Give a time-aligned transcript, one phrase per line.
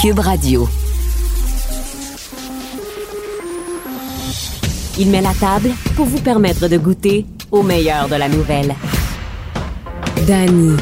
[0.00, 0.66] Cube Radio.
[4.98, 8.74] Il met la table pour vous permettre de goûter au meilleur de la nouvelle.
[10.26, 10.74] Danny.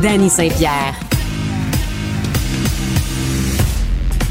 [0.00, 0.94] Danny Saint-Pierre.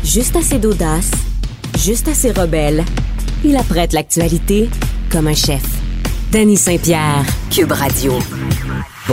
[0.04, 1.12] Juste assez d'audace,
[1.78, 2.84] juste assez rebelle.
[3.46, 4.72] Il apprête l'actualité
[5.12, 5.64] comme un chef.
[6.32, 8.14] Danny Saint-Pierre, Cube Radio.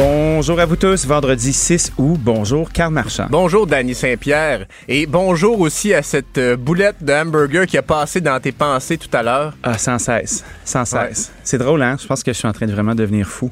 [0.02, 2.18] Bonjour à vous tous, vendredi 6 août.
[2.18, 3.26] Bonjour, Carl Marchand.
[3.28, 4.64] Bonjour, Danny Saint-Pierre.
[4.88, 8.96] Et bonjour aussi à cette euh, boulette de hamburger qui a passé dans tes pensées
[8.96, 9.52] tout à l'heure.
[9.62, 11.30] Ah, sans cesse, sans cesse.
[11.44, 11.98] C'est drôle, hein?
[12.00, 13.50] Je pense que je suis en train de vraiment devenir fou.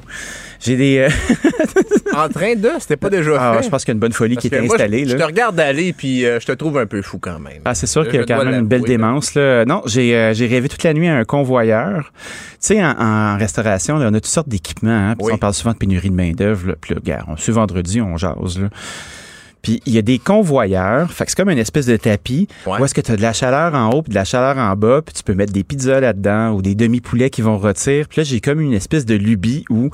[0.59, 0.97] J'ai des...
[0.99, 1.09] euh,
[2.15, 3.63] En train de, c'était pas déjà ah, fait.
[3.65, 5.05] je pense qu'il y a une bonne folie Parce qui est moi, installée.
[5.07, 7.61] je, te regarde aller puis euh, je te trouve un peu fou quand même.
[7.65, 9.35] Ah, c'est sûr qu'il y a quand même une belle démence.
[9.35, 9.63] Là.
[9.65, 12.11] Non, j'ai euh, j'ai rêvé toute la nuit à un convoyeur.
[12.15, 15.11] Tu sais, en, en restauration, là, on a toutes sortes d'équipements.
[15.11, 15.31] Hein, Oui.
[15.33, 16.75] On parle souvent de pénurie de main-d'œuvre.
[16.81, 18.59] Puis là, on suit vendredi, on jase.
[18.59, 18.69] Là.
[19.61, 21.11] Puis il y a des convoyeurs.
[21.11, 22.79] Fait que c'est comme une espèce de tapis Ouais.
[22.79, 24.75] où est-ce que tu as de la chaleur en haut puis de la chaleur en
[24.75, 25.01] bas.
[25.05, 28.07] Puis tu peux mettre des pizzas là-dedans ou des demi-poulets qui vont rôtir.
[28.07, 29.89] Puis là, j'ai comme une espèce de lubie où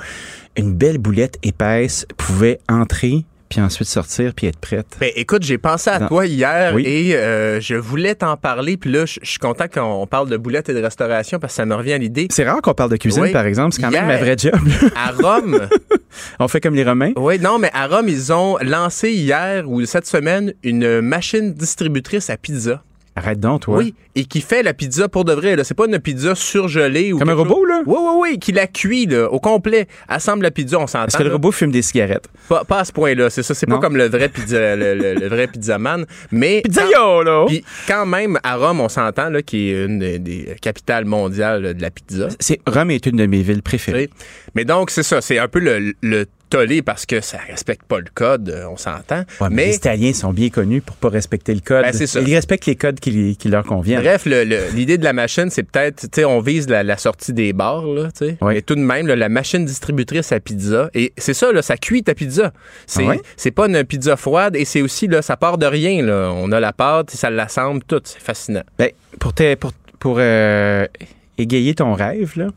[0.57, 4.87] une belle boulette épaisse pouvait entrer puis ensuite sortir puis être prête.
[4.99, 6.83] Ben, écoute, j'ai pensé à toi hier Oui.
[6.87, 8.75] et euh, je voulais t'en parler.
[8.75, 11.65] Puis là, je suis content qu'on parle de boulettes et de restauration parce que ça
[11.65, 12.27] me revient à l'idée.
[12.31, 13.31] C'est rare qu'on parle de cuisine, Oui.
[13.31, 13.73] par exemple.
[13.75, 14.55] C'est quand même ma vraie job.
[14.95, 15.59] À Rome,
[16.39, 17.11] on fait comme les Romains.
[17.17, 22.31] oui, non, mais à Rome, ils ont lancé hier ou cette semaine une machine distributrice
[22.31, 22.81] à pizza.
[23.17, 23.77] Arrête donc, toi.
[23.77, 25.55] Oui, et qui fait la pizza pour de vrai.
[25.55, 25.63] là.
[25.63, 27.81] C'est pas une pizza surgelée ou Comme un robot, chose- là?
[27.85, 29.87] Oui, oui, oui, qui la cuit là, au complet.
[30.09, 31.05] Assemble la pizza, on s'entend.
[31.07, 32.27] Est-ce que le robot fume des cigarettes?
[32.49, 33.53] Pas, pas à ce point-là, c'est ça.
[33.53, 36.05] C'est pas comme le vrai pizza, le, le- le vrai pizzaman.
[36.31, 37.45] Mais Pizzaio, là!
[37.47, 41.61] Puis quand même, à Rome, on s'entend, là, qui est une des, des capitales mondiales
[41.63, 42.27] là, de la pizza.
[42.39, 44.09] C'est, Rome est une de mes villes préférées.
[44.17, 44.25] sais.
[44.55, 47.99] Mais donc, c'est ça, c'est un peu le, le tollé parce que ça respecte pas
[47.99, 49.23] le code, euh, on s'entend.
[49.41, 51.83] Ouais, mais, mais les Italiens sont bien connus pour pas respecter le code.
[51.83, 52.21] Ben, ça.
[52.21, 54.01] Ils respectent les codes qui, qui leur conviennent.
[54.01, 57.53] Bref, l'idée de la machine, c'est peut-être, tu sais, on vise la, la sortie des
[57.53, 58.37] bars, là, tu sais.
[58.41, 58.55] Oui.
[58.55, 61.77] Mais tout de même, là, la machine distributrice à pizza, et c'est ça, là, ça
[61.77, 62.53] cuit ta pizza.
[62.87, 63.21] C'est, Ah ouais?
[63.37, 66.31] c'est pas une pizza froide, et c'est aussi, là, ça part de rien, là.
[66.33, 68.01] On a la pâte, ça l'assemble, tout.
[68.03, 68.63] C'est fascinant.
[68.77, 70.85] Ben, pour pour, pour euh,
[71.37, 72.47] égayer ton rêve, là,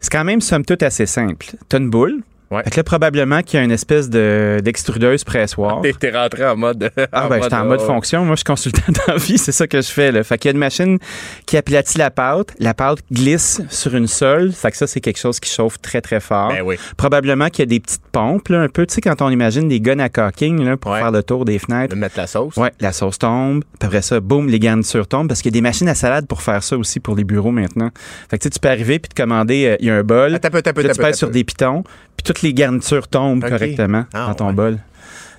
[0.00, 1.46] c'est quand même, somme toute, assez simple.
[1.68, 2.22] T'as une boule.
[2.50, 2.64] Ouais.
[2.64, 5.80] Fait que là, probablement qu'il y a une espèce de, d'extrudeuse pressoir.
[5.82, 6.90] T'es, t'es rentré en mode.
[7.12, 8.24] Ah ben j'étais en mode euh, fonction.
[8.24, 10.10] Moi, je suis consultant dans la vie, c'est ça que je fais.
[10.10, 10.24] Là.
[10.24, 10.98] Fait qu'il y a une machine
[11.46, 12.52] qui aplatit la pâte.
[12.58, 14.50] La pâte glisse sur une sole.
[14.52, 16.48] Fait que ça, c'est quelque chose qui chauffe très, très fort.
[16.48, 16.76] Ben oui.
[16.96, 19.68] Probablement qu'il y a des petites pompes, là, un peu, tu sais, quand on imagine
[19.68, 20.98] des guns à caulking là, pour Ouais.
[20.98, 21.94] faire le tour des fenêtres.
[21.94, 22.56] De mettre la sauce.
[22.56, 23.62] Ouais, la sauce tombe.
[23.80, 26.42] Après ça, boum, les garnitures tombent parce qu'il y a des machines à salade pour
[26.42, 27.90] faire ça aussi pour les bureaux maintenant.
[28.28, 30.02] Fait que tu sais, tu peux arriver puis te commander, euh, il y a un
[30.02, 30.34] bol.
[30.34, 31.84] Attends attends attends tu sur des pitons,
[32.16, 34.52] puis les garnitures tombent correctement Ah, dans ton ouais.
[34.54, 34.78] bol.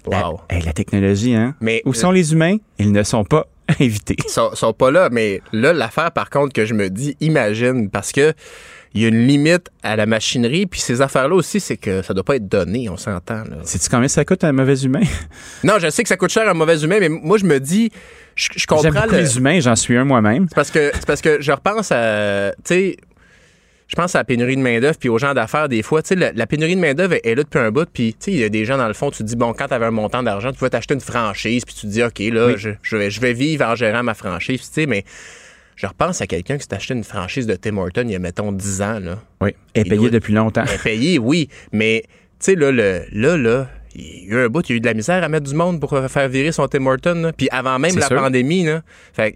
[0.09, 0.41] La, Wow.
[0.49, 1.53] hey, la technologie, hein?
[1.61, 2.57] Mais Où sont les humains?
[2.79, 3.45] Ils ne sont pas
[3.79, 4.15] invités.
[4.25, 7.89] ils sont, sont pas là, mais là, l'affaire, par contre, que je me dis, imagine,
[7.89, 8.33] parce que
[8.93, 12.13] il y a une limite à la machinerie, puis ces affaires-là aussi, c'est que ça
[12.13, 13.43] doit pas être donné, on s'entend.
[13.63, 14.99] Sais-tu combien ça coûte un mauvais humain?
[15.63, 17.59] Non, je sais que ça coûte cher à un mauvais humain, mais moi, je me
[17.59, 17.89] dis,
[18.35, 19.21] je, je J'aime comprends beaucoup le...
[19.21, 20.47] les humains, j'en suis un moi-même.
[20.49, 22.97] C'est parce que parce que je repense à tu sais
[23.91, 26.15] je pense à la pénurie de main-d'œuvre puis aux gens d'affaires des fois, tu sais
[26.15, 28.37] la, la pénurie de main-d'œuvre est, est là depuis un bout puis tu sais il
[28.39, 29.91] y a des gens dans le fond, tu te dis bon quand tu avais un
[29.91, 32.53] montant d'argent, tu pouvais t'acheter une franchise puis tu te dis OK là, Oui.
[32.57, 35.03] je, je vais je vais vivre en gérant ma franchise, tu sais mais
[35.75, 38.19] je repense à quelqu'un qui s'est acheté une franchise de Tim Hortons il y a
[38.19, 39.19] mettons 10 ans là.
[39.41, 39.49] Oui.
[39.75, 40.63] Et Il payé doit- depuis longtemps.
[40.83, 42.03] Payé, oui, mais
[42.39, 44.77] tu sais là le là là il y a eu un bout, il y a
[44.77, 47.15] eu de la misère à mettre du monde pour faire virer son Tim Hortons.
[47.15, 47.33] là.
[47.33, 48.15] Puis avant même la sûr.
[48.15, 49.35] pandémie, là, fait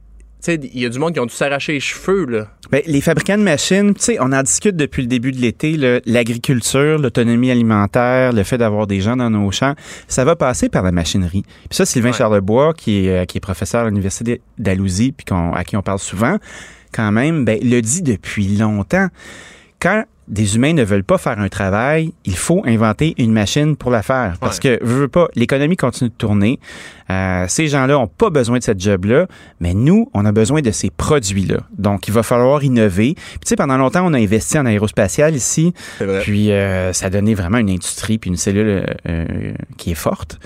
[0.54, 2.48] il y a du monde qui ont dû s'arracher les cheveux, là.
[2.72, 5.78] Ben, les fabricants de machines, tu sais, on en discute depuis le début de l'été,
[6.06, 9.76] l'agriculture, l'autonomie alimentaire, le fait d'avoir des gens dans nos champs,
[10.08, 11.44] ça va passer par la machinerie.
[11.70, 12.14] Puis ça, Sylvain Ouais.
[12.18, 16.00] Charlebois, qui est, euh, qui est professeur à l'Université d'Alousie, puis à qui on parle
[16.00, 16.38] souvent,
[16.92, 19.08] quand même, ben, le dit depuis longtemps.
[19.80, 23.92] Quand des humains ne veulent pas faire un travail, il faut inventer une machine pour
[23.92, 24.38] la faire.
[24.40, 26.60] Parce que, veux, veux pas, l'économie continue de tourner.
[27.12, 29.28] Euh, ces gens-là n'ont pas besoin de cette job-là,
[29.60, 31.60] mais nous, on a besoin de ces produits-là.
[31.78, 33.14] Donc, il va falloir innover.
[33.16, 35.74] Puis, tu sais, pendant longtemps, on a investi en aérospatial ici.
[36.00, 36.22] Vrai.
[36.22, 40.40] Puis, euh, ça a donné vraiment une industrie puis une cellule euh, qui est forte.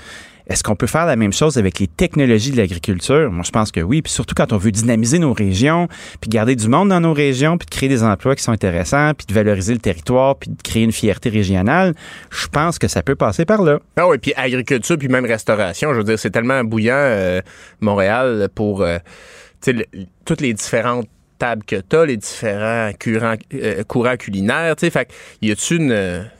[0.46, 3.30] Est-ce qu'on peut faire la même chose avec les technologies de l'agriculture?
[3.30, 4.02] Moi, je pense que oui.
[4.02, 5.88] Puis surtout quand on veut dynamiser nos régions,
[6.20, 9.12] puis garder du monde dans nos régions, puis de créer des emplois qui sont intéressants,
[9.14, 11.94] puis de valoriser le territoire, puis de créer une fierté régionale,
[12.30, 13.78] je pense que ça peut passer par là.
[13.96, 15.92] Ah oui, puis agriculture, puis même restauration.
[15.92, 17.40] Je veux dire, c'est tellement bouillant, euh,
[17.80, 18.98] Montréal, pour euh,
[20.24, 21.08] toutes les différentes
[21.38, 24.74] tables que tu as, les différents courants, euh, courants culinaires.
[24.78, 25.08] Fait
[25.42, 26.30] y a-tu une.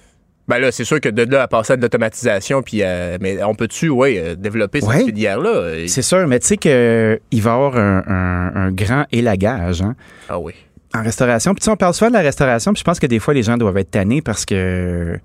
[0.50, 3.18] Euh, Ben là, c'est sûr que de là à passer à de l'automatisation, puis euh,
[3.20, 5.04] mais on peut-tu, oui, euh, développer cette Ouais.
[5.04, 5.48] filière-là?
[5.50, 9.82] euh, C'est sûr, mais tu sais qu'il va y avoir un, un- un grand élagage
[9.82, 9.94] hein,
[10.28, 10.52] Ah oui.
[10.94, 11.52] en restauration.
[11.54, 13.32] Puis tu sais, on parle souvent de la restauration, puis je pense que des fois,
[13.34, 15.18] les gens doivent être tannés parce que,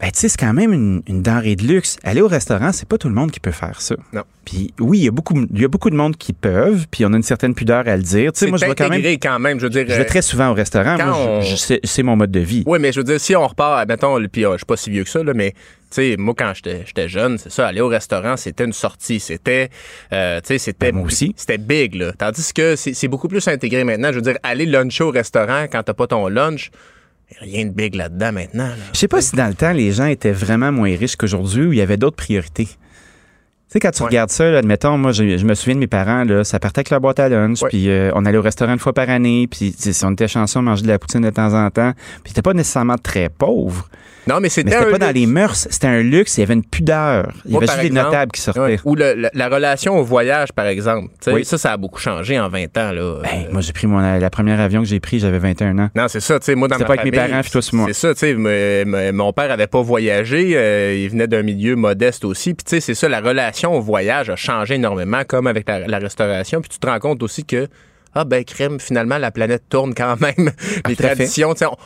[0.00, 1.98] ben tu sais, c'est quand même une, une denrée de luxe.
[2.04, 3.96] Aller au restaurant, c'est pas tout le monde qui peut faire ça.
[4.12, 4.22] Non.
[4.44, 7.04] Puis oui, il y a beaucoup, il y a beaucoup de monde qui peuvent, puis
[7.04, 8.32] on a une certaine pudeur à le dire.
[8.32, 9.84] Tu sais, moi, je vais quand même, quand même, je veux dire.
[9.86, 10.96] je vais euh, très souvent au restaurant.
[10.98, 12.62] quand Moi, je- on- c'est- c'est mon mode de vie.
[12.66, 14.90] Oui, mais je veux dire, si on repart, mettons, puis euh, je suis pas si
[14.90, 15.56] vieux que ça, là, mais tu
[15.90, 19.20] sais, moi, quand j'étais j'étais jeune, c'est ça, aller au restaurant, c'était une sortie.
[19.20, 19.68] C'était,
[20.12, 20.92] euh, tu sais, c'était.
[20.92, 21.34] Ben, moi aussi.
[21.36, 22.12] C'était big, là.
[22.16, 24.10] Tandis que c'est c'est beaucoup plus intégré maintenant.
[24.10, 26.70] Je veux dire, aller luncher au restaurant quand t'as pas ton lunch,
[27.40, 28.66] rien de big là-dedans maintenant.
[28.68, 28.74] là.
[28.92, 31.72] Je sais pas si dans le temps, les gens étaient vraiment moins riches qu'aujourd'hui ou
[31.72, 32.66] il y avait d'autres priorités.
[32.66, 34.08] Tu sais, quand tu Ouais.
[34.08, 36.80] regardes ça, là, admettons, moi, je, je me souviens de mes parents, là, ça partait
[36.80, 39.46] avec leur boîte à lunch, puis euh, on allait au restaurant une fois par année,
[39.48, 41.92] puis si on était chanceux, on mangeait de la poutine de temps en temps.
[42.24, 43.88] Puis c'était pas nécessairement très pauvre,
[44.30, 47.32] Non, mais c'était pas dans les mœurs, c'était un luxe, il y avait une pudeur.
[47.44, 48.60] Il y Moi, avait juste des exemple, notables qui sortaient.
[48.60, 48.80] Ouais.
[48.84, 51.08] Ou le- la, la relation au voyage, par exemple.
[51.26, 51.44] Oui.
[51.44, 52.92] Ça, ça a beaucoup changé en 20 ans.
[52.92, 53.20] Là.
[53.22, 55.90] Ben, moi, j'ai pris mon, la première avion que j'ai pris, j'avais 21 ans.
[55.94, 57.86] Non, c'est ça, tu sais, moi, dans ma pas avec mes parents, puis toi, moi.
[57.88, 62.24] C'est ça, tu sais, mon père avait pas voyagé, euh, il venait d'un milieu modeste
[62.24, 65.68] aussi, puis tu sais, c'est ça, la relation au voyage a changé énormément, comme avec
[65.68, 67.66] la, la restauration, puis tu te rends compte aussi que,
[68.14, 70.34] ah ben, crème, finalement, la planète tourne quand même.
[70.86, 70.96] Les à fait.
[70.96, 71.76] traditions, tu sais, on-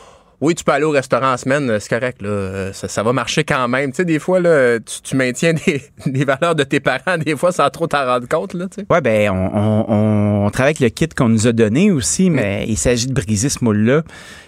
[0.45, 3.03] oui, tu peux aller au restaurant en semaine, euh, c'est correct, là, euh, ça, ça
[3.03, 3.91] va marcher quand même.
[3.91, 7.35] Tu sais, des fois, là, tu, tu maintiens des, des valeurs de tes parents, des
[7.35, 8.85] fois, sans trop t'en rendre compte, là, tu sais.
[8.89, 9.51] Ouais, ben, on,
[9.89, 13.13] on- on travaille avec le kit qu'on nous a donné aussi, mais il s'agit de
[13.13, 14.03] briser ce moule-là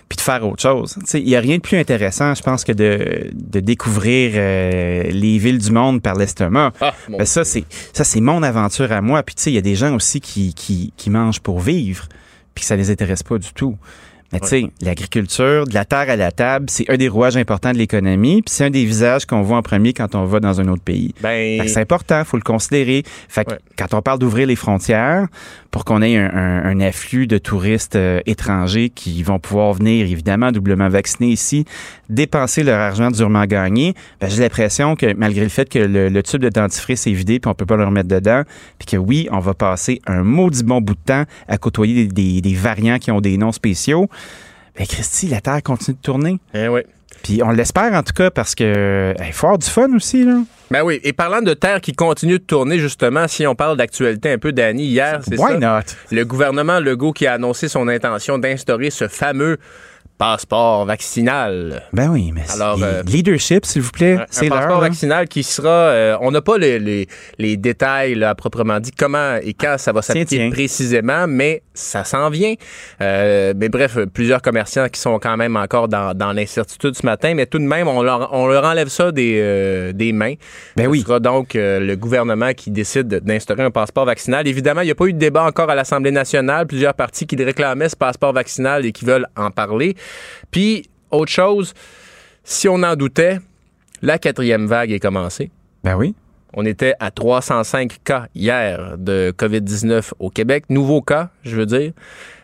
[0.10, 0.96] puis de faire autre chose.
[1.16, 5.38] Il n'y a rien de plus intéressant, je pense, que de, de découvrir euh, les
[5.40, 6.72] villes du monde par l'estomac.
[6.80, 9.24] Ah, Ben, ça, c'est ça, c'est mon aventure à moi.
[9.24, 12.08] Puis tu sais, il y a des gens aussi qui, qui, qui mangent pour vivre,
[12.54, 13.76] puis que ça les intéresse pas du tout.
[14.34, 17.72] Mais tu sais, l'agriculture, de la terre à la table, c'est un des rouages importants
[17.72, 20.60] de l'économie, puis c'est un des visages qu'on voit en premier quand on va dans
[20.60, 21.14] un autre pays.
[21.22, 23.04] Ben, c'est important, faut le considérer.
[23.30, 23.60] Fait que Ouais.
[23.78, 25.28] quand on parle d'ouvrir les frontières
[25.78, 30.90] pour qu'on ait un, afflux de touristes euh, étrangers qui vont pouvoir venir évidemment doublement
[30.90, 31.66] vaccinés ici,
[32.10, 36.42] dépenser leur argent durement gagné, ben, j'ai l'impression que malgré le fait que le, tube
[36.42, 38.42] de dentifrice est vidé puis on peut pas le remettre dedans,
[38.80, 42.56] puis que oui, on va passer un maudit bon bout de temps à côtoyer des
[42.56, 44.10] variants qui ont des noms spéciaux.
[44.76, 46.40] Ben Christy, la Terre continue de tourner.
[46.56, 46.82] eh oui.
[47.24, 50.40] Puis on l'espère en tout cas parce que faut avoir du fun aussi là.
[50.70, 54.34] Ben oui, et parlant de terre qui continue de tourner, justement, si on parle d'actualité
[54.34, 55.60] un peu, Danny, hier, c'est Why ça.
[55.60, 55.86] not?
[56.12, 59.60] Le gouvernement Legault qui a annoncé son intention d'instaurer ce fameux
[60.18, 61.84] passeport vaccinal.
[61.94, 64.82] Ben oui, mais Alors, euh, leadership, s'il vous plaît, c'est passeport l'heure.
[64.82, 64.88] là.
[64.90, 65.70] vaccinal qui sera.
[65.70, 69.76] euh, on n'a pas les, les- les détails là, à proprement dit comment et quand
[69.78, 72.56] ça va s'appliquer précisément, mais ça s'en vient.
[73.02, 77.34] Euh, mais bref, plusieurs commerçants qui sont quand même encore dans, dans l'incertitude ce matin,
[77.36, 80.34] mais tout de même, on leur, on leur enlève ça des, euh, des mains.
[80.76, 81.02] Ben Ce oui.
[81.02, 84.48] sera donc euh, le gouvernement qui décide d'instaurer un passeport vaccinal.
[84.48, 86.66] Évidemment, il n'y a pas eu de débat encore à l'Assemblée nationale.
[86.68, 89.96] Plusieurs partis qui réclamaient, ce passeport vaccinal, et qui veulent en parler.
[90.52, 91.74] Puis, autre chose,
[92.44, 93.40] si on en doutait,
[94.02, 95.50] la quatrième vague est commencée.
[95.84, 96.16] Ben oui.
[96.54, 100.66] On était à 305 cas hier de COVID-19 au Québec.
[100.70, 101.92] Nouveaux cas, je veux dire.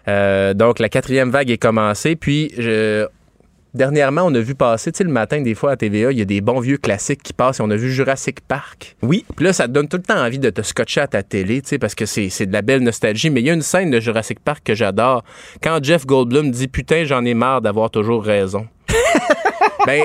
[0.07, 2.15] Euh, donc, la quatrième vague est commencée.
[2.15, 3.07] Puis, je-
[3.74, 6.22] dernièrement, on a vu passer, tu sais, le matin, des fois à TVA, il y
[6.22, 7.60] a des bons vieux classiques qui passent.
[7.60, 8.96] Et on a vu Jurassic Park.
[9.02, 9.25] Oui.
[9.36, 11.62] Puis là, ça te donne tout le temps envie de te scotcher à ta télé,
[11.62, 13.30] tu sais, parce que c'est c'est de la belle nostalgie.
[13.30, 15.24] Mais il y a une scène de Jurassic Park que j'adore.
[15.62, 18.68] Quand Jeff Goldblum dit Putain, j'en ai marre d'avoir toujours raison.
[19.86, 20.04] ben,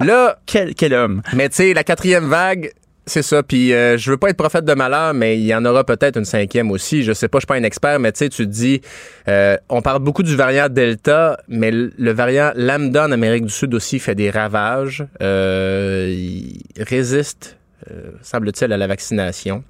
[0.00, 1.22] là, Quel, quel homme.
[1.34, 2.70] mais tu sais, la quatrième vague,
[3.06, 3.42] c'est ça.
[3.42, 6.18] Puis euh, je veux pas être prophète de malheur, mais il y en aura peut-être
[6.18, 7.04] une cinquième aussi.
[7.04, 8.80] Je sais pas, je suis pas un expert, mais tu sais, tu te dis,
[9.28, 13.74] euh, on parle beaucoup du variant Delta, mais le variant Lambda en Amérique du Sud
[13.74, 15.06] aussi fait des ravages.
[15.22, 17.56] Euh, il résiste,
[17.90, 19.62] euh, semble-t-il, à la vaccination.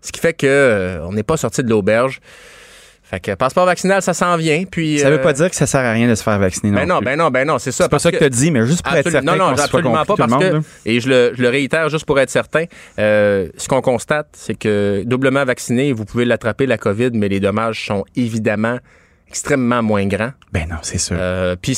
[0.00, 2.20] Ce qui fait que on n'est pas sorti de l'auberge.
[3.10, 4.62] Fait que passeport vaccinal, ça s'en vient.
[4.70, 6.70] Puis Ça veut euh, pas dire que ça sert à rien de se faire vacciner.
[6.70, 7.06] ben non, plus.
[7.06, 7.84] ben non, ben non, c'est ça.
[7.84, 10.04] c'est pas ça que, tu as dit, mais juste pour être certain non, non, absolument
[10.04, 10.60] pas, parce que, là.
[10.86, 12.66] et je le, je le réitère juste pour être certain,
[13.00, 17.40] euh, ce qu'on constate, c'est que doublement vacciné, vous pouvez l'attraper, la COVID, mais les
[17.40, 18.78] dommages sont évidemment
[19.26, 20.30] extrêmement moins grands.
[20.52, 21.16] Ben non, c'est sûr.
[21.18, 21.76] Euh, Puis,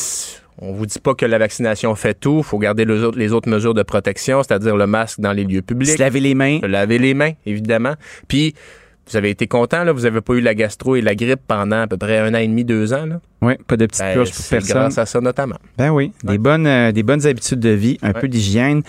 [0.58, 2.40] on vous dit pas que la vaccination fait tout.
[2.40, 5.44] Il faut garder les autres, les autres mesures de protection, c'est-à-dire le masque dans les
[5.44, 5.92] lieux publics.
[5.92, 6.60] Se laver les mains.
[6.60, 7.94] Se laver les mains, évidemment.
[8.28, 8.54] Puis,
[9.06, 9.92] vous avez été content, là?
[9.92, 12.38] Vous avez pas eu la gastro et la grippe pendant à peu près un an
[12.38, 13.20] et demi, deux ans, là?
[13.42, 14.76] Oui, pas de petites Ben, purges pour c'est personne.
[14.78, 15.56] grâce à ça notamment.
[15.76, 18.82] Ben oui, des bonnes euh, des bonnes habitudes de vie, un peu d'hygiène.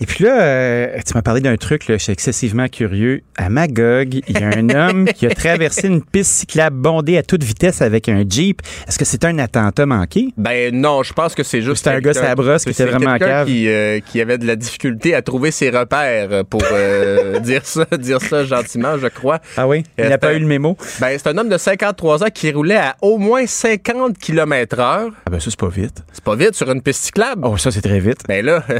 [0.00, 3.22] Et puis là, euh, tu m'as parlé d'un truc, là, je suis excessivement curieux.
[3.36, 7.22] À Magog, il y a un homme qui a traversé une piste cyclable bondée à
[7.22, 8.60] toute vitesse avec un Jeep.
[8.86, 10.28] Est-ce que c'est un attentat manqué?
[10.36, 11.78] Ben non, je pense que c'est juste.
[11.84, 13.46] C'était un gars la brosse qui était c'est vraiment cave?
[13.46, 17.86] Qui, euh, qui avait de la difficulté à trouver ses repères pour euh, dire ça,
[17.98, 19.40] dire ça gentiment, je crois.
[19.56, 19.82] Ah oui?
[19.98, 20.76] Il Euh, n'a pas c'est- eu le mémo?
[21.00, 25.10] Ben, c'est un homme de 53 ans qui roulait à au moins 50 km heure.
[25.26, 26.02] Ah ben ça, c'est pas vite.
[26.12, 27.42] C'est pas vite sur une piste cyclable.
[27.44, 28.20] Oh, ça, c'est très vite.
[28.28, 28.62] Ben là,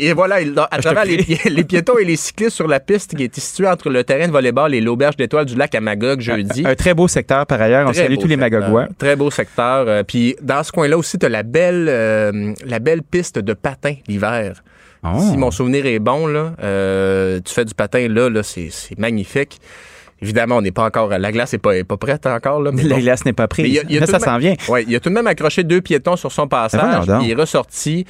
[0.00, 3.24] et voilà, il- à travers les, les piétons et les cyclistes sur la piste qui
[3.24, 6.64] était située entre le terrain de volleyball et l'auberge d'étoiles du lac à Magog jeudi.
[6.66, 7.88] Un très beau secteur par ailleurs.
[7.88, 8.60] On Très salue beau tous les secteur.
[8.60, 8.88] Magogois.
[8.98, 9.84] Très beau secteur.
[9.88, 13.52] Euh, Puis dans ce coin-là aussi, tu as la belle, euh, la belle piste de
[13.54, 14.62] patin l'hiver.
[15.02, 15.08] Oh.
[15.30, 19.58] Si mon souvenir est bon, là, euh, tu fais du patin là, c'est magnifique.
[20.22, 21.08] Évidemment, on n'est pas encore.
[21.08, 22.60] La glace n'est pas, est pas prête encore.
[22.60, 23.02] Là, mais La bon.
[23.02, 23.66] glace n'est pas prise.
[23.66, 24.54] il y a- il y a Mais ça s'en vient.
[24.68, 27.34] Ouais, il a tout de même accroché deux piétons sur son Ben passage, il est
[27.34, 28.04] ressorti.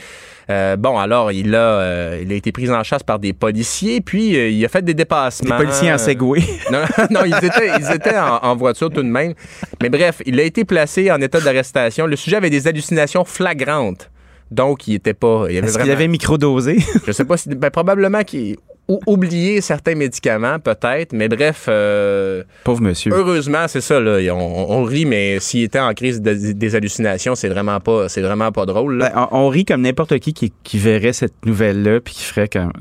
[0.50, 4.00] Euh, bon, alors, il a, euh, il a été pris en chasse par des policiers,
[4.00, 5.56] puis euh, il a fait des Des dépassements.
[5.56, 6.40] policiers en Segway.
[6.72, 9.34] Non, non, ils étaient, ils étaient en, en voiture tout de même.
[9.80, 12.06] Mais bref, il a été placé en état d'arrestation.
[12.08, 14.10] Le sujet avait des hallucinations flagrantes.
[14.50, 15.46] Donc, il était pas.
[15.48, 15.92] Il avait Est-ce qu'il vraiment.
[15.92, 16.78] avait microdosé?
[17.06, 17.48] Je sais pas si.
[17.50, 18.56] Ben, probablement qu'il.
[18.90, 21.12] Ou oublié certains médicaments, peut-être.
[21.12, 23.12] Mais bref, euh, Pauvre monsieur.
[23.14, 24.18] heureusement, c'est ça, là.
[24.34, 28.20] On, on rit, mais s'il était en crise de- des hallucinations, c'est vraiment pas, c'est
[28.20, 29.10] vraiment pas drôle, là.
[29.14, 32.48] Ben, on, on rit comme n'importe qui, qui qui verrait cette nouvelle-là puis qui ferait
[32.48, 32.72] comme.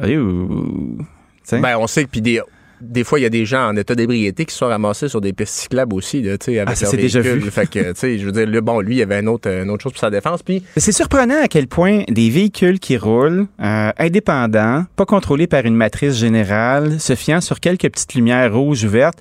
[1.62, 2.42] Ben, on sait que puis des,
[2.82, 5.22] des fois, il y a des gens en état d'ébriété qui se sont ramassés sur
[5.22, 7.44] des pistes cyclables aussi, là, tu sais, avec Ah, ça, leur c'est déjà véhicule.
[7.44, 7.52] vu.
[7.52, 9.50] Fait que, tu sais, je veux dire, là, bon, lui, il y avait une autre,
[9.50, 10.44] une autre chose pour sa défense.
[10.44, 15.66] Puis, C'est surprenant à quel point des véhicules qui roulent, euh, indépendants, pas contrôlés par
[15.66, 19.20] une matrice générale, se fiant sur quelques petites lumières rouges ou vertes,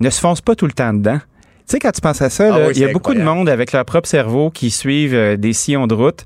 [0.00, 1.18] ne se foncent pas tout le temps dedans.
[1.66, 3.48] Tu sais, quand tu penses à ça, Ah oui, il y a beaucoup de monde
[3.48, 6.24] avec leur propre cerveau qui suivent euh, des sillons de route.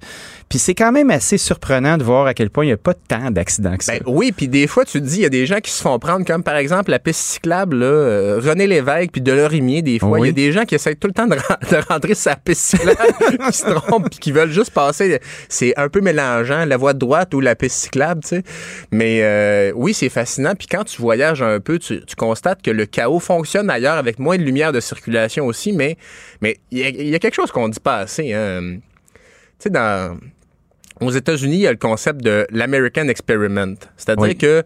[0.52, 2.92] Puis c'est quand même assez surprenant de voir à quel point il n'y a pas
[2.92, 3.94] tant d'accidents que ça.
[3.94, 5.80] ben oui, puis des fois, tu te dis, il y a des gens qui se
[5.80, 9.99] font prendre, comme par exemple la piste cyclable, là, euh, René Lévesque, puis Delorimier, des
[9.99, 10.18] fois.
[10.18, 10.28] Il Oui.
[10.28, 11.37] y a des gens qui essaient tout le temps de,
[11.71, 12.99] de rentrer sur la piste cyclable,
[13.50, 15.21] qui se trompent, puis qui veulent juste passer.
[15.49, 18.42] C'est un peu mélangeant, la voie de droite ou la piste cyclable, tu sais.
[18.90, 20.52] Mais euh, oui, c'est fascinant.
[20.54, 24.18] Puis quand tu voyages un peu, tu, tu constates que le chaos fonctionne ailleurs avec
[24.18, 25.97] moins de lumière de circulation aussi, mais
[26.42, 28.35] mais il y, a- y a quelque chose qu'on dit pas assez.
[28.35, 28.76] Hein.
[29.59, 30.18] Tu sais, dans
[31.06, 33.75] aux États-Unis, il y a le concept de l'American Experiment.
[33.97, 34.37] C'est-à-dire Oui.
[34.37, 34.62] que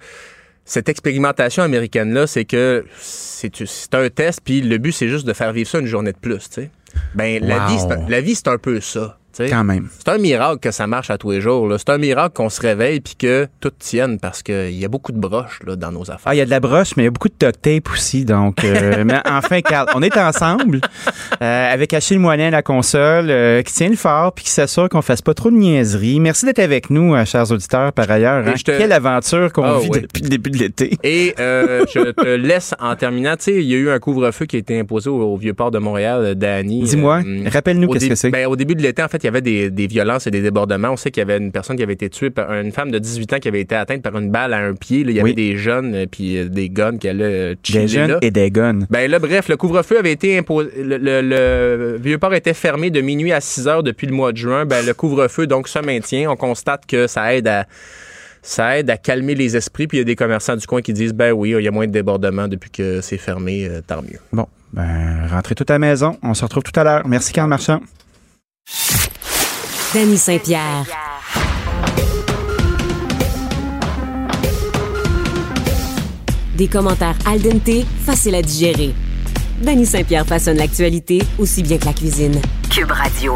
[0.65, 5.53] cette expérimentation américaine-là, c'est que c'est un test, puis le but, c'est juste de faire
[5.53, 6.49] vivre ça une journée de plus.
[6.49, 6.71] tu sais.
[7.15, 7.69] Ben, la Wow.
[7.69, 9.19] vie, c'est un- la vie, c'est un peu ça.
[9.39, 9.89] Quand même.
[9.99, 11.73] C'est un miracle que ça marche à tous les jours.
[11.79, 15.13] C'est un miracle qu'on se réveille puis que tout tienne parce qu'il y a beaucoup
[15.13, 16.23] de broches là, dans nos affaires.
[16.27, 17.91] Ah, il y a de la broche, mais il y a beaucoup de duct tape
[17.93, 18.25] aussi.
[18.25, 20.81] Donc, euh, mais enfin, Carl, on est ensemble
[21.43, 24.89] euh, avec Achille Moinet à la console, euh, qui tient le fort puis qui s'assure
[24.89, 26.21] qu'on fasse pas trop de niaiseries.
[26.21, 28.47] Merci d'être avec nous, chers auditeurs, par ailleurs.
[28.47, 28.55] Hein.
[28.55, 30.01] te- Quelle aventure qu'on Ah, vit oui.
[30.03, 30.97] depuis le début de l'été.
[31.03, 33.35] Et je te laisse en terminant.
[33.47, 36.35] Il y a eu un couvre-feu qui a été imposé au, au Vieux-Port de Montréal,
[36.37, 36.83] Dany.
[36.83, 38.31] Dis-moi, rappelle-nous qu'est-ce que c'est.
[38.31, 40.41] ben, au début de l'été, en fait, il y avait des, des violences et des
[40.41, 40.91] débordements.
[40.91, 42.99] On sait qu'il y avait une personne qui avait été tuée par une femme de
[42.99, 45.05] 18 ans qui avait été atteinte par une balle à un pied.
[45.05, 45.11] là.
[45.11, 48.11] Il y avait des jeunes euh, puis euh, des guns qui allaient chiller Des jeunes
[48.13, 48.19] là.
[48.23, 48.81] et des guns.
[48.91, 50.71] Ben là, bref, le couvre-feu avait été imposé.
[50.83, 54.37] Le, le- le Vieux-Port était fermé de minuit à 6 heures depuis le mois de
[54.39, 54.65] juin.
[54.65, 56.31] Ben, le couvre-feu, donc, se maintient.
[56.31, 57.67] On constate que ça aide à.
[58.43, 60.93] Ça aide à calmer les esprits, puis il y a des commerçants du coin qui
[60.93, 64.03] disent ben oui, il y a moins de débordements depuis que c'est fermé, euh, tant
[64.03, 64.21] mieux.
[64.33, 66.17] Bon, ben, rentrez tout à la maison.
[66.23, 67.09] On se retrouve tout à l'heure.
[67.09, 67.81] Merci, Carl Marchand.
[69.97, 70.85] Danny Saint-Pierre.
[76.55, 78.93] Des commentaires al dente, faciles à digérer.
[79.63, 82.39] Danny Saint-Pierre façonne l'actualité aussi bien que la cuisine.
[82.71, 83.33] Cube Radio.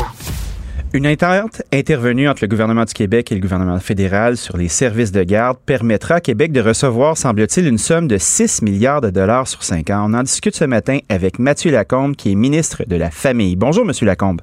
[0.92, 5.12] Une entente intervenue entre le gouvernement du Québec et le gouvernement fédéral sur les services
[5.12, 9.48] de garde permettra à Québec de recevoir, semble-t-il, une somme de 6 milliards de dollars
[9.48, 10.10] sur 5 ans.
[10.10, 13.56] On en discute ce matin avec Mathieu Lacombe, qui est ministre de la Famille.
[13.56, 14.42] Bonjour, Monsieur Lacombe.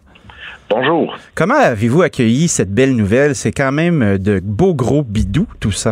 [0.70, 1.16] Bonjour.
[1.36, 3.36] Comment avez-vous accueilli cette belle nouvelle?
[3.36, 5.92] C'est quand même de beaux gros bidous, tout ça.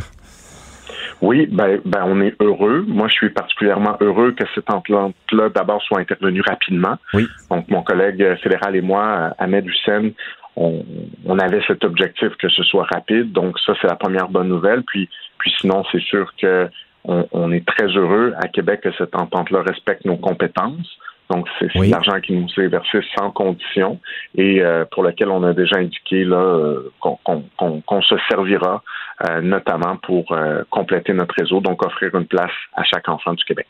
[1.22, 2.84] Oui, ben, ben on est heureux.
[2.88, 6.98] Moi, je suis particulièrement heureux que cette entente-là, d'abord, soit intervenue rapidement.
[7.13, 7.25] Oui.
[7.50, 10.12] Donc, mon collègue fédéral et moi, Ahmed Hussein,
[10.58, 10.84] on,
[11.25, 13.32] on avait cet objectif que ce soit rapide.
[13.32, 14.84] Donc, ça, c'est la première bonne nouvelle.
[14.84, 16.70] Puis, puis sinon, c'est sûr que
[17.05, 20.98] on, on est très heureux à Québec que cette entente-là respecte nos compétences.
[21.29, 21.89] Donc, c'est Oui.
[21.89, 24.00] l'argent qui nous est versé sans condition
[24.36, 28.84] et euh, pour lequel on a déjà indiqué là euh, qu'on se servira
[29.29, 30.36] euh, notamment pour
[30.70, 33.67] compléter notre réseau, donc offrir une place à chaque enfant du Québec.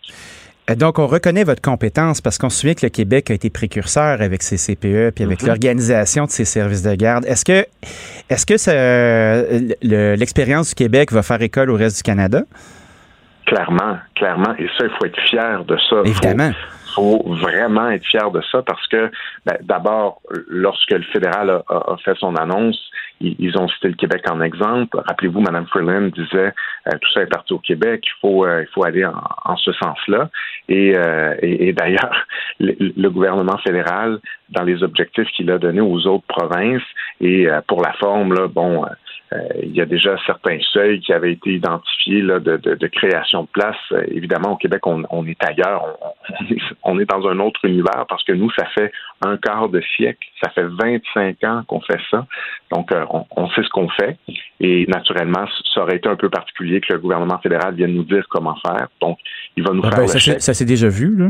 [0.75, 4.19] Donc, on reconnaît votre compétence parce qu'on se souvient que le Québec a été précurseur
[4.19, 5.49] avec ses CPE puis avec mhm.
[5.49, 7.23] l'organisation de ses services de garde.
[7.25, 7.67] Est-ce que,
[8.29, 12.41] est-ce que l'expérience du Québec va faire école au reste du Canada?
[13.45, 14.55] Clairement, clairement.
[14.57, 15.97] Et ça, il faut être fier de ça.
[16.03, 19.11] Évidemment faut vraiment être fier de ça parce que,
[19.45, 22.79] ben, d'abord, lorsque le fédéral a, fait son annonce,
[23.21, 24.97] ils, ont cité le Québec en exemple.
[25.05, 26.53] Rappelez-vous, Mme Freeland disait
[26.87, 29.71] euh, tout ça est parti au Québec, il faut, euh, il faut aller en, ce
[29.73, 30.29] sens-là.
[30.69, 32.25] Euh, et, et, d'ailleurs,
[32.59, 36.83] le, gouvernement fédéral, dans les objectifs qu'il a donnés aux autres provinces,
[37.21, 38.89] et pour la forme, là, bon, euh,
[39.63, 43.47] il y a déjà certains seuils qui avaient été identifiés là, de, de, création de
[43.47, 43.75] places.
[43.91, 45.97] Euh, évidemment, au Québec, on, on est ailleurs.
[46.39, 48.91] On, est, on, est, dans un autre univers parce que nous, ça fait
[49.25, 52.25] un quart de siècle, ça fait 25 ans qu'on fait ça.
[52.71, 54.17] Donc, euh, on, on, sait ce qu'on fait.
[54.59, 58.25] Et naturellement, ça aurait été un peu particulier que le gouvernement fédéral vienne nous dire
[58.29, 58.87] comment faire.
[59.01, 59.17] Donc,
[59.57, 61.29] il va nous ah faire ben, Ça s'est déjà vu, là?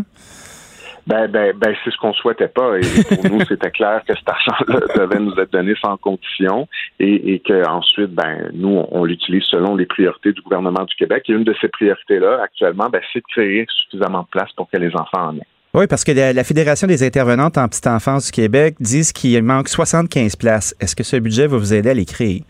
[1.07, 2.77] Ben, ben, ben c'est ce qu'on souhaitait pas.
[2.77, 6.67] Et pour nous, c'était clair que cet argent-là devait nous être donné sans condition
[6.99, 11.25] et, et qu'ensuite, ben, nous, on, l'utilise selon les priorités du gouvernement du Québec.
[11.29, 14.77] Et une de ces priorités-là, actuellement, ben, c'est de créer suffisamment de place pour que
[14.77, 15.47] les enfants en aient.
[15.75, 19.67] Oui, parce que la, Fédération des intervenantes en petite enfance du Québec disent qu'il manque
[19.67, 20.73] 75 places.
[20.79, 22.43] Est-ce que ce budget va vous aider à les créer?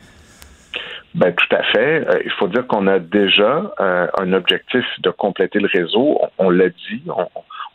[1.15, 2.07] Ben, tout à fait.
[2.07, 6.19] Euh, il faut dire qu'on a déjà euh, un objectif de compléter le réseau.
[6.38, 7.25] On, l'a dit, on,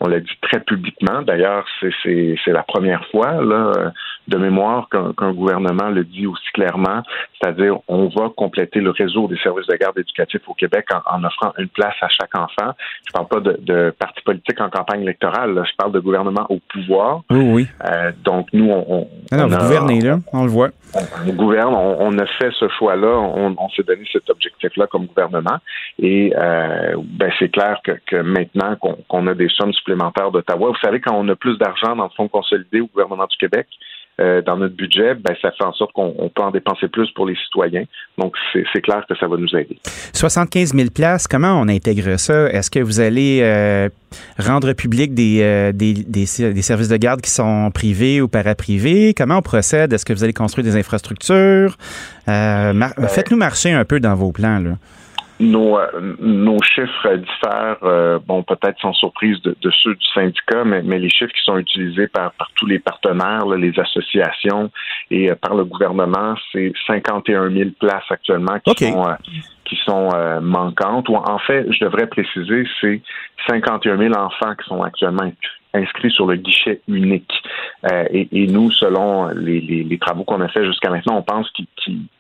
[0.01, 1.23] on l'a dit très publiquement.
[1.23, 1.67] D'ailleurs,
[2.03, 3.93] c'est la première fois là,
[4.31, 7.03] de mémoire qu'un gouvernement le dit aussi clairement,
[7.35, 11.53] c'est-à-dire on va compléter le réseau des services de garde éducatifs au Québec en, offrant
[11.59, 12.73] une place à chaque enfant.
[13.07, 16.59] Je parle pas de, de parti politique en campagne électorale, je parle de gouvernement au
[16.73, 17.23] pouvoir.
[17.31, 17.67] Oui, oui.
[17.85, 20.71] Euh, donc nous, on, on, non, vous gouvernez là, on le voit.
[20.95, 25.59] On, gouverne, on, a fait ce choix-là, on, s'est donné cet objectif-là comme gouvernement,
[26.01, 28.77] et euh, ben, c'est clair que, que maintenant
[29.09, 32.11] qu'on a des sommes supplémentaires d'Ottawa, vous savez quand on a plus d'argent dans le
[32.17, 33.69] fonds consolidé au gouvernement du Québec,
[34.21, 37.27] euh, dans notre budget, ben, ça fait en sorte qu'on peut en dépenser plus pour
[37.27, 37.85] les citoyens.
[38.19, 39.79] Donc, c'est clair que ça va nous aider.
[40.13, 42.51] 75 000 places, comment on intègre ça?
[42.51, 43.89] Est-ce que vous allez euh,
[44.39, 49.15] rendre public euh, des, des, services de garde qui sont privés ou paraprivés?
[49.15, 49.93] Comment on procède?
[49.93, 51.77] Est-ce que vous allez construire des infrastructures?
[52.27, 54.59] Faites-nous marcher un peu dans vos plans.
[54.59, 54.73] Là
[55.41, 60.83] nos, euh, nos chiffres diffèrent, euh, bon, peut-être sans surprise de, ceux du syndicat, mais,
[60.83, 64.71] mais, les chiffres qui sont utilisés par, par tous les partenaires, les associations
[65.11, 69.07] et euh, par le gouvernement, c'est 51 000 places actuellement qui sont
[69.65, 70.11] qui sont
[70.43, 71.09] manquantes.
[71.09, 73.01] Ou en fait, je devrais préciser, c'est
[73.49, 75.31] 51 000 enfants qui sont actuellement
[75.75, 77.33] inscrits sur le guichet unique.
[77.91, 81.67] Euh, et, nous, selon les, travaux qu'on a fait jusqu'à maintenant, on pense qu'il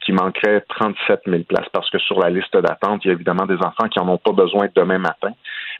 [0.00, 3.46] qu manquerait 37 000 places parce que sur la liste d'attente, il y a évidemment
[3.46, 5.32] des enfants qui n'en ont pas besoin demain matin,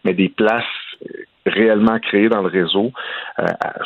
[0.04, 0.64] mais des places
[1.04, 2.92] euh, réellement créées dans le réseau,
[3.38, 3.44] euh,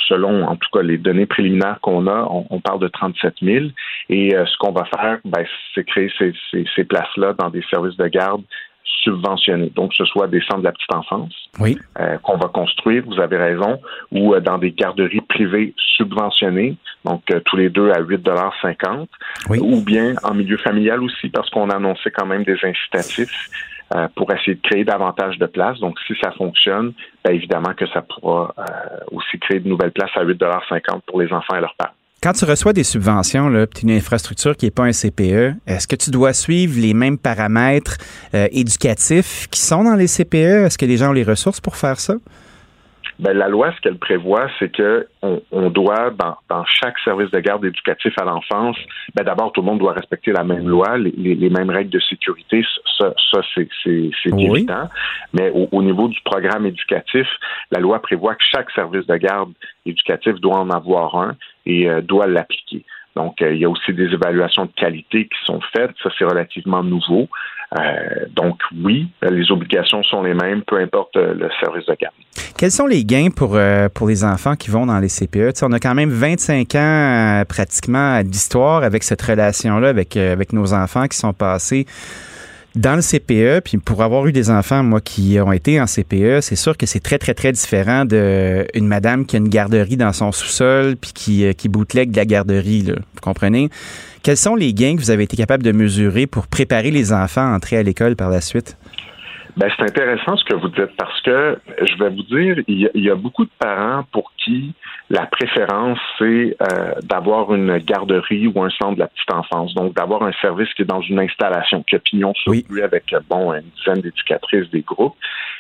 [0.09, 3.67] selon en tout cas les données préliminaires qu'on a, on, parle de 37 000.
[4.09, 5.45] Et ce qu'on va faire, ben,
[5.75, 8.43] c'est créer ces places-là dans des services de garde
[8.85, 9.71] subventionnés.
[9.75, 11.79] Donc, que ce soit des centres de la petite enfance oui.
[12.01, 13.81] euh, qu'on va construire, vous avez raison,
[14.13, 19.07] ou euh, dans des garderies privées subventionnées, donc euh, tous les deux à 8,50
[19.51, 19.59] oui.
[19.61, 23.51] ou bien en milieu familial aussi, parce qu'on a annoncé quand même des incitatifs
[23.95, 25.79] euh, pour essayer de créer davantage de places.
[25.81, 26.93] Donc, si ça fonctionne,
[27.25, 28.55] bien évidemment que ça pourra
[29.11, 31.93] aussi créer de nouvelles places à 8,50 pour les enfants et leurs parents.
[32.25, 35.95] Quand tu reçois des subventions, là, une infrastructure qui n'est pas un CPE, est-ce que
[35.95, 37.99] tu dois suivre les mêmes paramètres
[38.33, 40.65] euh, éducatifs qui sont dans les CPE?
[40.65, 42.15] Est-ce que les gens ont les ressources pour faire ça?
[43.19, 47.31] Ben, la loi, ce qu'elle prévoit, c'est que on, on doit, dans, dans, chaque service
[47.31, 48.79] de garde éducatif à l'enfance,
[49.15, 52.01] ben, d'abord, tout le monde doit respecter la même loi, les, les, mêmes règles de
[52.01, 52.65] sécurité.
[52.99, 54.47] Ça, ça c'est, c'est, c'est oui.
[54.47, 54.89] évident.
[55.35, 57.27] Mais au, au, niveau du programme éducatif,
[57.71, 59.53] la loi prévoit que chaque service de garde
[59.85, 62.85] éducatif doit en avoir un et euh, doit l'appliquer.
[63.17, 65.93] Donc, euh, il y a aussi des évaluations de qualité qui sont faites.
[66.03, 67.29] Ça, c'est relativement nouveau.
[67.79, 72.15] Euh, donc, oui, les obligations sont les mêmes, peu importe le service de garde.
[72.59, 73.59] Quels sont les gains pour,
[73.95, 75.63] pour les enfants qui vont dans les CPE?
[75.63, 81.07] On a quand même 25 ans pratiquement d'histoire avec cette relation-là, avec, avec nos enfants
[81.07, 81.87] qui sont passés
[82.75, 86.41] dans le CPE, puis pour avoir eu des enfants, moi, qui ont été en CPE,
[86.41, 90.13] c'est sûr que c'est très, très, très différent d'une madame qui a une garderie dans
[90.13, 92.83] son sous-sol, puis qui, qui bootleg de la garderie.
[92.83, 93.69] Vous comprenez?
[94.23, 97.53] Quels sont les gains que vous avez été capable de mesurer pour préparer les enfants
[97.53, 98.77] à entrer à l'école par la suite?
[99.57, 103.11] Ben, c'est intéressant ce que vous dites parce que je vais vous dire, il y
[103.11, 104.75] a beaucoup de parents pour qui
[105.11, 109.75] la préférence, c'est euh, d'avoir une garderie ou un centre de la petite enfance.
[109.75, 112.65] Donc, d'avoir un service qui est dans une installation, qui a pignon sur oui.
[112.71, 115.15] lui avec, bon, une dizaine d'éducatrices des groupes.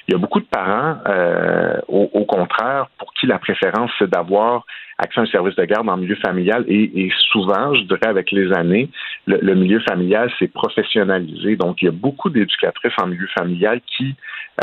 [0.08, 4.64] il y a beaucoup de parents, euh, au, contraire, pour qui la préférence, c'est d'avoir
[4.98, 6.64] accès à un service de garde en milieu familial.
[6.68, 8.88] Et, souvent, je dirais avec les années,
[9.26, 11.56] le, milieu familial s'est professionnalisé.
[11.56, 14.14] Donc, il y a beaucoup d'éducatrices en milieu familial qui,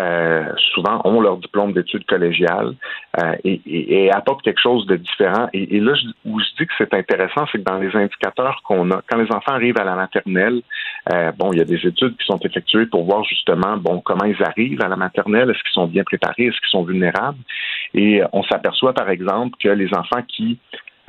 [0.02, 2.74] euh, souvent, ont leur diplôme d'études collégiales
[3.22, 5.50] euh, et, apportent quelque chose de différent.
[5.54, 5.94] Et, là,
[6.26, 9.32] où je dis que c'est intéressant, c'est que dans les indicateurs qu'on a, quand les
[9.32, 10.62] enfants arrivent à la maternelle,
[11.38, 14.42] bon, il y a des études qui sont effectuées pour voir justement, bon, comment ils
[14.44, 17.40] arrivent à la maternelle, est-ce qu'ils sont bien préparés, est-ce qu'ils sont vulnérables?
[17.94, 20.60] Et on s'aperçoit, par exemple, que les enfants qui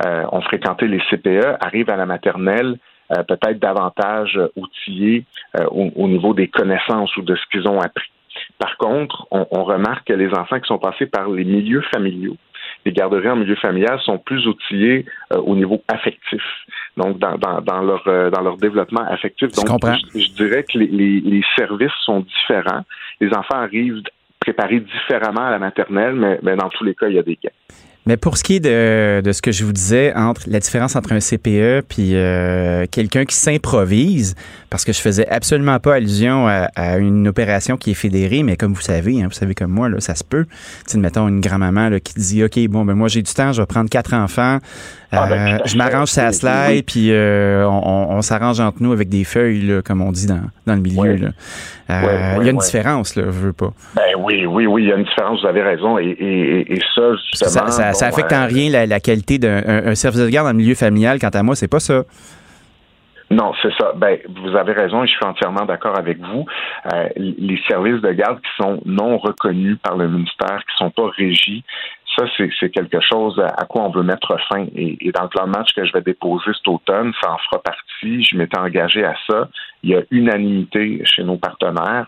[0.05, 2.77] euh, ont fréquenté les CPE arrivent à la maternelle
[3.11, 5.23] euh, peut-être davantage outillés
[5.59, 8.09] euh, au, niveau des connaissances ou de ce qu'ils ont appris.
[8.57, 12.35] Par contre, on, remarque que les enfants qui sont passés par les milieux familiaux,
[12.85, 16.41] les garderies en milieu familial sont plus outillés au niveau affectif,
[16.97, 17.37] donc dans,
[17.81, 19.51] leur dans leur développement affectif.
[19.51, 19.67] Donc,
[20.15, 22.81] je, dirais que les, services sont différents.
[23.21, 24.01] Les enfants arrivent
[24.43, 27.37] préparés différemment à la maternelle, mais, mais dans tous les cas, il y a des
[27.41, 27.51] gains.
[28.05, 30.97] Mais pour ce qui est de, de, ce que je vous disais entre la différence
[30.97, 34.35] entre un CPE puis euh, quelqu'un qui s'improvise,
[34.69, 38.73] parce que je faisais absolument pas allusion à, une opération qui est fédérée, mais comme
[38.73, 40.45] vous savez, hein, vous savez comme moi, là, ça se peut.
[40.89, 43.65] Tu mettons une grand-maman qui dit OK, bon ben moi j'ai du temps, je vais
[43.65, 44.59] prendre quatre enfants,
[45.15, 49.23] ah, ben, euh, je m'arrange sa slide, puis euh, on, s'arrange entre nous avec des
[49.23, 51.29] feuilles, comme on dit dans, dans le milieu.
[51.89, 53.71] Euh, il y a une différence, là, je veux pas.
[53.95, 55.97] Ben oui, oui, oui, il y a une différence, vous avez raison.
[55.99, 57.69] Et, et, ça, justement.
[57.69, 61.19] Ça, ça, affecte en rien la, qualité d'un service de garde dans le milieu familial.
[61.19, 62.03] Quant à moi, c'est pas ça.
[63.29, 63.93] Non, c'est ça.
[63.95, 66.45] Ben, vous avez raison et je suis entièrement d'accord avec vous.
[67.17, 71.63] les services de garde qui sont non reconnus par le ministère, qui sont pas régis,
[72.15, 72.25] ça,
[72.59, 74.65] c'est quelque chose à quoi on veut mettre fin.
[74.75, 77.61] Et, dans le plan de match que je vais déposer cet automne, ça en fera
[77.61, 78.23] partie.
[78.23, 79.49] Je m'étais engagé à ça.
[79.83, 82.07] Il y a unanimité chez nos partenaires.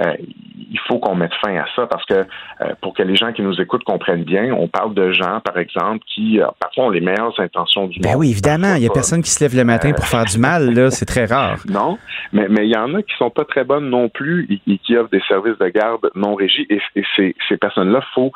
[0.00, 3.32] Euh, il faut qu'on mette fin à ça parce que euh, pour que les gens
[3.32, 6.90] qui nous écoutent comprennent bien, on parle de gens, par exemple, qui euh, parfois ont
[6.90, 8.20] les meilleures intentions du ben monde.
[8.20, 8.74] oui, évidemment.
[8.74, 10.90] Il n'y a personne qui se lève le matin pour faire du mal, là.
[10.90, 11.58] C'est très rare.
[11.74, 11.98] Non,
[12.32, 14.96] mais mais il y en a qui sont pas très bonnes non plus et, qui
[14.96, 16.66] offrent des services de garde non régis.
[16.70, 18.32] Et, et ces, ces personnes-là, faut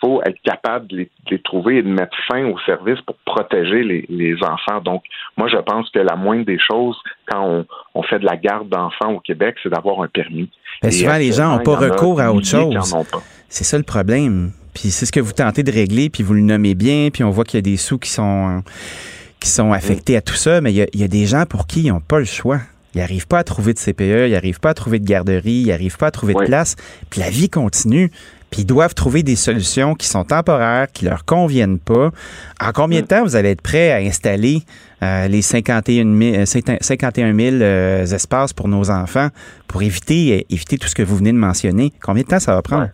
[0.00, 4.36] faut être capable de les, trouver et de mettre fin au service pour protéger les,
[4.42, 4.80] enfants.
[4.84, 5.02] Donc,
[5.36, 9.12] moi, je pense que la moindre des choses, quand on, fait de la garde d'enfants
[9.14, 10.50] au Québec, c'est d'avoir un permis.
[10.82, 12.74] Mais souvent, les gens n'ont pas recours à autre chose.
[13.48, 14.52] C'est ça le problème.
[14.74, 17.30] Puis c'est ce que vous tentez de régler, puis vous le nommez bien, puis on
[17.30, 18.62] voit qu'il y a des sous qui sont
[19.40, 21.88] qui sont affectés à tout ça, mais il y a, des gens pour qui ils
[21.88, 22.60] n'ont pas le choix.
[22.94, 25.68] Ils n'arrivent pas à trouver de CPE, ils n'arrivent pas à trouver de garderie, ils
[25.68, 26.74] n'arrivent pas à trouver de place,
[27.10, 28.10] puis la vie continue.
[28.50, 32.10] Puis ils doivent trouver des solutions qui sont temporaires, qui leur conviennent pas.
[32.60, 33.08] En combien de mm.
[33.08, 34.62] temps vous allez être prêt à installer
[35.02, 36.46] euh, les 51 000,
[36.80, 37.56] 51 000
[38.12, 39.28] espaces pour nos enfants
[39.66, 41.92] pour éviter, éviter tout ce que vous venez de mentionner?
[42.02, 42.88] Combien de temps ça va prendre?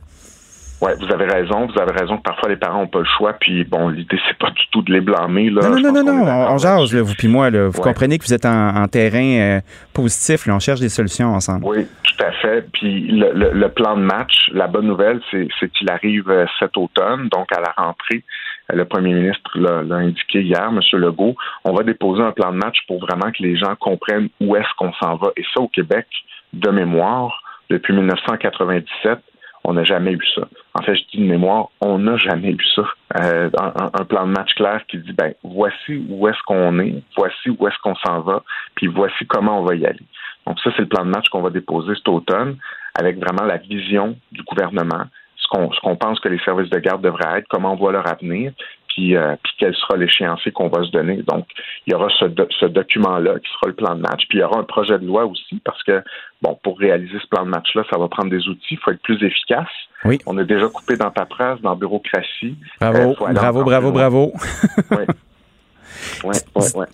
[0.81, 1.67] Oui, vous avez raison.
[1.67, 3.33] Vous avez raison que parfois les parents n'ont pas le choix.
[3.35, 5.51] Puis bon, l'idée, c'est pas du tout de les blâmer.
[5.51, 5.69] Là.
[5.69, 7.51] Non, non, non, non, on, jase, vous puis moi.
[7.51, 7.69] Là.
[7.69, 9.61] Vous comprenez que vous êtes en, terrain euh,
[9.93, 10.47] positif.
[10.47, 10.55] Là.
[10.55, 11.65] On cherche des solutions ensemble.
[11.65, 12.67] Oui, tout à fait.
[12.73, 17.51] Puis le, plan de match, la bonne nouvelle, c'est, qu'il arrive euh, cet automne, donc
[17.53, 18.25] à la rentrée.
[18.73, 20.81] Euh, le premier ministre l'a, indiqué hier, M.
[21.01, 21.35] Legault.
[21.65, 24.69] On va déposer un plan de match pour vraiment que les gens comprennent où est-ce
[24.77, 25.29] qu'on s'en va.
[25.37, 26.07] Et ça, au Québec,
[26.53, 29.19] de mémoire, depuis 1997,
[29.65, 30.43] on n'a jamais eu ça.
[30.75, 32.85] En fait, je dis de mémoire, on n'a jamais eu ça.
[33.21, 37.51] Euh, un, plan de match clair qui dit, ben, voici où est-ce qu'on est, voici
[37.51, 38.43] où est-ce qu'on s'en va,
[38.75, 40.05] puis voici comment on va y aller.
[40.47, 42.57] Donc ça, c'est le plan de match qu'on va déposer cet automne
[42.95, 45.05] avec vraiment la vision du gouvernement,
[45.37, 47.93] ce qu'on ce qu'on pense que les services de garde devraient être, comment on voit
[47.93, 48.53] leur avenir,
[48.95, 51.23] puis, euh, puis quel sera l'échéancier qu'on va se donner.
[51.27, 51.47] Donc,
[51.87, 52.27] il y aura ce,
[52.61, 54.25] ce document-là qui sera le plan de match.
[54.29, 56.03] Puis, il y aura un projet de loi aussi parce que,
[56.43, 58.75] bon, pour réaliser ce plan de match-là, ça va prendre des outils.
[58.75, 59.69] Il faut être plus efficace.
[60.05, 60.19] Oui.
[60.27, 62.57] On a déjà coupé dans paperasse, dans bureaucratie.
[62.81, 64.33] Bravo, euh, bravo, bravo, bravo.
[64.93, 65.05] oui.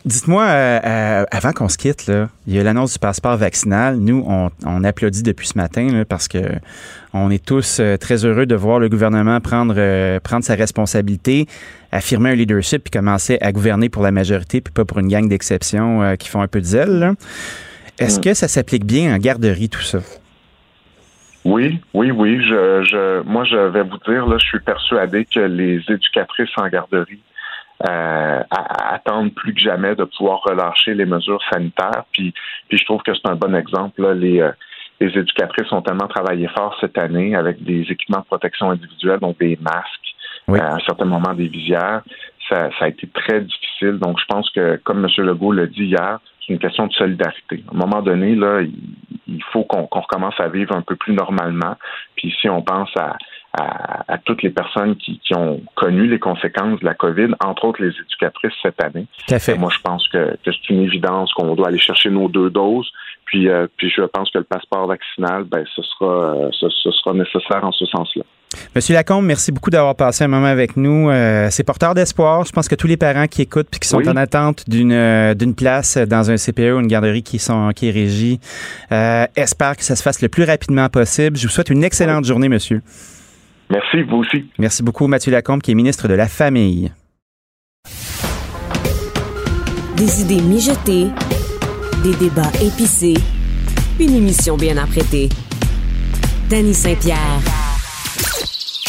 [0.04, 3.96] Dites-moi, euh, euh, avant qu'on se quitte, là, il y a l'annonce du passeport vaccinal.
[3.96, 6.38] Nous, on, applaudit depuis ce matin parce que
[7.12, 11.46] on est tous euh, très heureux de voir le gouvernement prendre, prendre sa responsabilité,
[11.92, 15.28] affirmer un leadership puis commencer à gouverner pour la majorité puis pas pour une gang
[15.28, 17.14] d'exceptions qui font un peu de zèle.
[17.98, 18.22] Est-ce mm.
[18.22, 19.98] que ça s'applique bien en garderie, tout ça?
[21.44, 22.40] Oui, oui, oui.
[22.42, 27.20] Je, moi, je vais vous dire, là, je suis persuadé que les éducatrices en garderie
[27.88, 32.04] euh, à, attendre plus que jamais de pouvoir relâcher les mesures sanitaires.
[32.12, 32.34] Puis,
[32.68, 34.02] puis je trouve que c'est un bon exemple.
[34.02, 34.50] Là, les, euh,
[35.00, 39.38] les éducatrices ont tellement travaillé fort cette année avec des équipements de protection individuelle, donc
[39.38, 40.14] des masques,
[40.50, 42.02] euh, à un certain moment des visières.
[42.50, 43.98] Ça, ça, a été très difficile.
[43.98, 45.24] Donc, je pense que, comme M.
[45.24, 47.64] Legault l'a dit hier, c'est une question de solidarité.
[47.68, 48.60] À un moment donné, là,
[49.26, 51.76] il faut qu'on recommence à vivre un peu plus normalement.
[52.16, 53.16] Puis si on pense à,
[53.52, 57.82] à, toutes les personnes qui, qui, ont connu les conséquences de la COVID, entre autres
[57.82, 59.06] les éducatrices cette année.
[59.26, 59.56] fait.
[59.56, 62.90] Moi, je pense que, que c'est une évidence qu'on doit aller chercher nos deux doses.
[63.26, 67.12] Puis, euh, puis je pense que le passeport vaccinal, ben, ce sera, euh, ce, sera
[67.12, 68.22] nécessaire en ce sens-là.
[68.74, 71.08] Monsieur Lacombe, merci beaucoup d'avoir passé un moment avec nous.
[71.08, 72.44] Euh, c'est porteur d'espoir.
[72.44, 75.54] Je pense que tous les parents qui écoutent puis qui sont en attente d'une d'une
[75.54, 78.40] place dans un CPE ou une garderie qui sont qui est régie
[79.36, 81.36] espèrent que ça se fasse le plus rapidement possible.
[81.36, 82.82] Je vous souhaite une excellente journée, monsieur.
[83.70, 84.50] Merci, vous aussi.
[84.58, 86.92] Merci beaucoup, Mathieu Lacombe, qui est ministre de la Famille.
[89.96, 91.08] Des idées mijotées,
[92.02, 93.14] des débats épicés,
[94.00, 95.28] une émission bien apprêtée.
[96.48, 97.40] Danny Saint-Pierre.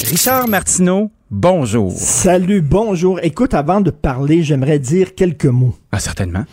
[0.09, 1.91] Richard Martineau, bonjour.
[1.91, 3.19] Salut, bonjour.
[3.21, 5.75] Écoute, avant de parler, j'aimerais dire quelques mots.
[5.91, 6.45] Ah, certainement.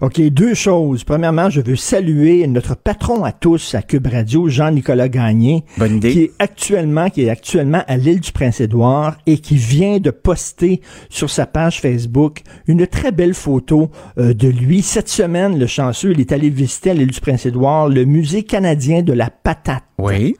[0.00, 1.04] OK, deux choses.
[1.04, 5.64] Premièrement, je veux saluer notre patron à tous à Cube Radio, Jean-Nicolas Gagné,
[6.00, 10.80] qui est actuellement qui est actuellement à l'île du Prince-Édouard et qui vient de poster
[11.08, 14.82] sur sa page Facebook une très belle photo euh, de lui.
[14.82, 19.02] Cette semaine, le chanceux, il est allé visiter à l'île du Prince-Édouard le musée canadien
[19.02, 19.84] de la patate.
[19.98, 20.36] Oui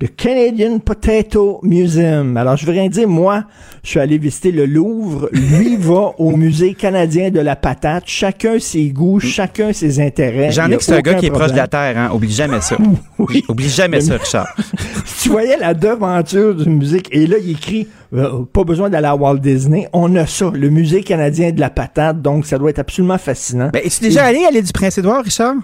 [0.00, 2.36] le Canadian Potato Museum.
[2.36, 3.44] Alors, je veux rien dire, moi,
[3.84, 8.58] je suis allé visiter le Louvre, lui va au Musée canadien de la patate, chacun
[8.58, 10.50] ses goûts, chacun ses intérêts.
[10.50, 12.10] J'en ai que c'est un gars qui est proche de la Terre, hein?
[12.12, 12.76] Oublie jamais ça.
[13.18, 13.44] oui.
[13.48, 14.48] Oublie jamais ça, Richard.
[15.22, 19.16] tu voyais la devanture du musique, et là, il écrit euh, pas besoin d'aller à
[19.16, 19.88] Walt Disney.
[19.92, 23.70] On a ça, le musée canadien de la patate, donc ça doit être absolument fascinant.
[23.72, 25.54] Ben, es-tu déjà allé à l'île du Prince-Édouard, Richard?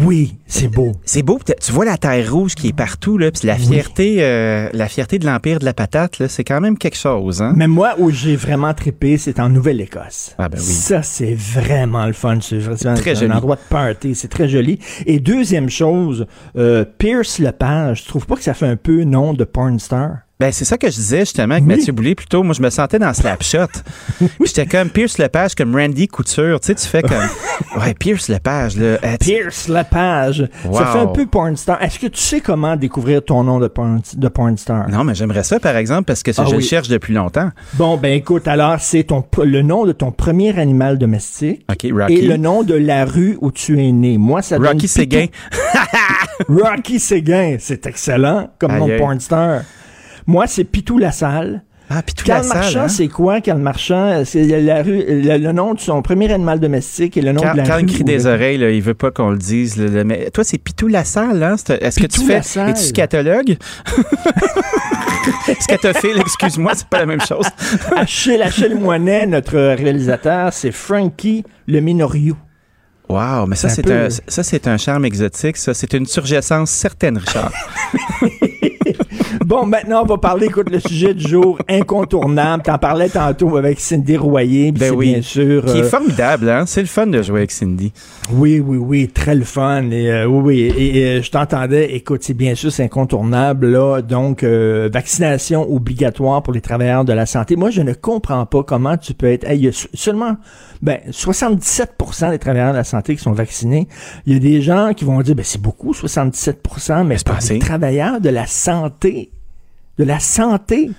[0.00, 0.92] Oui, c'est beau.
[1.04, 1.38] C'est beau.
[1.60, 5.18] Tu vois la terre rouge qui est partout, là, puis la fierté, euh, la fierté
[5.18, 7.42] de l'Empire de la patate, là, c'est quand même quelque chose.
[7.42, 7.52] Hein?
[7.56, 10.34] Mais moi, où j'ai vraiment trippé, c'est en Nouvelle-Écosse.
[10.38, 10.64] Ah ben oui.
[10.64, 12.38] Ça, c'est vraiment le fun.
[12.40, 14.14] C'est un endroit de party.
[14.14, 14.78] C'est très joli.
[15.06, 19.34] Et deuxième chose, euh, Pierce Lepage, je trouve pas que ça fait un peu nom
[19.34, 20.18] de porn star?
[20.40, 22.42] Ben, c'est ça que je disais justement avec Mathieu Boulay plutôt.
[22.42, 23.66] Moi, je me sentais dans Slapshot.
[24.42, 26.58] J'étais comme Pierce Lepage, comme Randy Couture.
[26.60, 27.18] Tu sais, tu fais comme.
[27.76, 28.96] Ouais, Pierce Lepage, là.
[29.20, 30.48] Pierce Lepage.
[30.72, 31.80] Ça fait un peu porn star.
[31.82, 34.88] Est-ce que tu sais comment découvrir ton nom de porn, de star?
[34.88, 37.50] Non, mais j'aimerais ça, par exemple, parce que ah je le cherche depuis longtemps.
[37.74, 41.66] Bon, ben écoute, alors, c'est ton le nom de ton premier animal domestique.
[41.70, 42.14] OK, Rocky.
[42.14, 44.16] Et le nom de la rue où tu es né.
[44.16, 45.26] Moi, ça Rocky Séguin.
[46.48, 47.56] Rocky Séguin.
[47.58, 49.60] C'est excellent comme nom de porn star.
[50.30, 51.64] Moi, c'est Pitou Lassalle.
[51.88, 52.88] Ah, Pitou Carl Marchand, hein?
[52.88, 54.22] c'est quoi, Carl Marchand?
[54.24, 57.64] C'est la rue, le, nom de son premier animal domestique et le nom de la
[57.64, 57.86] Carl rue.
[57.86, 59.76] crie des oreilles, là, il veut pas qu'on le dise.
[59.76, 61.56] mais toi, c'est Pitou Lassalle, hein?
[61.80, 62.36] Est-ce que tu fais.
[62.36, 63.56] Es-tu scatologue?
[65.58, 67.46] Scatophile, excuse-moi, c'est pas la même chose.
[67.96, 72.36] Achille, Achille Moinet, notre réalisateur, c'est Frankie le Minorio.
[73.08, 75.56] Wow, mais ça, c'est un, ça, c'est un charme exotique.
[75.56, 77.50] Ça, c'est une surgescence certaine, Richard.
[79.44, 82.62] bon, maintenant, on va parler, écoute, le sujet du jour incontournable.
[82.62, 85.12] T'en parlais tantôt avec Cindy Royer, ben oui.
[85.12, 85.64] bien sûr.
[85.64, 86.64] Qui est euh, formidable, hein?
[86.66, 87.92] C'est le fun de jouer avec Cindy.
[88.32, 89.90] Oui, oui, oui, très le fun.
[89.90, 94.02] Et, euh, oui, oui, et, euh, je t'entendais, écoute, c'est bien sûr, c'est incontournable, là.
[94.02, 97.56] Donc, vaccination obligatoire pour les travailleurs de la santé.
[97.56, 99.46] Moi, je ne comprends pas comment tu peux être.
[99.50, 100.36] il y a seulement
[100.82, 103.86] ben, 77% des travailleurs de la santé qui sont vaccinés.
[104.26, 107.38] Il y a des gens qui vont dire, ben, c'est beaucoup, 77% mais c'est pas
[107.50, 109.30] les travailleurs de la santé.
[109.98, 110.90] De la santé.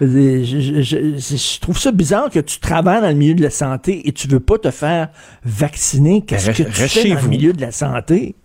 [0.00, 4.28] Je, trouve ça bizarre que tu travailles dans le milieu de la santé et tu
[4.28, 5.08] veux pas te faire
[5.44, 6.22] vacciner.
[6.22, 8.36] Qu'est-ce ben, que tu fais dans le milieu de la santé?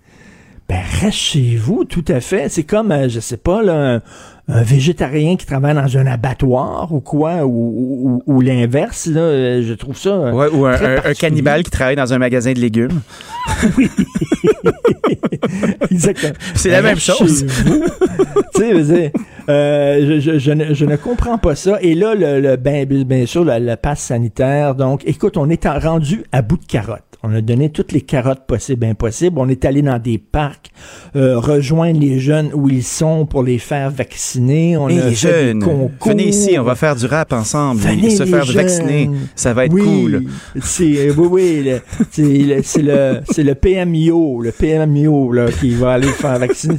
[0.67, 2.47] Ben, reste chez vous, tout à fait.
[2.49, 4.01] C'est comme, euh, je sais pas, là, un,
[4.49, 9.97] végétarien qui travaille dans un abattoir ou quoi, ou, ou, l'inverse, là, euh, je trouve
[9.97, 10.33] ça.
[10.33, 13.01] Ouais, ou un, un, cannibale qui travaille dans un magasin de légumes.
[13.77, 13.89] oui.
[15.91, 16.33] Exactement.
[16.55, 17.45] C'est la même chose.
[18.55, 19.11] tu sais,
[19.49, 21.79] euh, je, je, ne, je, ne, comprends pas ça.
[21.81, 24.75] Et là, le, le ben, bien sûr, le, le pass sanitaire.
[24.75, 27.08] Donc, écoute, on est rendu à bout de carottes.
[27.21, 29.39] On a donné toutes les carottes possibles et impossibles.
[29.39, 30.71] On est allé dans des parcs,
[31.17, 34.77] euh, rejoindre les jeunes où ils sont pour les faire vacciner.
[34.77, 35.61] On a les jeunes,
[36.05, 37.81] venez ici, on va faire du rap ensemble.
[37.81, 40.23] Venez se faire vacciner, ça va être cool.
[40.61, 41.71] C'est, oui, oui,
[42.11, 46.77] c'est le, c'est le, le PMIO, le PMIO là, qui va aller faire vacciner.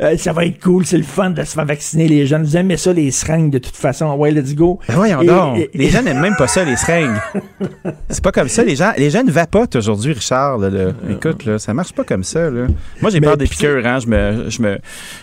[0.00, 2.44] Euh, ça va être cool, c'est le fun de se faire vacciner les jeunes.
[2.44, 4.14] Vous aimez ça, les seringues, de toute façon.
[4.14, 4.78] Ouais, let's go.
[4.88, 5.68] Ben voyons donc.
[5.74, 7.18] les jeunes n'aiment même pas ça, les seringues.
[8.08, 8.62] c'est pas comme ça.
[8.62, 10.58] Les gens, les jeunes vapotent aujourd'hui, Richard.
[10.58, 12.48] Là, Écoute, là, ça marche pas comme ça.
[12.50, 12.66] Là.
[13.00, 13.84] Moi, j'ai peur des piqûres.
[13.84, 13.98] Hein.
[13.98, 14.78] Je me, je me,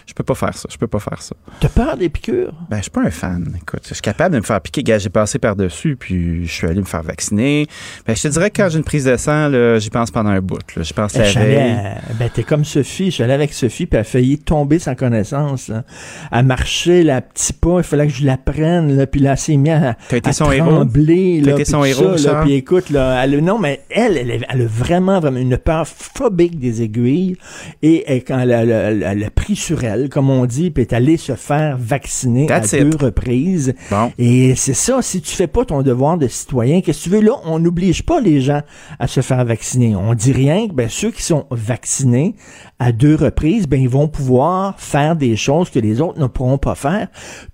[0.06, 0.68] je peux pas faire ça.
[0.72, 1.36] Je peux pas faire ça.
[1.60, 2.54] T'as peur des piqûres?
[2.70, 3.56] Ben, je suis pas un fan.
[3.56, 4.84] Écoute, je suis capable de me faire piquer.
[5.00, 7.68] J'ai passé par-dessus, puis je suis allé me faire vacciner.
[8.06, 10.42] Ben, je te dirais que quand j'ai une prise de sang, j'y pense pendant un
[10.42, 10.60] bout.
[10.82, 11.78] J'y pense la veille.
[12.20, 13.12] Ben, t'es comme Sophie.
[13.12, 15.68] J'allais avec Sophie, puis elle a failli tomber sans connaissance.
[15.68, 15.84] Là.
[16.32, 19.38] Elle marchait, la petit pas, il fallait que je la prenne, là, puis là, elle
[19.38, 20.70] s'est mise à, T'as été à son héros?
[20.72, 21.42] trembler.
[21.42, 24.62] Là, été son héros, ça, là, puis écoute, là, elle, non, mais elle, elle, elle
[24.62, 27.36] a vraiment, vraiment une peur phobique des aiguilles.
[27.82, 30.30] Et, et quand elle, a- elle a- elle a- elle a pris sur elle, comme
[30.30, 32.90] on dit, puis est allée se faire vacciner That's à it.
[32.90, 33.74] deux reprises.
[33.92, 34.12] Bon.
[34.18, 37.22] Et c'est ça, si tu fais pas ton devoir de citoyen, qu'est-ce que tu veux?
[37.22, 37.34] Là?
[37.46, 38.62] On n'oblige pas les gens
[39.00, 39.96] à se faire vacciner.
[39.96, 42.36] On dit rien que ben, ceux qui sont vaccinés
[42.80, 46.58] à deux reprises, ben, ils vont pouvoir faire des choses que les autres ne pourront
[46.58, 47.08] pas faire.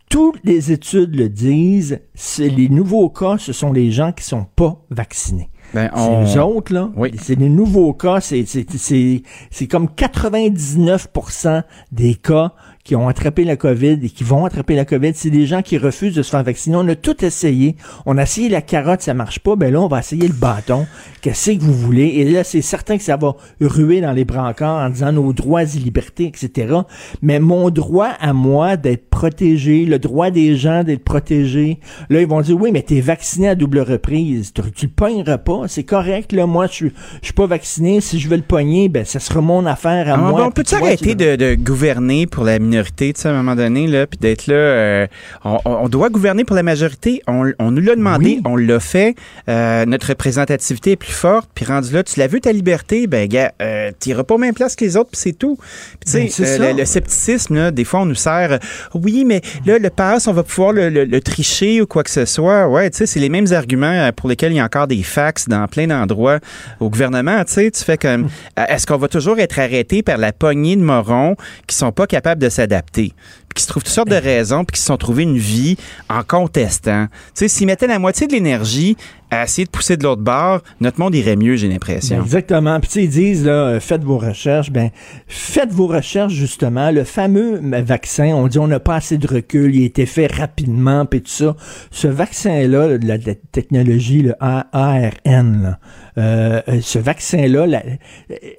[0.09, 4.45] Toutes les études le disent, c'est les nouveaux cas, ce sont les gens qui sont
[4.55, 5.49] pas vaccinés.
[5.73, 6.89] Ben, C'est on- eux autres, là.
[6.97, 7.11] Oui.
[7.21, 8.19] C'est les nouveaux cas.
[8.19, 14.23] C'est, c'est, c'est, c'est comme 99% des cas qui ont attrapé la COVID et qui
[14.23, 15.11] vont attraper la COVID.
[15.13, 16.75] C'est des gens qui refusent de se faire vacciner.
[16.77, 17.75] On a tout essayé.
[18.05, 19.55] On a essayé la carotte, ça marche pas.
[19.55, 20.87] Ben là, on va essayer le bâton.
[21.21, 22.05] Qu'est-ce que vous voulez?
[22.07, 25.63] Et là, c'est certain que ça va ruer dans les brancards en disant nos droits
[25.63, 26.73] et libertés, etc.
[27.21, 32.27] Mais mon droit à moi d'être protégé, le droit des gens d'être protégés, là, ils
[32.27, 34.51] vont dire, oui, mais t'es vacciné à double reprise.
[34.53, 35.67] Tu, tu le pogneras pas.
[35.67, 36.47] C'est correct, là.
[36.47, 36.91] Moi, je suis,
[37.21, 38.01] je suis pas vacciné.
[38.01, 40.31] Si je veux le pogner, ben, ça sera mon affaire à Ah, moi.
[40.31, 43.31] bon, on peut-tu toi, arrêter tu- de, de gouverner pour la minorité, tu sais, à
[43.31, 45.07] un moment donné, là, puis d'être là, euh,
[45.43, 47.21] on, on doit gouverner pour la majorité.
[47.27, 48.41] On, on nous l'a demandé, Oui.
[48.45, 49.15] on l'a fait.
[49.49, 53.27] Euh, notre représentativité est plus forte, puis rendu là, tu l'as vu ta liberté, ben
[53.27, 55.57] gars, euh, t'iras pas aux mêmes places que les autres, puis c'est tout.
[55.99, 58.60] Puis tu Ben, sais, c'est euh, le, le scepticisme, là, des fois, on nous sert,
[58.93, 62.10] oui, mais là, le pass, on va pouvoir le, le- le tricher ou quoi que
[62.10, 62.67] ce soit.
[62.67, 65.47] Ouais, tu sais, c'est les mêmes arguments pour lesquels il y a encore des fax
[65.47, 66.39] dans plein d'endroits
[66.79, 67.43] au gouvernement.
[67.45, 68.29] Tu sais, tu fais comme,
[68.60, 71.36] euh, est-ce qu'on va toujours être arrêté par la poignée de morons
[71.67, 73.13] qui sont pas capables de s'adapter?
[73.50, 75.78] Puis qui se trouvent toutes sortes de raisons, puis qui se sont trouvés une vie
[76.10, 77.08] en contestant.
[77.08, 78.95] Tu sais, s'ils mettaient la moitié de l'énergie
[79.31, 82.21] à essayer de pousser de l'autre bord, notre monde irait mieux, j'ai l'impression.
[82.21, 82.79] exactement.
[82.81, 84.71] Puis ils disent là, euh, faites vos recherches.
[84.71, 84.89] Ben,
[85.27, 86.91] faites vos recherches justement.
[86.91, 90.05] Le fameux euh, vaccin, on dit on n'a pas assez de recul, il a été
[90.05, 91.55] fait rapidement, puis tout ça.
[91.91, 95.79] Ce vaccin-là, la, la technologie, le ARN, là,
[96.17, 97.67] euh, euh, ce vaccin-là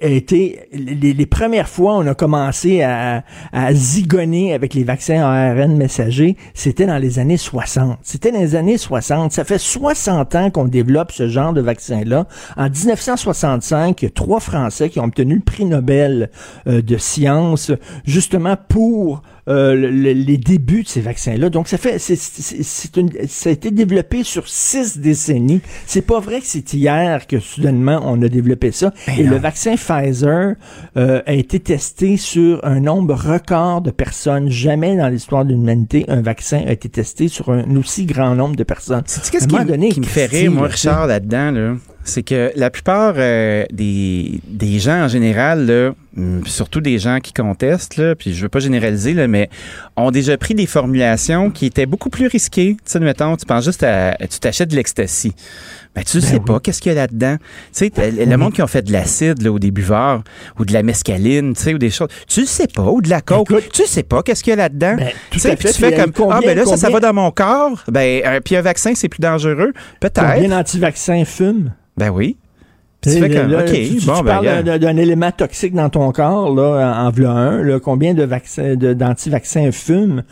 [0.01, 5.21] a été les, les premières fois on a commencé à, à zigonner avec les vaccins
[5.23, 7.99] ARN messagers, c'était dans les années 60.
[8.01, 9.31] C'était dans les années 60.
[9.31, 12.27] Ça fait 60 ans qu'on développe ce genre de vaccin-là.
[12.57, 16.29] En 1965, il y a trois Français qui ont obtenu le prix Nobel
[16.67, 17.71] euh, de sciences
[18.05, 21.49] justement pour euh, le- le- les débuts de ces vaccins-là.
[21.49, 25.61] Donc, ça fait, c'est, c'est- c'est une, ça a été développé sur six décennies.
[25.85, 28.93] C'est pas vrai que c'est hier que soudainement on a développé ça.
[29.17, 30.55] Et le vaccin Pfizer
[30.97, 34.49] euh, a été testé sur un nombre record de personnes.
[34.49, 38.55] Jamais dans l'histoire de l'humanité un vaccin a été testé sur un aussi grand nombre
[38.55, 39.03] de personnes.
[39.05, 40.67] Sais-tu qu'est-ce qui, donné, qui me fait rire, moi.
[40.67, 41.75] Richard, là-dedans, là?
[42.05, 47.19] C'est que la plupart euh, des, des gens en général, là, hum, surtout des gens
[47.19, 49.49] qui contestent, là, puis je veux pas généraliser, là, mais
[49.95, 52.75] ont déjà pris des formulations qui étaient beaucoup plus risquées.
[52.75, 54.17] Tu sais, mettons, tu penses juste à.
[54.29, 55.33] Tu t'achètes de l'ecstasy.
[55.95, 57.37] Ben, tu sais pas qu'est-ce qu'il y a là-dedans.
[57.71, 60.23] Tu sais, le monde qui ont fait de l'acide, ou des buveurs,
[60.59, 62.07] ou de la mescaline, tu sais, ou des choses.
[62.27, 63.49] Tu le sais pas, ou de la coke.
[63.51, 64.95] Écoute- tu sais pas qu'est-ce qu'il y a là-dedans.
[64.97, 66.99] Ben, tu sais, puis tu fais euh, comme, combien- ah, ben là, ça, ça va
[66.99, 67.83] dans mon corps.
[67.87, 69.71] Ben, un- puis un vaccin, c'est plus dangereux.
[69.99, 70.33] Peut-être.
[70.33, 71.71] Combien d'anti-vaccins fument?
[71.97, 72.37] Ben oui.
[73.01, 75.89] Tu fais comme, là, OK, tu, tu- bon, tu ben, parles d'un- élément toxique dans
[75.89, 80.23] ton corps, là, en, en v'là un, là, combien de vaccins, d'anti-vaccins fument?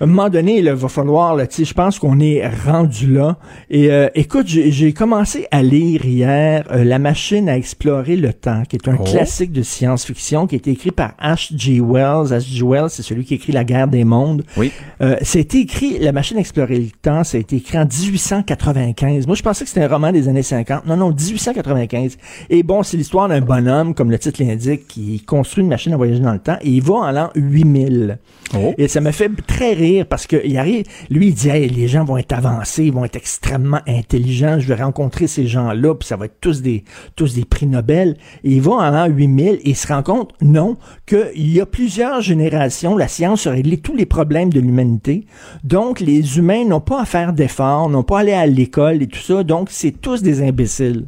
[0.00, 3.36] À un moment donné, il va falloir, je pense qu'on est rendu là.
[3.68, 8.62] Et euh, écoute, j'ai commencé à lire hier euh, La machine à explorer le temps,
[8.66, 9.04] qui est un Oh.
[9.04, 11.82] classique de science-fiction, qui a été écrit par H.G.
[11.82, 12.28] Wells.
[12.32, 12.64] H.G.
[12.64, 14.42] Wells, c'est celui qui écrit La guerre des mondes.
[14.56, 14.72] Oui.
[15.02, 19.26] Euh, été écrit, La machine à explorer le temps, ça a été écrit en 1895.
[19.26, 20.86] Moi, je pensais que c'était un roman des années 50.
[20.86, 22.16] Non, non, 1895.
[22.48, 25.98] Et bon, c'est l'histoire d'un bonhomme, comme le titre l'indique, qui construit une machine à
[25.98, 28.18] voyager dans le temps et il va en l'an 8000.
[28.54, 28.74] Oh.
[28.78, 32.04] Et ça me fait très rire parce que il arrive, lui, il dit, les gens
[32.04, 36.16] vont être avancés, ils vont être extrêmement intelligents, je vais rencontrer ces gens-là, puis ça
[36.16, 36.84] va être tous des,
[37.16, 38.16] tous des prix Nobel.
[38.44, 40.76] Et il va en l'an 8000 et il se rend compte, non,
[41.06, 45.26] qu'il y a plusieurs générations, la science a réglé tous les problèmes de l'humanité.
[45.64, 49.06] Donc, les humains n'ont pas à faire d'efforts, n'ont pas à aller à l'école et
[49.06, 49.42] tout ça.
[49.42, 51.06] Donc, c'est tous des imbéciles.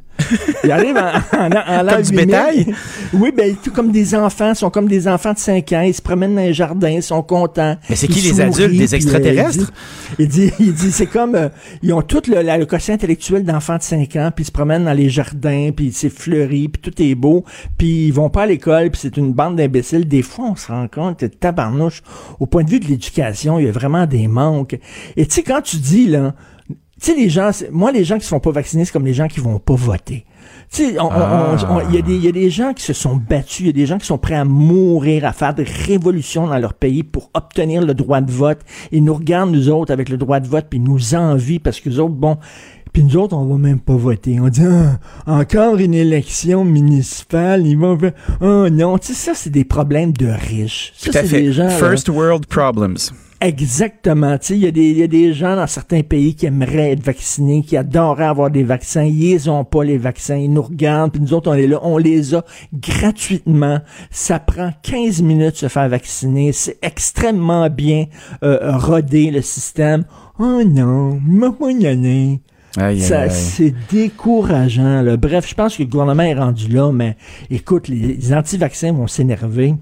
[0.65, 2.27] Il arrive en, en, en- Comme du 8000.
[2.27, 2.75] bétail?
[3.15, 6.03] Oui, ben, tout comme des enfants, sont comme des enfants de 5 ans, ils se
[6.03, 7.77] promènent dans les jardins, ils sont contents.
[7.91, 9.73] Mais c'est qui les adultes, des puis, euh, extraterrestres?
[10.19, 11.49] il dit, il dit, c'est comme, euh,
[11.83, 14.53] ils ont tout le, la- le quotient intellectuel d'enfants de 5 ans, puis ils se
[14.53, 17.45] promènent dans les jardins, puis c'est fleuri, puis tout est beau,
[17.79, 20.07] puis ils vont pas à l'école, puis c'est une bande d'imbéciles.
[20.09, 22.03] Des fois, on se rend compte, tabarnouche,
[22.41, 24.79] au point de vue de l'éducation, il y a vraiment des manques.
[25.17, 26.35] Et tu sais, quand tu dis, là,
[27.07, 29.29] sais, les gens, moi, les gens qui se font pas vacciner, c'est comme les gens
[29.29, 30.25] qui vont pas voter.
[30.71, 31.57] Tu sais, Ah.
[31.89, 33.71] il y, a des- il y a des gens qui se sont battus, il y
[33.71, 37.03] a des gens qui sont prêts à mourir, à faire des révolutions dans leur pays
[37.03, 38.61] pour obtenir le droit de vote.
[38.91, 41.79] Ils nous regardent, nous autres, avec le droit de vote, puis ils nous envient parce
[41.81, 42.39] que nous autres, bon,
[42.93, 44.39] puis nous autres, on va même pas voter.
[44.41, 49.33] On dit, Ah, encore une élection municipale, ils vont faire, oh non, tu sais, ça,
[49.35, 50.93] c'est des problèmes de riches.
[50.97, 53.13] Ça, c'est des gens, là, First world problems.
[53.45, 54.39] Exactement.
[54.39, 56.93] Tu sais, il y, a des- y a des gens dans certains pays qui aimeraient
[56.93, 59.03] être vaccinés, qui adoreraient avoir des vaccins.
[59.03, 60.37] Ils ont pas, les vaccins.
[60.37, 61.81] Ils nous regardent, puis nous autres, on est là.
[61.83, 63.81] On les a gratuitement.
[64.13, 66.53] Ça prend 15 minutes de se faire vacciner.
[66.53, 68.07] C'est extrêmement bien
[68.45, 70.05] euh, rodé, le système.
[70.39, 71.19] Oh non,
[72.77, 75.03] aïe, Ça, c'est décourageant.
[75.03, 75.17] Là.
[75.17, 77.17] Bref, je pense que le gouvernement est rendu là, mais
[77.51, 79.75] écoute, les, les anti-vaccins vont s'énerver.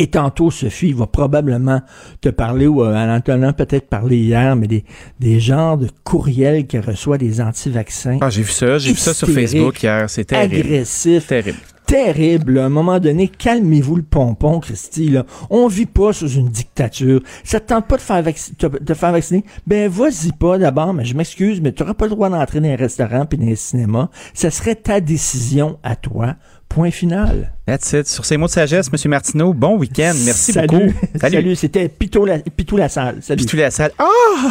[0.00, 1.80] Et tantôt, Sophie va probablement
[2.20, 4.84] te parler, ou euh, Alain Antonin peut-être parler hier, mais des,
[5.18, 8.18] des genres de courriels qu'elle reçoit des anti-vaccins.
[8.20, 10.08] Ah, j'ai vu ça, j'ai vu ça sur Facebook hier.
[10.08, 10.54] C'est terrible.
[10.54, 11.58] agressifs, Terrible.
[11.84, 12.58] terrible.
[12.60, 15.08] À un moment donné, calmez-vous le pompon, Christy.
[15.08, 15.24] Là.
[15.50, 17.20] On vit pas sous une dictature.
[17.42, 18.22] Ça te tente pas de faire,
[18.56, 19.44] te faire vacciner?
[19.66, 22.68] Ben, vas-y pas d'abord, mais je m'excuse, mais tu n'auras pas le droit d'entrer dans
[22.68, 24.10] les restaurants puis dans les cinémas.
[24.32, 26.36] Ça serait ta décision à toi.
[26.68, 27.52] Point final.
[27.66, 28.06] That's it.
[28.06, 29.10] Sur ces mots de sagesse, M.
[29.10, 30.14] Martineau, bon week-end.
[30.24, 30.66] Merci Salut.
[30.68, 30.92] beaucoup.
[31.20, 33.18] Salut, c'était Pitou la, Pitou la salle.
[33.22, 33.38] Salut.
[33.38, 33.92] Puis tous la salle.
[33.98, 34.50] Ah!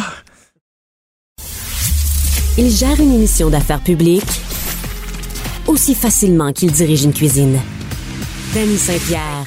[2.56, 4.40] Il gère une émission d'affaires publiques
[5.68, 7.60] aussi facilement qu'il dirige une cuisine.
[8.54, 9.44] Danny Saint-Pierre.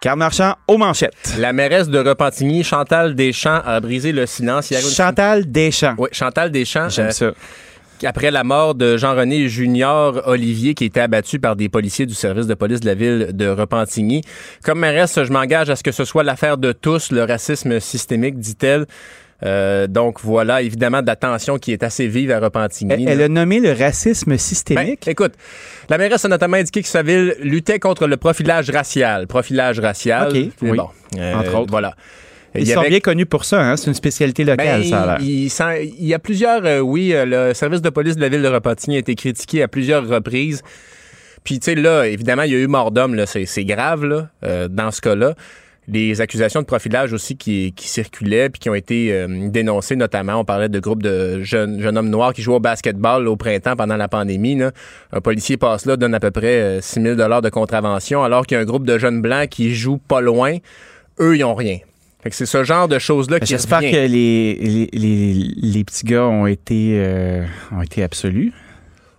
[0.00, 1.34] Carl Marchand aux manchettes.
[1.38, 4.80] La mairesse de Repentigny, Chantal Deschamps, a brisé le silence hier.
[4.80, 5.94] Chantal Deschamps.
[5.98, 6.88] Oui, Chantal Deschamps.
[6.88, 7.32] J'aime euh, ça.
[8.04, 12.46] Après la mort de Jean-René Junior Olivier, qui était abattu par des policiers du service
[12.46, 14.22] de police de la ville de Repentigny.
[14.64, 18.38] Comme mairesse, je m'engage à ce que ce soit l'affaire de tous, le racisme systémique,
[18.38, 18.86] dit-elle.
[19.42, 22.92] Euh, donc voilà, évidemment, de la tension qui est assez vive à Repentigny.
[23.04, 25.08] Elle, elle a nommé le racisme Ben, systémique.
[25.08, 25.32] écoute,
[25.88, 29.26] la mairesse a notamment indiqué que sa ville luttait contre le profilage racial.
[29.26, 30.28] Profilage racial.
[30.28, 30.76] OK, Mais oui.
[30.76, 30.88] bon,
[31.18, 31.70] euh, Entre autres.
[31.70, 31.94] Voilà.
[32.54, 33.76] Ils Il sont avait- bien connus pour ça, hein?
[33.76, 35.26] C'est une spécialité locale, ben, ça a l'air.
[35.26, 35.48] il,
[36.00, 38.48] il y a plusieurs, euh, oui, euh, le service de police de la ville de
[38.48, 40.62] Repentigny a été critiqué à plusieurs reprises.
[41.44, 44.04] Puis, tu sais, là, évidemment, il y a eu mort d'homme, là, c'est c'est grave,
[44.04, 45.34] là, euh, dans ce cas-là.
[45.88, 50.34] Les accusations de profilage aussi qui, qui circulaient puis qui ont été euh, dénoncées, notamment,
[50.36, 53.36] on parlait de groupes de jeunes, jeunes hommes noirs qui jouaient au basketball là, au
[53.36, 54.54] printemps pendant la pandémie.
[54.56, 54.70] Là.
[55.12, 58.56] Un policier passe là, donne à peu près euh, 6 000 de contravention, alors qu'il
[58.56, 60.58] y a un groupe de jeunes blancs qui jouent pas loin.
[61.18, 61.78] Eux, ils ont rien.
[62.22, 66.04] Fait que c'est ce genre de choses-là qui J'espère que les, les, les, les petits
[66.04, 68.52] gars ont été, euh, ont été absolus.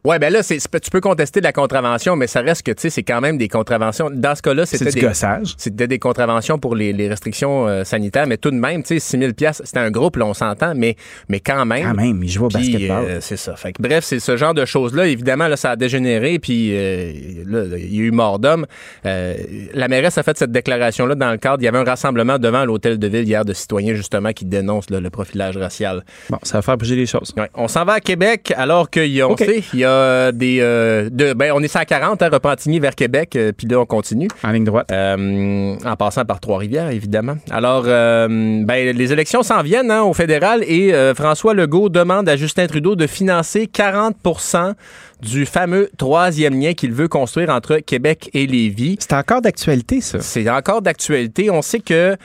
[0.04, 2.90] Ouais, ben là, c'est, tu peux contester la contravention, mais ça reste que, tu sais,
[2.90, 4.10] c'est quand même des contraventions.
[4.12, 5.54] Dans ce cas-là, C'est c'était du des, gossage.
[5.58, 9.00] c'était des contraventions pour les, les restrictions euh, sanitaires, mais tout de même, tu sais,
[9.00, 10.96] 6 000 piastres, c'était un groupe, là, on s'entend, mais,
[11.30, 11.84] mais quand même.
[11.84, 13.06] Quand même, ils jouent au basketball.
[13.06, 13.56] euh, c'est ça.
[13.56, 15.06] Fait que, bref, c'est ce genre de choses-là.
[15.06, 17.12] Évidemment, là, ça a dégénéré, puis euh,
[17.46, 18.66] là, il y a eu mort d'homme.
[19.06, 19.36] Euh,
[19.76, 21.62] la mairesse a fait cette déclaration-là dans le cadre.
[21.62, 24.90] Il y avait un rassemblement devant l'hôtel de ville hier de citoyens, justement, qui dénoncent
[24.90, 26.04] là, le profilage racial.
[26.32, 27.34] Bon, ça va faire bouger les choses.
[27.38, 27.50] Ouais.
[27.54, 29.40] On s'en va à Québec alors qu'il y a, on OK.
[29.40, 29.91] sait, il y a
[30.32, 33.86] des, euh, de, ben, on est 140 à Repentigny vers Québec, euh, puis là on
[33.86, 34.28] continue.
[34.44, 34.92] En ligne droite.
[34.92, 37.36] Euh, en passant par Trois-Rivières, évidemment.
[37.50, 42.68] Alors, ben, les élections s'en viennent hein, au fédéral et François Legault demande à Justin
[42.68, 44.74] Trudeau de financer 40%
[45.22, 48.98] du fameux troisième lien qu'il veut construire entre Québec et Lévis.
[49.00, 50.20] C'est encore d'actualité, ça.
[50.20, 51.50] C'est encore d'actualité.
[51.50, 52.16] On sait que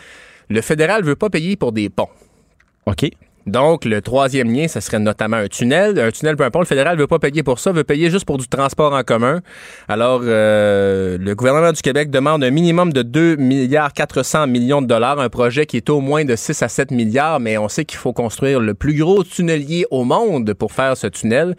[0.49, 2.09] le fédéral veut pas payer pour des ponts.
[2.87, 3.11] OK.
[3.47, 5.99] Donc, le troisième lien, ce serait notamment un tunnel.
[6.01, 8.39] Un tunnel, peu importe, le fédéral veut pas payer pour ça, veut payer juste pour
[8.39, 9.41] du transport en commun.
[9.87, 14.89] Alors, euh, le gouvernement du Québec demande un minimum de 2 milliards 400 millions de
[14.89, 17.85] dollars, un projet qui est au moins de 6 à 7 milliards, mais on sait
[17.85, 21.57] qu'il faut construire le plus gros tunnelier au monde pour faire ce tunnel.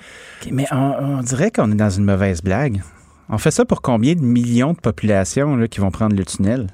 [0.52, 2.82] Mais on, dirait qu'on est dans une mauvaise blague.
[3.30, 6.68] On fait ça pour combien de millions de populations qui vont prendre le tunnel?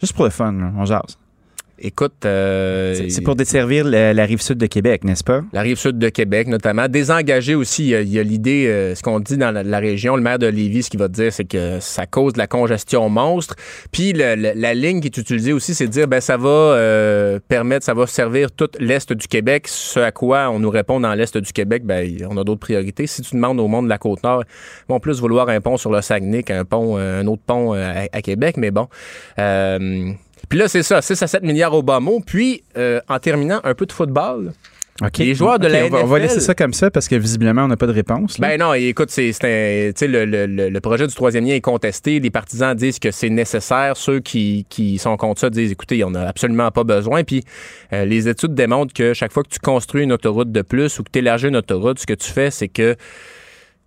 [0.00, 1.18] Juste pour le fun, on jase.
[1.78, 5.42] Écoute, euh, C'est- pour desservir la, la rive sud de Québec, n'est-ce pas?
[5.52, 6.88] la rive sud de Québec notamment.
[6.88, 10.22] Désengager aussi, il y a- l'idée, euh, ce qu'on dit dans la, la région, le
[10.22, 13.08] maire de Lévis, ce qu'il va te dire, c'est que ça cause de la congestion
[13.10, 13.56] monstre.
[13.92, 16.48] Puis le- le- la ligne qui est utilisée aussi, c'est de dire, ben ça va
[16.48, 20.98] euh, permettre, ça va servir tout l'Est du Québec, ce à quoi on nous répond
[21.00, 23.06] dans l'Est du Québec, ben on a d'autres priorités.
[23.06, 24.44] Si tu demandes au monde de la Côte-Nord,
[24.88, 27.74] ils vont plus vouloir un pont sur le Saguenay qu'un pont, euh, un autre pont
[27.74, 28.88] euh, à, à Québec, mais bon.
[30.48, 32.20] Puis là, c'est ça, 6 à 7 milliards au bas mot.
[32.24, 34.52] Puis, euh, en terminant, un peu de football.
[35.18, 36.22] Les joueurs de OK, la on va, on va NFL.
[36.28, 38.38] laisser ça comme ça parce que visiblement, on n'a pas de réponse.
[38.38, 38.48] là.
[38.48, 41.44] Ben non, écoute, c'est, c'est un- tu sais, le, le- le- le projet du troisième
[41.44, 42.18] lien est contesté.
[42.18, 43.98] Les partisans disent que c'est nécessaire.
[43.98, 47.24] Ceux qui, qui sont contre ça disent, écoutez, on n'a absolument pas besoin.
[47.24, 47.44] Puis
[47.92, 51.02] euh, les études démontrent que chaque fois que tu construis une autoroute de plus ou
[51.02, 52.96] que tu élargis une autoroute, ce que tu fais, c'est que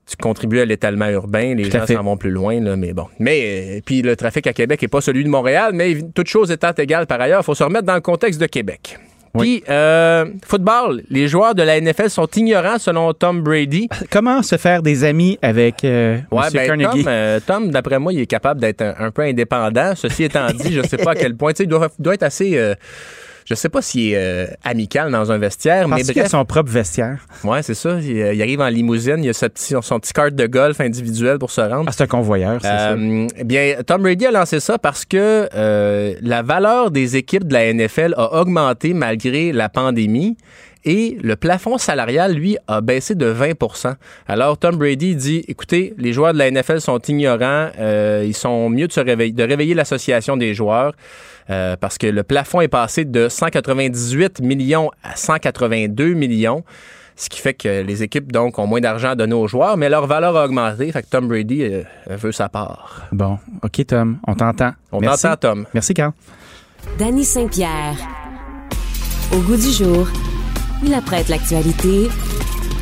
[0.10, 3.06] tu contribues à l'étalement urbain, les gens s'en vont plus loin, là, mais bon.
[3.20, 6.52] Mais euh, puis le trafic à Québec est pas celui de Montréal, mais toute chose
[6.52, 8.98] étant égale par ailleurs, il faut se remettre dans le contexte de Québec.
[9.36, 9.62] Oui.
[9.64, 13.88] Puis, euh, football, les joueurs de la NFL sont ignorants selon Tom Brady.
[14.12, 17.04] Comment se faire des amis avec euh, Ouais, ben, Carnegie?
[17.04, 19.94] Tom, euh, Tom, d'après moi, il est capable d'être un, un peu indépendant.
[19.96, 21.52] Ceci étant dit, je sais pas à quel point.
[21.52, 22.60] Tu sais, il doit, doit être assez.
[23.50, 26.28] Je sais pas s'il est euh, amical dans un vestiaire, mais Parce a bref.
[26.28, 27.18] son propre vestiaire.
[27.44, 27.98] Ouais, c'est ça.
[28.00, 30.80] Il, euh, il arrive en limousine, il a sa petit, son petit carte de golf
[30.80, 31.86] individuel pour se rendre.
[31.88, 32.92] Ah, c'est un convoyeur, c'est ça.
[32.92, 37.48] Euh, eh bien, Tom Brady a lancé ça parce que euh, la valeur des équipes
[37.48, 40.38] de la NFL a augmenté malgré la pandémie.
[40.86, 43.96] Et le plafond salarial, lui, a baissé de 20%
[44.30, 47.68] Alors, Tom Brady dit, écoutez, les joueurs de la NFL sont ignorants.
[47.80, 50.94] euh, ils sont mieux de se réveiller, de réveiller l'association des joueurs
[51.50, 56.64] euh, parce que le plafond est passé de 198 millions à 182 millions.
[57.16, 59.90] Ce qui fait que les équipes, donc, ont moins d'argent à donner aux joueurs, mais
[59.90, 60.90] leur valeur a augmenté.
[60.92, 63.02] Fait que Tom Brady euh, veut sa part.
[63.12, 64.72] Bon, OK, Tom, on t'entend.
[64.92, 65.24] On Merci.
[65.24, 65.66] t'entend, Tom.
[65.74, 66.14] Merci, Carl.
[66.98, 67.98] Danny Saint-Pierre.
[69.34, 70.08] Au goût du jour,
[70.84, 72.08] il apprête l'actualité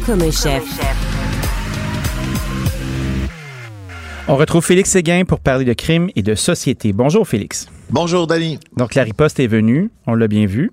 [0.06, 0.64] comme un chef.
[4.28, 6.94] On retrouve Félix Séguin pour parler de crime et de société.
[6.94, 7.68] Bonjour, Félix.
[7.90, 8.60] Bonjour, Danny.
[8.76, 9.90] Donc, la riposte est venue.
[10.06, 10.72] On l'a bien vu.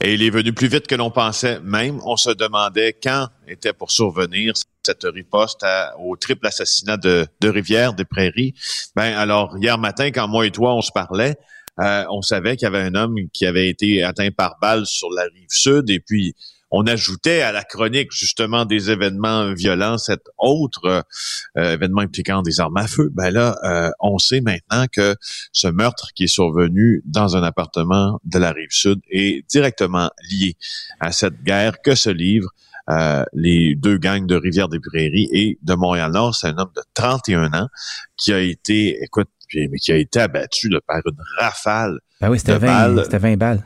[0.00, 1.60] Et il est venu plus vite que l'on pensait.
[1.60, 7.26] Même, on se demandait quand était pour survenir cette riposte à- au triple assassinat de,
[7.40, 8.54] de Rivière, des Prairies.
[8.96, 11.36] Ben, alors, hier matin, quand moi et toi, on se parlait,
[11.80, 15.10] euh, on savait qu'il y avait un homme qui avait été atteint par balle sur
[15.10, 16.34] la rive sud et puis
[16.76, 21.04] on ajoutait à la chronique justement des événements violents cet autre
[21.56, 23.10] euh, événement impliquant des armes à feu.
[23.14, 25.14] Ben là, euh, on sait maintenant que
[25.52, 30.56] ce meurtre qui est survenu dans un appartement de la rive sud est directement lié
[30.98, 32.50] à cette guerre que se livrent
[32.90, 36.34] euh, les deux gangs de Rivière-des-Prairies et de Montréal-Nord.
[36.34, 37.68] C'est un homme de 31 ans
[38.16, 42.40] qui a été, écoute, mais qui a été abattu là, par une rafale Ben oui,
[42.40, 43.00] c'était De 20, balles.
[43.04, 43.62] c'était 20 balles.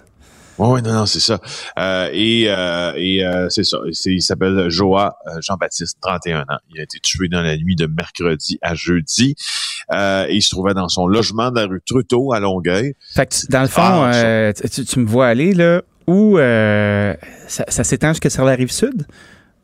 [0.59, 1.39] Oui, non, non, c'est ça.
[1.79, 3.79] Euh, et euh, et euh, c'est ça.
[4.07, 6.59] Il s'appelle Joa euh, Jean-Baptiste, 31 ans.
[6.71, 9.35] Il a été tué dans la nuit de mercredi à jeudi.
[9.93, 12.95] Euh, et il se trouvait dans son logement de la rue Truteau à Longueuil.
[13.15, 17.15] Fait que, dans le fond, Ah, euh, tu, tu me vois aller, là, où euh,
[17.47, 19.07] ça, ça s'étend jusque sur la rive sud?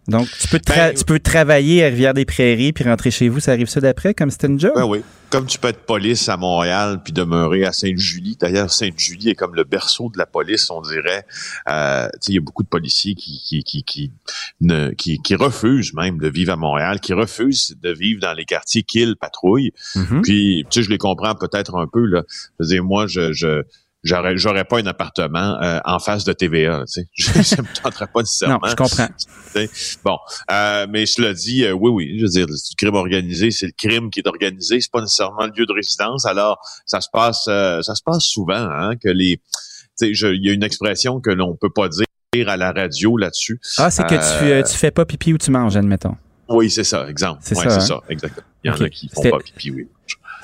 [0.06, 3.56] Donc, tu peux, Ben, tu peux travailler à Rivière-des-Prairies puis rentrer chez vous sur la
[3.56, 4.72] rive sud après, comme c'était une job?
[4.74, 5.02] Ben oui.
[5.30, 8.36] Comme tu peux être police à Montréal puis demeurer à Sainte-Julie.
[8.38, 11.26] D'ailleurs, Sainte-Julie est comme le berceau de la police, on dirait.
[11.68, 14.12] Euh, tu sais, il y a beaucoup de policiers qui qui qui qui,
[14.60, 18.44] ne, qui qui refusent même de vivre à Montréal, qui refusent de vivre dans les
[18.44, 19.72] quartiers qu'ils patrouillent.
[19.96, 20.22] Mhm.
[20.22, 22.22] Puis, tu sais, je les comprends peut-être un peu, là.
[22.28, 23.62] Je veux dire, moi, je, je,
[24.04, 27.08] j'aurais, j'aurais pas un appartement euh, en face de TVA, tu sais.
[27.56, 28.60] Je- me tenterait pas nécessairement.
[28.62, 29.08] Non, je comprends.
[30.04, 30.16] Bon,
[30.50, 33.72] euh, mais cela dit, euh, oui, oui, je veux dire, le crime organisé, c'est le
[33.76, 36.26] crime qui est organisé, c'est pas nécessairement le lieu de résidence.
[36.26, 39.42] Alors, ça se passe, euh, ça se passe souvent, hein, que les, tu
[39.94, 43.16] sais, je- il y a une expression que l'on peut pas dire à la radio
[43.16, 43.60] là-dessus.
[43.78, 46.16] Ah, c'est que tu, Euh, tu fais pas pipi ou tu manges, admettons.
[46.48, 47.38] Oui, c'est ça, exemple.
[47.44, 48.00] C'est ouais, ça, c'est hein?
[48.00, 48.46] ça, exactement.
[48.64, 49.86] Il y en a qui font pas pipi, oui.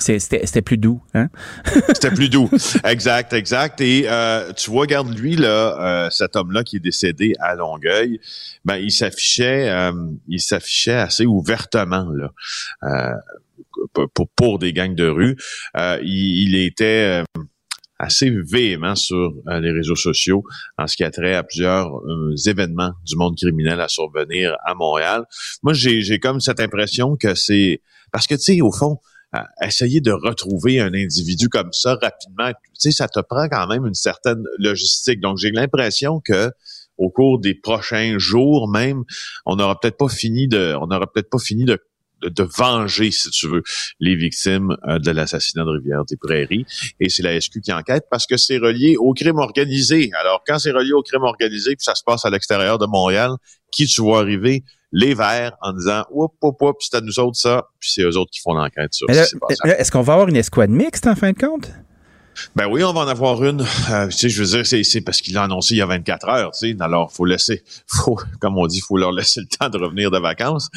[0.00, 1.28] C'était plus doux, hein?
[1.88, 2.50] C'était plus doux.
[2.84, 3.80] exact, exact.
[3.80, 8.18] Et euh, tu vois, regarde lui là, euh, cet homme-là qui est décédé à Longueuil,
[8.64, 9.92] ben il s'affichait, euh,
[10.26, 12.30] il s'affichait assez ouvertement là,
[12.84, 15.36] euh, pour pour des gangs de rue.
[15.76, 17.42] Euh, il, il était euh,
[17.98, 20.42] assez véhément sur les réseaux sociaux
[20.78, 21.90] en ce qui a trait à plusieurs
[22.46, 25.26] événements du monde criminel à survenir à Montréal.
[25.62, 28.98] Moi, j'ai comme cette impression que c'est parce que tu sais au fond
[29.62, 33.86] essayer de retrouver un individu comme ça rapidement, tu sais, ça te prend quand même
[33.86, 35.20] une certaine logistique.
[35.20, 36.50] Donc, j'ai l'impression que
[36.98, 39.04] au cours des prochains jours même,
[39.46, 41.80] on n'aura peut-être pas fini de, on n'aura peut-être pas fini de
[42.58, 43.62] venger, si tu veux,
[43.98, 46.66] les victimes euh, de l'assassinat de Rivière-des-Prairies.
[47.00, 50.10] Et c'est la SQ qui enquête parce que c'est relié au crime organisé.
[50.20, 53.30] Alors, quand c'est relié au crime organisé, puis ça se passe à l'extérieur de Montréal,
[53.72, 54.64] qui tu vois arriver?
[54.92, 58.16] Les Verts en disant oup, oup, oup, c'est à nous autres ça, puis c'est eux
[58.16, 59.36] autres qui font l'enquête sur ce
[59.66, 61.70] Est-ce qu'on va avoir une escouade mixte en fin de compte?
[62.56, 63.64] Ben oui, on va en avoir une.
[63.90, 65.86] Euh, tu sais, je veux dire, c'est, c'est parce qu'il l'a annoncé il y a
[65.86, 66.76] 24 heures, tu sais.
[66.80, 70.18] Alors, faut laisser, faut, comme on dit, faut leur laisser le temps de revenir de
[70.18, 70.68] vacances.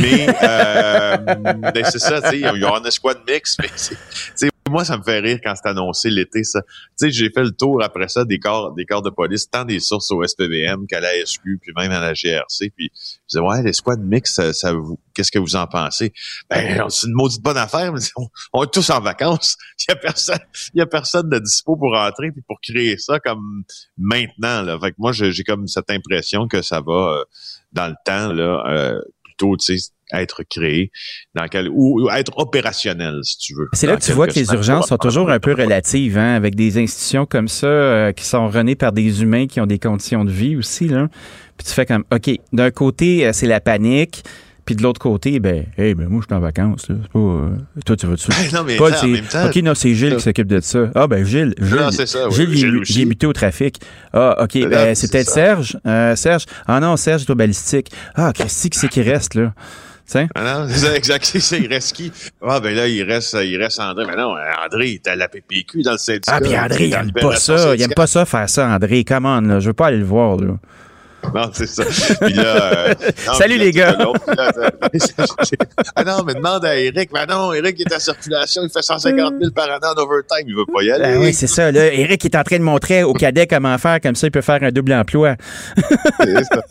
[0.00, 1.16] Mais, euh,
[1.74, 4.00] ben, c'est ça, tu sais, il y aura une escouade mix, mais c'est, tu
[4.34, 6.62] sais, moi, ça me fait rire quand c'est annoncé l'été, ça.
[6.62, 9.64] Tu sais, j'ai fait le tour après ça des corps, des corps de police, tant
[9.64, 12.72] des sources au SPVM qu'à la SQ, puis même à la GRC.
[12.74, 16.12] Puis, je disais, ouais, l'escouade mix, ça, ça vous, qu'est-ce que vous en pensez?
[16.50, 19.56] Ben, c'est une maudite bonne affaire, mais on, on est tous en vacances.
[19.78, 20.38] Il y a personne,
[20.74, 23.64] il y a personne de dispo pour rentrer puis pour créer ça comme
[23.98, 24.78] maintenant, là.
[24.80, 27.24] Fait que moi, j'ai comme cette impression que ça va, euh,
[27.72, 30.90] dans le temps, là, euh, plutôt, tu sais, être créé,
[31.34, 33.68] dans quel, ou, être opérationnel, si tu veux.
[33.72, 36.54] C'est là que tu vois que les urgences sont toujours un peu relatives, hein, avec
[36.54, 40.24] des institutions comme ça euh, qui sont renées par des humains qui ont des conditions
[40.24, 40.88] de vie aussi.
[40.88, 41.08] Là.
[41.56, 44.22] Puis tu fais comme, OK, d'un côté, euh, c'est la panique.
[44.64, 46.88] Puis de l'autre côté, ben, hey, ben moi, je suis en vacances.
[46.88, 46.94] Là.
[47.12, 47.48] Pas, euh,
[47.84, 48.30] toi, tu vas dessus.
[48.54, 49.08] non, mais Paul, attends, en c'est.
[49.08, 50.88] même temps- OK, non, c'est Gilles qui s'occupe de ça.
[50.94, 51.52] Ah, ben, Gilles.
[51.60, 53.02] Gilles, Non, ça, oui, Gilles, il- Gilles il aussi.
[53.02, 53.80] est muté au trafic.
[54.12, 55.28] Ah, OK, ben, c'est peut-être.
[55.30, 55.76] Serge.
[55.84, 56.44] Euh, Serge.
[56.68, 57.90] Ah non, Serge est au balistique.
[58.14, 59.52] Ah, Christy, qui c'est qui reste, là?
[60.34, 61.24] Ah non, c'est exact.
[61.40, 62.12] C'est il reste qui?
[62.46, 64.04] Ah, ben là, il reste, il reste André.
[64.06, 64.34] Mais non,
[64.64, 66.32] André, il est à la PPQ dans le syndicat.
[66.36, 67.74] Ah, puis André, il aime pas ça.
[67.74, 69.04] Il aime pas ça faire ça, André.
[69.04, 69.60] Come on, là.
[69.60, 70.54] Je veux pas aller le voir, là.
[71.34, 71.84] Non, c'est ça.
[72.20, 72.94] Puis là, euh,
[73.26, 73.92] non, Salut, là, les gars.
[73.92, 74.12] là,
[75.94, 77.10] ah non, mais demande à Eric.
[77.12, 80.54] Mais non, Eric est en circulation, il fait 150 000 par an en overtime, il
[80.54, 81.04] veut pas y aller.
[81.04, 81.92] Ben oui, c'est ça, là.
[81.92, 84.62] Eric est en train de montrer aux cadets comment faire, comme ça, il peut faire
[84.62, 85.36] un double emploi.
[86.20, 86.62] C'est ça.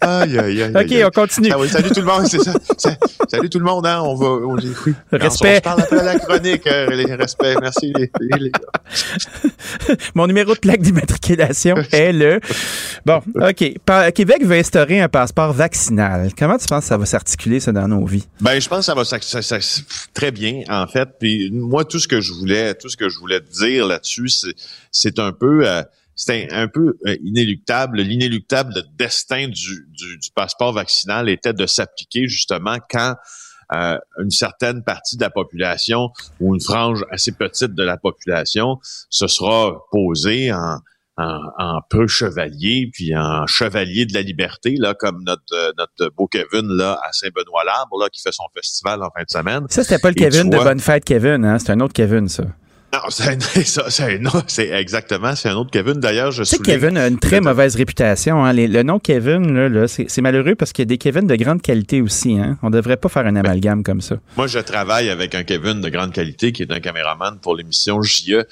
[0.00, 0.70] Aïe, aïe, aïe.
[0.74, 1.50] OK, aïe, on continue.
[1.52, 2.52] Ah oui, salut tout le monde, c'est ça.
[3.28, 4.00] Salut tout le monde, hein.
[4.04, 4.26] On va.
[4.26, 4.94] On, oui.
[5.12, 5.54] On- Respect.
[5.54, 7.56] On, se parle après la chronique, euh, les respects.
[7.60, 9.94] Merci, les, les- les gars.
[10.14, 12.40] Mon numéro de plaque d'immatriculation est le.
[13.04, 13.72] Bon, OK.
[14.14, 16.30] Québec veut instaurer un passeport vaccinal.
[16.38, 18.26] Comment tu penses que ça va s'articuler, ça, dans nos vies?
[18.40, 19.58] Ben, je pense que ça va ça, ça- ça-
[20.14, 21.08] très bien, en fait.
[21.18, 24.28] Puis moi, tout ce que je voulais, tout ce que je voulais te dire là-dessus,
[24.28, 24.54] c'est,
[24.92, 25.66] c'est un peu.
[25.68, 25.82] euh,
[26.18, 28.00] c'était un peu euh, inéluctable.
[28.02, 33.14] L'inéluctable destin du, du, du passeport vaccinal était de s'appliquer justement quand
[33.72, 36.10] euh, une certaine partie de la population
[36.40, 38.78] ou une frange assez petite de la population
[39.10, 40.78] se sera posée en,
[41.18, 46.12] en, en peu chevalier, puis en chevalier de la liberté, là, comme notre, euh, notre
[46.16, 49.66] beau Kevin là, à Saint-Benoît-Labre, là, qui fait son festival en fin de semaine.
[49.68, 51.58] Ça, c'était pas le Et Kevin de vois- Bonne Fête Kevin, hein?
[51.58, 52.44] C'est un autre Kevin, ça.
[52.92, 55.94] Non, c'est exactement, c'est un autre Kevin.
[55.94, 58.44] D'ailleurs, je sais, souligne- Kevin a une très mauvaise réputation.
[58.44, 58.52] Hein?
[58.54, 61.36] Les- le nom Kevin, là, là, c'est malheureux parce qu'il y a des Kevin de
[61.36, 62.38] grande qualité aussi.
[62.38, 62.58] Hein?
[62.62, 64.16] On devrait pas faire un amalgame comme ça.
[64.38, 68.00] Moi, je travaille avec un Kevin de grande qualité qui est un caméraman pour l'émission
[68.00, 68.44] JE, euh,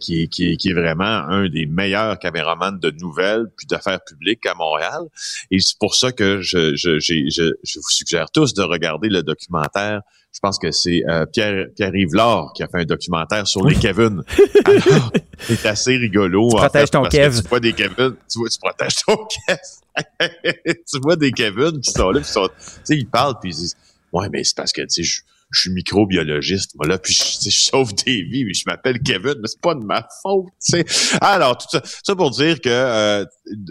[0.00, 4.00] qui, est- qui, est- qui est vraiment un des meilleurs caméramans de nouvelles puis d'affaires
[4.02, 5.02] publiques à Montréal.
[5.50, 9.22] Et c'est pour ça que je, je, je, je vous suggère tous de regarder le
[9.22, 10.00] documentaire.
[10.32, 13.74] Je pense que c'est euh, Pierre, Pierre-Yves Laure qui a fait un documentaire sur les
[13.78, 14.22] Kevin.
[14.64, 16.48] Alors, c'est assez rigolo.
[16.48, 17.42] Tu protèges fait, ton Kev.
[17.42, 19.58] Tu vois des Kevin, tu vois, tu protèges ton Kev.
[20.64, 23.56] tu vois des Kevin qui sont là, puis sont, tu sais, ils parlent, puis ils
[23.56, 23.76] disent,
[24.12, 25.20] ouais, mais c'est parce que, tu sais, je,
[25.50, 29.48] je suis microbiologiste, moi, là, puis je sauve des vies, mais je m'appelle Kevin, mais
[29.48, 30.84] c'est pas de ma faute, tu sais.
[31.20, 33.26] Alors, tout ça, ça pour dire que, euh,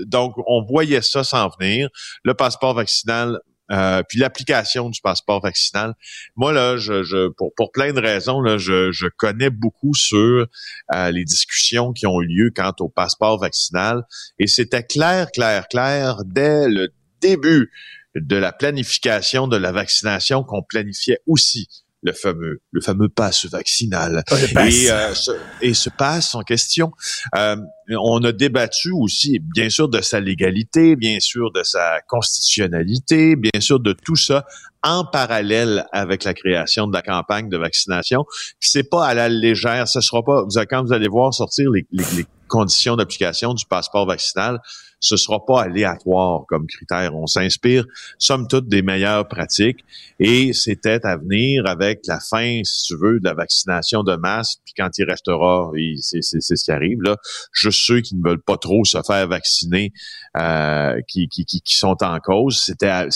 [0.05, 1.89] donc, on voyait ça s'en venir.
[2.23, 3.39] Le passeport vaccinal,
[3.71, 5.93] euh, puis l'application du passeport vaccinal.
[6.35, 10.47] Moi, là, je, je pour, pour plein de raisons, là, je, connais beaucoup sur
[10.93, 14.03] euh, les discussions qui ont eu lieu quant au passeport vaccinal.
[14.39, 17.71] Et c'était clair, clair, clair dès le début
[18.15, 21.67] de la planification de la vaccination qu'on planifiait aussi
[22.03, 24.23] le fameux, le fameux passe vaccinal.
[24.31, 25.31] Et, euh, ce,
[25.61, 26.91] et ce passe en question,
[27.35, 27.55] euh,
[27.89, 33.59] on a débattu aussi, bien sûr, de sa légalité, bien sûr, de sa constitutionnalité, bien
[33.59, 34.45] sûr, de tout ça
[34.83, 38.25] en parallèle avec la création de la campagne de vaccination.
[38.59, 41.69] Puis c'est pas à la légère, ce sera pas, vous, quand vous allez voir sortir
[41.69, 44.59] les, les, les conditions d'application du passeport vaccinal,
[45.01, 47.15] ce sera pas aléatoire comme critère.
[47.15, 47.85] On s'inspire,
[48.17, 49.83] somme toute, des meilleures pratiques.
[50.19, 54.57] Et c'était à venir avec la fin, si tu veux, de la vaccination de masse.
[54.63, 57.17] Puis quand il restera, c'est ce qui arrive là,
[57.51, 59.91] juste ceux qui ne veulent pas trop se faire vacciner,
[60.37, 62.61] euh, qui, qui, qui, sont en cause.
[62.63, 63.09] C'était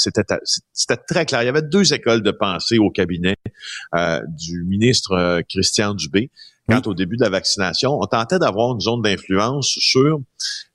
[1.07, 1.43] très clair.
[1.43, 3.35] Il y avait deux écoles de pensée au cabinet
[3.93, 6.31] euh, du ministre euh, Christian Dubé.
[6.67, 10.19] Quant au début de la vaccination, on tentait d'avoir une zone d'influence sur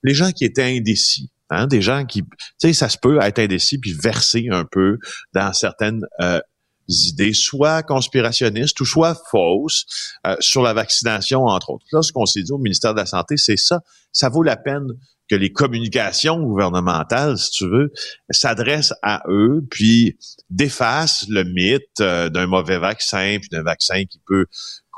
[0.02, 1.30] les gens qui étaient indécis.
[1.52, 2.28] Hein, des gens qui, tu
[2.58, 4.98] sais, ça se peut être indécis puis verser un peu
[5.34, 6.40] dans certaines euh,
[6.86, 9.84] idées, soit conspirationnistes ou soit fausses,
[10.26, 11.84] euh, sur la vaccination, entre autres.
[11.92, 13.80] Là, ce qu'on s'est dit au ministère de la Santé, c'est ça.
[14.12, 14.86] Ça vaut la peine
[15.28, 17.92] que les communications gouvernementales, si tu veux,
[18.30, 20.18] s'adressent à eux, puis
[20.50, 24.46] défassent le mythe euh, d'un mauvais vaccin, puis d'un vaccin qui peut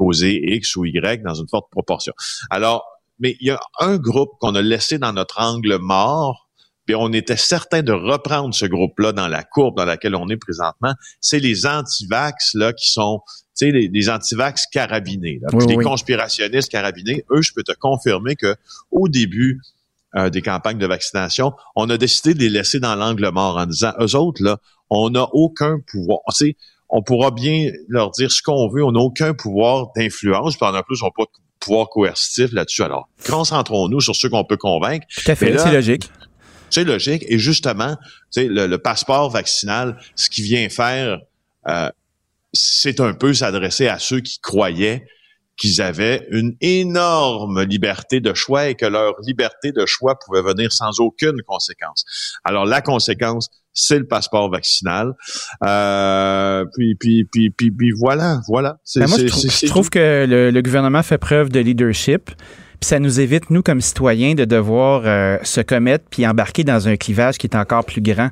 [0.02, 2.12] causer X ou Y dans une forte proportion.
[2.50, 2.84] Alors,
[3.18, 6.48] mais il y a un groupe qu'on a laissé dans notre angle mort,
[6.86, 10.36] puis on était certain de reprendre ce groupe-là dans la courbe dans laquelle on est
[10.36, 13.20] présentement, c'est les antivax là qui sont,
[13.56, 15.84] tu sais, les, les antivax carabinés, là, Oui, puis les oui.
[15.84, 17.24] conspirationnistes carabinés.
[17.30, 18.56] Eux, je peux te confirmer que
[18.90, 19.60] au début
[20.16, 23.66] euh, des campagnes de vaccination, on a décidé de les laisser dans l'angle mort en
[23.66, 24.58] disant, eux autres là,
[24.90, 26.18] on n'a aucun pouvoir.
[26.30, 26.56] Tu sais,
[26.92, 30.82] on pourra bien leur dire ce qu'on veut, on n'a aucun pouvoir d'influence, puis en
[30.82, 31.28] plus, on n'a pas de
[31.58, 32.82] pouvoir coercitif là-dessus.
[32.82, 35.06] Alors, concentrons-nous sur ceux qu'on peut convaitre.
[35.24, 36.10] Tout à fait, c'est logique.
[36.68, 37.24] C'est logique.
[37.28, 37.96] Et justement,
[38.36, 41.20] le, le passeport vaccinal, ce qui vient faire,
[41.66, 41.90] euh,
[42.52, 45.06] c'est un peu s'adresser à ceux qui croyaient
[45.62, 50.72] qu'ils avaient une énorme liberté de choix et que leur liberté de choix pouvait venir
[50.72, 52.04] sans aucune conséquence.
[52.44, 55.12] Alors la conséquence, c'est le passeport vaccinal.
[55.64, 58.78] Euh, puis, puis, puis, puis, voilà, voilà.
[58.96, 62.32] Ben moi, je, trouve que le, gouvernement fait preuve de leadership.
[62.80, 66.88] Puis ça nous évite, nous, comme citoyens, de devoir euh, se commettre puis embarquer dans
[66.88, 68.30] un clivage qui est encore plus grand.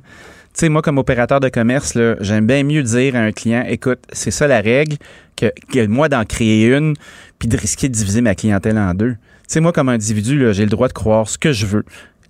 [0.60, 4.00] Tu sais, moi, comme opérateur de commerce, j'aime bien mieux dire à un client, écoute,
[4.12, 4.98] c'est ça la règle,
[5.34, 6.96] que, que moi d'en créer une,
[7.38, 9.12] puis de risquer de diviser ma clientèle en deux.
[9.12, 11.86] Tu sais, moi, comme individu, j'ai le droit de croire ce que je veux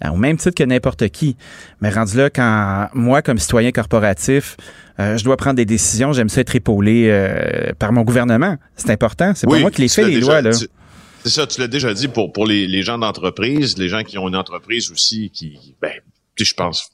[0.08, 1.36] au même titre que n'importe qui.
[1.80, 4.56] Mais rendu là, quand moi, comme citoyen corporatif,
[5.00, 8.58] euh, je dois prendre des décisions, j'aime ça être épaulé euh, par mon gouvernement.
[8.76, 9.32] C'est important.
[9.34, 10.40] C'est pas moi qui les fais, les lois.
[10.40, 10.52] Là.
[10.52, 10.68] C'est
[11.24, 14.28] ça, tu l'as déjà dit pour, pour les, les gens d'entreprise, les gens qui ont
[14.28, 15.90] une entreprise aussi qui, ben,
[16.44, 16.90] je pense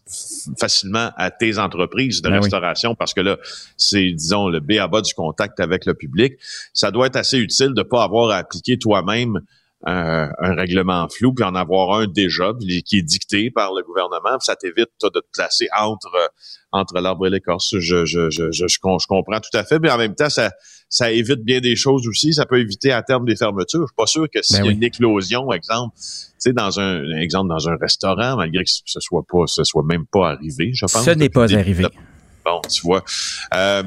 [0.59, 3.38] facilement à tes entreprises de ben restauration parce que là,
[3.76, 6.34] c'est, disons, le B à bas du contact avec le public.
[6.72, 9.40] Ça doit être assez utile de pas avoir à appliquer toi-même
[9.84, 12.53] un, règlement flou, puis en avoir un déjà,
[12.84, 16.32] qui est dicté par le gouvernement, ça t'évite de te placer entre
[16.72, 17.78] entre l'arbre et l'écorce.
[17.78, 20.51] Je, je, je, je, je, comprends tout à fait, mais en même temps, ça,
[20.97, 22.32] ça évite bien des choses aussi.
[22.32, 23.82] Ça peut éviter à terme des fermetures.
[23.82, 26.03] Je suis pas sûr que s'il ben y a une éclosion, exemple, tu
[26.38, 30.07] sais, dans un exemple dans un restaurant, malgré que ce soit pas, ce soit même
[30.07, 31.05] pas arrivé, je pense.
[31.05, 31.86] Ce n'est pas arrivé.
[32.47, 33.05] Bon, tu vois,
[33.55, 33.82] euh,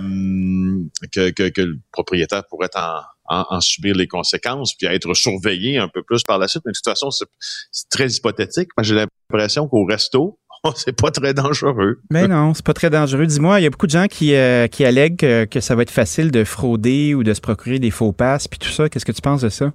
[1.12, 3.00] que, que, que le propriétaire pourrait en
[3.30, 6.64] en, subir les conséquences, puis être surveillé un peu plus par la suite.
[6.66, 8.70] Mais de toute façon, c'est très hypothétique.
[8.82, 10.39] J'ai l'impression qu'au resto,
[10.76, 12.00] c'est pas très dangereux.
[12.10, 13.26] Mais non, c'est pas très dangereux.
[13.26, 15.92] Dis-moi, il y a beaucoup de gens qui, euh, qui allèguent que, ça va être
[15.92, 18.90] facile de frauder ou de se procurer des faux passes, puis tout ça.
[18.90, 19.72] Qu'est-ce que tu penses de ça?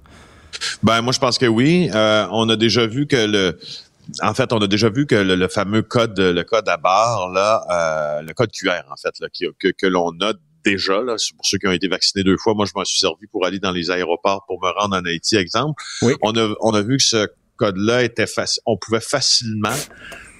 [0.83, 1.89] Ben moi, je pense que oui.
[1.93, 3.57] Euh, on a déjà vu que le
[4.21, 7.65] en fait, on a déjà vu que le, fameux code, le code à barre, là,
[7.71, 9.27] euh, le code QR, en fait, là,
[9.59, 10.33] que, que l'on a
[10.63, 12.53] déjà, là, pour ceux qui ont été vaccinés deux fois.
[12.53, 15.37] Moi, je m'en suis servi pour aller dans les aéroports pour me rendre en Haïti,
[15.37, 15.81] exemple.
[16.21, 17.27] On, a, on a vu que ce
[17.57, 18.61] code-là était facile.
[18.65, 19.75] On pouvait facilement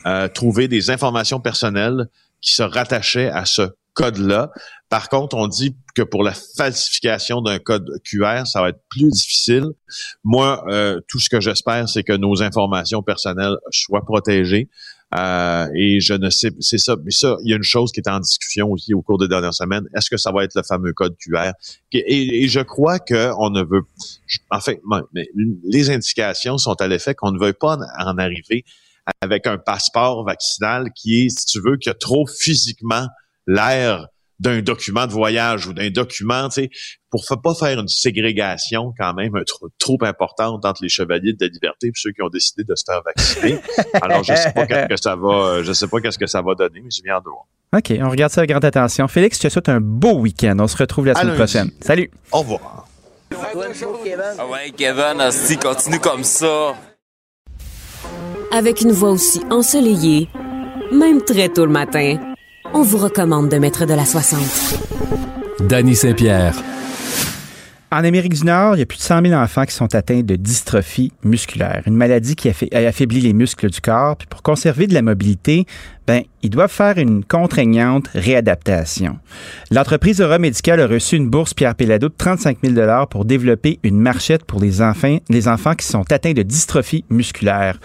[0.06, 2.08] euh, trouver des informations personnelles
[2.42, 4.52] qui se rattachaient à ce code-là.
[4.90, 9.10] Par contre, on dit que pour la falsification d'un code QR, ça va être plus
[9.10, 9.66] difficile.
[10.24, 14.70] Moi, euh, tout ce que j'espère, c'est que nos informations personnelles soient protégées.
[15.18, 16.96] Euh, et je ne sais, c'est ça.
[17.04, 19.28] Mais ça, il y a une chose qui est en discussion aussi au cours des
[19.28, 19.86] dernières semaines.
[19.96, 21.52] Est-ce que ça va être le fameux code QR
[21.94, 23.84] Et, je crois que on ne veut,
[24.52, 24.82] en fait,
[25.64, 28.66] les indications sont à l'effet qu'on ne veut pas en arriver
[29.22, 33.08] avec un passeport vaccinal qui est, si tu veux, qui a trop physiquement
[33.48, 34.08] l'air
[34.40, 36.70] d'un document de voyage ou d'un document, tu sais,
[37.10, 41.48] pour pas faire une ségrégation quand même trop, trop importante entre les chevaliers de la
[41.48, 43.60] liberté et ceux qui ont décidé de se faire vacciner.
[44.02, 46.54] Alors, je sais pas qu'est-ce que ça va, je sais pas qu'est-ce que ça va
[46.56, 47.46] donner, mais je viens de voir.
[47.74, 49.08] OK, on regarde ça avec grande attention.
[49.08, 50.58] Félix, je te souhaite un beau week-end.
[50.60, 51.72] On se retrouve la semaine prochaine.
[51.82, 52.12] Salut.
[52.32, 52.88] Au revoir.
[53.34, 55.30] Ah ouais, Kevin,
[55.62, 56.76] continue comme ça.
[58.52, 60.30] Avec une voix aussi ensoleillée,
[60.92, 62.18] même très tôt le matin,
[62.74, 64.40] on vous recommande de mettre de la 60.
[65.68, 66.56] Danny Saint-Pierre.
[67.92, 70.22] En Amérique du Nord, il y a plus de 100 000 enfants qui sont atteints
[70.22, 74.18] de dystrophie musculaire, une maladie qui affaiblit les muscles du corps.
[74.18, 75.66] Puis pour conserver de la mobilité,
[76.06, 79.18] ben, ils doivent faire une contraignante réadaptation.
[79.72, 84.00] L'entreprise Aura Médical a reçu une bourse Pierre Pellado de 35 000 pour développer une
[84.00, 87.80] marchette pour les enfants, les enfants qui sont atteints de dystrophie musculaire.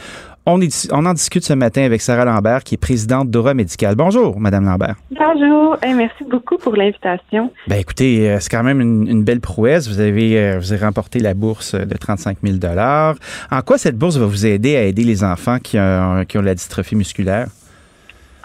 [0.46, 3.94] On, en discute ce matin avec Sarah Lambert, qui est présidente d'Aura Médical.
[3.94, 4.96] Bonjour, Madame Lambert.
[5.10, 5.76] Bonjour.
[5.82, 7.52] merci beaucoup pour l'invitation.
[7.68, 9.86] Ben, écoutez, euh, c'est quand même une, belle prouesse.
[9.86, 12.56] Vous avez, euh, vous avez remporté la bourse de 35 000
[13.50, 16.42] En quoi cette bourse va vous aider à aider les enfants qui ont, qui ont
[16.42, 17.48] la dystrophie musculaire?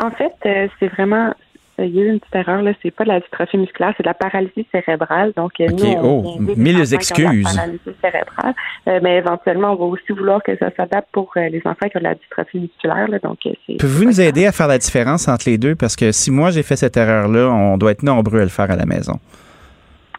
[0.03, 1.33] En fait, euh, c'est vraiment
[1.77, 2.71] il y a eu une petite erreur, là.
[2.81, 5.33] C'est pas de la dystrophie musculaire, c'est de la paralysie cérébrale.
[5.35, 7.43] Donc, euh, nous, oh, mille excuses.
[7.43, 8.53] La paralysie cérébrale.
[8.87, 11.97] Euh, mais éventuellement, on va aussi vouloir que ça s'adapte pour euh, les enfants qui
[11.97, 13.19] ont de la dystrophie musculaire, là.
[13.19, 13.39] Donc,
[13.79, 15.75] Pouvez-vous nous aider à faire la différence entre les deux?
[15.75, 18.71] Parce que si moi, j'ai fait cette erreur-là, on doit être nombreux à le faire
[18.71, 19.19] à la maison.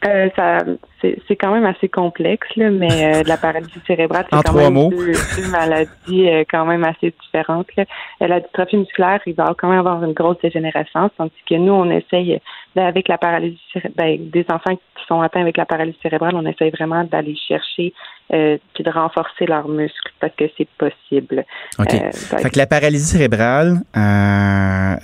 [0.05, 0.59] Euh, ça,
[1.01, 5.13] c'est quand même assez complexe, là, mais euh, la paralysie cérébrale, c'est quand même Deux,
[5.51, 7.69] maladies euh, quand même assez différentes.
[7.77, 7.85] Là.
[8.21, 11.91] la dystrophie musculaire, il va quand même avoir une grosse dégénérescence, tandis que nous, on
[11.91, 12.41] essaye,
[12.75, 13.59] ben, avec la paralysie
[13.97, 17.95] ben, des enfants qui sont atteints avec la paralysie cérébrale, on essaye vraiment d'aller chercher
[18.29, 21.45] puis de renforcer leurs muscles parce que c'est possible.
[21.79, 21.91] OK.
[21.91, 23.77] fait que la paralysie cérébrale,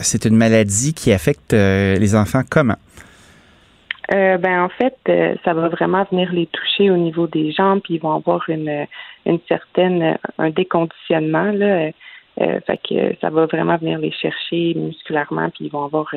[0.00, 2.74] c'est une maladie qui affecte les enfants comment?
[4.12, 7.80] Euh, ben en fait, euh, ça va vraiment venir les toucher au niveau des jambes,
[7.82, 8.86] puis ils vont avoir une,
[9.24, 11.90] une certaine un déconditionnement là.
[12.36, 16.10] fait que ça va vraiment venir les chercher musculairement, puis ils vont avoir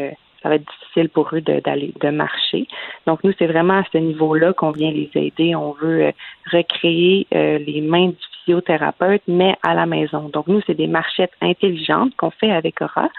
[0.43, 2.67] ça va être difficile pour eux d'aller de, marcher.
[3.07, 5.55] Donc nous, c'est vraiment à ce niveau-là qu'on vient les aider.
[5.55, 6.11] On veut
[6.51, 10.29] recréer les mains du physiothérapeute, mais à la maison.
[10.29, 13.09] Donc nous, c'est des marchettes intelligentes qu'on fait avec Aura.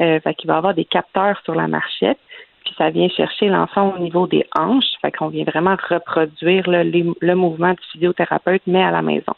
[0.00, 2.18] Euh, fait qu'il va avoir des capteurs sur la marchette
[2.64, 4.84] puis ça vient chercher l'enfant au niveau des hanches.
[5.02, 9.34] Fait qu'on vient vraiment reproduire le mouvement du physiothérapeute, mais à la maison.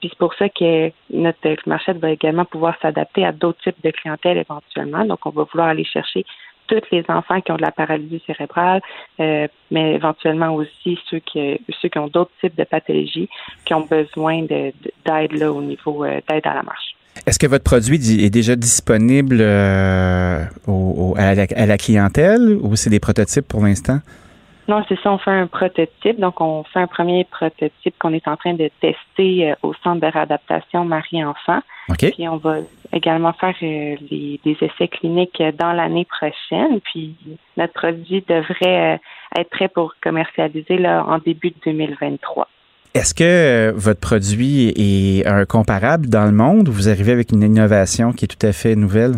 [0.00, 3.90] Puis c'est pour ça que notre marchette va également pouvoir s'adapter à d'autres types de
[3.90, 5.04] clientèle éventuellement.
[5.04, 6.24] Donc, on va vouloir aller chercher
[6.68, 8.82] tous les enfants qui ont de la paralysie cérébrale,
[9.20, 13.28] euh, mais éventuellement aussi ceux qui ceux qui ont d'autres types de pathologies
[13.64, 16.97] qui ont besoin d'aide là au niveau euh, d'aide à la marche.
[17.26, 20.44] Est-ce que votre produit est déjà disponible euh,
[21.16, 23.98] à, la, clientèle ou c'est des prototypes pour l'instant?
[24.68, 26.20] Non, c'est ça, on fait un prototype.
[26.20, 30.00] Donc, on fait un premier prototype qu'on est en train de tester euh, au centre
[30.00, 31.60] de réadaptation Marie-Enfant.
[31.98, 32.58] Puis, on va
[32.92, 36.80] également faire euh, des essais cliniques dans l'année prochaine.
[36.80, 37.16] Puis,
[37.56, 39.00] notre produit devrait
[39.38, 42.46] être prêt pour commercialiser là, en début de 2023.
[42.98, 47.30] Est-ce que euh, votre produit est un comparable dans le monde ou vous arrivez avec
[47.30, 49.12] une innovation qui est tout à fait nouvelle?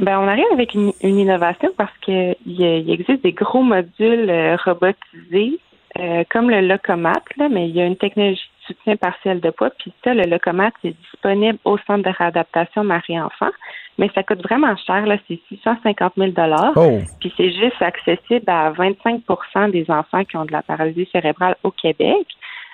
[0.00, 5.60] Ben, on arrive avec une, innovation parce qu'il il existe des gros modules euh, robotisés
[6.00, 9.50] euh, comme le Locomat, là, mais il y a une technologie de soutien partiel de
[9.50, 9.70] poids.
[9.78, 13.50] Puis ça, le Locomat, est disponible au centre de réadaptation Marie-Enfant,
[13.98, 15.06] mais ça coûte vraiment cher.
[15.06, 16.32] Là, c'est 650 000
[16.74, 16.98] oh.
[17.20, 21.70] Puis c'est juste accessible à 25% des enfants qui ont de la paralysie cérébrale au
[21.70, 22.26] Québec.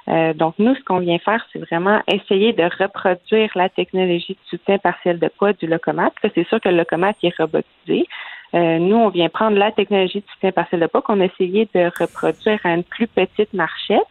[0.09, 4.49] Euh, donc, nous, ce qu'on vient faire, c'est vraiment essayer de reproduire la technologie de
[4.49, 6.11] soutien partiel de poids du locomat.
[6.23, 8.07] C'est sûr que le locomat est robotisé.
[8.55, 11.69] Euh, nous, on vient prendre la technologie de soutien partiel de poids qu'on a essayé
[11.75, 14.07] de reproduire à une plus petite marchette.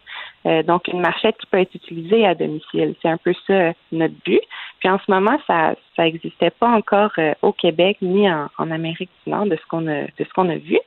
[0.46, 2.94] Euh, donc, une marchette qui peut être utilisée à domicile.
[3.02, 4.40] C'est un peu ça notre but.
[4.78, 7.10] Puis en ce moment, ça ça n'existait pas encore
[7.42, 10.56] au Québec ni en, Amérique du Nord de ce qu'on a de ce qu'on a
[10.56, 10.78] vu.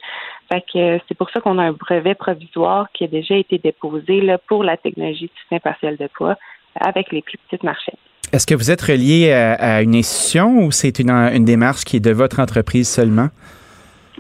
[0.52, 4.22] Fait que c'est pour ça qu'on a un brevet provisoire qui a déjà été déposé
[4.22, 6.36] là, pour la technologie de soutien partiel de poids
[6.80, 8.00] avec les plus petites marchettes.
[8.34, 12.12] Est-ce que vous êtes relié à, une institution ou c'est une, démarche qui est de
[12.12, 13.28] votre entreprise seulement?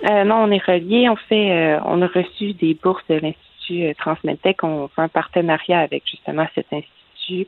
[0.07, 1.09] Euh, non, on est relié.
[1.09, 4.63] On fait, euh, on a reçu des bourses de l'Institut euh, Transmedtech.
[4.63, 7.47] On fait un partenariat avec justement cet institut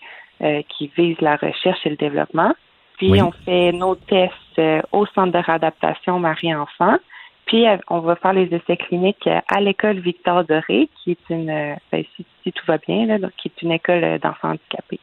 [0.68, 2.54] qui vise la recherche et le développement.
[2.98, 4.62] Puis on fait nos tests
[4.92, 6.98] au Centre de réadaptation Marie-Enfant.
[7.46, 11.30] Puis, euh, on va faire les essais cliniques euh, à l'école Victor Doré, qui est
[11.30, 15.00] une, euh, ben, si, tout va bien, là, donc, qui est une école d'enfants handicapés.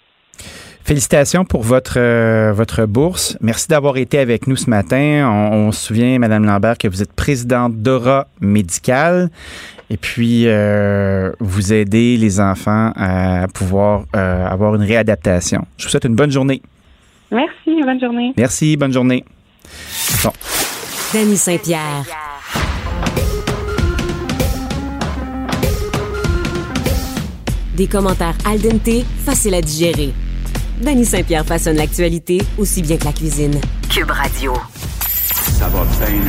[0.84, 2.00] Félicitations pour votre
[2.52, 3.36] votre bourse.
[3.40, 5.28] Merci d'avoir été avec nous ce matin.
[5.30, 9.30] On, se souvient, Madame Lambert, que vous êtes présidente d'Aura Médical.
[9.90, 10.46] Et puis,
[11.40, 15.64] vous aidez les enfants à pouvoir avoir une réadaptation.
[15.78, 16.62] Je vous souhaite une bonne journée.
[17.30, 18.34] Merci, bonne journée.
[18.36, 19.24] Merci, bonne journée.
[20.22, 20.32] Bon.
[21.14, 22.04] Danny Saint-Pierre.
[27.76, 30.12] Des commentaires al dente, faciles à digérer.
[30.80, 33.60] Danny Saint-Pierre façonne l'actualité aussi bien que la cuisine.
[33.88, 34.54] Cube Radio.
[35.58, 36.22] Ça va bien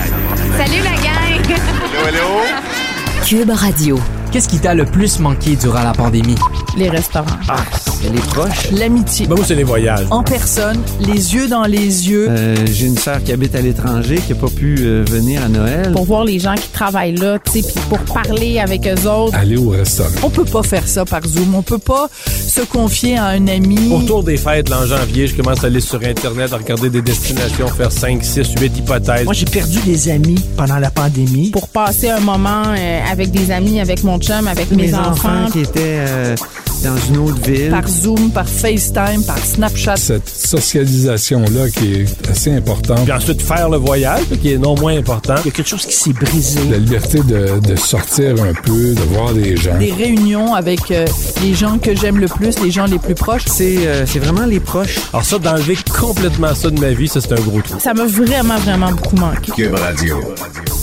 [0.57, 1.57] Salut la gang!
[2.03, 3.25] Hello, hello!
[3.25, 3.99] Cube Radio.
[4.33, 6.33] Qu'est-ce qui t'a le plus manqué durant la pandémie?
[6.75, 7.37] Les restaurants.
[7.47, 7.57] Ah,
[8.01, 8.71] les proches.
[8.71, 9.27] L'amitié.
[9.27, 10.07] Ben moi, c'est les voyages.
[10.09, 12.29] En personne, les yeux dans les yeux.
[12.31, 15.49] Euh, j'ai une sœur qui habite à l'étranger, qui n'a pas pu euh, venir à
[15.49, 15.91] Noël.
[15.91, 19.37] Pour voir les gens qui travaillent là, tu sais, puis pour parler avec eux autres.
[19.37, 20.09] Aller au restaurant.
[20.23, 21.53] On peut pas faire ça par Zoom.
[21.53, 23.91] On peut pas se confier à un ami.
[23.93, 27.67] Autour des fêtes, l'an janvier, je commence à aller sur Internet, à regarder des destinations,
[27.67, 29.25] faire 5, 6, 8 hypothèses.
[29.25, 31.51] Moi, j'ai perdu des amis pendant la pandémie.
[31.51, 35.47] Pour passer un moment euh, avec des amis, avec mon chum, avec mes, enfants.
[35.51, 36.35] qui étaient
[36.83, 37.69] dans une autre ville.
[37.69, 39.95] Par Zoom, par FaceTime, par Snapchat.
[39.97, 43.03] Cette socialisation-là qui est assez importante.
[43.03, 45.35] Puis ensuite, faire le voyage, qui est non moins important.
[45.43, 46.59] Il y a quelque chose qui s'est brisé.
[46.69, 49.77] La liberté de, de, sortir un peu, de voir des gens.
[49.77, 51.05] Des réunions avec euh,
[51.41, 53.45] les gens que j'aime le plus, les gens les plus proches.
[53.47, 54.99] C'est euh, c'est vraiment les proches.
[55.13, 57.79] Alors ça, d'enlever complètement ça de ma vie, ça, c'est un gros truc.
[57.79, 59.51] Ça m'a vraiment, vraiment beaucoup manqué.
[59.55, 60.19] Cube Radio.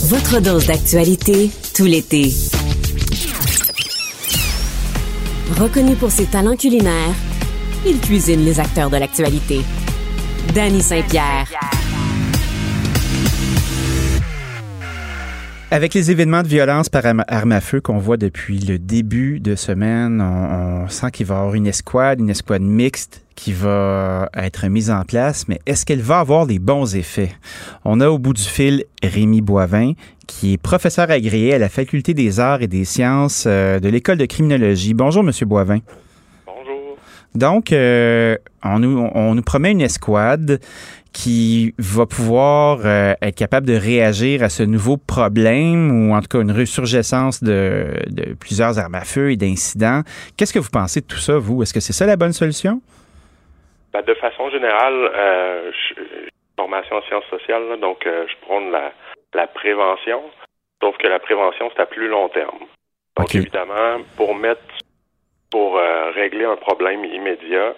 [0.04, 2.32] Votre dose d'actualité, tout l'été.
[5.58, 7.14] Reconnu pour ses talents culinaires,
[7.86, 9.60] il cuisine les acteurs de l'actualité.
[10.54, 11.46] Danny Saint-Pierre.
[15.72, 19.54] Avec les événements de violence par arme à feu qu'on voit depuis le début de
[19.54, 24.66] semaine, on, sent qu'il va y avoir une escouade, une escouade mixte qui va être
[24.66, 27.30] mise en place, mais est-ce qu'elle va avoir les bons effets?
[27.84, 29.92] On a au bout du fil Rémi Boivin,
[30.26, 34.18] qui est professeur agréé à la Faculté des arts et des sciences euh, de l'École
[34.18, 34.92] de criminologie.
[34.92, 35.78] Bonjour, Monsieur Boivin.
[36.46, 36.96] Bonjour.
[37.36, 40.60] Donc, euh, on, nous, on nous promet une escouade
[41.12, 46.28] qui va pouvoir euh, être capable de réagir à ce nouveau problème ou en tout
[46.28, 50.02] cas une ressurgescence de, de plusieurs armes à feu et d'incidents.
[50.36, 51.62] Qu'est-ce que vous pensez de tout ça, vous?
[51.62, 52.80] Est-ce que c'est ça la bonne solution?
[53.92, 58.92] Ben, de façon générale, euh, je, formation en sciences sociales, donc euh, je prône la,
[59.34, 60.22] la prévention,
[60.82, 62.60] sauf que la prévention, c'est à plus long terme.
[63.16, 64.62] Donc évidemment, pour mettre
[65.50, 67.74] pour euh, régler un problème immédiat,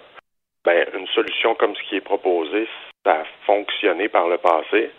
[0.63, 2.67] ben, une solution comme ce qui est proposé,
[3.05, 4.91] ça a fonctionné par le passé.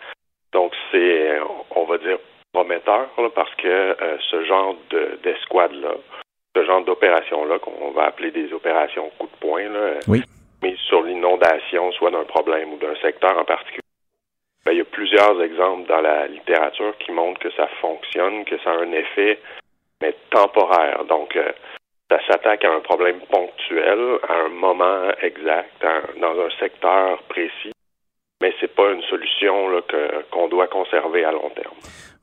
[0.51, 1.39] Donc, c'est,
[1.71, 2.17] on va dire,
[2.55, 5.95] prometteur parce que euh, ce genre de, d'escouade-là,
[6.55, 10.23] ce genre d'opération-là, qu'on va appeler des opérations coup de poing, là, oui.
[10.63, 13.81] mais sur l'inondation, soit d'un problème ou d'un secteur en particulier,
[14.65, 18.57] ben, il y a plusieurs exemples dans la littérature qui montrent que ça fonctionne, que
[18.59, 19.37] ça a un effet,
[20.01, 21.03] mais temporaire.
[21.05, 21.51] Donc, euh,
[22.09, 25.85] ça s'attaque à un problème ponctuel, à un moment exact,
[26.21, 27.74] dans un secteur précis,
[28.41, 29.81] mais c'est pas une solution
[30.31, 31.77] qu'on doit conserver à long terme.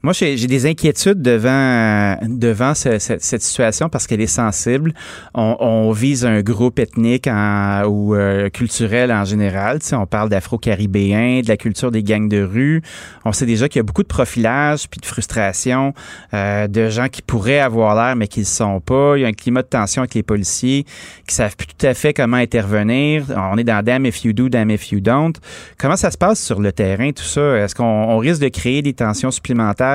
[0.05, 4.92] Moi, j'ai des inquiétudes devant devant ce, cette, cette, situation parce qu'elle est sensible.
[5.32, 9.78] On, on, vise un groupe ethnique en, ou euh, culturel en général.
[9.78, 12.82] Tu sais, on parle d'afro-caribéens, de la culture des gangs de rue.
[13.24, 15.94] On sait déjà qu'il y a beaucoup de profilage puis de frustration
[16.34, 19.16] euh, de gens qui pourraient avoir l'air mais qui ne sont pas.
[19.16, 20.84] Il y a un climat de tension avec les policiers
[21.28, 23.26] qui savent plus tout à fait comment intervenir.
[23.36, 25.34] On est dans damn if you do, damn if you don't.
[25.78, 27.59] Comment ça se passe sur le terrain tout ça?
[27.59, 29.91] Est-ce qu'on risque de créer des tensions supplémentaires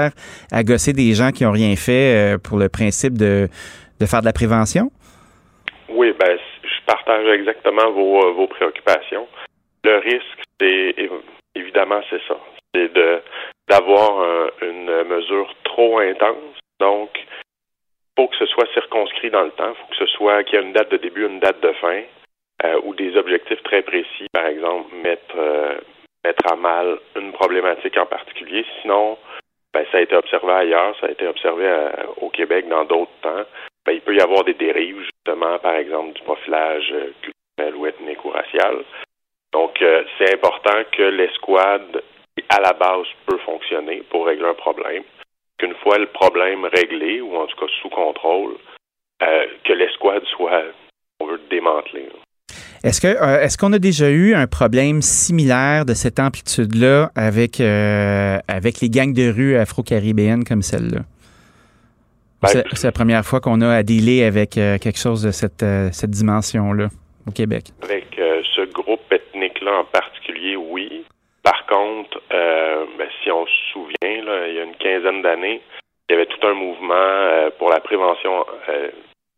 [0.51, 3.47] à gosser des gens qui n'ont rien fait euh, pour le principe de,
[3.99, 4.91] de faire de la prévention?
[5.89, 9.27] Oui, ben, je partage exactement vos, euh, vos préoccupations.
[9.83, 10.95] Le risque, c'est
[11.55, 12.37] évidemment c'est ça,
[12.73, 13.21] c'est de
[13.69, 14.25] d'avoir
[14.61, 16.55] une mesure trop intense.
[16.79, 17.09] Donc,
[18.17, 20.65] faut que ce soit circonscrit dans le temps, faut que ce soit qu'il y ait
[20.65, 22.01] une date de début, une date de fin,
[22.65, 25.37] euh, ou des objectifs très précis, par exemple mettre
[26.25, 28.65] mettre à mal une problématique en particulier.
[28.81, 29.17] Sinon,
[29.77, 33.11] ben, ça a été observé ailleurs, ça a été observé euh, au Québec dans d'autres
[33.21, 33.43] temps.
[33.85, 37.85] Ben, il peut y avoir des dérives, justement, par exemple, du profilage euh, culturel ou
[37.85, 38.83] ethnique ou racial.
[39.53, 42.03] Donc, euh, c'est important que l'escouade,
[42.49, 45.03] à la base, peut fonctionner pour régler un problème.
[45.59, 48.55] Qu'une fois le problème réglé, ou en tout cas sous contrôle,
[49.19, 50.63] que l'escouade soit,
[51.19, 52.09] on veut, démantelée.
[52.87, 57.59] Est-ce que euh, est-ce qu'on a déjà eu un problème similaire de cette amplitude-là avec
[57.59, 61.01] euh, avec les gangs de rue afro-caribéennes comme celle-là?
[62.41, 65.65] Ben, c'est la première fois qu'on a à dealer avec euh, quelque chose de cette,
[65.91, 66.87] cette dimension-là
[67.27, 67.73] au Québec?
[67.81, 68.05] Avec
[68.55, 71.03] ce groupe ethnique-là en particulier, oui.
[71.43, 75.61] Par contre, ben, si on se souvient, là, il y a une quinzaine d'années,
[76.07, 78.45] il y avait tout un mouvement pour la prévention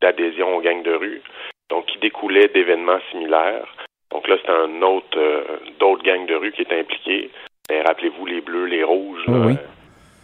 [0.02, 1.22] d'adhésion aux gangs de rue
[1.70, 3.68] donc qui découlait d'événements similaires.
[4.12, 5.44] Donc là, c'est un autre, euh,
[5.80, 7.30] d'autres gangs de rue qui étaient impliqués.
[7.70, 9.24] Rappelez-vous les bleus, les rouges.
[9.28, 9.56] oui.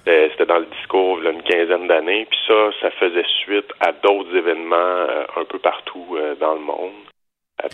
[0.07, 2.27] C'était dans le discours il y a une quinzaine d'années.
[2.29, 6.59] Puis ça, ça faisait suite à d'autres événements euh, un peu partout euh, dans le
[6.59, 6.93] monde,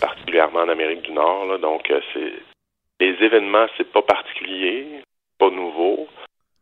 [0.00, 1.46] particulièrement en Amérique du Nord.
[1.46, 1.58] Là.
[1.58, 2.32] Donc, c'est
[3.00, 4.86] les événements, c'est pas particulier,
[5.38, 6.06] pas nouveau.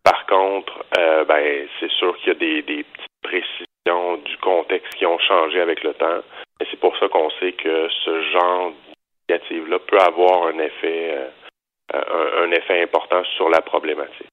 [0.03, 0.85] Par contre,
[1.29, 5.61] ben, c'est sûr qu'il y a des, des petites précisions du contexte qui ont changé
[5.61, 6.21] avec le temps.
[6.61, 8.73] Et c'est pour ça qu'on sait que ce genre
[9.29, 11.15] d'initiative-là peut avoir un effet,
[11.95, 14.29] euh, un, effet important sur la problématique.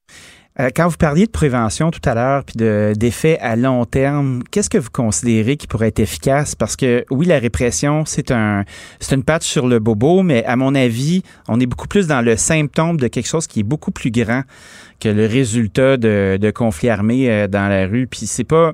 [0.60, 4.72] Euh, quand vous parliez de prévention tout à l'heure, puis d'effets à long terme, qu'est-ce
[4.72, 6.56] que vous considérez qui pourrait être efficace?
[6.56, 8.64] Parce que oui, la répression, c'est un
[9.00, 12.22] c'est une patch sur le bobo, mais à mon avis, on est beaucoup plus dans
[12.26, 14.42] le symptôme de quelque chose qui est beaucoup plus grand
[15.00, 18.08] que le résultat de, de conflits armés euh, dans la rue.
[18.08, 18.74] Puis c'est pas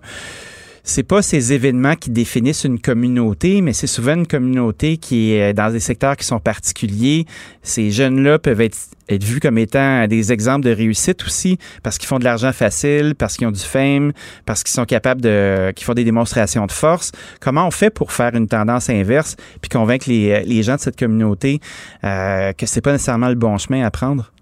[0.83, 5.53] c'est pas ces événements qui définissent une communauté, mais c'est souvent une communauté qui est
[5.53, 7.25] dans des secteurs qui sont particuliers.
[7.61, 8.77] Ces jeunes-là peuvent être,
[9.07, 13.15] être vus comme étant des exemples de réussite aussi, parce qu'ils font de l'argent facile,
[13.17, 14.11] parce qu'ils ont du fame,
[14.45, 17.13] parce qu'ils sont capables de, qu'ils font des démonstrations de force.
[17.39, 20.99] Comment on fait pour faire une tendance inverse, puis convaincre les, les gens de cette
[20.99, 21.61] communauté
[22.03, 24.33] euh, que c'est pas nécessairement le bon chemin à prendre?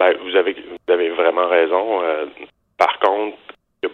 [0.00, 2.02] Ben, vous avez, vous avez vraiment raison.
[2.02, 2.26] Euh,
[2.76, 3.36] par contre,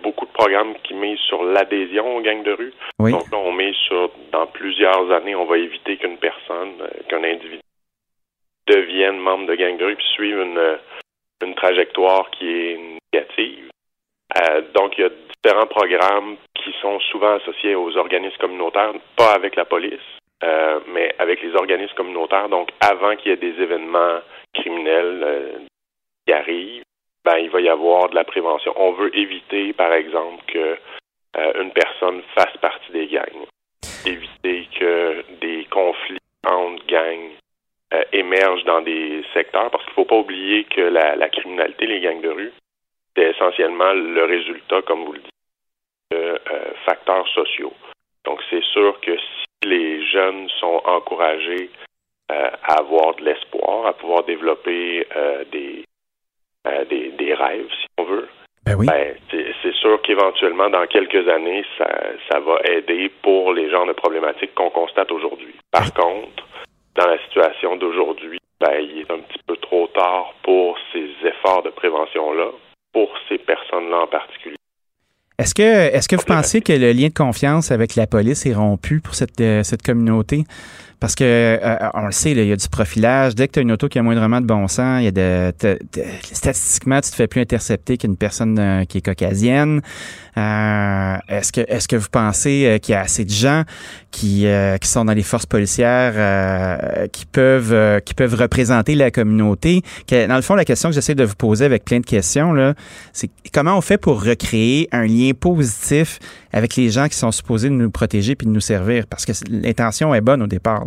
[0.02, 2.72] beaucoup de programmes qui misent sur l'adhésion aux gangs de rue.
[2.98, 7.24] Donc là, on met sur, dans plusieurs années, on va éviter qu'une personne, euh, qu'un
[7.24, 7.60] individu
[8.66, 10.76] devienne membre de gang de rue puis suive une, euh,
[11.44, 12.80] une trajectoire qui est
[13.12, 13.70] négative.
[14.36, 19.32] Euh, donc, il y a différents programmes qui sont souvent associés aux organismes communautaires, pas
[19.32, 20.00] avec la police,
[20.44, 22.48] euh, mais avec les organismes communautaires.
[22.48, 24.20] Donc, avant qu'il y ait des événements
[24.52, 25.66] criminels
[26.26, 26.82] qui arrivent,
[27.28, 28.72] ben, il va y avoir de la prévention.
[28.76, 30.78] On veut éviter, par exemple, que
[31.36, 33.44] euh, une personne fasse partie des gangs.
[34.06, 35.66] Éviter que des
[38.12, 42.22] émergent dans des secteurs, parce qu'il ne faut pas oublier que la, criminalité, les gangs
[42.22, 42.52] de rue,
[43.14, 45.30] c'est essentiellement le résultat, comme vous le dites,
[46.12, 47.74] de euh, facteurs sociaux.
[48.24, 51.68] Donc, c'est sûr que si les jeunes sont encouragés
[52.32, 55.06] euh, à avoir de l'espoir, à pouvoir développer
[56.68, 58.28] euh, des, rêves, si on veut,
[58.64, 58.86] ben oui.
[58.86, 61.88] Ben, c'est sûr qu'éventuellement, dans quelques années, ça,
[62.30, 65.54] ça va aider pour les genres de problématiques qu'on constate aujourd'hui.
[65.70, 66.46] Par contre,
[66.96, 71.62] dans la situation d'aujourd'hui, ben, il est un petit peu trop tard pour ces efforts
[71.62, 72.48] de prévention-là,
[72.92, 74.56] pour ces personnes-là en particulier.
[75.38, 78.54] Est-ce que, est-ce que vous pensez que le lien de confiance avec la police est
[78.54, 80.42] rompu pour cette, euh, cette communauté?
[81.00, 83.34] Parce que euh, on le sait, il y a du profilage.
[83.34, 85.12] Dès que tu as une auto qui a moindrement de bon sens, il y a
[85.52, 85.52] de,
[86.32, 89.80] statistiquement, tu te fais plus intercepter qu'une personne euh, qui est caucasienne.
[90.36, 93.62] Euh, est-ce que est-ce que vous pensez qu'il y a assez de gens
[94.10, 94.46] qui,
[94.80, 99.82] qui sont dans les forces policières qui peuvent qui peuvent représenter la communauté?
[100.08, 102.74] dans le fond, la question que j'essaie de vous poser avec plein de questions, là,
[103.12, 106.20] c'est comment on fait pour recréer un lien positif
[106.52, 109.04] avec les gens qui sont supposés de nous protéger puis de nous servir?
[109.08, 110.84] Parce que l'intention est bonne au départ.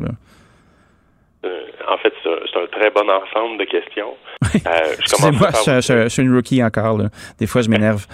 [1.45, 4.15] Euh, en fait, c'est un, très bon ensemble de questions.
[4.55, 6.97] Euh, Excusez-moi, je, suis une rookie encore.
[7.39, 8.05] Des fois, je m'énerve.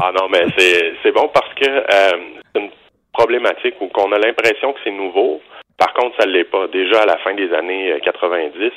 [0.00, 2.18] ah non, mais c'est bon parce que euh,
[2.54, 2.70] c'est une
[3.12, 5.40] problématique où qu'on a l'impression que c'est nouveau.
[5.76, 6.68] Par contre, ça ne l'est pas.
[6.68, 8.72] Déjà, à la fin des années 90,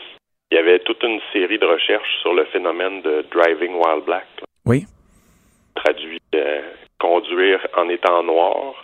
[0.51, 4.25] il y avait toute une série de recherches sur le phénomène de driving while black.
[4.65, 4.85] Oui.
[5.75, 6.19] Traduit
[6.99, 8.83] conduire en étant noir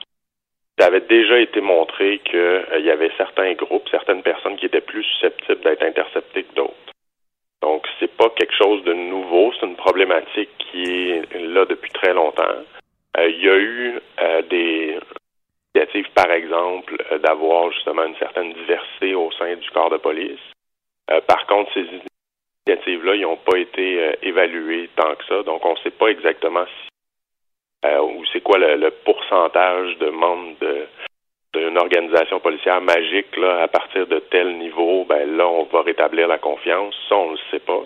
[0.77, 4.81] ça avait déjà été montré qu'il euh, y avait certains groupes, certaines personnes qui étaient
[4.81, 6.73] plus susceptibles d'être interceptées que d'autres.
[7.61, 12.13] Donc, c'est pas quelque chose de nouveau, c'est une problématique qui est là depuis très
[12.13, 12.63] longtemps.
[13.17, 14.99] Euh, il y a eu euh, des
[15.73, 20.39] initiatives, par exemple, d'avoir justement une certaine diversité au sein du corps de police.
[21.27, 21.85] par contre, ces
[22.67, 26.65] initiatives-là, ils n'ont pas été évaluées tant que ça, donc on ne sait pas exactement
[26.65, 26.94] si
[27.83, 30.55] euh, ou c'est quoi le, pourcentage de membres
[31.53, 36.27] d'une organisation policière magique là, à partir de tel niveau, ben là, on va rétablir
[36.27, 36.95] la confiance.
[37.09, 37.83] Ça, on ne le sait pas.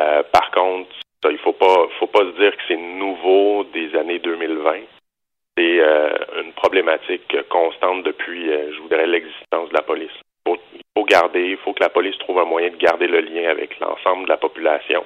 [0.00, 0.90] Euh, par contre,
[1.22, 4.80] ça, il faut pas faut pas se dire que c'est nouveau des années 2020.
[5.58, 6.10] C'est euh,
[6.42, 10.16] une problématique constante depuis, je voudrais, l'existence de la police.
[10.46, 13.50] il faut garder, il faut que la police trouve un moyen de garder le lien
[13.50, 15.04] avec l'ensemble de la population.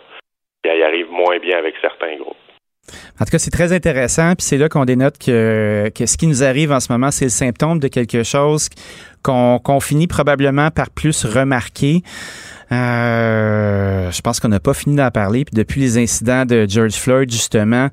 [0.64, 2.36] Et elle y arrive moins bien avec certains groupes.
[3.20, 4.34] En tout cas, c'est très intéressant.
[4.34, 7.30] Puis c'est là qu'on dénote que, ce qui nous arrive en ce moment, c'est le
[7.30, 8.68] symptôme de quelque chose
[9.22, 12.02] qu'on finit probablement par plus remarquer.
[12.72, 15.44] Euh, je pense qu'on n'a pas fini d'en parler.
[15.44, 17.88] Puis depuis les incidents de George Floyd, justement,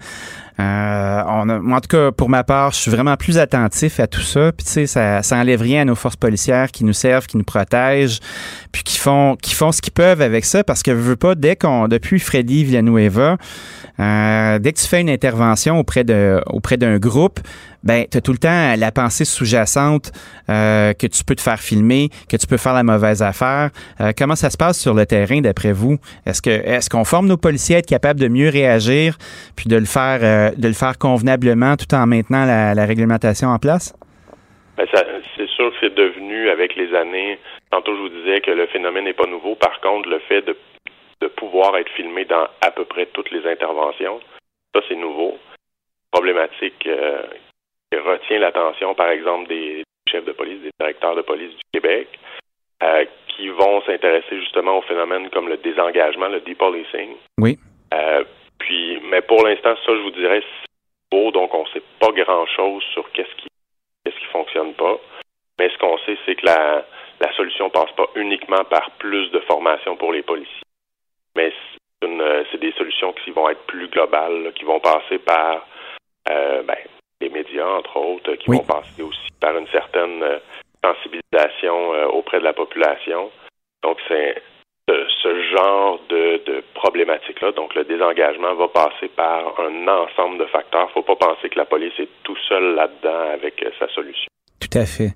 [0.59, 4.51] euh, en tout cas, pour ma part, je suis vraiment plus attentif à tout ça.
[4.51, 7.37] Puis tu sais, ça, ça enlève rien à nos forces policières qui nous servent, qui
[7.37, 8.19] nous protègent,
[8.71, 10.63] puis qui font, qui font ce qu'ils peuvent avec ça.
[10.63, 13.37] Parce que je veux pas, dès qu'on, depuis Freddy Villanueva,
[13.99, 17.39] euh, dès que tu fais une intervention auprès de, auprès d'un groupe,
[17.83, 20.11] ben, tu as tout le temps la pensée sous-jacente
[20.49, 23.71] euh, que tu peux te faire filmer, que tu peux faire la mauvaise affaire.
[23.99, 25.97] Euh, comment ça se passe sur le terrain d'après vous?
[26.25, 29.17] Est-ce que est-ce qu'on forme nos policiers à être capables de mieux réagir
[29.55, 33.57] puis de le faire de le faire convenablement tout en maintenant la, la réglementation en
[33.57, 33.95] place?
[34.77, 34.85] Ben,
[35.37, 37.39] c'est sûr que c'est devenu avec les années.
[37.71, 39.55] Tantôt je vous disais que le phénomène n'est pas nouveau.
[39.55, 40.55] Par contre, le fait de,
[41.21, 44.19] de pouvoir être filmé dans à peu près toutes les interventions,
[44.73, 45.37] ça c'est nouveau
[46.11, 47.23] problématique euh,
[47.97, 52.07] retient l'attention, par exemple, des chefs de police, des directeurs de police du Québec,
[52.83, 57.15] euh, qui vont s'intéresser justement aux phénomènes comme le désengagement, le depolicing.
[57.39, 57.57] Oui.
[57.93, 58.23] Euh,
[58.59, 62.11] puis, mais pour l'instant, ça, je vous dirais, c'est beau, donc on ne sait pas
[62.11, 63.47] grand-chose sur qu'est-ce qui
[64.03, 64.97] qu'est-ce qui fonctionne pas.
[65.59, 66.85] Mais ce qu'on sait, c'est que la,
[67.19, 70.63] la solution passe pas uniquement par plus de formation pour les policiers,
[71.35, 71.51] mais
[72.51, 75.65] c'est des solutions qui vont être plus globales, qui vont passer par
[76.29, 76.77] euh, ben,
[77.21, 80.39] les médias, entre autres, qui vont passer aussi par une certaine euh,
[80.83, 83.31] sensibilisation euh, auprès de la population.
[83.83, 84.41] Donc, c'est
[85.23, 90.83] ce genre de, de problématique-là, donc le désengagement, va passer par un ensemble de facteurs.
[90.83, 93.87] Il ne faut pas penser que la police est tout seul là-dedans avec euh, sa
[93.89, 94.27] solution.
[94.61, 95.13] Tout à fait.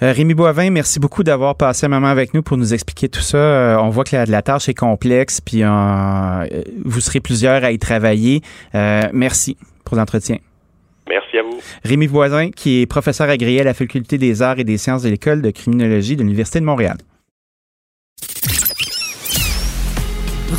[0.00, 3.78] Rémi Boivin, merci beaucoup d'avoir passé un moment avec nous pour nous expliquer tout ça.
[3.80, 8.42] on voit que la, la, tâche est complexe, puis vous serez plusieurs à y travailler.
[8.74, 10.36] merci pour l'entretien.
[11.08, 11.60] Merci à vous.
[11.84, 15.08] Rémi Voisin, qui est professeur agréé à la Faculté des arts et des sciences de
[15.08, 16.96] l'École de criminologie de l'Université de Montréal.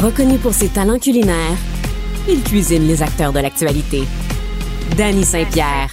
[0.01, 1.57] Reconnu pour ses talents culinaires,
[2.27, 4.03] il cuisine les acteurs de l'actualité.
[4.97, 5.89] Danny Saint-Pierre.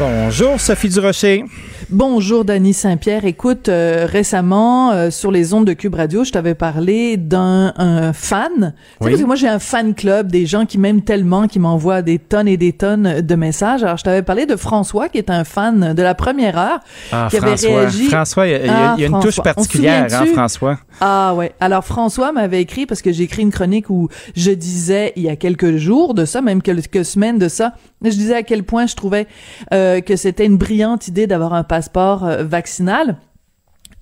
[0.00, 1.44] Bonjour, Sophie Durocher.
[1.92, 3.24] Bonjour, Dany Saint-Pierre.
[3.24, 7.72] Écoute, euh, récemment, euh, sur les ondes de Cube Radio, je t'avais parlé d'un
[8.14, 8.74] fan.
[9.00, 12.20] parce que moi, j'ai un fan club, des gens qui m'aiment tellement, qui m'envoient des
[12.20, 13.82] tonnes et des tonnes de messages.
[13.82, 16.78] Alors, je t'avais parlé de François, qui est un fan de la première heure,
[17.10, 17.68] ah, qui François.
[17.68, 18.04] avait réagi.
[18.04, 19.42] François, il y a, il y a Ah, une touche François.
[19.42, 20.26] Particulière, hein?
[20.32, 20.78] François.
[21.00, 21.52] Ah ouais.
[21.58, 25.28] Alors François m'avait écrit parce que j'ai écrit une chronique où je disais il y
[25.28, 27.72] a quelques jours de ça, même quelques semaines de ça,
[28.04, 29.26] je disais à quel point je trouvais
[29.72, 33.16] euh, que c'était une brillante idée d'avoir un passeport euh, vaccinal.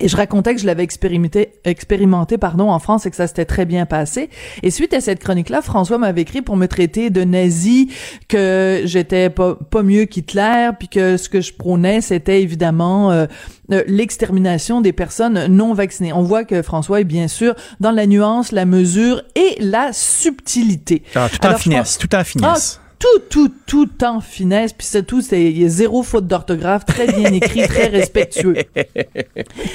[0.00, 3.44] Et je racontais que je l'avais expérimenté, expérimenté pardon, en France et que ça s'était
[3.44, 4.30] très bien passé.
[4.62, 7.90] Et suite à cette chronique-là, François m'avait écrit pour me traiter de nazi,
[8.28, 13.26] que j'étais pas, pas mieux qu'Hitler, puis que ce que je prônais, c'était évidemment euh,
[13.72, 16.12] euh, l'extermination des personnes non vaccinées.
[16.12, 21.02] On voit que François est bien sûr dans la nuance, la mesure et la subtilité.
[21.16, 22.80] Ah, tout en Alors, finesse, tout en finesse.
[22.84, 26.27] Ah, tout, tout, tout en finesse, puis c'est tout, c'est il y a zéro faute
[26.27, 28.57] d'orthographe, très bien écrit, très respectueux.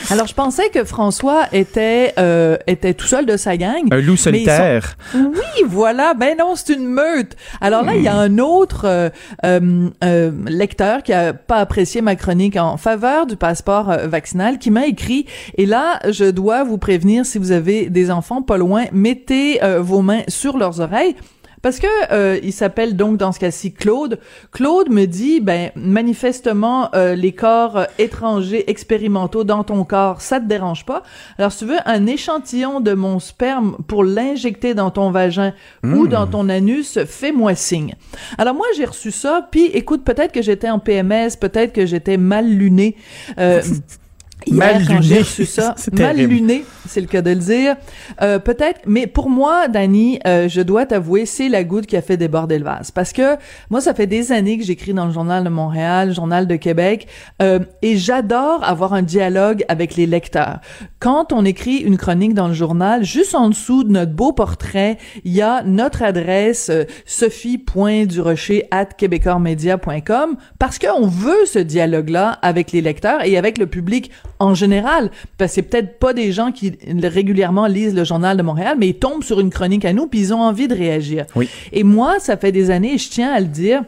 [0.09, 3.83] Alors je pensais que François était euh, était tout seul de sa gang.
[3.91, 4.97] Un loup solitaire.
[5.11, 6.13] sont- Oui, voilà.
[6.13, 7.35] Ben non, c'est une meute.
[7.61, 9.09] Alors là, il y a un autre euh,
[9.45, 14.59] euh, euh, lecteur qui a pas apprécié ma chronique en faveur du passeport euh, vaccinal,
[14.59, 15.25] qui m'a écrit.
[15.57, 19.79] Et là, je dois vous prévenir si vous avez des enfants pas loin, mettez euh,
[19.81, 21.15] vos mains sur leurs oreilles.
[21.63, 24.19] Parce que euh, il s'appelle donc dans ce cas-ci Claude.
[24.51, 30.39] Claude me dit ben manifestement euh, les corps euh, étrangers expérimentaux dans ton corps, ça
[30.41, 31.03] te dérange pas.
[31.37, 35.53] Alors si tu veux un échantillon de mon sperme pour l'injecter dans ton vagin
[35.83, 36.09] ou Mm.
[36.09, 37.95] dans ton anus, fais-moi signe.
[38.37, 42.17] Alors moi j'ai reçu ça, puis écoute peut-être que j'étais en PMS, peut-être que j'étais
[42.17, 42.97] mal lunée.
[43.39, 43.61] Euh,
[44.45, 45.19] Hier, Mal quand luné.
[45.19, 46.33] reçu ça, C'est mal terrible.
[46.35, 47.75] luné, c'est le cas de le dire.
[48.21, 52.01] Euh, peut-être, mais pour moi, Dani, euh, je dois t'avouer, c'est la goutte qui a
[52.01, 52.91] fait déborder le vase.
[52.91, 53.35] Parce que
[53.69, 56.55] moi, ça fait des années que j'écris dans le Journal de Montréal, le Journal de
[56.55, 57.07] Québec,
[57.41, 60.59] euh, et j'adore avoir un dialogue avec les lecteurs.
[60.99, 64.97] Quand on écrit une chronique dans le journal, juste en dessous de notre beau portrait,
[65.23, 72.71] il y a notre adresse euh, sophie.durocher at québécoismedia.com parce qu'on veut ce dialogue-là avec
[72.71, 75.11] les lecteurs et avec le public en général.
[75.37, 76.73] Parce que c'est peut-être pas des gens qui
[77.03, 80.19] régulièrement lisent le journal de Montréal, mais ils tombent sur une chronique à nous puis
[80.19, 81.25] ils ont envie de réagir.
[81.35, 81.49] Oui.
[81.71, 83.83] Et moi, ça fait des années, et je tiens à le dire,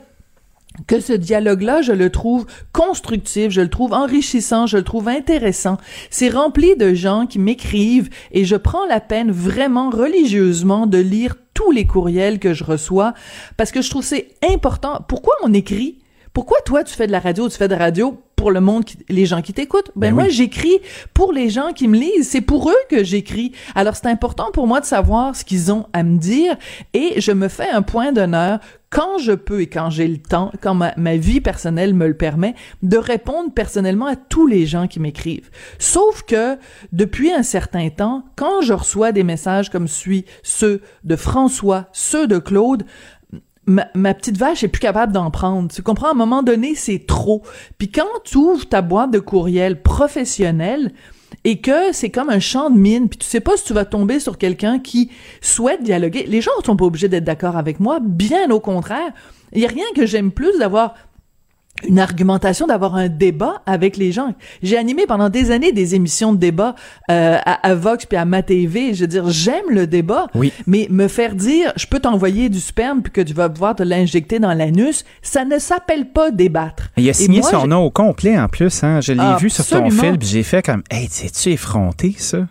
[0.88, 5.77] que ce dialogue-là, je le trouve constructif, je le trouve enrichissant, je le trouve intéressant.
[6.09, 11.35] C'est rempli de gens qui m'écrivent et je prends la peine vraiment religieusement de lire
[11.53, 13.13] tous les courriels que je reçois
[13.57, 14.99] parce que je trouve c'est important.
[15.07, 15.99] Pourquoi on écrit?
[16.36, 18.84] Pourquoi toi tu fais de la radio, tu fais de la radio pour le monde,
[18.84, 19.91] qui- les gens qui t'écoutent?
[19.95, 20.32] Ben, Ben moi oui.
[20.32, 20.78] j'écris
[21.14, 23.53] pour les gens qui me lisent, c'est pour eux que j'écris.
[23.74, 26.56] Alors c'est important pour moi de savoir ce qu'ils ont à me dire
[26.94, 28.60] et je me fais un point d'honneur
[28.91, 32.14] quand je peux et quand j'ai le temps, quand ma, ma vie personnelle me le
[32.16, 35.49] permet, de répondre personnellement à tous les gens qui m'écrivent.
[35.80, 36.57] Sauf que
[36.94, 42.28] depuis un certain temps, quand je reçois des messages comme celui, ceux de François, ceux
[42.28, 42.84] de Claude,
[43.65, 45.71] ma, ma petite vache est plus capable d'en prendre.
[45.71, 46.09] Tu comprends?
[46.09, 47.43] À un moment donné, c'est trop.
[47.77, 50.91] Puis quand tu ouvres ta boîte de courriel professionnelle,
[51.43, 53.85] et que c'est comme un champ de mine, puis tu sais pas si tu vas
[53.85, 55.11] tomber sur quelqu'un qui
[55.41, 56.25] souhaite dialoguer.
[56.27, 59.11] Les gens sont pas obligés d'être d'accord avec moi, bien au contraire.
[59.53, 60.95] Il y a rien que j'aime plus d'avoir
[61.88, 64.34] une argumentation, d'avoir un débat avec les gens.
[64.64, 66.76] J'ai animé pendant des années des émissions de débat
[67.11, 68.93] euh, à, à Vox puis à ma TV.
[68.93, 70.53] Je veux dire, j'aime le débat, Oui.
[70.68, 73.84] mais me faire dire, je peux t'envoyer du sperme puis que tu vas pouvoir te
[73.84, 76.89] l'injecter dans l'anus, ça ne s'appelle pas débattre.
[76.97, 78.84] Il a signé moi, son nom au complet en plus.
[78.84, 79.02] Hein?
[79.02, 82.47] Je l'ai vu sur ton fil, puis j'ai fait comme, hey, tu effronté ça?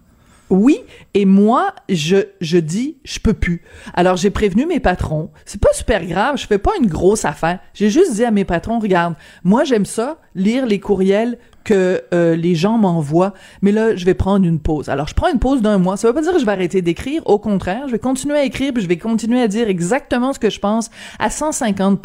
[0.54, 0.78] Oui,
[1.14, 3.62] et moi, je, je dis, je peux plus.
[3.92, 5.30] Alors, j'ai prévenu mes patrons.
[5.44, 7.58] C'est pas super grave, je fais pas une grosse affaire.
[7.74, 12.36] J'ai juste dit à mes patrons, regarde, moi, j'aime ça, lire les courriels que euh,
[12.36, 13.32] les gens m'envoient,
[13.62, 14.88] mais là, je vais prendre une pause.
[14.88, 15.96] Alors, je prends une pause d'un mois.
[15.96, 17.22] Ça veut pas dire que je vais arrêter d'écrire.
[17.26, 20.50] Au contraire, je vais continuer à écrire, je vais continuer à dire exactement ce que
[20.50, 22.00] je pense à 150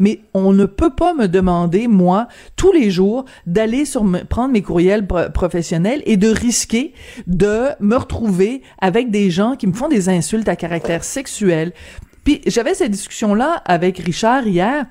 [0.00, 4.52] Mais on ne peut pas me demander, moi, tous les jours, d'aller sur me, prendre
[4.52, 6.94] mes courriels pro- professionnels et de risquer
[7.26, 11.72] de me retrouver avec des gens qui me font des insultes à caractère sexuel.
[12.24, 14.86] Puis j'avais cette discussion-là avec Richard hier.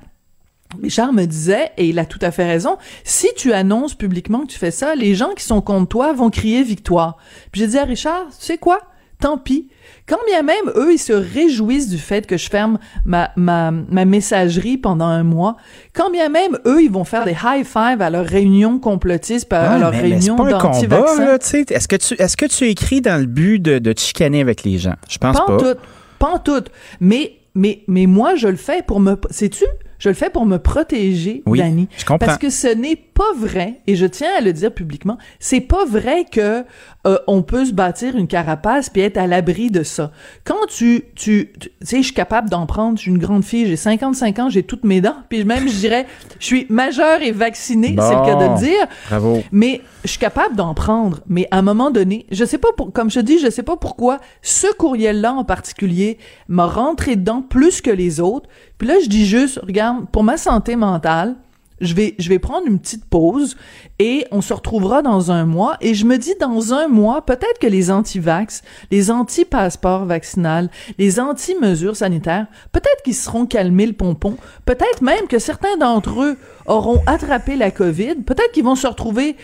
[0.82, 4.48] Richard me disait, et il a tout à fait raison, si tu annonces publiquement que
[4.52, 7.18] tu fais ça, les gens qui sont contre toi vont crier victoire.
[7.52, 8.80] Puis j'ai dit à Richard, tu sais quoi?
[9.20, 9.68] Tant pis.
[10.08, 14.04] Quand bien même, eux, ils se réjouissent du fait que je ferme ma, ma, ma
[14.04, 15.58] messagerie pendant un mois,
[15.94, 19.78] quand bien même, eux, ils vont faire des high five à leur réunion complotiste, à
[19.78, 21.66] leur mais- mais réunion c'est pas un combat, là, tu sais.
[21.70, 24.64] Est-ce que tu, est-ce que tu écris dans le but de, de te chicaner avec
[24.64, 24.96] les gens?
[25.08, 25.54] Je pense Pas pas.
[25.54, 25.80] en tout.
[26.18, 26.64] Pas en tout.
[27.00, 29.16] Mais, mais, mais moi, je le fais pour me.
[29.30, 29.66] Sais-tu?
[30.02, 31.88] Je le fais pour me protéger, Oui, Dani.
[31.96, 32.26] je comprends.
[32.26, 35.86] Parce que ce n'est pas vrai, et je tiens à le dire publiquement, c'est pas
[35.86, 36.66] vrai que
[37.06, 40.12] euh, on peut se bâtir une carapace puis être à l'abri de ça.
[40.44, 43.68] Quand tu, tu, tu sais, je suis capable d'en prendre, je suis une grande fille,
[43.68, 46.08] j'ai 55 ans, j'ai toutes mes dents, puis même, je dirais,
[46.40, 48.88] je suis majeure et vaccinée, c'est le cas de le dire.
[49.08, 49.44] Bravo.
[49.52, 51.20] Mais je suis capable d'en prendre.
[51.28, 53.78] Mais à un moment donné, je sais pas, pour, comme je dis, je sais pas
[53.78, 56.18] pourquoi ce courriel-là en particulier
[56.48, 58.50] m'a rentré dedans plus que les autres.
[58.80, 61.36] Puis là, je dis juste, regarde, pour ma santé mentale,
[61.82, 63.58] je vais, prendre une petite pause
[64.00, 65.78] et on se retrouvera dans un mois.
[65.82, 71.20] Et je me dis, dans un mois, peut-être que les anti-vax, les anti-passeports vaccinal, les
[71.20, 74.38] anti-mesures sanitaires, peut-être qu'ils seront calmés le pompon.
[74.66, 76.38] Peut-être même que certains d'entre eux
[76.68, 78.16] auront attrapé la COVID.
[78.26, 79.36] Peut-être qu'ils vont se retrouver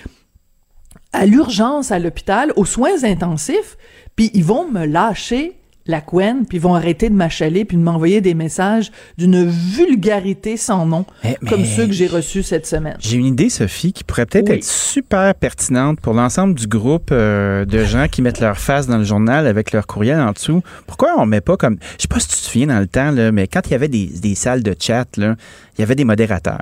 [1.14, 3.78] à l'urgence à l'hôpital, aux soins intensifs,
[4.16, 5.58] puis ils vont me lâcher
[5.88, 10.58] la couenne, puis ils vont arrêter de m'achaler, puis de m'envoyer des messages d'une vulgarité
[10.58, 12.98] sans nom, Eh, mais- comme ceux que j'ai reçus cette semaine.
[13.00, 14.56] J'ai une idée, Sophie, qui pourrait peut-être Oui.
[14.58, 18.98] être super pertinente pour l'ensemble du groupe euh, de gens qui mettent leur face dans
[18.98, 20.62] le journal avec leur courriel en dessous.
[20.88, 21.78] Pourquoi on met pas comme...
[21.98, 23.76] Je sais pas si tu te souviens dans le temps, là, mais quand il y
[23.76, 25.36] avait des, des salles de chat, là,
[25.78, 26.62] il y avait des modérateurs.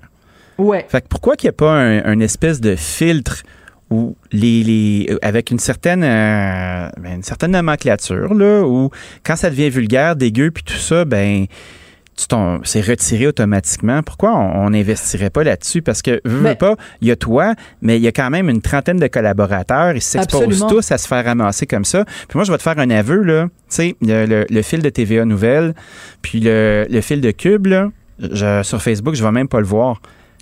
[0.57, 0.85] Ouais.
[0.87, 3.43] Fait que pourquoi qu'il n'y a pas un, un espèce de filtre
[3.95, 8.89] où les, les euh, avec une certaine euh, ben, une certaine nomenclature là où
[9.23, 11.45] quand ça devient vulgaire, dégueu puis tout ça, ben
[12.63, 14.01] c'est retiré automatiquement.
[14.01, 15.81] Pourquoi on n'investirait pas là-dessus?
[15.81, 18.29] Parce que, veux, veux Mais- pas, il y a toi, mais il y a quand
[18.29, 19.93] même une trentaine de collaborateurs.
[19.95, 22.05] Ils s'exposent tous à se faire ramasser comme ça.
[22.05, 23.47] Puis moi, je vais te faire un aveu, là.
[23.47, 25.73] Tu sais, le, le- le fil de TVA Nouvelles,
[26.21, 27.89] puis le, le fil de Cube, là,
[28.19, 30.01] je- sur Facebook, je vais même pas le voir.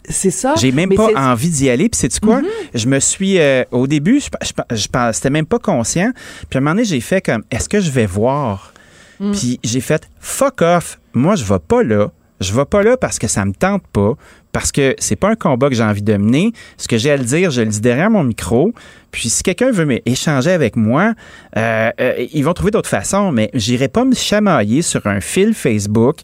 [0.09, 0.55] C'est ça.
[0.57, 1.89] J'ai même pas envie d'y aller.
[1.89, 2.41] Puis sais-tu quoi?
[2.73, 3.39] Je me suis...
[3.39, 4.27] euh, au début, je,
[4.75, 6.11] je, c'était même pas conscient.
[6.49, 8.73] Puis à un moment donné, j'ai fait comme, est-ce que je vais voir?
[9.19, 9.31] Mm.
[9.31, 10.99] Puis j'ai fait, fuck off.
[11.13, 12.11] Moi, je vais pas là.
[12.39, 14.13] Je vais pas là parce que ça me tente pas.
[14.51, 16.51] Parce que c'est pas un combat que j'ai envie de mener.
[16.77, 18.73] Ce que j'ai à le dire, je le dis derrière mon micro.
[19.11, 21.13] Puis si quelqu'un veut échanger avec moi,
[21.57, 23.31] euh, euh, ils vont trouver d'autres façons.
[23.31, 26.17] Mais j'irai pas me chamailler sur un fil Facebook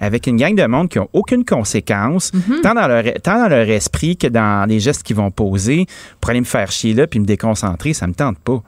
[0.00, 3.68] avec une gang de monde qui ont aucune conséquence, tant, dans leur, tant dans leur
[3.68, 5.86] esprit que dans les gestes qu'ils vont poser
[6.20, 8.62] pour aller me faire chier là puis me déconcentrer, ça me tente pas.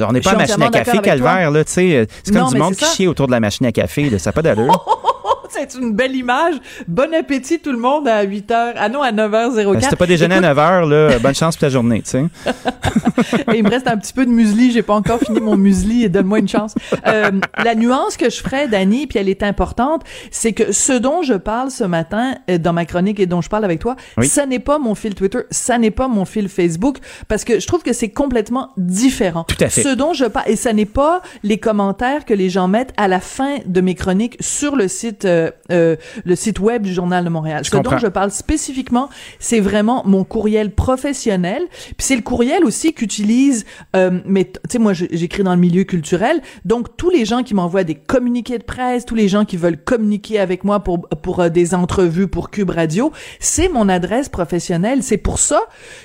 [0.00, 2.06] On n'est pas à machine à café, calvaire, là, tu sais.
[2.22, 4.30] C'est comme Non, du monde qui chie autour de la machine à café, là, ça
[4.30, 4.84] n'a pas d'allure.
[5.50, 6.54] C'est une belle image.
[6.86, 8.72] Bon appétit tout le monde à 8h.
[8.76, 9.72] Ah non, à 9h04.
[9.72, 12.02] Ben, si t'as pas déjeuné Écoute, à 9 h, là, bonne chance pour ta journée,
[12.02, 12.24] tu sais.
[13.54, 14.70] Il me reste un petit peu de muesli.
[14.72, 16.74] J'ai pas encore fini mon muesli donne-moi une chance.
[17.06, 17.30] Euh,
[17.62, 21.34] la nuance que je ferais, Dani, puis elle est importante, c'est que ce dont je
[21.34, 24.26] parle ce matin euh, dans ma chronique et dont je parle avec toi, Oui.
[24.26, 26.98] ça n'est pas mon fil Twitter, ça n'est pas mon fil Facebook,
[27.28, 29.44] parce que je trouve que c'est complètement différent.
[29.44, 29.82] Tout à fait.
[29.82, 33.08] Ce dont je parle, et ça n'est pas les commentaires que les gens mettent à
[33.08, 35.39] la fin de mes chroniques sur le site, euh,
[35.72, 37.64] euh, le site web du Journal de Montréal.
[37.64, 37.92] Je Ce comprends.
[37.92, 39.08] dont je parle spécifiquement,
[39.38, 41.62] c'est vraiment mon courriel professionnel.
[41.70, 43.64] Puis c'est le courriel aussi qu'utilise,
[43.96, 47.54] euh, mais tu sais, moi j'écris dans le milieu culturel, donc tous les gens qui
[47.54, 51.40] m'envoient des communiqués de presse, tous les gens qui veulent communiquer avec moi pour pour
[51.40, 55.02] euh, des entrevues pour Cube Radio, c'est mon adresse professionnelle.
[55.02, 55.60] C'est pour ça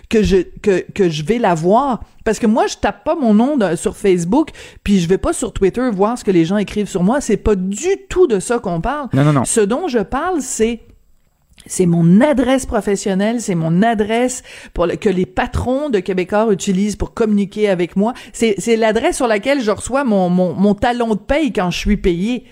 [0.09, 2.01] que je que que je vais la voir.
[2.23, 4.49] Parce que moi, je tape pas mon nom de- sur Facebook,
[4.83, 7.21] puis je vais pas sur Twitter voir ce que les gens écrivent sur moi.
[7.21, 9.09] C'est pas du tout de ça qu'on parle.
[9.13, 10.81] Non, Ce dont je parle, c'est
[11.67, 14.43] c'est mon adresse professionnelle, c'est mon adresse
[14.73, 18.13] pour le- que les patrons de Québécois utilisent pour communiquer avec moi.
[18.33, 21.77] C'est c'est l'adresse sur laquelle je reçois mon, mon, mon talon de paye quand je
[21.79, 22.43] suis payé.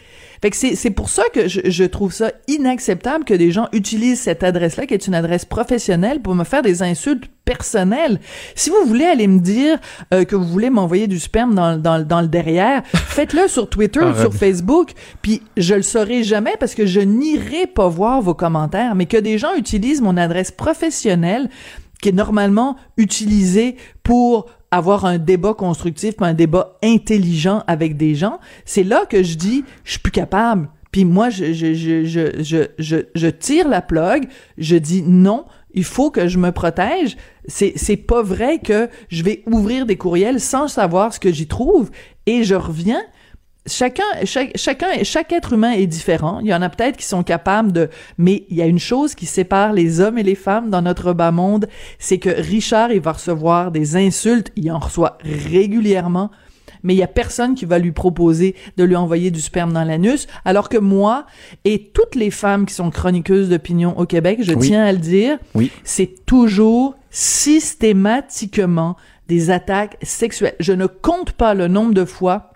[0.43, 4.19] Fait que c'est pour ça que je, je trouve ça inacceptable que des gens utilisent
[4.19, 8.19] cette adresse-là, qui est une adresse professionnelle, pour me faire des insultes personnelles.
[8.53, 9.79] Si vous voulez aller me dire
[10.13, 14.01] euh, que vous voulez m'envoyer du sperme dans, dans, dans le derrière, faites-le sur Twitter
[14.01, 14.91] ou sur Facebook,
[15.21, 19.15] puis je le saurai jamais parce que je n'irai pas voir vos commentaires, mais que
[19.15, 21.47] des gens utilisent mon adresse professionnelle
[22.01, 28.39] qui est normalement utilisée pour avoir un débat constructif, un débat intelligent avec des gens,
[28.65, 30.67] c'est là que je dis, je suis plus capable.
[30.91, 31.73] Puis moi, je, je,
[32.03, 34.27] je, je tire la plug,
[34.57, 37.17] je dis non, il faut que je me protège.
[37.47, 41.47] C'est, c'est pas vrai que je vais ouvrir des courriels sans savoir ce que j'y
[41.47, 41.89] trouve.
[42.25, 43.01] Et je reviens
[43.65, 46.39] chacun, chaque, chacun, chaque être humain est différent.
[46.41, 49.15] Il y en a peut-être qui sont capables de, mais il y a une chose
[49.15, 51.67] qui sépare les hommes et les femmes dans notre bas monde,
[51.99, 56.29] c'est que Richard, il va recevoir des insultes, il en reçoit régulièrement,
[56.83, 59.85] mais il y a personne qui va lui proposer de lui envoyer du sperme dans
[59.85, 61.25] l'anus, alors que moi
[61.63, 64.67] et toutes les femmes qui sont chroniqueuses d'opinion au Québec, je Oui.
[64.67, 65.71] tiens à le dire, Oui.
[65.85, 68.97] c'est toujours systématiquement
[69.29, 70.55] des attaques sexuelles.
[70.59, 72.49] Je ne compte pas le nombre de fois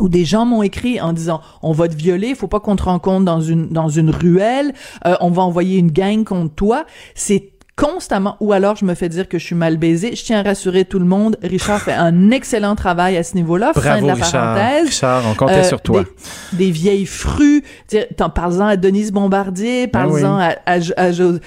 [0.00, 2.82] où des gens m'ont écrit en disant on va te violer, faut pas qu'on te
[2.84, 4.72] rencontre dans une dans une ruelle,
[5.06, 6.84] euh, on va envoyer une gang contre toi.
[7.14, 10.14] C'est constamment, ou alors je me fais dire que je suis mal baisé.
[10.14, 11.38] Je tiens à rassurer tout le monde.
[11.42, 13.72] Richard fait un excellent travail à ce niveau-là.
[13.74, 14.54] Bravo, fin de la Richard.
[14.54, 14.86] parenthèse.
[14.88, 16.04] Richard, on comptait Euh, sur toi.
[16.52, 17.64] Des, des vieilles frues.
[18.18, 20.54] T'en parles-en à Denise Bombardier, parles-en Ben oui.
[20.66, 20.72] à,
[21.02, 21.38] à, à euh,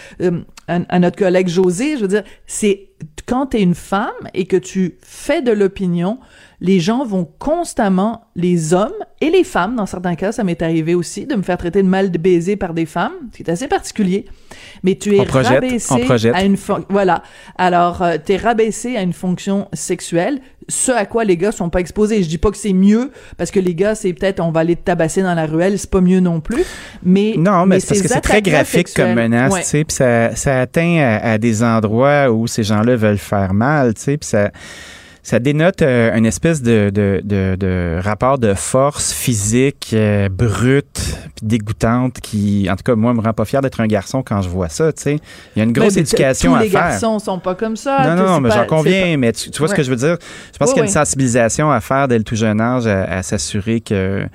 [0.67, 1.97] à- à notre collègue José.
[1.97, 2.87] Je veux dire, c'est
[3.27, 6.17] quand t'es une femme et que tu fais de l'opinion,
[6.65, 10.95] les gens vont constamment, les hommes et les femmes, dans certains cas, ça m'est arrivé
[10.95, 13.51] aussi, de me faire traiter de mal de baiser par des femmes, ce qui est
[13.51, 14.23] assez particulier.
[14.81, 16.33] Mais tu es On projette, rabaissé on projette.
[16.33, 16.55] à une
[16.89, 17.21] voilà.
[17.57, 21.81] Alors, euh, t'es rabaissé à une fonction sexuelle, ce à quoi les gars sont pas
[21.81, 22.23] exposés.
[22.23, 24.77] Je dis pas que c'est mieux parce que les gars, c'est peut-être on va aller
[24.77, 26.63] te tabasser dans la ruelle, c'est pas mieux non plus.
[27.03, 29.61] Mais Non, mais, c'est parce que c'est très graphique comme menace, Ouais.
[29.63, 33.53] tu sais, puis ça, ça atteint à, à des endroits où ces gens-là veulent faire
[33.53, 34.49] mal, tu sais, puis ça,
[35.23, 41.17] ça dénote euh, une espèce de, de, de, de rapport de force physique euh, brute
[41.35, 44.41] puis dégoûtante qui, en tout cas, moi, me rend pas fier d'être un garçon quand
[44.41, 45.19] je vois ça, tu sais.
[45.55, 46.89] Il y a une grosse mais éducation à les faire.
[46.89, 48.15] garçons sont pas comme ça.
[48.15, 50.17] Non, non, mais j'en conviens, mais tu, tu vois ce que je veux dire?
[50.51, 53.03] Je pense qu'il y a une sensibilisation à faire dès le tout jeune âge à,
[53.05, 54.25] à s'assurer que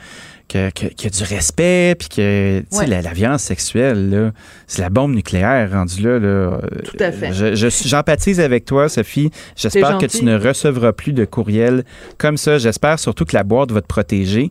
[0.48, 2.86] que- que- qu'il y a du respect, puis que Ouais.
[2.86, 4.30] la, la violence sexuelle, là,
[4.66, 6.18] c'est la bombe nucléaire rendue là.
[6.18, 6.58] là.
[6.84, 7.32] Tout à fait.
[7.32, 9.30] Je- J'empathise avec toi, Sophie.
[9.56, 11.84] J'espère que tu ne recevras plus de courriels
[12.16, 12.58] comme ça.
[12.58, 14.50] J'espère surtout que la boîte va te protéger.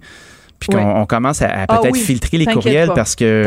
[0.60, 2.96] Puis qu'on on commence à, à Ah peut-être oui, filtrer les t'inquiète courriels pas.
[2.96, 3.44] parce que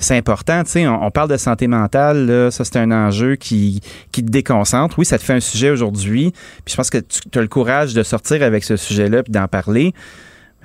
[0.00, 0.64] c'est important.
[0.64, 3.80] Tu sais, on, on parle de santé mentale, là, ça c'est un enjeu qui,
[4.10, 4.98] qui te déconcentre.
[4.98, 6.32] Oui, ça te fait un sujet aujourd'hui.
[6.64, 9.46] Puis je pense que tu as le courage de sortir avec ce sujet-là puis d'en
[9.46, 9.94] parler.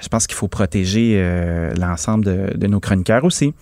[0.03, 3.53] Je pense qu'il faut protéger euh, l'ensemble de, de nos chroniqueurs aussi.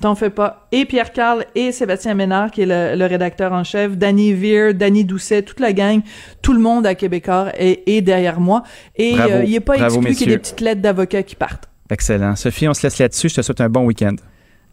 [0.00, 0.68] T'en fais pas.
[0.70, 4.72] Et Pierre Carl et Sébastien Ménard, qui est le, le rédacteur en chef, Danny Veer,
[4.72, 6.00] Danny Doucet, toute la gang,
[6.42, 8.62] tout le monde à Québécois est, est derrière moi.
[8.96, 9.32] Et Bravo.
[9.34, 11.68] euh, il est pas Bravo, exclu qu'il y ait des petites lettres d'avocats qui partent.
[11.90, 12.36] Excellent.
[12.36, 13.28] Sophie, on se laisse là-dessus.
[13.28, 14.14] Je te souhaite un bon week-end.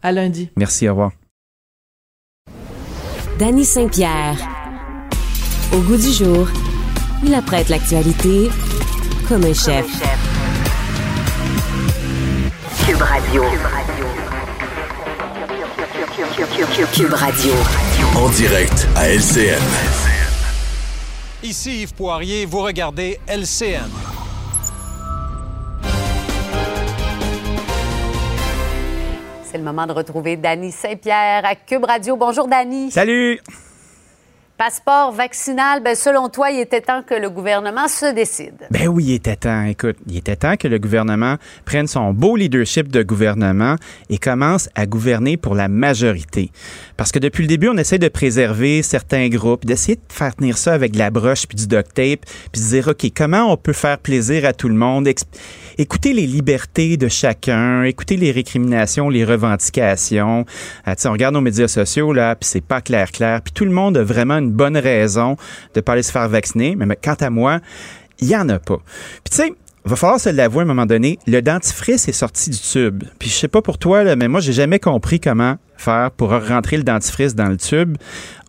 [0.02, 0.50] À lundi.
[0.56, 1.10] Merci, au revoir.
[3.40, 4.36] Danny Saint-Pierre.
[5.74, 6.48] Au goût du jour,
[7.26, 8.48] il apprête l'actualité
[9.28, 9.84] comme un chef.
[12.88, 13.42] Cube Radio.
[16.94, 17.52] Cube Radio.
[18.16, 19.60] En direct à LCN.
[21.42, 23.90] Ici Yves Poirier, vous regardez LCN.
[29.44, 32.16] C'est le moment de retrouver Dany Saint-Pierre à Cube Radio.
[32.16, 32.90] Bonjour Dany.
[32.90, 33.38] Salut.
[34.58, 38.66] Passeport vaccinal, ben selon toi, il était temps que le gouvernement se décide.
[38.72, 39.62] Ben oui, il était temps.
[39.62, 43.76] Écoute, il était temps que le gouvernement prenne son beau leadership de gouvernement
[44.10, 46.50] et commence à gouverner pour la majorité.
[46.96, 50.58] Parce que depuis le début, on essaie de préserver certains groupes, d'essayer de faire tenir
[50.58, 53.56] ça avec de la broche puis du duct tape, puis de dire, OK, comment on
[53.56, 55.08] peut faire plaisir à tout le monde?
[55.78, 60.46] Écoutez les libertés de chacun, écoutez les récriminations, les revendications.
[60.96, 63.40] Sais, on regarde nos médias sociaux, là, puis c'est pas clair, clair.
[63.40, 65.36] Puis tout le monde a vraiment une bonne raison
[65.74, 66.76] de pas aller se faire vacciner.
[66.76, 67.60] Mais, quant à moi,
[68.20, 68.78] il y en a pas.
[69.24, 69.52] Puis tu sais,
[69.84, 73.04] va falloir se l'avouer à un moment donné, le dentifrice est sorti du tube.
[73.18, 76.76] Puis je sais pas pour toi, mais moi, j'ai jamais compris comment faire pour rentrer
[76.76, 77.96] le dentifrice dans le tube.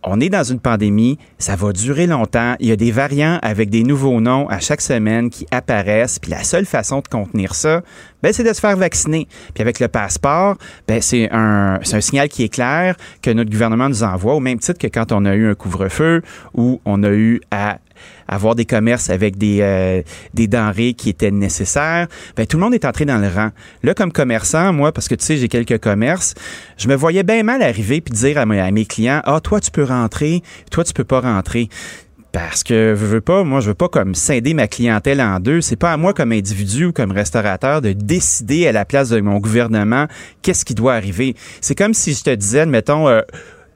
[0.02, 2.54] On est dans une pandémie, ça va durer longtemps.
[2.58, 6.18] Il y a des variants avec des nouveaux noms à chaque semaine qui apparaissent.
[6.18, 7.82] Puis la seule façon de contenir ça,
[8.22, 9.28] ben, c'est de se faire vacciner.
[9.52, 10.56] Puis avec le passeport,
[10.88, 14.58] ben, c'est un, un signal qui est clair que notre gouvernement nous envoie, au même
[14.58, 16.22] titre que quand on a eu un couvre-feu
[16.54, 17.78] ou on a eu à
[18.28, 20.02] avoir des commerces avec des, euh,
[20.34, 23.50] des denrées qui étaient nécessaires, ben, tout le monde est entré dans le rang.
[23.82, 26.34] Là, comme commerçant, moi, parce que tu sais, j'ai quelques commerces,
[26.78, 29.84] je me voyais bien mal arriver puis dire à mes, clients, ah, toi, tu peux
[29.84, 31.68] rentrer, toi, tu peux pas rentrer.
[32.32, 35.60] Parce que je veux pas, moi, je veux pas comme scinder ma clientèle en deux.
[35.60, 39.20] C'est pas à moi comme individu ou comme restaurateur de décider à la place de
[39.20, 40.06] mon gouvernement
[40.42, 41.34] qu'est-ce qui doit arriver.
[41.60, 43.22] C'est comme si je te disais, mettons, euh,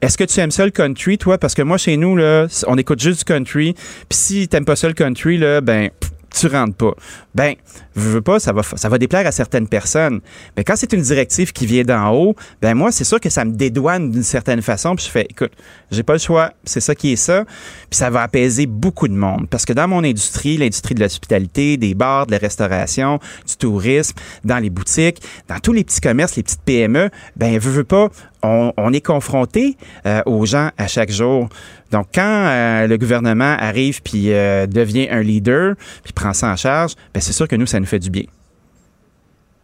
[0.01, 1.37] est-ce que tu aimes ça le country, toi?
[1.37, 3.73] Parce que moi, chez nous, là, on écoute juste du country.
[3.73, 6.93] Puis si t'aimes pas ça le country, là, ben, pff, tu rentres pas.
[7.33, 7.55] Ben,
[7.95, 10.21] je pas, ça va, ça va déplaire à certaines personnes.
[10.57, 13.45] Mais quand c'est une directive qui vient d'en haut, ben moi, c'est sûr que ça
[13.45, 14.95] me dédouane d'une certaine façon.
[14.95, 15.51] Puis je fais, écoute,
[15.91, 16.51] j'ai pas le choix.
[16.63, 17.45] C'est ça qui est ça.
[17.89, 19.47] Puis ça va apaiser beaucoup de monde.
[19.49, 24.17] Parce que dans mon industrie, l'industrie de l'hospitalité, des bars, de la restauration, du tourisme,
[24.43, 28.09] dans les boutiques, dans tous les petits commerces, les petites PME, ben, veux, veux pas,
[28.45, 31.49] on, est confronté euh, aux gens à chaque jour.
[31.91, 36.55] Donc, quand euh, le gouvernement arrive puis euh, devient un leader, puis prend ça en
[36.55, 38.25] charge, ben c'est sûr que nous, ça nous fait du bien.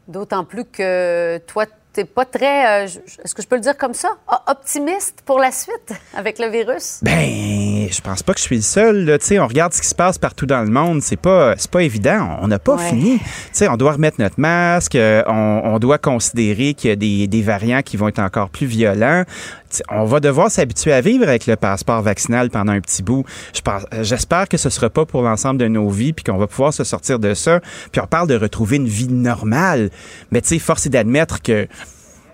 [0.07, 2.87] D'autant plus que toi, t'es pas très, euh,
[3.23, 6.47] est-ce que je peux le dire comme ça, o- optimiste pour la suite avec le
[6.47, 6.99] virus?
[7.01, 9.17] Ben, je pense pas que je suis le seul.
[9.19, 11.01] Tu sais, On regarde ce qui se passe partout dans le monde.
[11.01, 12.37] C'est pas, c'est pas évident.
[12.41, 12.89] On n'a pas Ouais.
[12.89, 13.19] fini.
[13.19, 14.95] Tu sais, On doit remettre notre masque.
[14.95, 18.49] euh, On, on doit considérer qu'il y a des, des variants qui vont être encore
[18.49, 19.23] plus violents.
[19.89, 23.23] On va devoir s'habituer à vivre avec le passeport vaccinal pendant un petit bout.
[23.67, 26.73] Euh, j'espère que ce sera pas pour l'ensemble de nos vies, puis qu'on va pouvoir
[26.73, 27.59] se sortir de ça.
[27.91, 29.89] Puis on parle de retrouver une vie normale.
[30.31, 31.67] Mais tu sais, force est d'admettre que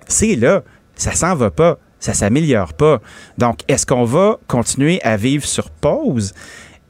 [0.08, 0.64] c'est là,
[0.96, 3.02] ça s'en va pas, ça s'améliore pas.
[3.38, 6.34] Donc, est-ce qu'on va continuer à vivre sur pause?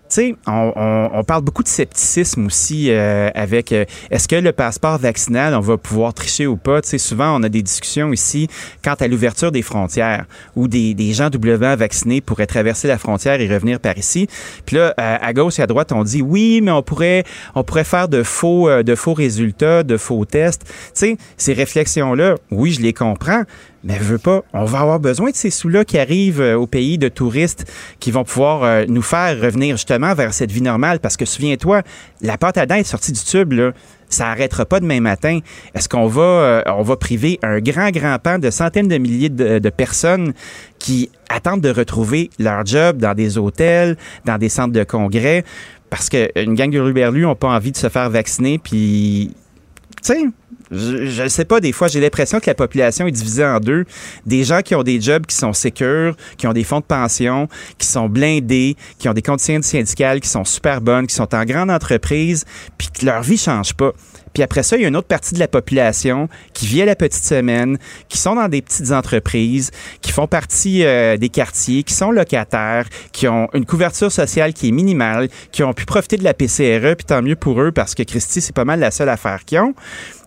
[0.09, 4.53] Sais, on, on- on parle beaucoup de scepticisme aussi euh, avec euh, est-ce que le
[4.53, 6.81] passeport vaccinal, on va pouvoir tricher ou pas?
[6.81, 8.47] Tu sais, souvent, on a des discussions ici
[8.84, 10.25] quant à l'ouverture des frontières
[10.55, 14.27] où des, des gens doublement vaccinés pourraient traverser la frontière et revenir par ici.
[14.65, 17.25] Puis là, à, à gauche et à droite, on dit oui, mais on pourrait,
[17.55, 20.63] on pourrait faire de faux, euh, de faux résultats, de faux tests.
[20.65, 23.43] Tu sais, ces réflexions-là, oui, je les comprends,
[23.88, 26.97] mais veux pas, on va avoir besoin de ces sous-là qui arrivent euh, au pays
[26.97, 30.99] de touristes qui vont pouvoir euh, nous faire revenir justement vers cette vie normale.
[30.99, 31.84] Parce que souviens-toi,
[32.22, 33.72] la pâte à dents est sortie du tube, là.
[34.09, 35.39] Ça arrêtera pas demain matin.
[35.73, 40.34] Est-ce qu'on va, euh, priver un grand, grand pan de centaines de milliers de, personnes
[40.80, 45.45] qui attendent de retrouver leur job dans des hôtels, dans des centres de congrès,
[45.89, 49.34] parce qu'une gang de ruberlus n'ont pas envie de se faire vacciner, puis
[50.01, 50.34] tu
[50.72, 53.85] je ne sais pas, des fois, j'ai l'impression que la population est divisée en deux.
[54.26, 57.48] Des gens qui ont des jobs qui sont sécures, qui ont des fonds de pension,
[57.77, 61.45] qui sont blindés, qui ont des conditions syndicales qui sont super bonnes, qui sont en
[61.45, 62.45] grande entreprise,
[62.77, 63.94] puis que leur vie change pas.
[64.34, 66.85] Puis après ça, il y a une autre partie de la population qui vit à
[66.85, 67.77] la petite semaine,
[68.07, 69.72] qui sont dans des petites entreprises,
[70.02, 74.68] qui font partie euh, des quartiers, qui sont locataires, qui ont une couverture sociale qui
[74.68, 77.95] est minimale, qui ont pu profiter de la PCRE, puis tant mieux pour eux parce
[77.95, 79.73] que Christy, c'est pas mal la seule affaire qu'ils ont.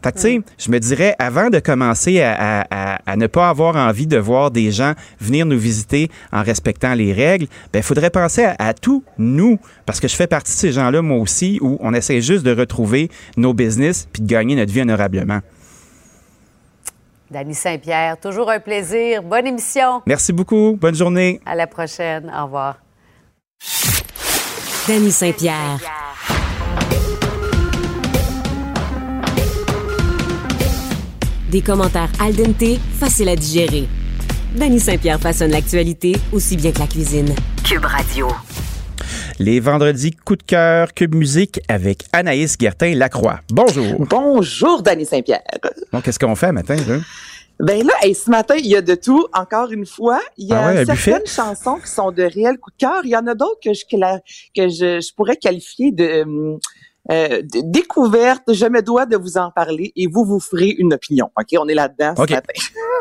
[0.02, 3.26] Fait que, tu sais, je me dirais, avant de commencer à, à- à- à ne
[3.26, 7.80] pas avoir envie de voir des gens venir nous visiter en respectant les règles, ben,
[7.80, 11.02] il faudrait penser à, à tous nous, parce que je fais partie de ces gens-là,
[11.02, 14.80] moi aussi, où on essaie juste de retrouver nos business puis de gagner notre vie
[14.80, 15.40] honorablement.
[17.30, 19.22] Dany Saint-Pierre, toujours un plaisir.
[19.22, 20.02] Bonne émission.
[20.06, 20.76] Merci beaucoup.
[20.80, 21.40] Bonne journée.
[21.46, 22.32] À la prochaine.
[22.36, 22.78] Au revoir.
[24.88, 25.78] Danny Saint-Pierre.
[31.50, 33.88] Des commentaires al dente, faciles à digérer.
[34.56, 37.34] Danny Saint-Pierre façonne l'actualité aussi bien que la cuisine.
[37.64, 38.28] Cube Radio.
[39.38, 43.40] Les vendredis coup de cœur, Cube Musique avec Anaïs Gertin-Lacroix.
[43.50, 44.06] Bonjour.
[44.08, 45.42] Bonjour, Danny Saint-Pierre.
[45.92, 46.98] Bon, qu'est-ce qu'on fait un matin, là?
[47.58, 50.20] Ben là, hey, ce matin, il y a de tout, encore une fois.
[50.38, 51.22] Il y a Ah ouais, certaines buffet?
[51.26, 53.00] chansons qui sont de réels coups de cœur.
[53.04, 56.56] Il y en a d'autres que je, que je, je pourrais qualifier de, euh,
[57.10, 58.52] euh, découverte.
[58.52, 61.30] Je me dois de vous en parler et vous vous ferez une opinion.
[61.38, 61.58] OK?
[61.58, 62.30] On est là-dedans ce OK.
[62.30, 62.52] matin.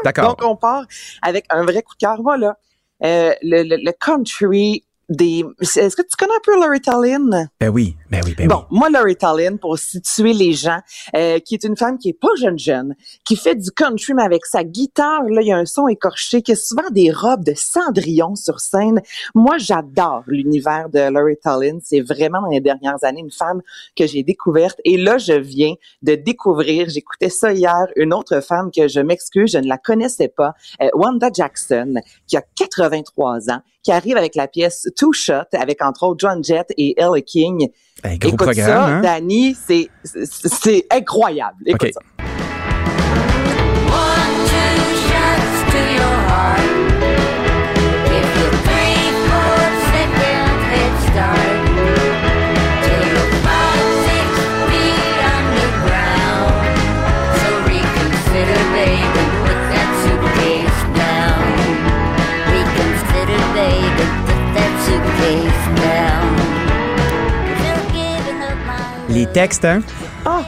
[0.03, 0.27] D'accord.
[0.35, 0.85] Donc, on part
[1.21, 2.21] avec un vrai coup de cœur.
[2.21, 2.57] Voilà.
[3.03, 5.43] Euh, le, le, le country des...
[5.59, 7.49] Est-ce que tu connais un peu Loretta Lynn?
[7.59, 10.79] Ben oui, ben oui, ben bon, moi, Loretta Lynn, pour situer les gens,
[11.15, 12.95] euh, qui est une femme qui est pas jeune jeune,
[13.25, 16.41] qui fait du country, mais avec sa guitare, là, il y a un son écorché,
[16.41, 19.01] qui a souvent des robes de cendrillon sur scène.
[19.35, 21.79] Moi, j'adore l'univers de Loretta Lynn.
[21.83, 23.61] C'est vraiment dans les dernières années une femme
[23.95, 24.79] que j'ai découverte.
[24.85, 29.51] Et là, je viens de découvrir, j'écoutais ça hier, une autre femme que je m'excuse,
[29.51, 31.95] je ne la connaissais pas, euh, Wanda Jackson,
[32.27, 36.43] qui a 83 ans, qui arrive avec la pièce Two Shot, avec entre autres John
[36.43, 37.69] Jett et Ella King.
[38.03, 39.01] Ben, gros Écoute programme, ça, hein?
[39.01, 41.57] Danny, c'est incroyable.
[41.65, 42.28] Écoute ça.
[69.33, 69.81] Textes, hein?
[70.25, 70.41] Ah,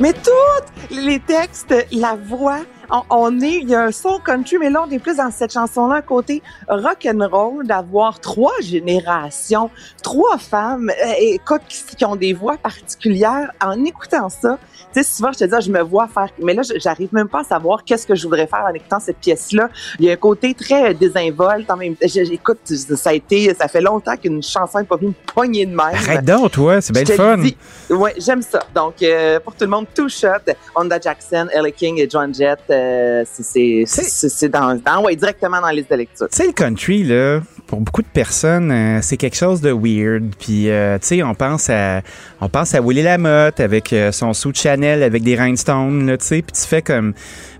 [0.00, 2.60] mais toutes les textes, la voix,
[2.90, 5.30] on, on est, il y a un son country, mais là, on est plus dans
[5.30, 9.70] cette chanson-là, côté rock and roll, d'avoir trois générations,
[10.02, 13.50] trois femmes, euh, écoute, qui, qui ont des voix particulières.
[13.64, 14.58] En écoutant ça,
[14.92, 17.28] tu sais, souvent, je te dis, ah, je me vois faire, mais là, j'arrive même
[17.28, 19.68] pas à savoir qu'est-ce que je voudrais faire en écoutant cette pièce-là.
[19.98, 23.68] Il y a un côté très désinvolte, en même je- Écoute, ça a été, ça
[23.68, 25.80] fait longtemps qu'une chanson n'est pas venue me poigner de même.
[25.80, 27.38] Arrête donc, toi, c'est bien le fun.
[27.38, 27.56] dis,
[27.90, 28.60] Ouais, j'aime ça.
[28.74, 30.28] Donc, euh, pour tout le monde, Two Shot,
[30.74, 35.72] Honda Jackson, Ella King et John Jett, euh, c'est- dans, dans, ouais, directement dans la
[35.72, 36.28] liste de lecture.
[36.28, 40.34] Tu sais, le country, là, pour beaucoup de personnes, euh, c'est quelque chose de weird.
[40.38, 42.02] Puis, euh, tu sais, on pense à,
[42.40, 46.26] on pense à Willie Lamotte avec son sou de Chanel avec des rhinestones, là, tu
[46.26, 46.42] sais.
[46.42, 47.14] Puis tu fais comme,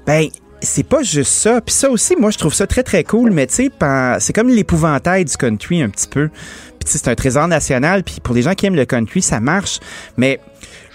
[0.06, 0.26] ben,
[0.60, 1.60] c'est pas juste ça.
[1.60, 3.30] Puis ça aussi, moi, je trouve ça très, très cool.
[3.30, 3.70] Mais tu sais,
[4.18, 6.28] c'est comme l'épouvantail du country un petit peu.
[6.28, 8.02] Puis c'est un trésor national.
[8.02, 9.78] Puis pour les gens qui aiment le country, ça marche.
[10.16, 10.40] Mais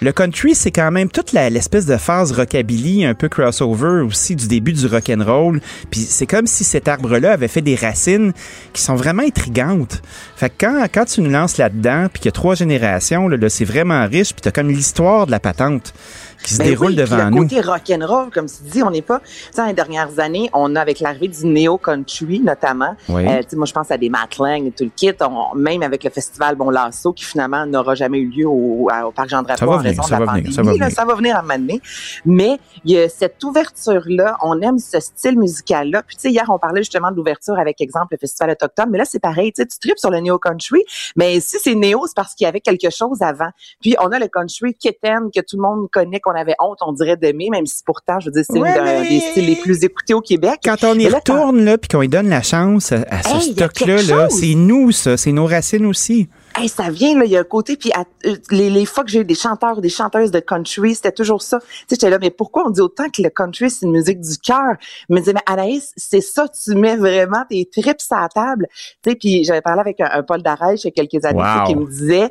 [0.02, 4.48] le country, c'est quand même toute l'espèce de phase rockabilly, un peu crossover aussi du
[4.48, 5.60] début du rock and roll.
[5.90, 8.32] Puis c'est comme si cet arbre-là avait fait des racines
[8.72, 10.00] qui sont vraiment intrigantes.
[10.36, 13.36] Fait que quand, quand tu nous lances là-dedans, puis qu'il y a trois générations, là,
[13.36, 15.92] là c'est vraiment riche, puis t'as comme l'histoire de la patente
[16.42, 19.20] qui se ben déroule devant le côté rock'n'roll, comme tu dis, on n'est pas.
[19.20, 22.96] Tu sais, les dernières années, on a avec l'arrivée du néo country notamment.
[23.08, 23.26] Oui.
[23.26, 25.12] Euh, moi, je pense à des Matt Lang et tout le kit.
[25.54, 29.28] même avec le festival Bon Lasso, qui finalement n'aura jamais eu lieu au, au Parc
[29.28, 30.52] Jean Drapeau en raison de la pandémie.
[30.52, 31.80] ça, va là, ça va venir à un moment donné.
[32.24, 36.02] Mais il y a cette ouverture-là, on aime ce style musical-là.
[36.02, 38.98] Puis tu sais, hier, on parlait justement de l'ouverture avec exemple le festival autochtone, mais
[38.98, 39.52] là, c'est pareil.
[39.52, 40.82] Tu sais, tu tripes sur le néo country,
[41.16, 43.50] mais si c'est néo, c'est parce qu'il y avait quelque chose avant.
[43.80, 46.92] Puis on a le country kitten que tout le monde connaît, on avait honte, on
[46.92, 50.14] dirait, d'aimer, même si pourtant, je veux dire, c'est un des styles les plus écoutés
[50.14, 50.60] au Québec.
[50.64, 54.28] Quand on y retourne, là, puis qu'on lui donne la chance à, ce stock-là, -là,
[54.30, 56.28] c'est nous, ça, c'est nos racines aussi.
[56.56, 59.10] Hey, ça vient là, il y a un côté puis euh, les, les fois que
[59.10, 61.60] j'ai eu des chanteurs ou des chanteuses de country, c'était toujours ça.
[61.60, 64.20] Tu sais, j'étais là, mais pourquoi on dit autant que le country c'est une musique
[64.20, 64.74] du cœur?
[65.08, 68.66] Je me disais, mais Anaïs, c'est ça, tu mets vraiment tes tripes à la table.
[69.02, 71.76] Tu sais, puis j'avais parlé avec un, Paul Darèche il y a quelques années qui
[71.76, 72.30] me disait,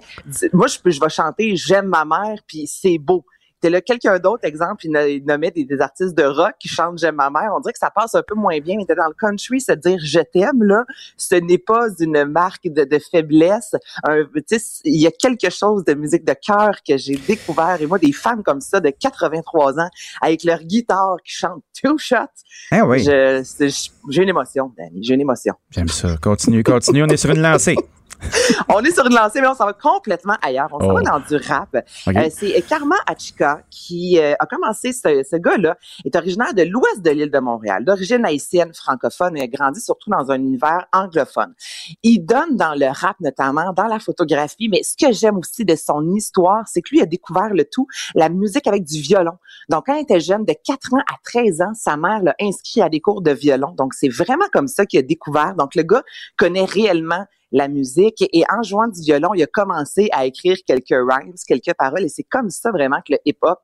[0.51, 3.23] moi je peux, je vais chanter, j'aime ma mère, puis c'est beau.
[3.61, 7.15] T'es là, quelqu'un d'autre, exemple, il, nommait des, des, artistes de rock qui chantent J'aime
[7.15, 7.51] ma mère.
[7.55, 9.71] On dirait que ça passe un peu moins bien, mais t'es dans le country, se
[9.73, 10.85] dire je t'aime, là,
[11.17, 13.75] ce n'est pas une marque de, de faiblesse.
[14.85, 17.77] Il y a quelque chose de musique de cœur que j'ai découvert.
[17.81, 19.89] Et moi, des femmes comme ça, de 83 ans,
[20.21, 22.15] avec leur guitare qui chantent Two Shots.
[22.71, 23.03] Ah oui.
[23.03, 25.03] J'ai une émotion, Danny.
[25.03, 25.53] J'ai une émotion.
[25.69, 26.15] J'aime ça.
[26.21, 27.03] Continue, continue.
[27.03, 27.75] On est sur une lancée.
[28.69, 30.67] on est sur une lancée, mais on s'en va complètement ailleurs.
[30.71, 31.05] On s'en va oh.
[31.05, 31.69] dans du rap.
[31.75, 37.01] Euh, c'est Karma Achika qui euh, a commencé, ce, ce gars-là est originaire de l'ouest
[37.01, 41.53] de l'île de Montréal, d'origine haïtienne, francophone, et a grandi surtout dans un univers anglophone.
[42.03, 45.75] Il donne dans le rap, notamment dans la photographie, mais ce que j'aime aussi de
[45.75, 49.37] son histoire, c'est que lui a découvert le tout, la musique avec du violon.
[49.69, 52.81] Donc, quand il était jeune, de 4 ans à 13 ans, sa mère l'a inscrit
[52.81, 53.73] à des cours de violon.
[53.77, 55.55] Donc, c'est vraiment comme ça qu'il a découvert.
[55.55, 56.03] Donc, le gars
[56.37, 58.23] connaît réellement la musique.
[58.33, 62.03] Et en jouant du violon, il a commencé à écrire quelques rhymes, quelques paroles.
[62.03, 63.59] Et c'est comme ça vraiment que le hip-hop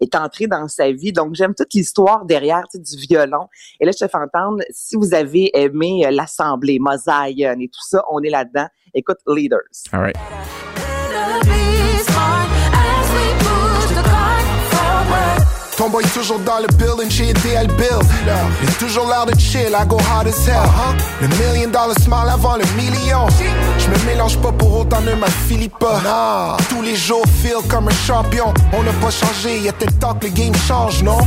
[0.00, 1.12] est entré dans sa vie.
[1.12, 3.48] Donc, j'aime toute l'histoire derrière du violon.
[3.80, 7.86] Et là, je te fais entendre, si vous avez aimé euh, l'Assemblée, Mosaïque et tout
[7.86, 8.66] ça, on est là-dedans.
[8.94, 9.60] Écoute, Leaders.
[15.80, 18.04] Tomboy toujours dans le building, j'ai aidé à le build.
[18.60, 20.60] J'ai toujours l'air de chill, I go hard as hell.
[21.22, 23.26] Le million dollar smile avant le million.
[23.78, 26.58] Je me mélange pas pour autant, ne m'affilie pas.
[26.68, 28.52] Tous les jours, feel comme un champion.
[28.74, 31.26] On n'a pas changé, y a tel temps que le game change, non?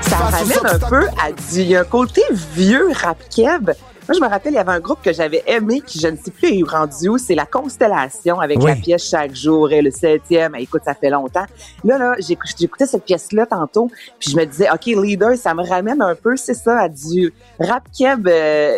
[0.00, 2.22] Ça ramène un peu à du, un côté
[2.56, 3.70] vieux rap keb
[4.08, 6.16] moi, je me rappelle, il y avait un groupe que j'avais aimé, qui je ne
[6.16, 9.90] sais plus est rendu où, c'est La Constellation, avec la pièce Chaque jour et le
[9.90, 10.54] septième.
[10.56, 11.46] Écoute, ça fait longtemps.
[11.84, 16.02] Là, là, j'écoutais cette pièce-là tantôt, puis je me disais, OK, Leader, ça me ramène
[16.02, 18.74] un peu, c'est ça, à du rap keb euh,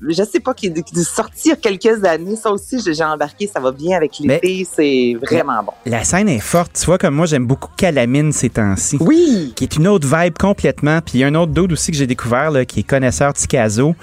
[0.00, 2.36] je sais pas, qui est sortir quelques années.
[2.36, 5.72] Ça aussi, j'ai embarqué, ça va bien avec l'été, c'est vraiment bon.
[5.86, 6.72] La scène est forte.
[6.78, 8.98] Tu vois, comme moi, j'aime beaucoup Calamine ces temps-ci.
[9.00, 9.52] Oui!
[9.56, 11.00] Qui est une autre vibe complètement.
[11.00, 13.32] Puis il y a un autre dude aussi que j'ai découvert, là, qui est connaisseur
[13.32, 13.94] Ticazo.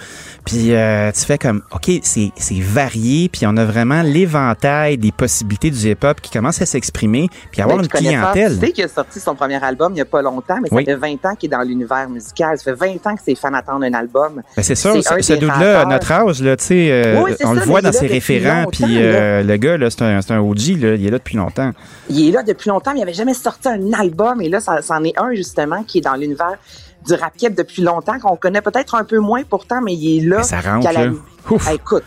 [0.45, 3.29] Puis euh, tu fais comme, OK, c'est varié.
[3.29, 7.29] Puis on a vraiment l'éventail des possibilités du hip-hop qui commence à s'exprimer.
[7.51, 8.59] Puis avoir une clientèle.
[8.59, 10.77] Tu sais qu'il a sorti son premier album il n'y a pas longtemps, mais ça
[10.83, 12.57] fait 20 ans qu'il est dans l'univers musical.
[12.57, 14.41] Ça fait 20 ans que ses fans attendent un album.
[14.55, 17.91] Ben c'est ça, ce dude-là notre âge, là, tu sais, euh, on le voit dans
[17.91, 21.17] ses référents, puis euh, le gars, là, c'est un, un, OG, là, il est là
[21.17, 21.71] depuis longtemps.
[22.09, 24.81] Il est là depuis longtemps, mais il n'avait jamais sorti un album, et là, ça,
[24.81, 26.57] c'en est un, justement, qui est dans l'univers
[27.05, 30.37] du rap depuis longtemps, qu'on connaît peut-être un peu moins pourtant, mais il est là.
[30.37, 31.73] Mais ça rentre, là.
[31.73, 32.03] écoute,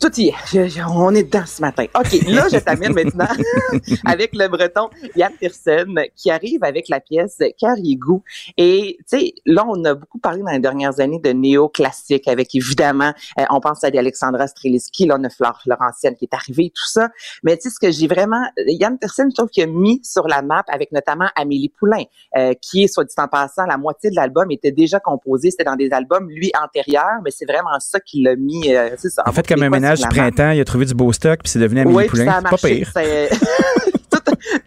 [0.00, 0.80] tout y est.
[0.88, 1.84] on est dedans ce matin.
[1.94, 3.26] OK, là, je t'amène maintenant
[4.06, 8.22] avec le breton Yann Pearson qui arrive avec la pièce Carriégou.
[8.56, 12.54] Et, tu sais, là, on a beaucoup parlé dans les dernières années de néo-classique avec,
[12.54, 16.34] évidemment, euh, on pense à des Alexandra Streliski, là, on a Flore Laurentienne qui est
[16.34, 17.08] arrivée, tout ça.
[17.42, 18.42] Mais, tu sais, ce que j'ai vraiment...
[18.66, 22.04] Yann Pearson, je trouve qu'il a mis sur la map avec notamment Amélie Poulain,
[22.36, 25.50] euh, qui est, soit dit en passant, la moitié de l'album était déjà composé.
[25.50, 28.74] C'était dans des albums, lui, antérieurs, mais c'est vraiment ça qui l'a mis...
[28.74, 31.50] Euh, ça, en fait, comme un du printemps, il a trouvé du beau stock, puis
[31.50, 32.24] c'est devenu un mini poulain.
[32.24, 32.92] Ça pas pire.
[34.10, 34.18] tout,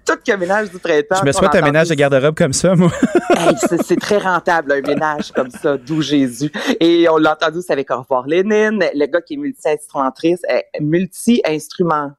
[0.06, 1.18] tout que ménage du printemps.
[1.20, 2.92] Je me souhaite un ménage de garde-robe comme ça, moi.
[3.86, 6.52] c'est très rentable, un ménage comme ça, d'où Jésus.
[6.80, 10.42] Et on l'a entendu, c'est avec Au revoir Lénine, le gars qui est multi-instrumentrice,
[10.80, 12.12] multi-instrument.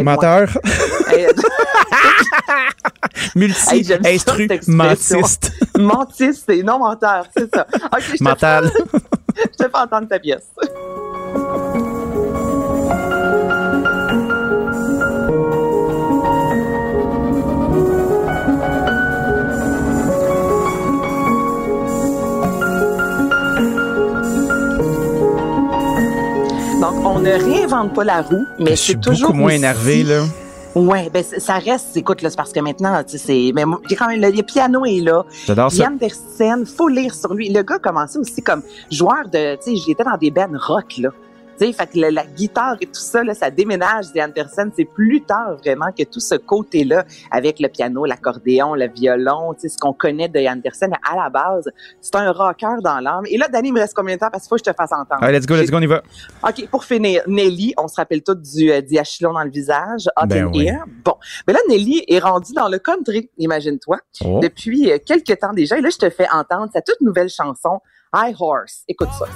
[0.00, 0.48] Moteur.
[3.34, 5.52] Multi-instrumentiste.
[5.76, 7.66] Mentiste et non menteur, c'est ça.
[7.92, 8.70] Okay, Mental.
[9.34, 10.50] je te fais entendre ta pièce.
[27.18, 29.28] On ne réinvente pas la roue, mais c'est toujours.
[29.30, 30.22] beaucoup moins aussi- énervé, là.
[30.74, 33.80] Ouais, ben ça reste, écoute, là, c'est parce que maintenant, tu sais, c'est, mais moi,
[33.86, 35.24] il y a quand même, le, le piano est là.
[35.46, 35.82] J'adore ça.
[35.82, 37.48] Yann Andersen, faut lire sur lui.
[37.52, 38.62] Le gars commençait aussi comme
[38.92, 41.08] joueur de, tu sais, j'étais dans des bands rock, là.
[41.58, 44.70] Sais, fait que le- la guitare et tout ça, là, ça déménage des Andersen.
[44.76, 49.60] C'est plus tard, vraiment, que tout ce côté-là, avec le piano, l'accordéon, le violon, tu
[49.62, 51.68] sais, ce qu'on connaît de Andersen, à la base,
[52.00, 53.24] c'est un rocker dans l'âme.
[53.28, 54.28] Et là, Danny, il me reste combien de temps?
[54.30, 55.22] Parce qu'il faut que je te fasse entendre.
[55.22, 56.02] Allez, let's go, let's go, on y va.
[56.46, 60.26] OK, pour finir, Nelly, on se rappelle tous du euh, diachylon dans le visage, Hot
[60.26, 60.66] Ben and oui.
[60.66, 60.84] Ear.
[61.04, 61.14] Bon,
[61.46, 64.38] mais là, Nelly est rendue dans le country, imagine-toi, Oh.
[64.42, 65.76] depuis euh, quelques temps déjà.
[65.78, 67.80] Et là, je te fais entendre sa toute nouvelle chanson,
[68.14, 68.82] High Horse.
[68.88, 69.26] Écoute ça.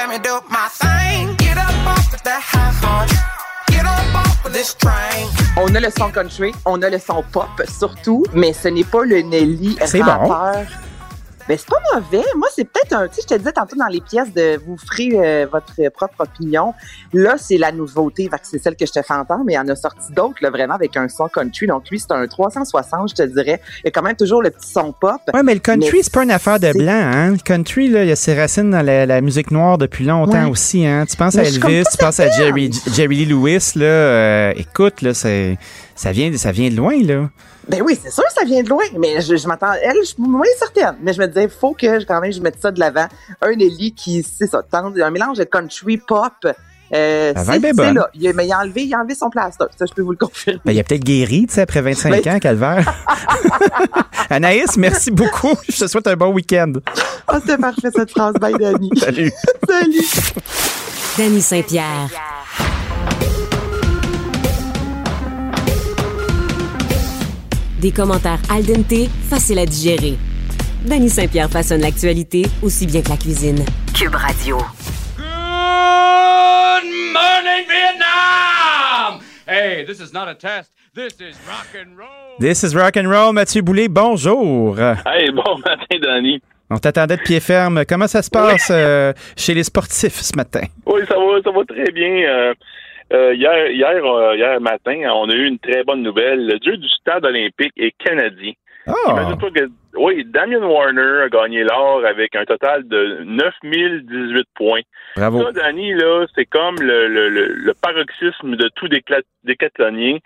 [0.00, 1.34] Let me do my thing.
[1.36, 3.12] Get up off of that high horse.
[3.68, 5.28] Get up off of this train.
[5.58, 9.04] On a le son country, on a le son pop surtout, mais ce n'est pas
[9.04, 10.34] le Nelly C'est bon.
[11.50, 12.24] Ben, c'est pas mauvais.
[12.36, 14.76] Moi, c'est peut-être un, tu sais, je te disais tantôt dans les pièces de vous
[14.76, 16.74] ferez euh, votre propre opinion.
[17.12, 19.66] Là, c'est la nouveauté, c'est celle que je te fais entendre, mais il y en
[19.66, 21.66] a sorti d'autres, là, vraiment, avec un son country.
[21.66, 23.60] Donc, lui, c'est un 360, je te dirais.
[23.78, 25.20] Il y a quand même toujours le petit son pop.
[25.34, 27.30] Ouais, mais le country, c'est pas une affaire de blanc, hein.
[27.32, 30.44] Le country, là, il y a ses racines dans la, la musique noire depuis longtemps
[30.44, 30.50] Ouais.
[30.50, 31.04] aussi, hein.
[31.10, 32.30] Tu penses Mais à Elvis, tu penses à.
[32.30, 33.86] Jerry, Jerry Lee Lewis, là.
[33.86, 35.58] euh, écoute, là, c'est,
[35.96, 37.28] ça vient, ça vient de loin, là.
[37.70, 39.72] Ben oui, c'est sûr que ça vient de loin, mais je, je m'attends.
[39.82, 40.96] Elle, je suis moins certaine.
[41.02, 43.06] Mais je me disais, faut que quand même je mette ça de l'avant.
[43.40, 46.32] Un Ellie qui, c'est ça, tente un mélange de country pop.
[46.92, 47.60] Euh, c'est
[47.92, 48.10] là.
[48.14, 49.66] Il a, mais il a enlevé, il a enlevé son plaster.
[49.78, 50.58] Ça, je peux vous le confirmer.
[50.64, 52.92] Ben, il a peut-être guéri, tu sais, après 25 Ben- ans, Calvaire.
[54.30, 55.54] Anaïs, merci beaucoup.
[55.68, 56.72] Je te souhaite un bon week-end.
[57.28, 58.34] Ah, c'était parfait cette phrase.
[58.40, 58.90] Bye, Danny.
[58.98, 59.30] Salut.
[59.68, 60.08] Salut.
[61.16, 62.08] Danny Saint-Pierre.
[67.80, 70.18] Des commentaires al dente, faciles à digérer.
[70.84, 73.64] Danny Saint-Pierre façonne l'actualité aussi bien que la cuisine.
[73.98, 74.58] Cube Radio.
[75.16, 75.24] Good
[77.14, 79.20] morning, Vietnam!
[79.46, 80.72] Hey, this is not a test.
[80.94, 82.38] This is rock and roll.
[82.38, 83.32] This is rock and roll.
[83.32, 84.78] Mathieu Boulay, bonjour.
[84.78, 86.42] Hey, bon matin, Danny.
[86.68, 87.84] On t'attendait de pied ferme.
[87.88, 90.62] Comment ça se passe euh, chez les sportifs ce matin?
[90.86, 92.28] Oui, ça va, ça va très bien.
[92.28, 92.54] Euh,
[93.12, 96.46] euh, hier, hier, euh, hier matin, on a eu une très bonne nouvelle.
[96.46, 98.52] Le dieu du stade olympique est canadien.
[98.86, 98.92] Ah!
[99.08, 104.80] Imagine-toi que, oui, Damien Warner a gagné l'or avec un total de 9018 points.
[105.16, 105.42] Bravo.
[105.42, 108.88] Ça, Danny, là, c'est comme le, le, le, le paroxysme de tout
[109.44, 110.18] décathlonien.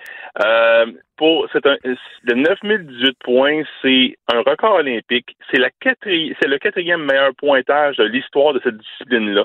[0.44, 0.86] Euh,
[1.16, 5.36] pour, c'est un, le 9018 points, c'est un record olympique.
[5.50, 9.44] C'est la quatri- c'est le quatrième meilleur pointage de l'histoire de cette discipline-là.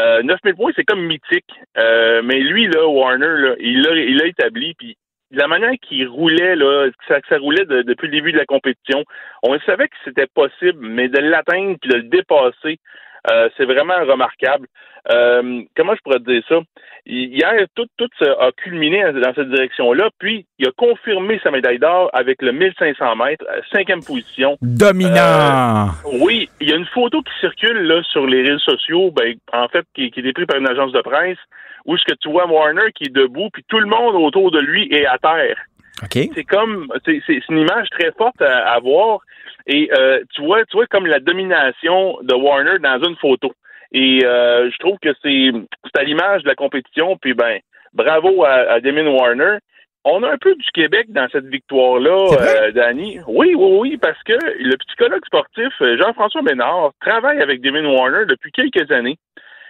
[0.00, 1.52] Euh, 9000 points, c'est comme mythique.
[1.76, 4.96] Euh, mais lui, là, Warner, là, il l'a il l'a établi, puis
[5.32, 8.44] de la manière qu'il roulait, là, que ça, roulait de- depuis le début de la
[8.44, 9.02] compétition,
[9.42, 12.78] on savait que c'était possible, mais de l'atteindre puis de le dépasser,
[13.30, 14.66] euh, c'est vraiment remarquable.
[15.10, 16.56] Euh, comment je pourrais te dire ça?
[17.06, 22.10] Hier, tout, tout a culminé dans cette direction-là, puis il a confirmé sa médaille d'or
[22.12, 24.56] avec le 1500 mètres, euh, cinquième position.
[24.62, 25.88] Dominant!
[26.20, 29.66] Oui, il y a une photo qui circule là sur les réseaux sociaux, ben, en
[29.68, 31.38] fait, qui, qui est prise par une agence de presse,
[31.84, 34.60] où ce que tu vois Warner qui est debout, puis tout le monde autour de
[34.60, 35.56] lui est à terre.
[36.34, 37.20] C'est comme, c'est
[37.50, 39.20] une image très forte à, à voir.
[39.66, 43.52] Et euh, tu vois, tu vois comme la domination de Warner dans une photo.
[43.92, 45.52] Et euh, je trouve que c'est
[45.94, 47.16] à l'image de la compétition.
[47.18, 47.60] Puis ben,
[47.92, 49.58] bravo à, à Damien Warner.
[50.04, 53.20] On a un peu du Québec dans cette victoire-là, euh, Danny.
[53.28, 58.24] Oui, oui, oui, parce que le psychologue sportif euh, Jean-François Ménard travaille avec Damien Warner
[58.26, 59.16] depuis quelques années.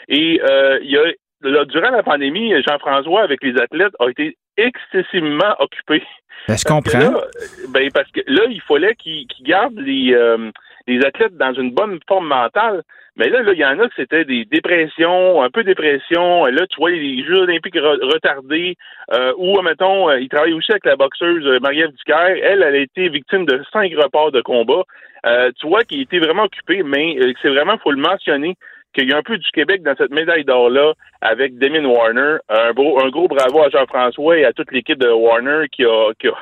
[0.09, 1.05] Et il y a,
[1.43, 6.03] là, durant la pandémie, Jean-François, avec les athlètes, a été excessivement occupé.
[6.49, 6.99] Ben, je Parce que comprends.
[6.99, 7.21] là,
[7.69, 10.51] ben, parce que là, il fallait qu'ils qu'ils gardent les, euh,
[10.87, 12.83] les athlètes dans une bonne forme mentale.
[13.15, 16.47] Mais là, là, il y en a que c'était des dépressions, un peu dépression.
[16.47, 18.77] Là, tu vois, les Jeux olympiques re- retardés,
[19.13, 22.37] euh, ou, mettons, euh, il travaille aussi avec la boxeuse euh, Marie-Ève Ducaire.
[22.43, 24.83] Elle, elle a été victime de cinq reports de combat.
[25.27, 28.57] Euh, tu vois qu'il était vraiment occupé, mais euh, c'est vraiment, faut le mentionner,
[28.95, 32.37] qu'il y a un peu du Québec dans cette médaille d'or-là avec Damien Warner.
[32.49, 36.13] Un, beau, un gros bravo à Jean-François et à toute l'équipe de Warner qui a,
[36.19, 36.33] qui a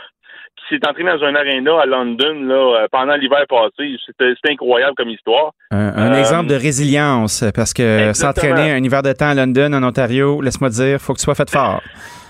[0.56, 3.96] qui s'est entraîné dans un aréna à London là, euh, pendant l'hiver passé.
[4.04, 5.52] C'était incroyable comme histoire.
[5.70, 9.72] Un, un Euh, exemple de résilience, parce que s'entraîner un hiver de temps à London,
[9.72, 11.80] en Ontario, laisse-moi dire, faut que tu sois fait fort.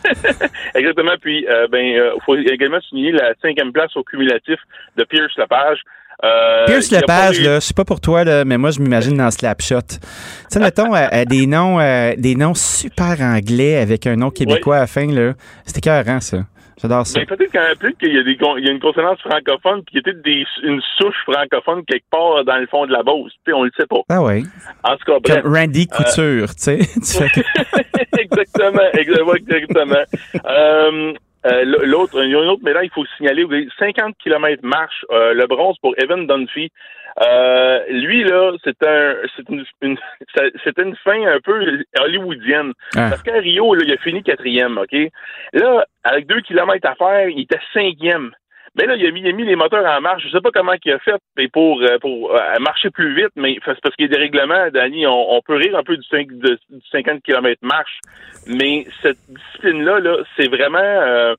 [0.75, 1.13] Exactement.
[1.21, 4.59] Puis, euh, ben, euh, faut également souligner la cinquième place au cumulatif
[4.97, 5.81] de Pierce Lepage.
[6.23, 8.81] Euh, Pierce il Lepage, eu- là, je sais pas pour toi, là, mais moi, je
[8.81, 9.81] m'imagine dans Slapshot.
[9.89, 9.97] Tu
[10.51, 14.77] sais, mettons, euh, euh, des noms euh, des noms super anglais avec un nom québécois
[14.77, 15.33] à la fin, là.
[15.65, 16.39] C'était écœurant, ça.
[16.83, 17.21] J'adore ça.
[17.27, 19.97] Peut-être qu'en plus qu'il y a des il y a une consonance francophone puis qu'il
[19.97, 23.33] y a peut-être des, une souche francophone quelque part dans le fond de la Beauce.
[23.45, 24.01] Tu sais, on le sait pas.
[24.09, 24.43] Ah ouais.
[24.83, 25.43] En tout cas, bref.
[25.43, 27.29] Comme Randy Euh, Couture, tu sais.
[28.19, 30.05] Exactement, exactement, exactement.
[30.47, 31.13] Euh,
[31.47, 33.47] euh, l'autre, il y a une autre médaille, il faut signaler,
[33.79, 36.71] 50 km marche, euh, le bronze pour Evan Dunphy.
[37.23, 39.65] Euh, lui, là, c'est un, c'est une,
[40.65, 42.73] c'était une fin un peu hollywoodienne.
[42.95, 43.09] Ah.
[43.11, 44.97] Parce qu'à Rio, là, il a fini quatrième, OK?
[45.53, 48.33] Là, avec deux kilomètres à faire, il était cinquième.
[48.77, 50.23] Mais là, il a mis, il a mis les moteurs en marche.
[50.25, 53.33] Je sais pas comment il a fait mais pour, euh, pour euh, marcher plus vite,
[53.35, 55.07] mais c'est parce qu'il y a des règlements, Danny.
[55.07, 57.99] On, on peut rire un peu du, 5, de- du 50 km marche,
[58.47, 61.35] mais cette discipline-là, là, c'est vraiment euh,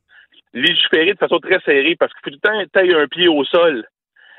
[0.54, 3.44] légiféré de façon très serrée parce qu'il faut tout le temps tailler un pied au
[3.46, 3.86] sol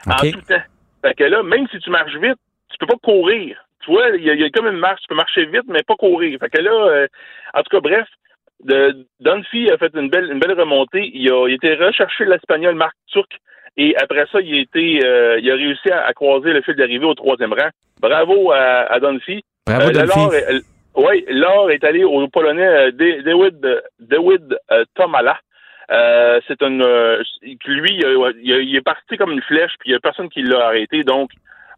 [0.07, 0.63] en tout temps.
[1.03, 2.37] Fait que là, même si tu marches vite,
[2.71, 3.65] tu peux pas courir.
[3.85, 5.97] Tu vois, il y, y a comme une marche, tu peux marcher vite, mais pas
[5.97, 6.39] courir.
[6.39, 7.07] Fait que là, euh,
[7.55, 8.07] en tout cas, bref,
[8.63, 11.11] de, Dunphy a fait une belle, une belle remontée.
[11.15, 13.31] Il a, il a été rechercher l'Espagnol Marc Turc
[13.77, 16.75] et après ça, il a été, euh, il a réussi à, à croiser le fil
[16.75, 17.71] d'arrivée au troisième rang.
[18.01, 19.43] Bravo à, à Dunphy.
[19.67, 20.65] Bravo, le Dunphy.
[20.95, 25.39] Oui, l'or est allé au Polonais euh, Da- David, David euh, Tomala.
[25.91, 29.97] Euh, c'est un euh, lui il, il est parti comme une flèche puis il y
[29.97, 31.31] a personne qui l'a arrêté donc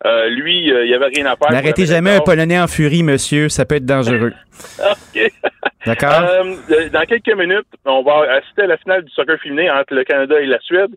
[0.04, 3.02] euh, lui euh, il y avait rien à faire N'arrêtez jamais un Polonais en furie,
[3.02, 3.48] monsieur.
[3.48, 4.32] Ça peut être dangereux.
[4.80, 5.32] OK.
[5.86, 6.24] D'accord?
[6.28, 10.04] Euh, dans quelques minutes, on va assister à la finale du soccer féminin entre le
[10.04, 10.90] Canada et la Suède.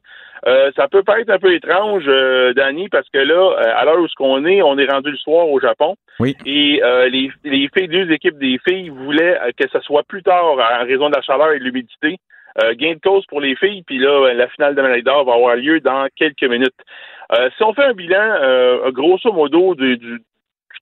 [0.45, 3.99] Euh, ça peut paraître un peu étrange, euh, Danny, parce que là, euh, à l'heure
[3.99, 5.95] où ce qu'on est, on est rendu le soir au Japon.
[6.19, 6.36] Oui.
[6.45, 10.45] Et euh, les, les filles, deux équipes des filles voulaient que ce soit plus tard
[10.45, 12.18] en raison de la chaleur et de l'humidité.
[12.64, 15.34] Euh, gain de cause pour les filles, puis là, la finale de médaille d'or va
[15.34, 16.74] avoir lieu dans quelques minutes.
[17.34, 20.22] Euh, si on fait un bilan, euh, grosso modo, du,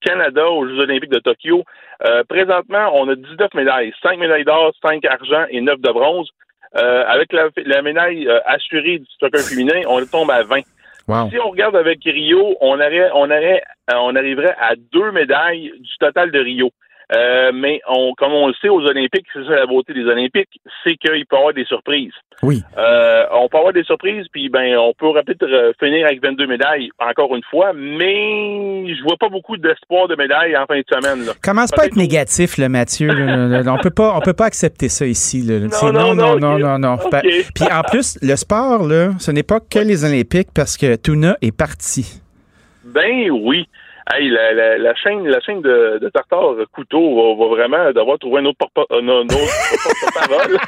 [0.04, 1.64] Canada aux Jeux olympiques de Tokyo,
[2.06, 6.28] euh, présentement, on a 19 médailles, 5 médailles d'or, 5 argent et 9 de bronze.
[6.76, 10.60] Euh, avec la, la médaille euh, assurée du soccer féminin, on tombe à 20.
[11.08, 11.30] Wow.
[11.30, 13.62] Si on regarde avec Rio, on aurait, on aurait,
[13.94, 16.70] on arriverait à deux médailles du total de Rio.
[17.14, 20.60] Euh, mais on, comme on le sait aux Olympiques, c'est ça la beauté des Olympiques,
[20.82, 22.12] c'est qu'il peut y avoir des surprises.
[22.42, 22.62] Oui.
[22.76, 26.48] Euh, on peut avoir des surprises, puis ben on peut peut-être euh, finir avec 22
[26.48, 30.84] médailles encore une fois, mais je vois pas beaucoup d'espoir de médailles en fin de
[30.92, 31.26] semaine.
[31.26, 31.32] Là.
[31.40, 33.06] Commence pas à être négatif, là, Mathieu.
[33.06, 33.72] là, là, là.
[33.72, 35.42] on peut pas, on peut pas accepter ça ici.
[35.42, 35.60] Là.
[35.60, 36.96] Non, non, non, non, non,
[37.54, 41.36] Puis en plus, le sport, là, ce n'est pas que les Olympiques parce que Tuna
[41.40, 42.20] est parti.
[42.84, 43.68] Ben oui.
[44.12, 48.18] Hey, la, la, la chaîne, la chaîne de, de Tartare Couteau va, va vraiment devoir
[48.18, 50.56] trouver un autre autre porte-parole.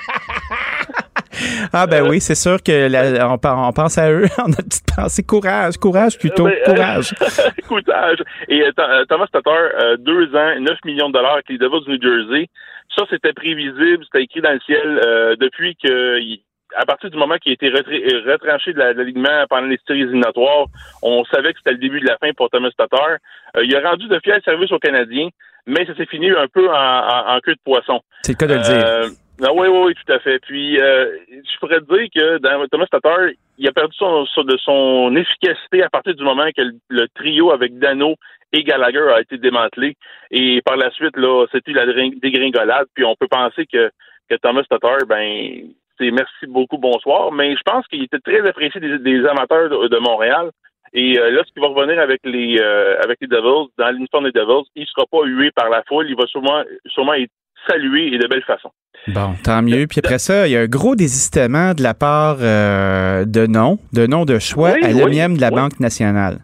[1.73, 3.39] Ah Euh, ben oui, c'est sûr que la- on,
[3.69, 4.24] on pense à eux.
[4.39, 7.15] on a une petite pensée courage, courage plutôt, Ben, euh, courage.
[7.69, 8.19] Courage.
[8.48, 11.59] Et euh, Th- euh, Thomas Tatar, euh, deux ans, 9 millions de dollars avec les
[11.59, 12.48] Devils du New Jersey.
[12.97, 16.43] Ça, c'était prévisible, c'était écrit dans le ciel euh, depuis que, il-
[16.77, 19.78] à partir du moment qu'il a été euh, retranché de la- de l'alignement pendant les
[19.86, 20.66] séries éliminatoires,
[21.03, 23.16] on savait que c'était le début de la fin pour Thomas Tatar.
[23.57, 25.28] Euh, il a rendu de fiers services aux Canadiens,
[25.66, 28.01] mais ça s'est fini un peu en, en- en queue de poisson.
[28.23, 28.86] C'est le cas de le dire.
[28.86, 29.09] Euh,
[29.45, 30.39] ah oui, oui, oui, tout à fait.
[30.40, 33.19] Puis, euh, je pourrais te dire que dans Thomas Tatar,
[33.57, 37.07] il a perdu son, son- de son efficacité à partir du moment que le, le
[37.15, 38.15] trio avec Dano
[38.53, 39.95] et Gallagher a été démantelé.
[40.31, 42.86] Et par la suite, là, c'était la dégringolade.
[42.95, 43.90] Puis, on peut penser que,
[44.28, 45.69] que Thomas Tatar, ben,
[45.99, 47.33] c'est merci beaucoup, bonsoir.
[47.33, 50.51] Mais je pense qu'il était très apprécié des, des amateurs de, de Montréal.
[50.95, 54.65] Et euh, qui va revenir avec les euh, avec les Devils, dans l'uniforme des Devils,
[54.75, 56.07] il sera pas hué par la foule.
[56.09, 57.31] Il va sûrement, sûrement être
[57.69, 58.70] salué et de belle façon.
[59.09, 59.87] Bon, tant mieux.
[59.87, 63.79] Puis après ça, il y a un gros désistement de la part euh, de non,
[63.93, 65.57] de non de choix Oui, à oui, l'OMIEM de la oui.
[65.57, 66.39] Banque nationale.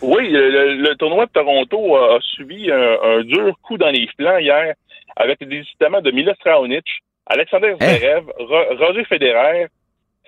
[0.00, 3.90] Oui, le, le- le tournoi de Toronto a, a subi un, un dur coup dans
[3.90, 4.72] les flancs hier
[5.16, 6.86] avec le désistement de Milos Raonic,
[7.26, 9.66] Alexander Zverev, Ro- Roger Federer,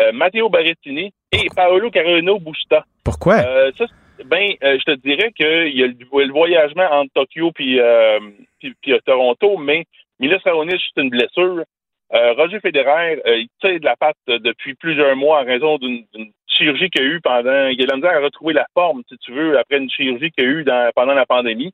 [0.00, 2.84] euh, Matteo Berrettini et Paolo Carreno Busta.
[3.04, 3.36] Pourquoi?
[3.36, 3.84] Euh, ça,
[4.24, 5.94] ben, euh, je te dirais qu'il y a le,
[6.26, 7.80] le voyagement entre Tokyo puis,
[8.60, 9.84] puis, puis, Toronto, mais
[10.20, 11.64] Milos Raonic, c'est une blessure.
[12.14, 16.04] Roger Federer, il tire de la patte depuis plusieurs mois en raison d'une
[16.46, 17.68] chirurgie qu'il a eu pendant.
[17.68, 20.30] Il a de la misère à retrouver la forme, si tu veux, après une chirurgie
[20.30, 21.72] qu'il a eu dans, pendant la pandémie.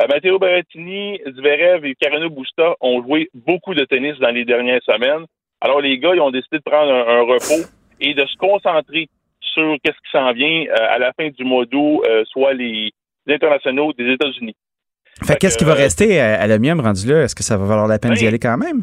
[0.00, 4.82] Euh, Matteo Berrettini, Zverev et Carreno Busta ont joué beaucoup de tennis dans les dernières
[4.82, 5.24] semaines.
[5.60, 7.68] Alors les gars, ils ont décidé de prendre un, un repos
[8.00, 9.08] et de se concentrer
[9.40, 12.90] sur qu'est-ce qui s'en vient euh, à la fin du mois d'août, euh, soit les,
[13.26, 14.56] les internationaux des États-Unis.
[15.22, 17.22] Fait qu'est-ce qui va rester à, à l'OMIUM rendu là?
[17.22, 18.82] Est-ce que ça va valoir la peine d'y Ben, aller quand même?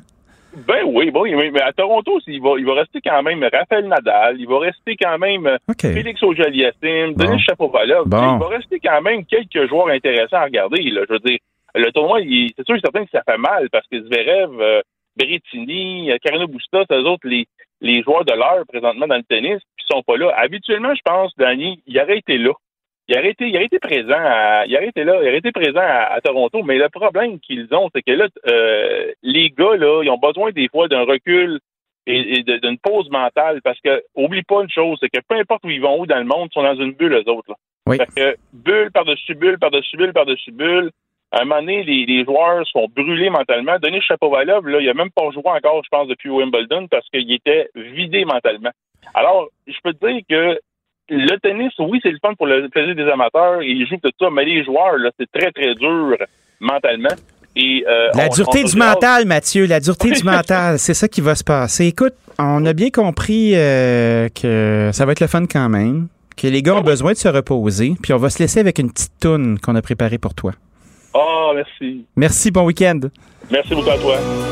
[0.67, 4.35] Ben oui, bon, mais à Toronto, il va, il va rester quand même Raphaël Nadal,
[4.39, 5.57] il va rester quand même euh,
[5.93, 8.07] Félix Auger-Aliassime, Denis Chapovalov.
[8.07, 8.17] Bon.
[8.35, 10.81] Il va rester quand même quelques joueurs intéressants à regarder.
[10.89, 11.01] Là.
[11.07, 11.39] Je veux dire,
[11.75, 14.81] le tournoi, il- c'est sûr et certain que ça fait mal parce que Zverev, euh,
[15.15, 17.45] Berrettini, euh, Carino Busta, c'est eux autres les,
[17.81, 20.33] les joueurs de l'heure présentement dans le tennis, ils sont pas là.
[20.37, 22.51] Habituellement, je pense, Danny, il aurait été là.
[23.11, 25.51] Il aurait été, il aurait été présent à, il aurait été là, il aurait été
[25.51, 29.75] présent à, à Toronto, mais le problème qu'ils ont, c'est que là, euh, les gars,
[29.75, 31.59] là, ils ont besoin des fois d'un recul
[32.07, 35.69] et, d'une pause mentale parce que, oublie pas une chose, c'est que peu importe où
[35.69, 37.55] ils vont où dans le monde, ils sont dans une bulle, eux autres, là.
[37.85, 37.97] Oui.
[37.97, 40.91] Fait que bulle par-dessus bulle, par-dessus bulle, par-dessus bulle.
[41.33, 43.77] À un moment donné, les, les joueurs sont brûlés mentalement.
[43.79, 47.29] Denis Chapovalov, là, il a même pas joué encore, je pense, depuis Wimbledon parce qu'il
[47.33, 48.71] était vidé mentalement.
[49.13, 50.59] Alors, je peux te dire que
[51.11, 54.27] le tennis, oui, c'est le fun pour le plaisir des amateurs, ils jouent tout ça,
[54.31, 56.15] mais les joueurs, là, c'est très, très dur
[56.59, 57.09] mentalement.
[57.55, 61.07] Et, euh, La on- dureté on- du mental, Mathieu, la dureté du mental, c'est ça
[61.09, 61.85] qui va se passer.
[61.87, 66.07] Écoute, on a bien compris euh, que ça va être le fun quand même,
[66.37, 68.89] que les gars ont besoin de se reposer, puis on va se laisser avec une
[68.91, 70.53] petite toune qu'on a préparée pour toi.
[71.13, 72.05] Ah, merci.
[72.15, 72.99] Merci, bon week-end.
[73.51, 74.50] Merci beaucoup à toi.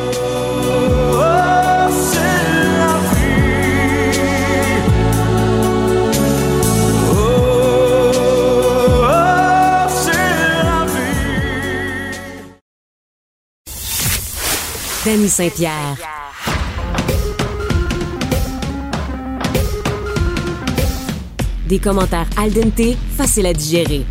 [15.05, 15.95] Danny Saint-Pierre.
[21.69, 24.05] Des commentaires al dente, faciles à digérer.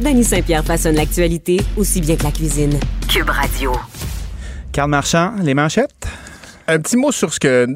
[0.00, 2.76] Danny Saint-Pierre façonne l'actualité aussi bien que la cuisine.
[3.08, 3.72] Cube Radio.
[4.72, 6.08] Carl Marchand, les manchettes?
[6.66, 7.68] Un petit mot sur ce que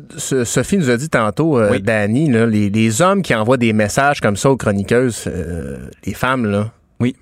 [0.44, 4.20] Sophie nous a dit tantôt, euh, Danny, là, les, les hommes qui envoient des messages
[4.20, 6.72] comme ça aux chroniqueuses, euh, les femmes, là.
[6.98, 7.14] Oui.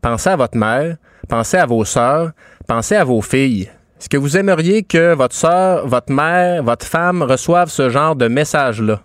[0.00, 0.96] Pensez à votre mère,
[1.28, 2.30] pensez à vos sœurs,
[2.68, 3.68] pensez à vos filles.
[3.98, 8.28] Est-ce que vous aimeriez que votre sœur, votre mère, votre femme reçoivent ce genre de
[8.28, 9.00] message-là?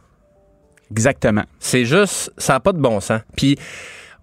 [0.91, 1.43] Exactement.
[1.59, 3.21] C'est juste, ça n'a pas de bon sens.
[3.37, 3.57] Puis,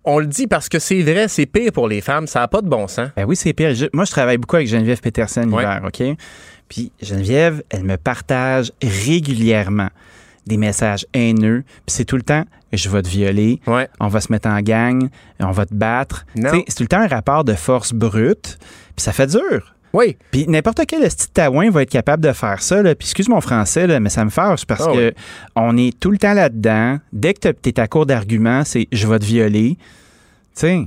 [0.04, 2.60] on le dit parce que c'est vrai, c'est pire pour les femmes, ça n'a pas
[2.60, 3.08] de bon sens.
[3.16, 3.74] Ben oui, c'est pire.
[3.74, 6.02] Je- moi, je travaille beaucoup avec Geneviève Peterson l'hiver, OK?
[6.68, 9.88] Puis Geneviève, elle me partage régulièrement
[10.46, 11.62] des messages haineux.
[11.86, 13.60] Puis c'est tout le temps, je vais te violer,
[14.00, 15.08] on va se mettre en gang,
[15.40, 16.26] on va te battre.
[16.66, 18.58] C'est tout le temps un rapport de force brute.
[18.96, 19.74] Puis ça fait dur.
[19.93, 20.16] Oui.
[20.31, 22.82] Puis n'importe quel petit taouin va être capable de faire ça.
[22.82, 22.94] Là.
[22.94, 25.15] Puis excuse mon français, là, mais ça me fâche parce Ah que oui.
[25.56, 26.98] on est tout le temps là-dedans.
[27.12, 29.77] Dès que tu es à court d'arguments, c'est je vais te violer.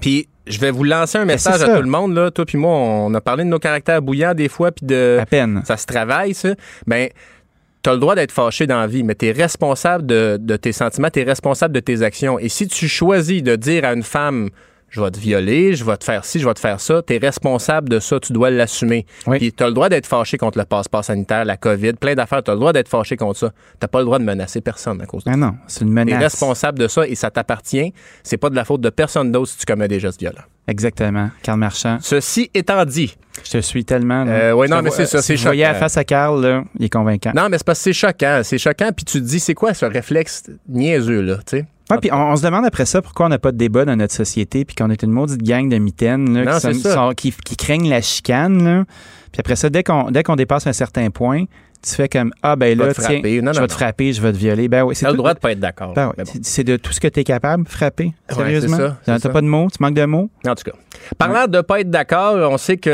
[0.01, 2.13] Puis je vais vous lancer un message Ben, c'est à tout le monde.
[2.13, 2.29] Là.
[2.31, 5.17] Toi puis moi, on a parlé de nos caractères bouillants des fois, puis de...
[5.21, 5.61] À peine.
[5.65, 6.49] Ça se travaille, ça.
[6.87, 7.09] Ben,
[7.81, 11.09] t'as le droit d'être fâché dans la vie, mais t'es responsable de, de tes sentiments,
[11.09, 12.37] t'es responsable de tes actions.
[12.37, 14.49] Et si tu choisis de dire à une femme...
[14.91, 17.01] Je vais te violer, je vais te faire ci, je vais te faire ça.
[17.01, 19.05] T'es responsable de ça, tu dois l'assumer.
[19.25, 22.43] Puis t'as le droit d'être fâché contre le passeport sanitaire, la COVID, plein d'affaires.
[22.43, 23.51] T'as le droit d'être fâché contre ça.
[23.79, 25.39] T'as pas le droit de menacer personne à cause de Ah ça.
[25.39, 26.21] non, c'est une menace.
[26.21, 27.93] responsable de ça et ça t'appartient.
[28.21, 30.43] C'est pas de la faute de personne d'autre si tu commets des gestes violents.
[30.67, 31.29] Exactement.
[31.41, 31.97] Carl Marchand.
[32.01, 33.15] Ceci étant dit.
[33.45, 34.25] Je te suis tellement.
[34.27, 35.55] Euh, Je non, mais c'est ça, si c'est choquant.
[35.57, 37.31] la face à Carl, là, il est convaincant.
[37.33, 38.41] Non, mais c'est parce que c'est choquant.
[38.43, 41.65] C'est choquant, puis tu te dis, c'est quoi ce réflexe niaiseux, là, tu sais?
[41.89, 43.95] Ouais, puis on, on se demande après ça pourquoi on n'a pas de débat dans
[43.95, 47.13] notre société, puis qu'on est une maudite gang de mitaines là, Non, qui, sont-
[47.57, 48.63] craignent la chicane.
[48.63, 48.85] là.
[49.31, 51.45] Puis après ça, dès qu'on dès qu'on dépasse un certain point,
[51.83, 53.21] tu fais comme Ah, ben là, tiens.
[53.41, 54.67] Non, je vais te frapper, je vais te violer.
[54.67, 55.93] Ben oui, c'est le droit de pas être d'accord.
[55.93, 56.31] Ben oui, bon.
[56.43, 58.13] c'est- de tout ce que tu es capable, frapper.
[58.29, 58.77] Ouais, Sérieusement.
[59.03, 60.29] c'est T'as pas de mots, tu manques de mots?
[60.47, 60.77] En tout cas.
[61.17, 62.91] Parlant de pas être d'accord, on sait qu'il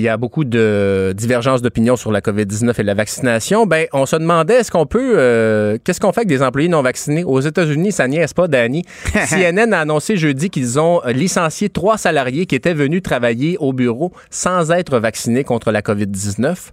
[0.00, 3.66] y a beaucoup de divergences d'opinion sur la COVID-19 et la vaccination.
[3.66, 6.82] Ben, on se demandait, est-ce qu'on peut, euh, qu'est-ce qu'on fait avec des employés non
[6.82, 7.22] vaccinés?
[7.22, 8.82] Aux États-Unis, ça niaise pas, Danny.
[9.28, 14.12] CNN a annoncé jeudi qu'ils ont licencié trois salariés qui étaient venus travailler au bureau
[14.30, 16.72] sans être vaccinés contre la COVID-19.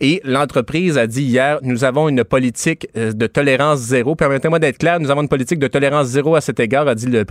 [0.00, 4.14] Et l'entreprise a dit hier, nous avons une politique euh, de tolérance zéro.
[4.14, 7.06] Permettez-moi d'être clair, nous avons une politique de tolérance zéro à cet égard, a dit
[7.08, 7.24] le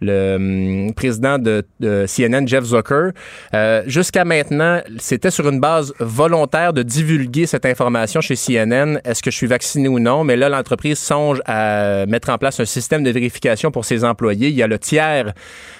[0.00, 3.10] le hum, président de, de CNN, Jeff Zucker.
[3.54, 9.00] Euh, Jusqu'à maintenant, c'était sur une base volontaire de divulguer cette information chez CNN.
[9.04, 10.24] Est-ce que je suis vacciné ou non?
[10.24, 14.48] Mais là, l'entreprise songe à mettre en place un système de vérification pour ses employés.
[14.48, 15.32] Il y a le tiers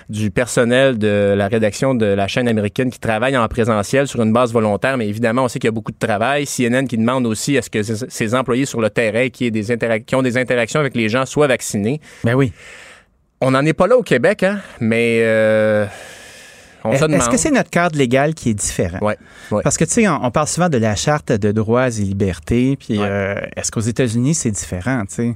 [0.09, 4.33] du personnel de la rédaction de la chaîne américaine qui travaille en présentiel sur une
[4.33, 6.47] base volontaire, mais évidemment, on sait qu'il y a beaucoup de travail.
[6.47, 9.65] CNN qui demande aussi à ce que ses employés sur le terrain qui, aient des
[10.07, 12.01] qui ont des interactions avec les gens soient vaccinés.
[12.23, 12.53] Ben oui.
[13.41, 15.87] On n'en est pas là au Québec, hein, mais euh,
[16.91, 18.99] Est-ce que c'est notre cadre légal qui est différent?
[19.03, 19.15] Oui.
[19.63, 22.99] Parce que, tu sais, on, parle souvent de la charte de droits et libertés, puis
[23.01, 25.35] euh, est-ce qu'aux États-Unis, c'est différent, tu sais?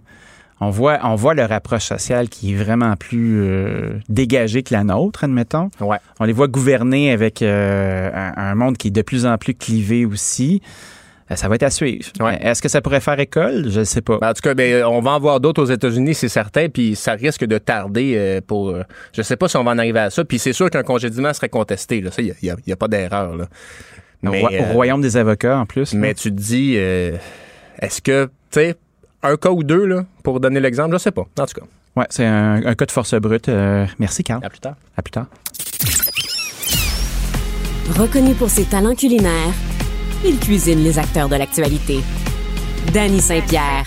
[0.60, 4.82] On voit, on voit leur approche sociale qui est vraiment plus euh, dégagée que la
[4.82, 5.70] nôtre, admettons.
[5.80, 5.98] Ouais.
[6.18, 10.04] On les voit gouverner avec euh, un, monde qui est de plus en plus clivé
[10.04, 10.60] aussi.
[11.30, 12.06] Euh, ça va être à suivre.
[12.40, 13.70] Est-ce que ça pourrait faire école?
[13.70, 14.18] Je ne sais pas.
[14.18, 16.96] Ben, en tout cas, ben, on va en voir d'autres aux États-Unis, c'est certain, puis
[16.96, 18.72] ça risque de tarder pour...
[19.12, 20.82] je ne sais pas si on va en arriver à ça, puis c'est sûr qu'un
[20.82, 22.00] congédiement serait contesté.
[22.00, 22.10] Là.
[22.10, 23.46] Ça, il n'y a, pas d'erreur.
[24.26, 24.32] Au,
[24.72, 25.94] royaume des avocats, en plus.
[25.94, 28.76] Mais tu te dis, est-ce que, tu sais,
[29.22, 31.26] un cas ou deux, là, pour donner l'exemple, je sais pas.
[31.38, 31.66] En tout cas.
[31.96, 33.48] Ouais, c'est un, cas de force brute.
[33.48, 34.44] Euh, merci, Carl.
[34.44, 34.76] À plus tard.
[34.96, 35.26] À plus tard.
[37.98, 39.54] Reconnu pour ses talents culinaires,
[40.24, 42.00] il cuisine les acteurs de l'actualité.
[42.92, 43.86] Danny Saint-Pierre.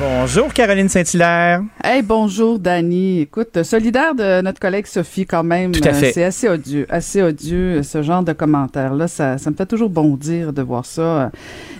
[0.00, 1.60] Bonjour Caroline Saint-Hilaire.
[1.84, 3.20] Hey, bonjour Dani.
[3.20, 5.72] Écoute, solidaire de notre collègue Sophie quand même.
[5.72, 6.12] Tout à fait.
[6.12, 9.08] C'est assez odieux, assez odieux ce genre de commentaires là.
[9.08, 11.30] Ça, ça me fait toujours bondir de voir ça.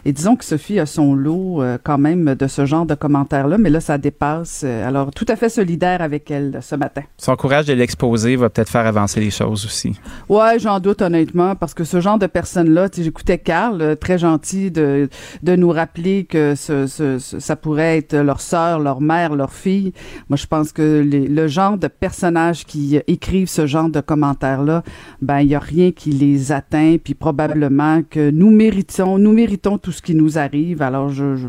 [0.05, 3.59] Et disons que Sophie a son lot euh, quand même de ce genre de commentaires-là,
[3.59, 4.63] mais là, ça dépasse.
[4.65, 7.03] Euh, alors, tout à fait solidaire avec elle ce matin.
[7.19, 9.93] Son courage de l'exposer va peut-être faire avancer les choses aussi.
[10.29, 14.71] Ouais, j'en doute honnêtement, parce que ce genre de personnes-là, j'écoutais Carl, euh, très gentil
[14.71, 15.09] de,
[15.43, 19.93] de nous rappeler que ce, ce, ça pourrait être leur sœur, leur mère, leur fille.
[20.29, 24.83] Moi, je pense que les, le genre de personnages qui écrivent ce genre de commentaires-là,
[25.23, 29.79] ben, il n'y a rien qui les atteint, puis probablement que nous méritons, nous méritons
[29.79, 30.83] tout ce qui nous arrive.
[30.83, 31.49] Alors, je, je,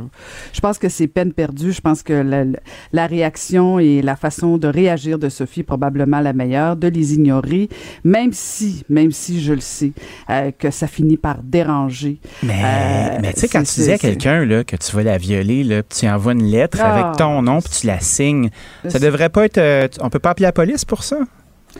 [0.53, 1.71] je pense que c'est peine perdue.
[1.71, 2.45] Je pense que la,
[2.91, 7.13] la, réaction et la façon de réagir de Sophie est probablement la meilleure, de les
[7.13, 7.69] ignorer,
[8.03, 9.91] même si, même si je le sais,
[10.29, 12.17] euh, que ça finit par déranger.
[12.43, 15.63] Mais, euh, mais tu sais, quand tu dis à quelqu'un que tu vas la violer,
[15.63, 18.49] là, tu envoies une lettre ah, avec ton nom, puis tu la signes,
[18.87, 19.57] ça devrait pas être...
[19.57, 21.17] Euh, on peut pas appeler la police pour ça?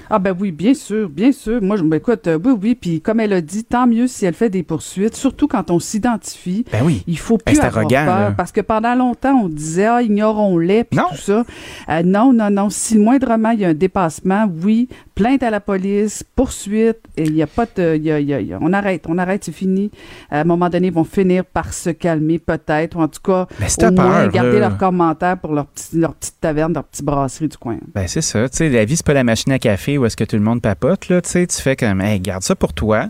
[0.09, 1.61] Ah ben oui, bien sûr, bien sûr.
[1.61, 2.76] Moi, je m'écoute, euh, oui, oui.
[2.76, 5.80] Puis comme elle a dit, tant mieux si elle fait des poursuites, surtout quand on
[5.80, 6.65] s'identifie.
[6.72, 7.03] Ben oui.
[7.07, 11.18] Il faut plus avoir peur parce que pendant longtemps on disait ah ignorons-les puis tout
[11.18, 11.43] ça.
[11.89, 12.69] Euh, non, non, non.
[12.69, 16.97] Si moindrement il y a un dépassement, oui, plainte à la police, poursuite.
[17.18, 19.51] Et il y a pas de, y a, y a, on arrête, on arrête, c'est
[19.51, 19.91] fini.
[20.30, 23.47] À un moment donné, ils vont finir par se calmer peut-être, ou en tout cas,
[23.81, 27.57] au moins garder leurs commentaires pour leur, petit, leur petite taverne, leur petite brasserie du
[27.57, 27.77] coin.
[27.93, 28.47] Ben c'est ça.
[28.49, 30.41] Tu sais, la vie c'est pas la machine à café où est-ce que tout le
[30.41, 33.07] monde papote, là, tu sais, tu fais comme, hey, garde ça pour toi.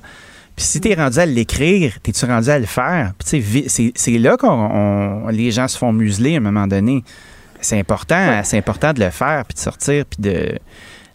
[0.56, 3.14] Puis si t'es rendu à l'écrire, t'es-tu rendu à le faire?
[3.18, 7.04] Puis c'est, c'est là que les gens se font museler à un moment donné.
[7.62, 10.58] C'est important, c'est important de le faire, puis de sortir, puis de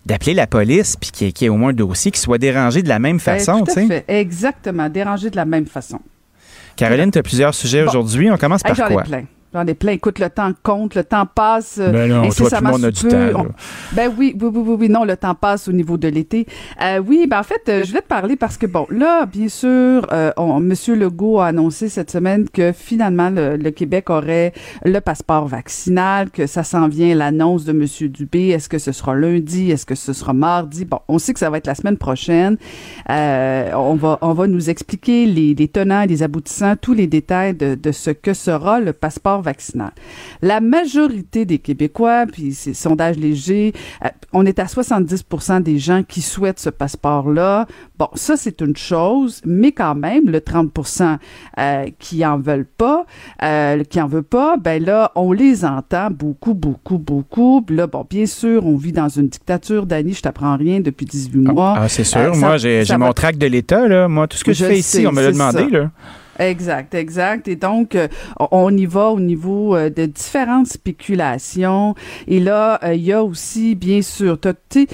[0.06, 2.88] d'appeler la police, puis qu'il y, ait au moins un dossier qui soit dérangé de
[2.88, 3.64] la même ben, façon.
[3.64, 4.04] tout à fait.
[4.06, 5.98] Exactement, dérangé de la même façon.
[6.76, 8.30] Caroline, tu as plusieurs sujets aujourd'hui.
[8.30, 9.02] On commence par quoi?
[9.56, 9.92] J'en ai plein.
[9.92, 11.78] Écoute, le temps compte, le temps passe.
[11.80, 13.46] Euh, ben non, toi, tout le monde a du temps.
[13.92, 16.46] Ben oui, oui, oui, oui, non, le temps passe au niveau de l'été.
[16.82, 19.48] Euh, oui, ben en fait, euh, je vais te parler parce que, bon, là, bien
[19.48, 20.74] sûr, euh, on, M.
[20.88, 24.52] Legault a annoncé cette semaine que finalement, le, Québec aurait
[24.84, 28.10] le passeport vaccinal, que ça s'en vient l'annonce de M.
[28.10, 28.48] Dubé.
[28.48, 29.70] Est-ce que ce sera lundi?
[29.70, 30.84] Est-ce que ce sera mardi?
[30.84, 32.58] Bon, on sait que ça va être la semaine prochaine.
[33.08, 37.54] on, va, on va nous expliquer les, les tenants et les aboutissants, tous les détails
[37.54, 39.45] de, de ce que sera le passeport
[40.42, 43.72] La majorité des Québécois, puis c'est sondage léger,
[44.04, 47.66] euh, on est à 70% des gens qui souhaitent ce passeport-là.
[47.98, 51.18] Bon, ça, c'est une chose, mais quand même, le 30%
[51.58, 53.06] euh, qui en veulent pas,
[53.42, 57.64] euh, qui en veut pas, ben là, on les entend beaucoup, beaucoup, beaucoup.
[57.68, 59.86] là, bon, bien sûr, on vit dans une dictature.
[59.86, 61.74] Dani, je t'apprends rien depuis 18 mois.
[61.78, 62.34] Ah, c'est sûr.
[62.36, 64.08] Moi, j'ai mon trac de l'État, là.
[64.08, 65.90] Moi, tout ce que je, fais ici, on me l'a demandé, là.
[66.38, 67.48] Exact, exact.
[67.48, 68.08] Et donc, euh,
[68.50, 71.94] on y va au niveau euh, de différentes spéculations.
[72.26, 74.86] Et là, euh, il y a aussi, bien sûr, tu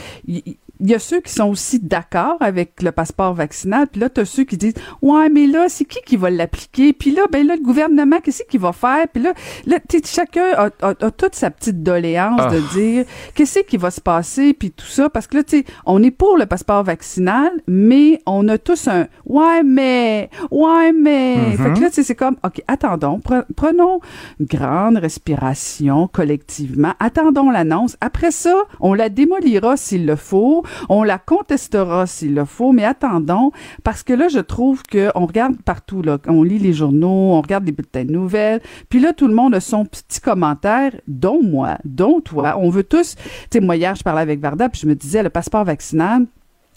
[0.83, 4.21] il y a ceux qui sont aussi d'accord avec le passeport vaccinal, puis là, tu
[4.21, 6.93] as ceux qui disent Ouais, mais là, c'est qui qui va l'appliquer?
[6.93, 9.07] Puis là, ben là, le gouvernement, qu'est-ce qu'il va faire?
[9.13, 9.33] Puis là,
[9.67, 12.75] là chacun a, a, toute sa petite doléance de ah.
[12.75, 13.05] dire
[13.35, 15.09] qu'est-ce qui va se passer, puis tout ça.
[15.09, 18.89] Parce que là, tu sais, on est pour le passeport vaccinal, mais on a tous
[18.89, 21.57] un Ouais, mais, ouais, mais.
[21.57, 23.21] Fait que là, tu sais, c'est comme OK, attendons,
[23.55, 24.01] prenons
[24.41, 27.97] une grande respiration collectivement, attendons l'annonce.
[28.01, 32.85] Après ça, on la démolira s'il le faut on la contestera s'il le faut, mais
[32.85, 33.51] attendons,
[33.85, 37.65] parce que là, je trouve qu'on regarde partout, là, on lit les journaux, on regarde
[37.65, 41.79] les bulletins de nouvelles, puis là, tout le monde a son petit commentaire, dont moi,
[41.85, 42.57] dont toi.
[42.59, 43.17] On veut tous,
[43.51, 46.27] tu moi, hier, je parlais avec Varda, puis je me disais, le passeport vaccinal,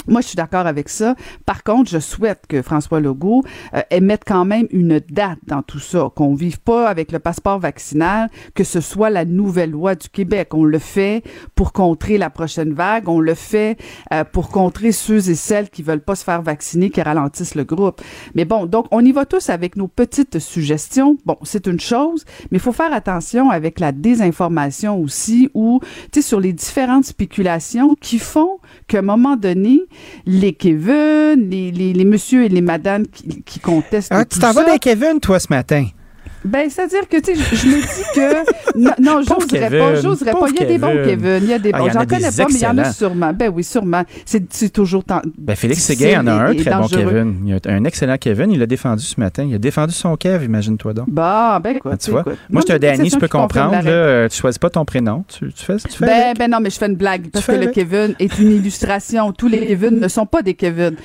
[0.08, 1.16] Moi, je suis d'accord avec ça.
[1.48, 3.44] Par contre, je souhaite que François Legault
[3.74, 7.58] euh, émette quand même une date dans tout ça, qu'on vive pas avec le passeport
[7.58, 10.54] vaccinal, que ce soit la nouvelle loi du Québec.
[10.54, 11.24] On le fait
[11.56, 13.78] pour contrer la prochaine vague, on le fait
[14.14, 17.64] euh, pour contrer ceux et celles qui veulent pas se faire vacciner, qui ralentissent le
[17.64, 18.02] groupe.
[18.36, 21.18] Mais bon, donc on y va tous avec nos petites suggestions.
[21.26, 25.80] Bon, c'est une chose, mais il faut faire attention avec la désinformation aussi, ou
[26.12, 29.82] tu sais sur les différentes spéculations qui font qu'à un moment donné
[30.26, 34.10] les Kevin, les, les, les monsieur et les madames qui, qui contestent.
[34.12, 35.86] Ah, tu t'en vas des Kevin, toi, ce matin?
[36.46, 38.46] Ben, c'est-à-dire que, tu sais, je, me dis que.
[38.76, 40.48] Non, non j'oserais pas, j'oserais pas.
[40.50, 41.90] Il y a des bons Kevin, il y a des Ah, bons.
[41.92, 43.32] J'en connais pas, mais il y en a sûrement.
[43.34, 44.04] Ben oui, sûrement.
[44.26, 45.04] C'est toujours.
[45.04, 46.88] tant- Ben, Félix Séguin en a un très bon.
[46.88, 47.36] Kevin.
[47.46, 48.52] Il y a un excellent Kevin.
[48.52, 49.46] Il l'a défendu ce matin.
[49.48, 51.10] Il a défendu son Kev, imagine-toi donc.
[51.10, 51.92] Bah, ben écoute.
[51.94, 52.26] Ah, tu vois?
[52.50, 53.82] Moi, je te Danny, je peux comprendre.
[53.82, 55.24] Là, tu choisis pas ton prénom.
[55.28, 57.54] Tu, tu fais, tu fais Ben, ben non, mais je fais une blague parce que
[57.54, 57.72] le.
[57.72, 59.32] Kevin est une illustration.
[59.32, 60.96] Tous les Kevin ne sont pas des Kevin.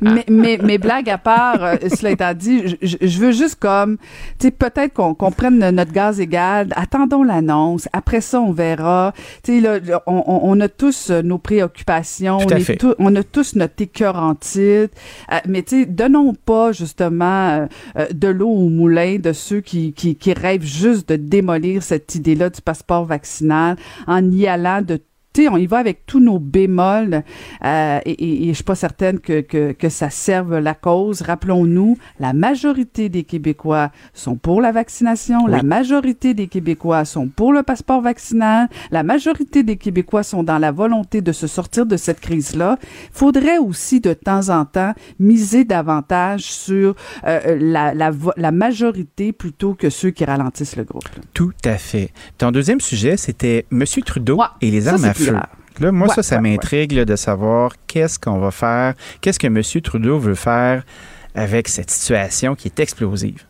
[0.00, 3.96] mais, mais, mais, blague à part, euh, cela étant dit, je veux juste comme,
[4.38, 6.68] tu sais, peut-être qu'on qu'on prenne notre gaz égal.
[6.76, 7.88] Attendons l'annonce.
[7.92, 9.12] Après ça, on verra.
[9.42, 12.38] Tu sais, là, on, on- on a tous euh, nos préoccupations.
[12.38, 14.94] On, est a tous notre écœur en titre.
[15.32, 19.92] Euh, mais tu sais, donnons pas justement euh, de l'eau au moulin de ceux qui,
[19.92, 23.76] qui, qui rêvent juste de démolir cette idée-là du passeport vaccinal
[24.06, 24.98] en y allant de
[25.32, 27.22] tu sais, on y va avec tous nos bémols
[27.64, 31.22] euh, et, et- et je suis pas certaine que, que, que ça serve la cause.
[31.22, 37.52] Rappelons-nous, la majorité des Québécois sont pour la vaccination, la majorité des Québécois sont pour
[37.52, 41.96] le passeport vaccinal, la majorité des Québécois sont dans la volonté de se sortir de
[41.96, 42.78] cette crise-là.
[43.12, 46.94] Faudrait aussi de temps en temps miser davantage sur
[47.26, 51.04] euh, la, la, la majorité plutôt que ceux qui ralentissent le groupe.
[51.34, 52.10] Tout à fait.
[52.38, 53.84] Ton deuxième sujet, c'était M.
[54.04, 55.36] Trudeau et les armes à feu.
[55.80, 59.46] Là, moi, Ouais, ça, ça ouais, m'intrigue de savoir qu'est-ce qu'on va faire, qu'est-ce que
[59.46, 59.62] M.
[59.82, 60.84] Trudeau veut faire
[61.34, 63.44] avec cette situation qui est explosive.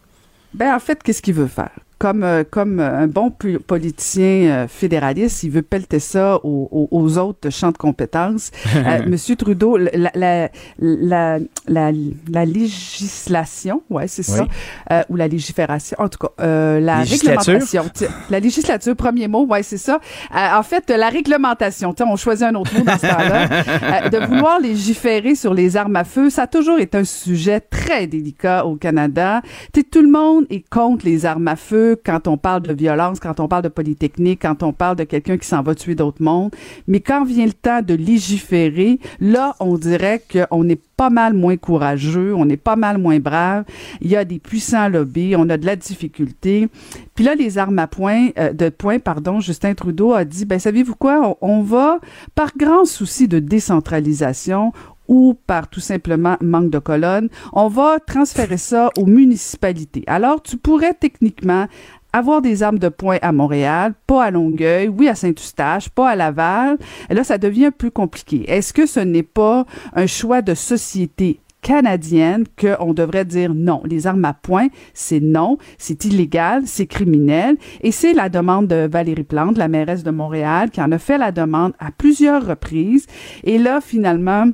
[0.55, 1.71] Ben, en fait, qu'est-ce qu'il veut faire?
[2.01, 7.51] Comme, euh, comme euh, un bon politicien euh, fédéraliste, il veut pelleter ça aux, autres
[7.51, 8.51] champs de compétences.
[8.81, 10.49] Euh, Monsieur Trudeau, la, la,
[10.79, 11.93] la, la,
[12.31, 14.47] la législation, ouais, c'est ça,
[14.91, 17.85] euh, ou la légifération, en tout cas, euh, la réglementation.
[18.31, 20.01] La législature, premier mot, ouais, c'est ça.
[20.33, 24.61] En fait, la réglementation, tiens, on choisit un autre mot dans ce temps-là, de vouloir
[24.61, 28.77] légiférer sur les armes à feu, ça a toujours été un sujet très délicat au
[28.77, 29.43] Canada.
[29.75, 32.73] Tu sais, tout le monde est contre les armes à feu quand on parle de
[32.73, 35.95] violence, quand on parle de polytechnique, quand on parle de quelqu'un qui s'en va tuer
[35.95, 36.55] d'autres mondes.
[36.87, 41.57] Mais quand vient le temps de légiférer, là, on dirait qu'on est pas mal moins
[41.57, 43.65] courageux, on est pas mal moins brave.
[44.01, 46.69] Il y a des puissants lobbies, on a de la difficulté.
[47.15, 50.59] Puis là, les armes à point, euh, de poing, pardon, Justin Trudeau a dit, ben
[50.59, 52.01] savez-vous quoi, on, on va,
[52.35, 54.73] par grand souci de décentralisation,
[55.11, 60.05] ou par tout simplement manque de colonnes, on va transférer ça aux municipalités.
[60.07, 61.67] Alors, tu pourrais techniquement
[62.13, 66.17] avoir des armes de poing à Montréal, pas à Longueuil, oui à Saint-Eustache, pas à
[66.17, 66.79] Laval.
[67.11, 68.45] Et là, ça devient plus compliqué.
[68.49, 73.83] Est-ce que ce n'est pas un choix de société canadienne qu'on devrait dire non?
[73.85, 77.57] Les armes à poing, c'est non, c'est illégal, c'est criminel.
[77.81, 81.19] Et c'est la demande de Valérie Plante, la mairesse de Montréal, qui en a fait
[81.19, 83.07] la demande à plusieurs reprises.
[83.43, 84.47] Et là, finalement,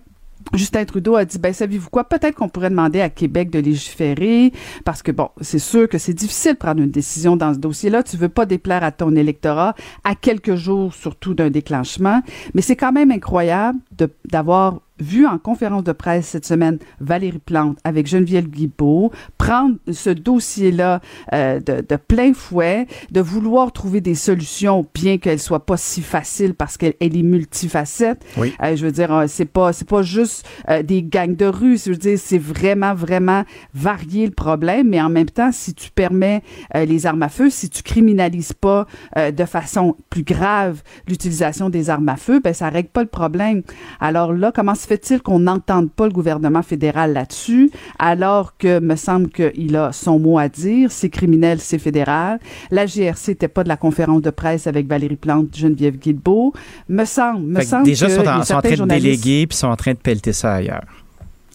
[0.55, 4.53] Justin Trudeau a dit, ben savez-vous quoi, peut-être qu'on pourrait demander à Québec de légiférer,
[4.85, 8.03] parce que bon, c'est sûr que c'est difficile de prendre une décision dans ce dossier-là.
[8.03, 9.75] Tu veux pas déplaire à ton électorat
[10.05, 12.23] à quelques jours surtout d'un déclenchement,
[12.55, 13.79] mais c'est quand même incroyable
[14.25, 20.11] d'avoir vu en conférence de presse cette semaine Valérie Plante avec Geneviève Guibault prendre ce
[20.11, 21.01] dossier-là
[21.33, 26.03] euh, de, de plein fouet, de vouloir trouver des solutions, bien qu'elles soient pas si
[26.03, 28.25] faciles parce qu'elle elle est multifacette.
[28.37, 28.53] Oui.
[28.63, 31.79] Euh, je veux dire, euh, c'est pas c'est pas juste euh, des gangs de rue.
[31.79, 33.45] Je veux dire, c'est vraiment vraiment
[33.75, 36.43] varier le problème, mais en même temps, si tu permets
[36.75, 38.87] euh, les armes à feu, si tu criminalises pas
[39.17, 43.09] euh, de façon plus grave l'utilisation des armes à feu, ben ça règle pas le
[43.09, 43.63] problème.
[44.01, 48.97] Alors là, comment se fait-il qu'on n'entende pas le gouvernement fédéral là-dessus, alors que me
[48.97, 52.39] semble qu'il a son mot à dire, c'est criminel, c'est fédéral.
[52.71, 56.53] La GRC n'était pas de la conférence de presse avec Valérie Plante, Geneviève Guilbeault.
[56.89, 59.57] Me semble, me semble déjà, que sont en, sont en certains train de déléguer puis
[59.57, 60.85] sont en train de pelleter ça ailleurs.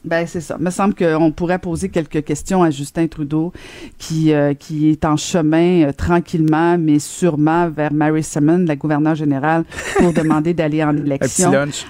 [0.03, 0.57] ben c'est ça.
[0.59, 3.53] Me semble qu'on pourrait poser quelques questions à Justin Trudeau,
[3.97, 9.15] qui euh, qui est en chemin euh, tranquillement, mais sûrement vers Mary Simon, la gouverneure
[9.15, 9.63] générale,
[9.97, 11.51] pour demander d'aller en Un petit élection.
[11.51, 11.85] lunch.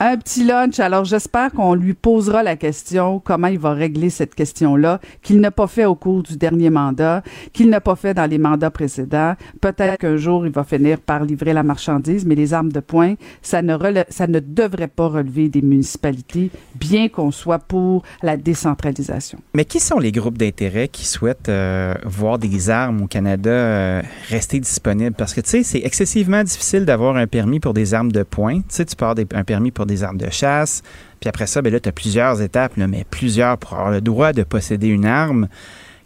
[0.00, 0.80] Un petit lunch.
[0.80, 5.52] Alors, j'espère qu'on lui posera la question comment il va régler cette question-là, qu'il n'a
[5.52, 7.22] pas fait au cours du dernier mandat,
[7.52, 9.34] qu'il n'a pas fait dans les mandats précédents.
[9.60, 13.14] Peut-être qu'un jour, il va finir par livrer la marchandise, mais les armes de poing,
[13.40, 13.76] ça ne,
[14.08, 19.38] ça ne devrait pas relever des municipalités, bien qu'on soit pour la décentralisation.
[19.54, 24.02] Mais qui sont les groupes d'intérêt qui souhaitent euh, voir des armes au Canada euh,
[24.28, 25.14] rester disponibles?
[25.16, 28.56] Parce que, tu sais, c'est excessivement difficile d'avoir un permis pour des armes de poing.
[28.56, 30.82] Tu sais, tu avoir un permis pour des armes de chasse.
[31.20, 34.32] Puis après ça, ben là, tu as plusieurs étapes, mais plusieurs pour avoir le droit
[34.32, 35.48] de posséder une arme.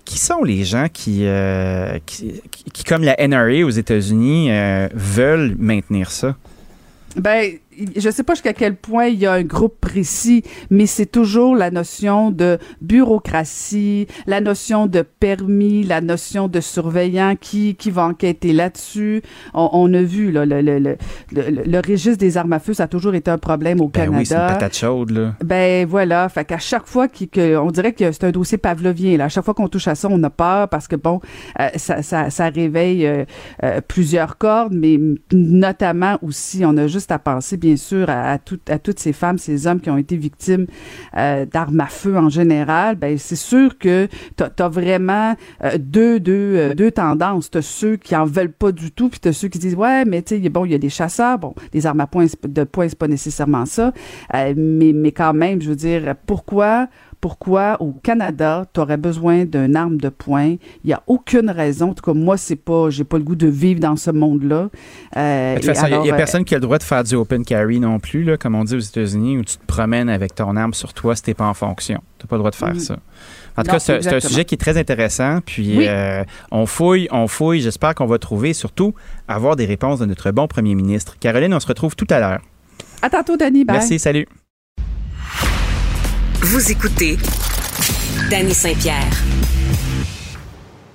[0.05, 4.49] Qui sont les gens qui, euh, qui, comme la NRA aux États-Unis,
[4.95, 6.35] veulent maintenir ça?
[7.15, 7.59] Ben,
[7.97, 11.57] je sais pas jusqu'à quel point il y a un groupe précis, mais c'est toujours
[11.57, 18.05] la notion de bureaucratie, la notion de permis, la notion de surveillant qui, qui va
[18.05, 19.23] enquêter là-dessus.
[19.55, 20.97] On, on, a vu là, le, le, le,
[21.33, 24.19] le, registre des armes à feu, ça a toujours été un problème au ben Canada.
[24.19, 25.35] Oui, c'est une patate chaude, là.
[25.45, 29.25] Ben voilà, fait qu'à chaque fois qu'on dirait que c'est un dossier pavlovien, là.
[29.25, 31.21] À chaque fois qu'on touche à ça, on a peur parce que bon,
[31.61, 33.25] euh, ça, ça, ça, réveille euh,
[33.63, 34.99] euh, plusieurs cordes, mais
[35.33, 39.81] notamment aussi, on a juste à penser bien sûr à, toutes ces femmes, ces hommes
[39.81, 40.67] qui ont été victimes
[41.17, 45.35] euh, d'armes à feu en général, ben c'est sûr que tu as, vraiment
[45.65, 47.51] euh, deux, deux, euh, deux tendances.
[47.51, 50.23] Tu ceux qui en veulent pas du tout, puis tu ceux qui disent ouais, mais
[50.23, 52.89] tu sais, bon, il y a des chasseurs, bon, des armes à poing de poing,
[52.89, 53.93] c'est pas nécessairement ça,
[54.33, 56.89] mais, mais quand même, je veux dire, pourquoi
[57.21, 60.57] pourquoi au Canada, tu aurais besoin d'une arme de poing.
[60.85, 61.91] Il n'y a aucune raison.
[61.91, 64.69] En tout cas, moi, c'est pas, j'ai pas le goût de vivre dans ce monde-là.
[65.17, 67.15] Euh, de toute façon, il n'y a, personne qui a le droit de faire du
[67.15, 70.35] open carry non plus, là, comme on dit aux États-Unis, où tu te promènes avec
[70.35, 72.01] ton arme sur toi si tu n'es pas en fonction.
[72.19, 72.81] Tu n'as pas le droit de faire mm.
[72.81, 72.97] ça.
[73.57, 75.41] En tout cas, c'est un sujet qui est très intéressant.
[75.45, 76.23] Puis euh,
[76.53, 77.61] on fouille, on fouille.
[77.61, 78.95] J'espère qu'on va trouver, surtout,
[79.27, 81.17] avoir des réponses de notre bon premier ministre.
[81.19, 82.41] Caroline, on se retrouve tout à l'heure.
[83.03, 83.65] À tantôt, Danny.
[83.65, 83.79] Bye.
[83.79, 84.27] Merci, salut.
[86.41, 87.17] Vous écoutez
[88.31, 89.11] Danny Saint-Pierre.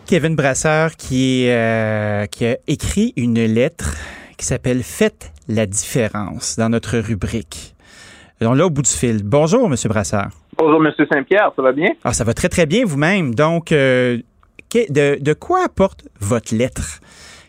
[0.08, 3.94] Kevin Brasseur qui, euh, qui a écrit une lettre
[4.38, 7.76] qui s'appelle Faites la différence dans notre rubrique.
[8.40, 9.22] On l'a au bout du fil.
[9.22, 10.30] Bonjour, Monsieur Brasseur.
[10.58, 11.52] Bonjour, Monsieur Saint-Pierre.
[11.58, 11.90] Ça va bien?
[12.06, 13.36] Ah, ça va très, très bien vous-même.
[13.36, 14.20] Donc, euh,
[14.74, 17.02] de, de quoi apporte votre lettre?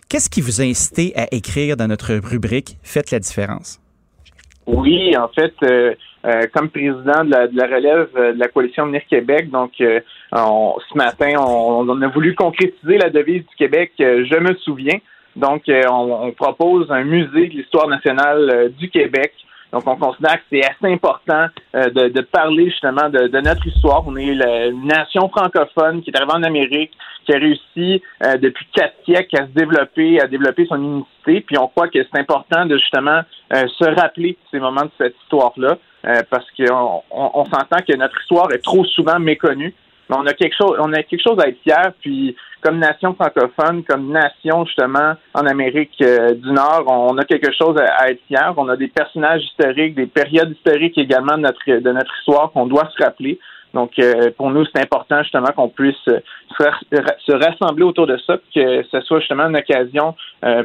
[0.09, 3.81] Qu'est-ce qui vous a incité à écrire dans notre rubrique Faites la différence?
[4.66, 5.95] Oui, en fait, euh,
[6.25, 9.51] euh, comme président de la, de la relève euh, de la coalition Venir Québec.
[9.51, 10.01] Donc, euh,
[10.33, 13.93] ce matin, on, a voulu concrétiser la devise du Québec.
[13.99, 14.97] je me souviens.
[15.37, 19.35] Donc, on, propose un musée de l'histoire nationale du Québec.
[19.71, 24.05] Donc, on considère que c'est assez important de, de, parler justement de, de, notre histoire.
[24.07, 26.93] On est une nation francophone qui est arrivée en Amérique,
[27.27, 28.03] qui a réussi
[28.41, 31.41] depuis quatre siècles à se développer, à développer son unité.
[31.43, 33.23] Puis, on croit que c'est important de justement
[33.53, 35.77] se rappeler ces moments de cette histoire-là.
[36.07, 39.75] Euh, parce qu'on on, s'entend que notre histoire est trop souvent méconnue.
[40.11, 41.93] Mais on a quelque chose, on a quelque chose à être fier.
[42.01, 47.53] Puis comme nation francophone, comme nation justement en Amérique euh, du Nord, on a quelque
[47.53, 48.53] chose à, être fier.
[48.59, 52.67] On a des personnages historiques, des périodes historiques également de notre de notre histoire qu'on
[52.67, 53.39] doit se rappeler.
[53.73, 58.83] Donc, euh, pour nous, c'est important justement qu'on puisse se, rassembler autour de ça, que
[58.85, 60.15] ce soit justement une occasion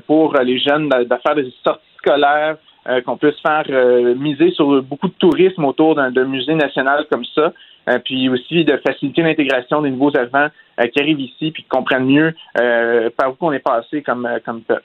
[0.05, 2.57] pour les jeunes de, de, faire des sorties scolaires,
[2.87, 7.25] euh, qu'on puisse faire euh, miser sur beaucoup de tourisme autour d'un musée national comme
[7.35, 7.51] ça,
[7.89, 10.47] euh, puis aussi de faciliter l'intégration des nouveaux arrivants
[10.93, 12.33] qui arrivent ici, puis qui comprennent mieux
[13.17, 14.83] par où on est passé comme, comme peuple.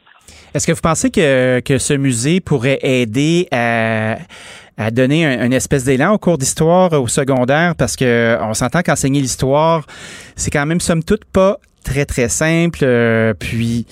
[0.53, 4.17] Est-ce que vous pensez que, que ce musée pourrait aider à
[4.91, 7.75] donner un, une espèce d'élan au cours d'histoire au secondaire?
[7.79, 9.85] Parce que on s'entend qu'enseigner l'histoire,
[10.35, 12.85] c'est quand même somme toute pas très très simple.
[13.39, 13.87] puis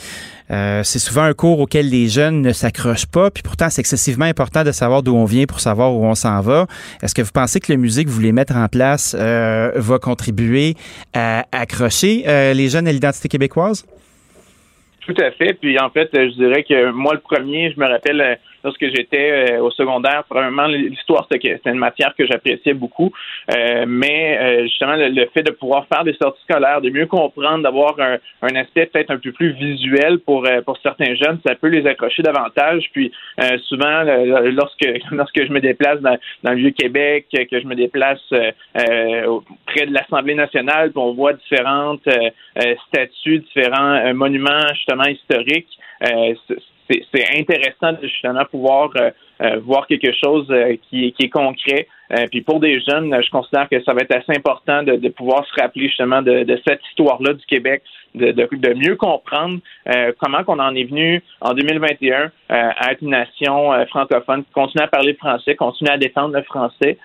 [0.52, 4.24] euh, c'est souvent un cours auquel les jeunes ne s'accrochent pas, puis pourtant c'est excessivement
[4.24, 6.66] important de savoir d'où on vient pour savoir où on s'en va.
[7.02, 9.98] Est-ce que vous pensez que le musée que vous voulez mettre en place euh, va
[9.98, 10.74] contribuer
[11.14, 13.86] à accrocher euh, les jeunes à l'identité québécoise?
[15.06, 15.54] Tout à fait.
[15.54, 19.62] Puis en fait, je dirais que moi, le premier, je me rappelle lorsque j'étais euh,
[19.62, 23.12] au secondaire, probablement l'histoire, c'était une matière que j'appréciais beaucoup.
[23.54, 27.62] Euh, mais euh, justement, le, fait de pouvoir faire des sorties scolaires, de mieux comprendre,
[27.62, 31.68] d'avoir un, un, aspect peut-être un peu plus visuel pour pour certains jeunes, ça peut
[31.68, 32.84] les accrocher davantage.
[32.92, 33.12] Puis
[33.68, 39.86] souvent, lorsque lorsque je me déplace dans, dans le Vieux-Québec, que je me déplace près
[39.86, 42.08] de l'Assemblée nationale, puis on voit différentes
[42.88, 45.78] statues, différents monuments justement historiques
[46.88, 50.46] c'est intéressant de justement pouvoir euh, voir quelque chose
[50.88, 51.88] qui, qui est concret.
[52.30, 55.44] puis pour des jeunes, je considère que ça va être assez important de, de pouvoir
[55.46, 57.82] se rappeler justement de, de cette histoire-là du Québec,
[58.14, 59.58] de, de, mieux comprendre
[60.20, 65.14] comment qu'on en est venu en 2021 à être une nation francophone, continuer à parler
[65.14, 66.98] français, continuer à défendre le français.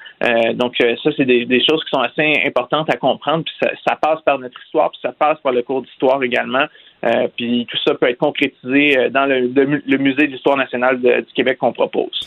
[0.54, 3.46] donc ça, c'est des, des, choses qui sont assez importantes à comprendre.
[3.46, 6.66] Puis ça, ça passe par notre histoire, puis ça passe par le cours d'histoire également.
[7.04, 11.34] Euh, puis tout ça peut être concrétisé euh, dans le, le musée d'histoire nationale du
[11.36, 12.20] Québec qu'on propose.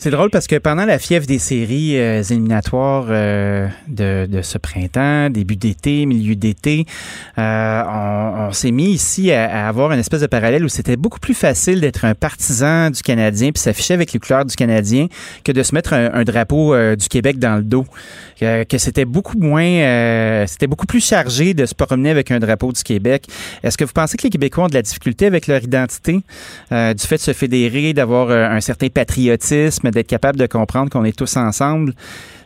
[0.00, 5.28] C'est drôle parce que pendant la fièvre des séries euh, éliminatoires euh, de, ce printemps,
[5.28, 6.86] début d'été, milieu d'été,
[7.36, 7.82] euh,
[8.48, 11.80] on, s'est mis ici à, avoir une espèce de parallèle où c'était beaucoup plus facile
[11.80, 15.08] d'être un partisan du Canadien puis s'afficher avec les couleurs du Canadien
[15.42, 17.84] que de se mettre un drapeau du Québec dans le dos.
[18.40, 22.82] que c'était beaucoup moins, c'était beaucoup plus chargé de se promener avec un drapeau du
[22.84, 23.26] Québec.
[23.64, 26.20] Est-ce que vous pensez que les Québécois ont de la difficulté avec leur identité,
[26.70, 29.87] du fait de se fédérer, d'avoir un certain patriotisme?
[29.90, 31.92] D'être capable de comprendre qu'on est tous ensemble,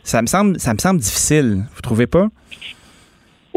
[0.03, 1.63] ça me semble, ça me semble difficile.
[1.75, 2.27] Vous trouvez pas?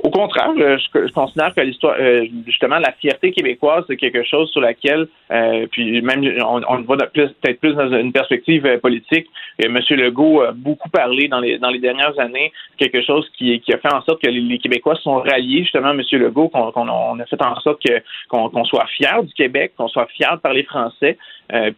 [0.03, 4.51] Au contraire, euh, je, considère que l'histoire, euh, justement, la fierté québécoise, c'est quelque chose
[4.51, 9.27] sur laquelle, euh, puis même on, le voit peut-être plus dans une perspective politique.
[9.59, 9.79] M.
[9.91, 13.93] Legault a beaucoup parlé dans les dans les dernières années, quelque chose qui, a fait
[13.93, 16.03] en sorte que les, Québécois sont ralliés justement à M.
[16.13, 17.83] Legault, qu'on on a fait en sorte
[18.29, 21.17] qu'on soit fier du Québec, qu'on soit fier de parler français.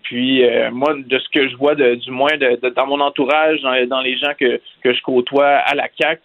[0.03, 0.43] Puis
[0.73, 4.17] moi, de ce que je vois, de, du moins de, dans mon entourage, dans, les
[4.17, 6.21] gens que, que je côtoie à la CAC,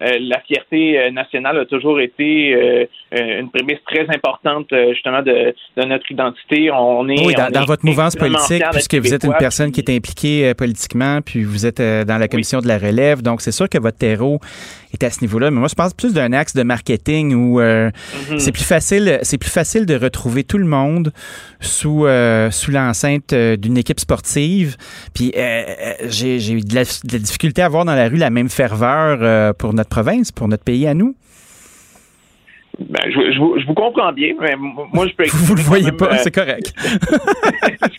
[0.00, 5.54] la fierté nationale a toujours été euh, euh, une prémisse très importante euh, justement de,
[5.76, 6.70] notre identité.
[6.70, 10.52] On est oui, dans, votre mouvance politique, puisque vous êtes une personne qui est impliquée
[10.54, 13.98] politiquement, puis vous êtes dans la commission de la relève, donc c'est sûr que votre
[13.98, 14.40] terreau
[14.92, 15.50] est à ce niveau-là.
[15.50, 18.38] Mais moi, je pense plus d'un axe de marketing où mm-hmm.
[18.38, 21.12] c'est plus facile, c'est plus facile de retrouver tout le monde
[21.60, 22.06] sous
[22.50, 24.76] sous l'enceinte d'une équipe sportive.
[25.14, 25.32] Puis
[26.04, 29.54] j'ai eu de la, de la, difficulté à voir dans la rue la même ferveur
[29.54, 31.14] pour notre province, pour notre pays à nous.
[32.78, 36.34] Ben, je, je, vous comprends bien, mais moi, je peux Vous le voyez pas, c'est
[36.34, 36.72] correct.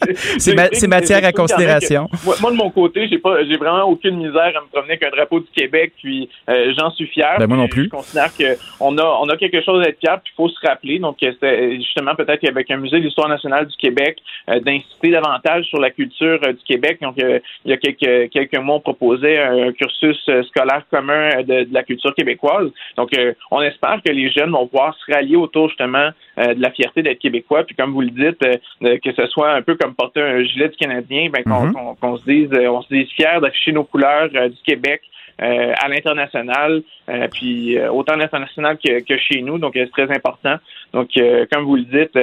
[0.38, 2.07] c'est matière à considération.
[2.41, 5.10] moi, de mon côté, j'ai pas, j'ai vraiment aucune misère à me promener avec un
[5.10, 7.35] drapeau du Québec, puis euh, j'en suis fier.
[7.39, 7.85] Ben, moi non plus.
[7.85, 10.65] Je considère qu'on a, on a quelque chose à être fier, puis il faut se
[10.65, 10.99] rappeler.
[10.99, 14.18] Donc, euh, c'est justement peut-être qu'avec un musée de l'histoire nationale du Québec,
[14.49, 16.99] euh, d'inciter davantage sur la culture du Québec.
[17.01, 21.73] Donc, il y a quelques, quelques mois, on proposait un cursus scolaire commun de, de,
[21.73, 22.69] la culture québécoise.
[22.95, 23.11] Donc,
[23.51, 27.02] on espère que les jeunes vont pouvoir se rallier autour justement euh, de la fierté
[27.02, 27.64] d'être québécois.
[27.64, 30.70] Puis comme vous le dites, euh, que ce soit un peu comme porter un gilet
[30.70, 32.18] du Canadien, ben, qu'on mm-hmm.
[32.20, 35.02] se dise, euh, on se dise fier d'afficher nos couleurs du Québec.
[35.40, 36.84] à l'international,
[37.32, 40.58] puis autant à l'international que, que, chez nous, donc c'est très important.
[40.91, 41.12] Donc,
[41.50, 42.14] comme vous le dites,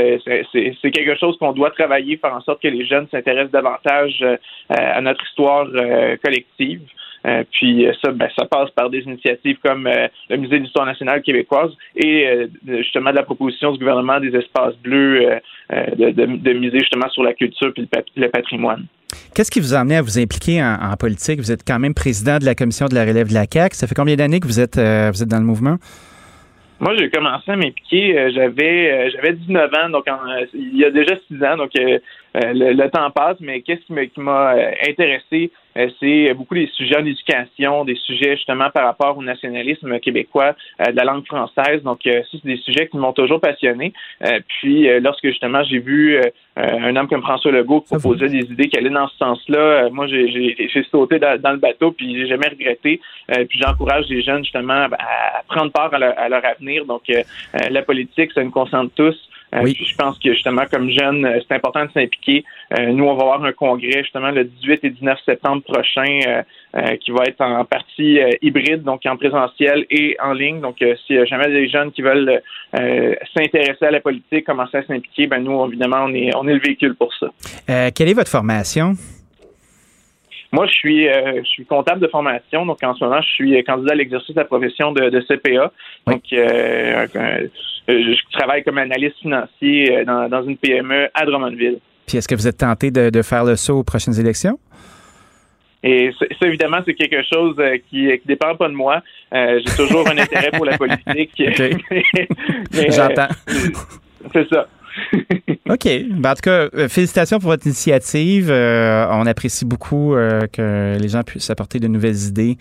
[0.53, 4.23] c'est quelque chose qu'on doit travailler, faire en sorte que les jeunes s'intéressent davantage
[4.69, 5.67] à notre histoire
[6.23, 6.83] collective.
[7.27, 10.87] Euh, puis euh, ça, ben, ça passe par des initiatives comme euh, le Musée d'histoire
[10.87, 15.41] nationale québécoise et justement de la proposition du gouvernement des espaces bleus
[15.71, 18.85] de, de, miser justement sur la culture puis le, patrimoine.
[19.35, 21.39] Qu'est-ce qui vous a amené à vous impliquer en, politique?
[21.39, 23.75] Vous êtes quand même président de la commission de la relève de la CAQ.
[23.75, 25.77] Ça fait combien d'années que vous êtes, vous êtes dans le mouvement?
[26.79, 30.05] Moi, j'ai commencé à m'impliquer, j'avais j'avais 19 ans, donc
[30.55, 34.55] il y a déjà 6 ans, donc le, temps passe, mais qu'est-ce qui m'a
[34.87, 35.51] intéressé,
[36.01, 40.97] c'est beaucoup des sujets d'éducation, des sujets justement par rapport au nationalisme québécois euh, de
[40.97, 41.83] la langue française.
[41.83, 43.93] Donc, euh, ça, c'est des sujets qui m'ont toujours passionné.
[44.49, 46.21] puis, lorsque justement j'ai vu
[46.57, 50.87] un homme comme François Legault proposer des idées qui allaient dans ce sens-là, moi, j'ai
[50.91, 53.01] sauté dans, le bateau, puis j'ai jamais regretté.
[53.49, 56.85] puis, j'encourage les jeunes justement à, prendre part à leur, à leur avenir.
[56.87, 57.03] Donc,
[57.71, 59.17] la politique, ça nous concentre tous.
[59.57, 59.77] Euh, oui.
[59.81, 62.45] Je pense que justement, comme jeune, euh, c'est important de s'impliquer.
[62.79, 66.05] Euh, nous, on va avoir un congrès justement le 18 et 19 septembre prochain
[67.01, 70.61] qui va être en partie hybride, donc en présentiel et en ligne.
[70.61, 72.43] Donc, s'il y a jamais des jeunes qui veulent
[73.35, 76.61] s'intéresser à la politique, commencer à s'impliquer, ben nous, évidemment, on est, on est le
[76.61, 77.29] véhicule pour ça.
[77.93, 78.93] quelle est votre formation?
[80.53, 83.93] Moi, je suis, je suis comptable de formation, donc en ce moment, je suis candidat
[83.93, 85.73] à l'exercice de la profession de, de CPA.
[86.07, 86.23] Donc,
[87.89, 91.79] euh, je travaille comme analyste financier euh, dans, une PME à Drummondville.
[92.07, 94.59] Puis est-ce que vous êtes tenté de, faire le saut aux prochaines élections?
[95.83, 99.03] Et ça, évidemment, c'est quelque chose euh, qui ne dépend pas de moi.
[99.33, 101.31] J'ai toujours un intérêt pour la politique.
[102.91, 103.29] J'entends.
[104.33, 104.67] c'est ça.
[105.69, 105.89] OK.
[106.11, 108.51] Ben, en tout cas, euh, félicitations pour votre initiative.
[108.51, 112.57] Euh, on apprécie beaucoup euh, que les gens puissent apporter de nouvelles idées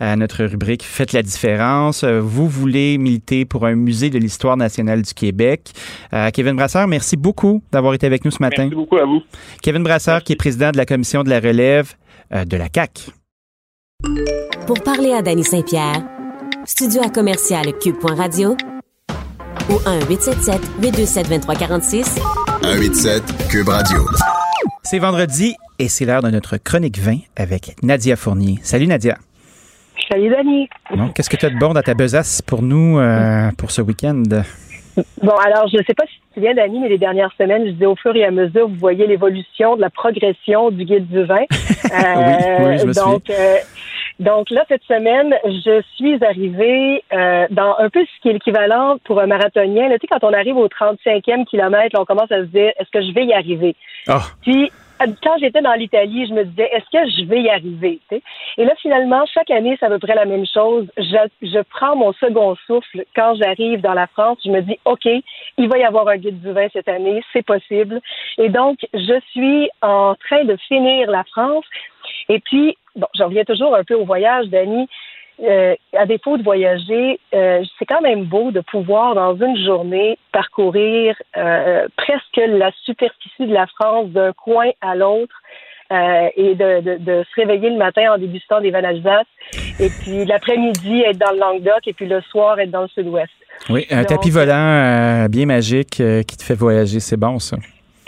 [0.00, 2.04] à notre rubrique Faites la différence.
[2.04, 5.70] Vous voulez militer pour un musée de l'histoire nationale du Québec.
[6.32, 8.64] Kevin Brasseur, merci beaucoup d'avoir été avec nous ce matin.
[8.64, 9.22] Merci beaucoup à vous.
[9.62, 11.94] Kevin Brasseur, qui est président de la commission de la relève
[12.32, 13.10] de la CAC.
[14.66, 16.02] Pour parler à Danny Saint-Pierre,
[16.64, 18.56] studio à commercial cube.radio
[19.70, 19.74] ou
[20.82, 22.18] 1-877-827-2346.
[22.62, 23.98] 187 Cube Radio.
[24.82, 28.58] C'est vendredi et c'est l'heure de notre chronique 20 avec Nadia Fournier.
[28.62, 29.18] Salut Nadia.
[30.10, 30.68] Salut Dani.
[31.14, 34.22] Qu'est-ce que tu as de bon dans ta besace pour nous euh, pour ce week-end?
[35.22, 37.66] Bon, alors, je ne sais pas si tu te souviens, Dani, mais les dernières semaines,
[37.66, 41.06] je disais au fur et à mesure, vous voyez l'évolution de la progression du guide
[41.08, 41.36] du vin.
[41.50, 41.50] oui,
[41.84, 43.56] oui, je me donc, euh,
[44.18, 48.98] donc là, cette semaine, je suis arrivée euh, dans un peu ce qui est l'équivalent
[49.04, 49.88] pour un marathonien.
[49.88, 52.90] Là, tu sais, quand on arrive au 35e kilomètre, on commence à se dire, est-ce
[52.90, 53.76] que je vais y arriver?
[54.08, 54.22] Ah.
[54.42, 54.72] Puis,
[55.22, 58.00] quand j'étais dans l'Italie, je me disais, est-ce que je vais y arriver?
[58.56, 60.88] Et là, finalement, chaque année, c'est à peu près la même chose.
[60.96, 64.38] Je, je prends mon second souffle quand j'arrive dans la France.
[64.44, 67.44] Je me dis, OK, il va y avoir un guide du vin cette année, c'est
[67.44, 68.00] possible.
[68.38, 71.64] Et donc, je suis en train de finir la France.
[72.28, 74.88] Et puis, bon, j'en reviens toujours un peu au voyage, Dani.
[75.40, 80.18] Euh, à défaut de voyager, euh, c'est quand même beau de pouvoir, dans une journée,
[80.32, 85.34] parcourir euh, presque la superficie de la France d'un coin à l'autre.
[85.90, 89.24] et de, de, de, se réveiller le matin en dégustant des d'Alsace,
[89.80, 93.32] et puis l'après-midi être dans le Languedoc, et puis le soir être dans le Sud-Ouest.
[93.70, 97.56] Oui, un tapis volant bien magique qui te fait voyager, c'est bon ça.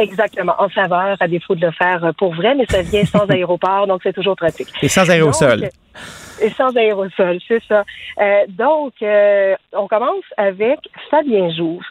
[0.00, 3.86] Exactement, en saveur, à défaut de le faire pour vrai, mais ça vient sans aéroport,
[3.86, 4.68] donc c'est toujours pratique.
[4.80, 5.68] Et sans aérosol.
[6.40, 7.84] et sans aérosol, c'est ça.
[8.18, 10.78] Euh, donc, euh, on commence avec
[11.10, 11.84] Fabien Jouve.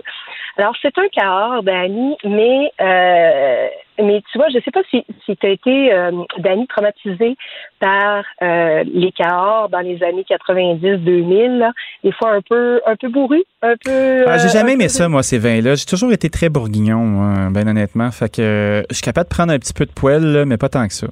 [0.58, 3.68] Alors, c'est un cahors, Dani, mais euh,
[4.02, 7.36] mais tu vois, je ne sais pas si, si tu as été, euh, Dani, traumatisé
[7.80, 11.72] par euh, les cahors dans les années 90-2000,
[12.04, 14.24] des fois un peu un peu bourru, un peu...
[14.28, 15.76] Ah, j'ai jamais aimé ça, moi, ces vins-là.
[15.76, 18.12] J'ai toujours été très bourguignon, moi, ben honnêtement.
[18.12, 20.88] Fait que je suis capable de prendre un petit peu de poêle, mais pas tant
[20.88, 21.08] que ça.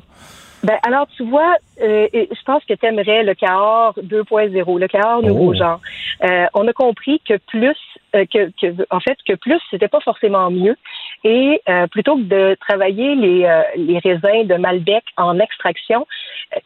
[0.64, 5.22] Ben, alors, tu vois, euh, je pense que tu aimerais le Cahors 2.0, le Cahors
[5.22, 5.54] nouveau oh.
[5.54, 5.80] genre.
[6.24, 7.78] Euh, on a compris que plus,
[8.16, 10.76] euh, que, que, en fait, que plus, c'était pas forcément mieux.
[11.24, 16.06] Et euh, plutôt que de travailler les, euh, les raisins de Malbec en extraction,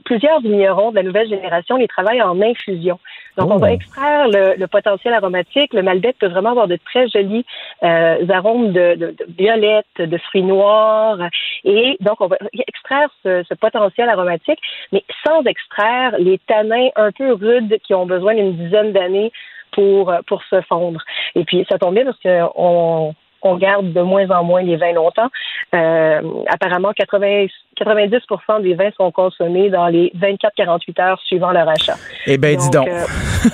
[0.06, 3.00] plusieurs vignerons de la nouvelle génération les travaillent en infusion.
[3.38, 3.74] Donc, on va oh.
[3.74, 5.74] extraire le, le, potentiel aromatique.
[5.74, 7.46] Le Malbec peut vraiment avoir de très jolis
[7.82, 11.18] arômes de, de, de, violette, de fruits noirs.
[11.64, 12.38] Et donc, on va
[12.68, 14.60] extraire ce, ce potentiel aromatique,
[14.92, 19.32] mais sans extraire les tanins un peu rudes qui ont besoin d'une dizaine d'années
[19.72, 21.02] pour, pour se fondre.
[21.36, 24.94] Et puis, ça tombe bien parce qu'on on garde de moins en moins les vins
[24.94, 25.30] longtemps.
[25.74, 27.48] Euh, apparemment, 80,
[27.80, 31.96] 90% des vins sont consommés dans les 24-48 heures suivant leur achat.
[32.28, 32.88] Eh bien, dis donc.
[32.88, 33.06] Euh,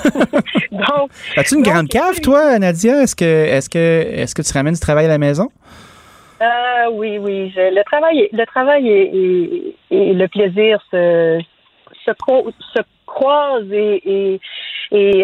[0.71, 3.03] donc As-tu une grande cave, toi, Nadia?
[3.03, 5.49] Est-ce que, est-ce que, est-ce que tu ramènes du travail à la maison?
[6.41, 7.51] Euh, oui, oui.
[7.55, 11.39] le travail, le travail et, le plaisir se,
[12.05, 14.39] se, se croisent et, et,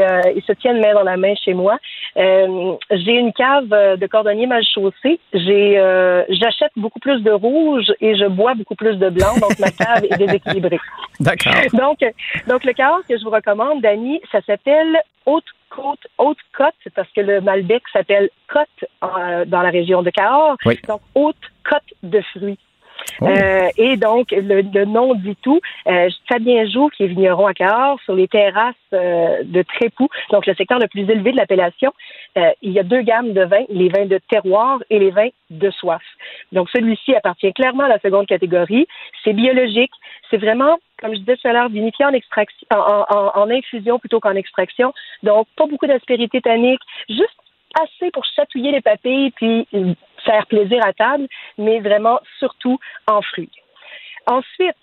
[0.02, 1.78] euh, ils se tiennent main dans la main chez moi.
[2.18, 5.20] Euh, j'ai une cave de cordonnier mal chaussée.
[5.34, 9.58] J'ai, euh, j'achète beaucoup plus de rouge et je bois beaucoup plus de blanc, donc
[9.60, 10.80] ma cave est déséquilibrée.
[11.20, 11.54] D'accord.
[11.74, 12.00] Donc,
[12.48, 17.10] donc le cahors que je vous recommande, Dani, ça s'appelle Haute Côte, Haute Côte, parce
[17.16, 20.58] que le Malbec s'appelle Côte dans la région de Cahors.
[20.88, 21.36] Donc Haute
[21.68, 22.60] Côte de fruits.
[23.22, 23.28] Oh.
[23.28, 25.60] Euh, et donc, le, nom dit tout.
[25.88, 30.46] Euh, Fabien Joux, qui est vigneron à Cahors, sur les terrasses euh, de Trépoux, donc
[30.46, 31.92] le secteur le plus élevé de l'appellation,
[32.38, 35.30] euh, il y a deux gammes de vins, les vins de terroir et les vins
[35.50, 36.02] de soif.
[36.52, 38.88] Donc, celui-ci appartient clairement à la seconde catégorie.
[39.24, 39.92] C'est biologique.
[40.30, 44.94] C'est vraiment, comme je disais tout à l'heure, vinifié en, infusion plutôt qu'en extraction.
[45.22, 47.38] Donc, pas beaucoup d'aspérité tannique, juste
[47.80, 49.68] assez pour chatouiller les papilles puis
[50.26, 51.28] faire plaisir à table,
[51.58, 53.52] mais vraiment surtout en fruits.
[54.26, 54.76] Ensuite,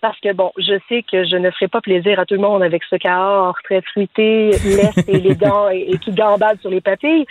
[0.00, 2.62] parce que bon, je sais que je ne ferai pas plaisir à tout le monde
[2.62, 7.24] avec ce cahors très fruité, lisse et élégant et, qui gambade sur les papilles.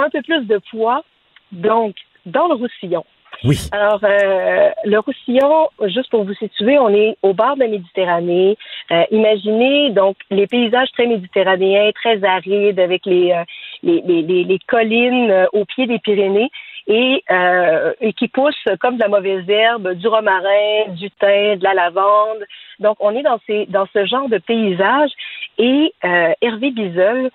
[0.00, 1.02] Un peu plus de poids,
[1.50, 3.04] donc dans le roussillon.
[3.44, 3.56] Oui.
[3.70, 8.56] Alors, euh, le Roussillon, juste pour vous situer, on est au bord de la Méditerranée.
[8.90, 13.44] Euh, imaginez donc les paysages très méditerranéens, très arides, avec les, euh,
[13.82, 16.50] les, les, les, collines euh, au pied des Pyrénées
[16.88, 21.64] et, euh, et qui poussent comme de la mauvaise herbe, du romarin, du thym, de
[21.64, 22.44] la lavande.
[22.80, 25.10] Donc, on est dans, ces, dans ce genre de paysage.
[25.58, 27.30] Et Hervé Bizel,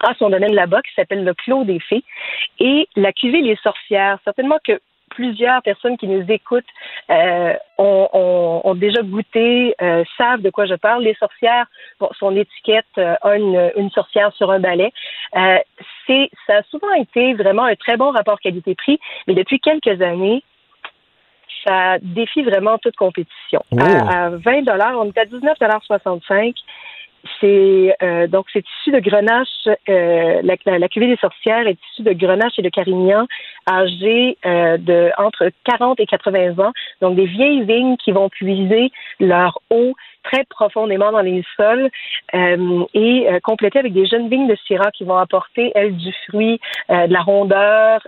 [0.00, 2.04] a son domaine là-bas qui s'appelle le Clos des Fées.
[2.58, 4.80] Et la cuvée Les Sorcières, certainement que
[5.14, 6.64] plusieurs personnes qui nous écoutent
[7.10, 11.04] euh, ont, ont, ont, déjà goûté, euh, savent de quoi je parle.
[11.04, 11.66] Les sorcières,
[11.98, 14.92] bon, son étiquette euh, a une, une, sorcière sur un balai.
[15.36, 15.58] Euh,
[16.06, 20.42] c'est, ça a souvent été vraiment un très bon rapport qualité-prix, mais depuis quelques années,
[21.66, 23.62] ça défie vraiment toute compétition.
[23.72, 23.78] Oh.
[23.80, 26.54] À, à 20 dollars, on est à 19,65
[27.40, 29.48] c'est euh, donc c'est issu de grenache.
[29.88, 33.26] Euh, la, la, cuvée des sorcières est issue de grenache et de carignan
[33.68, 36.72] âgés euh, de entre 40 et 80 ans.
[37.00, 38.90] Donc des vieilles vignes qui vont puiser
[39.20, 39.94] leur eau
[40.24, 41.90] très profondément dans les sols
[42.34, 46.12] euh, et euh, compléter avec des jeunes vignes de Syrah qui vont apporter, elles, du
[46.26, 46.60] fruit,
[46.90, 48.00] euh, de la rondeur,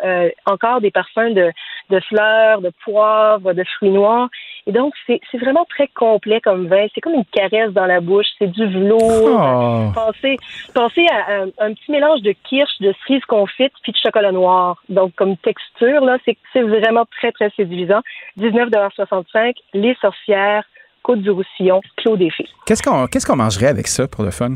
[0.47, 1.53] encore des parfums de,
[1.91, 4.29] de fleurs, de poivre, de fruits noirs.
[4.67, 6.87] Et donc, c'est vraiment très complet comme vin.
[6.95, 8.27] C'est comme une caresse dans la bouche.
[8.39, 9.06] C'est du velours.
[9.09, 9.91] Oh.
[9.95, 10.37] Pensez,
[10.75, 14.83] pensez à, un, un, petit mélange de kirsch, de cerise confite, puis de chocolat noir.
[14.89, 18.01] Donc, comme texture, là, c'est vraiment très, très séduisant.
[18.39, 20.65] 19,65 Les sorcières,
[21.03, 22.49] Côte du Roussillon, Clos des Fées.
[22.67, 24.55] Qu'est-ce qu'on mangerait avec ça pour le fun?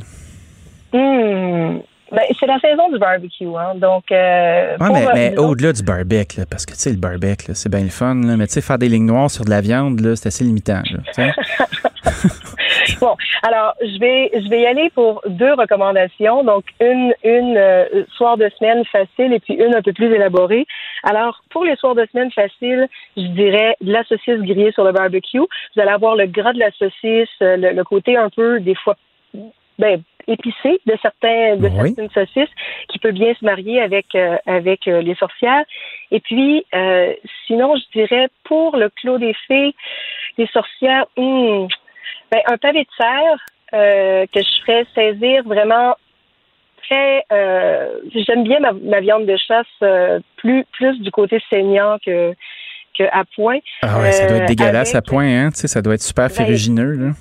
[0.92, 1.78] Mmh.
[2.12, 3.76] Ben, c'est la saison du barbecue, hein.
[3.76, 7.52] Donc, euh, ouais, mais, mais au-delà du barbecue, là, parce que tu sais, le barbecue,
[7.54, 9.60] c'est bien le fun, là, mais tu sais, faire des lignes noires sur de la
[9.60, 10.82] viande, là, c'est assez limitant.
[10.90, 11.02] Là,
[13.00, 16.44] bon, alors je vais je vais y aller pour deux recommandations.
[16.44, 20.66] Donc une une euh, soir de semaine facile et puis une un peu plus élaborée.
[21.02, 24.92] Alors pour les soirs de semaine faciles, je dirais de la saucisse grillée sur le
[24.92, 25.38] barbecue.
[25.38, 28.96] Vous allez avoir le gras de la saucisse, le, le côté un peu des fois
[29.78, 31.94] ben épicé de certains de oui.
[31.94, 32.54] certaines saucisses
[32.88, 35.64] qui peut bien se marier avec euh, avec euh, les sorcières.
[36.10, 37.12] Et puis euh,
[37.46, 39.74] sinon je dirais pour le clos des fées,
[40.38, 41.66] les sorcières, hmm,
[42.30, 43.38] ben, un pavé de serre
[43.74, 45.94] euh, que je ferais saisir vraiment
[46.82, 47.24] très.
[47.32, 52.34] Euh, J'aime bien ma, ma, viande de chasse euh, plus plus du côté saignant que
[52.96, 53.58] que à point.
[53.82, 55.50] Ah ouais, ça doit être dégueulasse avec, à point, hein.
[55.50, 57.12] Tu sais, ça doit être super ferrugineux là.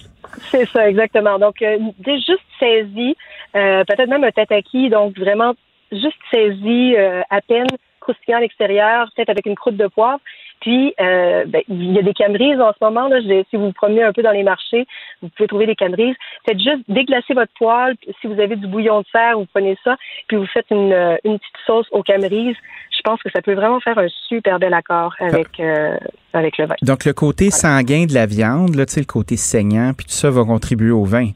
[0.51, 1.39] C'est ça, exactement.
[1.39, 3.15] Donc, euh, juste saisi,
[3.55, 5.53] euh, peut-être même un tataki, donc vraiment
[5.91, 7.67] juste saisi euh, à peine,
[7.99, 10.19] croustillant à l'extérieur, peut-être avec une croûte de poivre.
[10.61, 13.07] Puis, euh, ben, il y a des cambrises en ce moment.
[13.07, 14.85] Là, je, si vous vous promenez un peu dans les marchés,
[15.21, 16.15] vous pouvez trouver des cambrises.
[16.45, 17.95] Faites juste déglacer votre poêle.
[18.21, 19.95] Si vous avez du bouillon de serre, vous prenez ça,
[20.27, 22.57] puis vous faites une, une petite sauce aux cambrises.
[22.91, 25.97] Je pense que ça peut vraiment faire un super bel accord avec, euh,
[26.33, 26.75] avec le vin.
[26.81, 30.43] Donc, le côté sanguin de la viande, là, le côté saignant, puis tout ça va
[30.43, 31.29] contribuer au vin.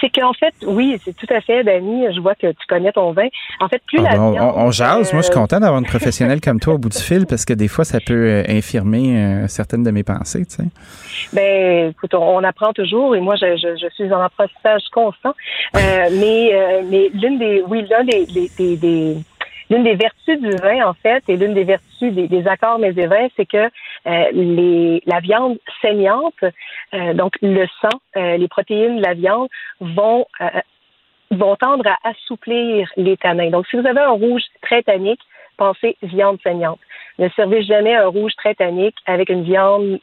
[0.00, 2.06] C'est qu'en fait, oui, c'est tout à fait, Dani.
[2.14, 3.28] Je vois que tu connais ton vin.
[3.60, 5.08] En fait, plus ah la viande, on, on jase.
[5.08, 5.12] Euh...
[5.12, 7.52] Moi, je suis content d'avoir une professionnelle comme toi au bout du fil parce que
[7.52, 10.64] des fois, ça peut euh, infirmer euh, certaines de mes pensées, tu sais.
[11.32, 15.34] Ben, écoute, on, on, apprend toujours et moi, je, je, je suis en apprentissage constant.
[15.76, 19.16] Euh, mais, mais l'une des, oui, l'un des, des, des, des
[19.70, 23.06] l'une des vertus du vin, en fait, et l'une des vertus des, accords mets et
[23.06, 23.68] vins, c'est que
[24.06, 26.42] euh, la viande saignante,
[26.94, 29.48] euh, donc le sang, euh, les protéines de la viande
[29.80, 30.26] vont
[31.30, 33.50] vont tendre à assouplir les tanins.
[33.50, 35.20] Donc, si vous avez un rouge très tannique,
[35.58, 36.80] pensez viande saignante.
[37.18, 39.98] Ne servez jamais un rouge très tannique avec une viande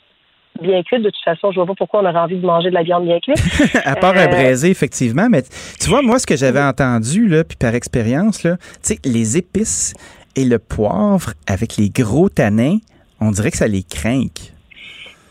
[0.62, 1.02] bien cuite.
[1.02, 3.06] De toute façon, je vois pas pourquoi on aurait envie de manger de la viande
[3.06, 3.38] bien cuite.
[3.86, 4.28] à part euh...
[4.28, 5.28] braisé, effectivement.
[5.30, 5.44] Mais
[5.80, 9.38] tu vois, moi, ce que j'avais entendu, là, puis par expérience, là, tu sais, les
[9.38, 9.94] épices
[10.36, 12.78] et le poivre avec les gros tanins,
[13.22, 14.28] on dirait que ça les craint.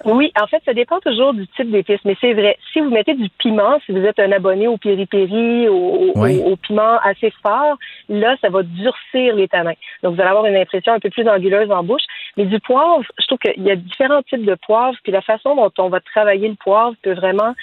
[0.04, 2.58] Oui, en fait, ça dépend toujours du type d'épices, mais c'est vrai.
[2.72, 6.40] Si vous mettez du piment, si vous êtes un abonné au piri-piri, au, oui.
[6.44, 7.76] au, au, piment assez fort,
[8.08, 9.74] là, ça va durcir les tanins.
[10.02, 12.02] Donc, vous allez avoir une impression un peu plus anguleuse en bouche.
[12.36, 15.54] Mais du poivre, je trouve qu'il y a différents types de poivre, puis la façon
[15.56, 17.54] dont on va travailler le poivre peut vraiment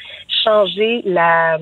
[0.43, 1.57] changer la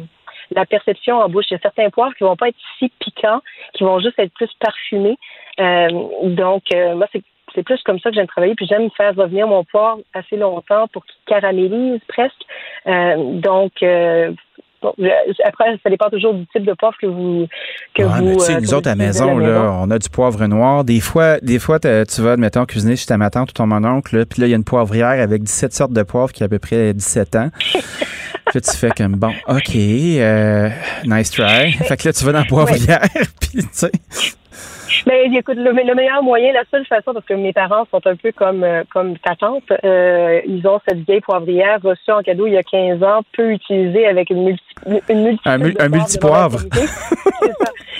[0.51, 1.45] la perception en bouche.
[1.49, 3.41] Il y a certains poivres qui vont pas être si piquants,
[3.73, 5.18] qui vont juste être plus parfumés.
[5.60, 5.89] Euh,
[6.23, 7.24] donc, euh, moi, c'est
[7.60, 8.56] c'est plus comme ça que j'aime travailler.
[8.56, 12.42] Puis j'aime faire revenir mon poivre assez longtemps pour qu'il caramélise presque.
[12.88, 14.32] Euh, donc, euh,
[14.82, 14.94] bon,
[15.44, 17.48] après, ça dépend toujours du type de poivre que vous.
[17.94, 20.46] Que ouais, vous tu sais, nous autres à la maison, là, on a du poivre
[20.48, 20.86] noir.
[20.86, 23.84] Des fois, des fois tu vas, mettons, cuisiner chez ta ma tante ou ton mon
[23.84, 26.46] oncle, puis là, il y a une poivrière avec 17 sortes de poivre qui a
[26.46, 27.50] à peu près 17 ans.
[28.50, 30.70] Puis là, tu fais comme, bon, OK, euh,
[31.06, 31.72] nice try.
[31.88, 33.08] Fait que là, tu vas dans la poivrière,
[33.40, 33.92] puis tu sais.
[35.08, 38.16] Mais écoute, le, le, meilleur moyen, la seule façon, parce que mes parents sont un
[38.16, 42.48] peu comme euh, comme ta tante, euh, ils ont cette vieille poivrière reçue en cadeau
[42.48, 44.64] il y a 15 ans, peu utilisée avec une multi
[45.09, 46.59] une un, un multipoivre.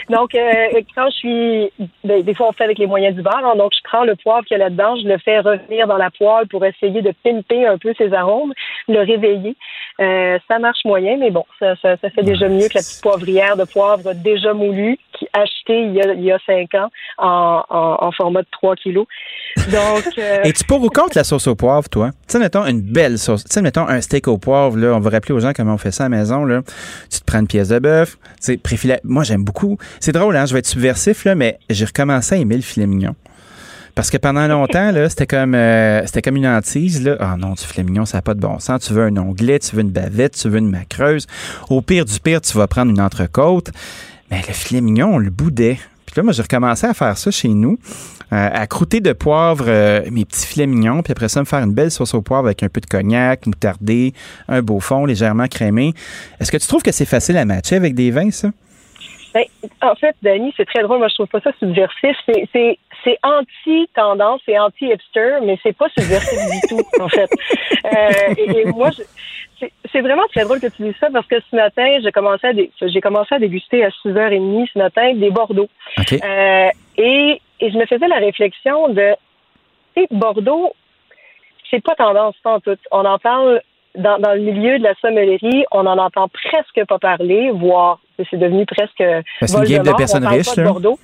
[0.10, 1.72] Donc, euh, quand je suis,
[2.04, 3.56] ben, des fois on fait avec les moyens du bar, hein.
[3.56, 6.10] donc je prends le poivre qu'il y a là-dedans, je le fais revenir dans la
[6.10, 8.54] poêle pour essayer de pimper un peu ses arômes,
[8.88, 9.56] le réveiller.
[10.00, 13.02] Euh, ça marche moyen, mais bon, ça, ça, ça fait déjà mieux que la petite
[13.02, 16.90] poivrière de poivre déjà moulue qui achetée il y a, il y a cinq ans
[17.18, 19.06] en, en, format de 3 kilos.
[19.58, 22.12] Donc, euh, Es-tu pour ou contre la sauce au poivre, toi?
[22.12, 23.44] Tu sais, mettons une belle sauce.
[23.44, 24.94] Tu sais, mettons un steak au poivre, là.
[24.96, 26.62] On va rappeler aux gens comment on fait ça à la maison, là.
[27.12, 28.18] Tu te prends une pièce de bœuf.
[28.18, 29.00] Tu sais, préfilet.
[29.04, 29.78] Moi, j'aime beaucoup.
[30.00, 30.46] C'est drôle, hein?
[30.46, 33.16] Je vais être subversif, là, mais j'ai recommencé à aimer le filet mignon.
[33.96, 37.04] Parce que pendant longtemps, là, c'était comme euh, c'était comme une hantise.
[37.04, 37.18] Là.
[37.20, 38.86] Ah non, du filet mignon, ça n'a pas de bon sens.
[38.86, 41.28] Tu veux un onglet, tu veux une bavette, tu veux une macreuse.
[41.70, 43.72] Au pire du pire, tu vas prendre une entrecôte.
[44.32, 45.80] Mais le filet mignon, on le boudait.
[46.06, 47.78] Puis là, moi, j'ai recommencé à faire ça chez nous,
[48.34, 51.60] euh, à croûter de poivre euh, mes petits filets mignons, puis après ça, me faire
[51.60, 54.14] une belle sauce au poivre avec un peu de cognac, moutardé,
[54.48, 55.94] un beau fond légèrement crémé.
[56.40, 58.50] Est-ce que tu trouves que c'est facile à matcher avec des vins, ça?
[59.34, 59.44] Ben,
[59.82, 61.00] en fait, Dani, c'est très drôle.
[61.00, 62.18] Moi, je trouve pas ça subversif.
[62.26, 67.30] C'est, c'est, c'est anti-tendance, c'est anti-hipster, mais c'est pas subversif du tout, en fait.
[67.86, 69.04] Euh, et, et moi, je-
[69.92, 72.52] c'est, vraiment très drôle que tu dises ça parce que ce matin, j'ai commencé à,
[72.88, 75.68] j'ai commencé à déguster à 6h30 ce matin des Bordeaux.
[76.24, 79.14] Euh, et, et je me faisais la réflexion de,
[79.96, 80.74] tu sais, Bordeaux,
[81.70, 82.78] c'est pas tendance, en tout.
[82.92, 83.62] On en parle
[83.96, 88.38] dans, dans le milieu de la sommellerie, on en entend presque pas parler, voire c'est
[88.38, 89.04] devenu presque
[89.42, 90.64] c'est une game de personnes riches, de.
[90.64, 91.00] Bordeaux.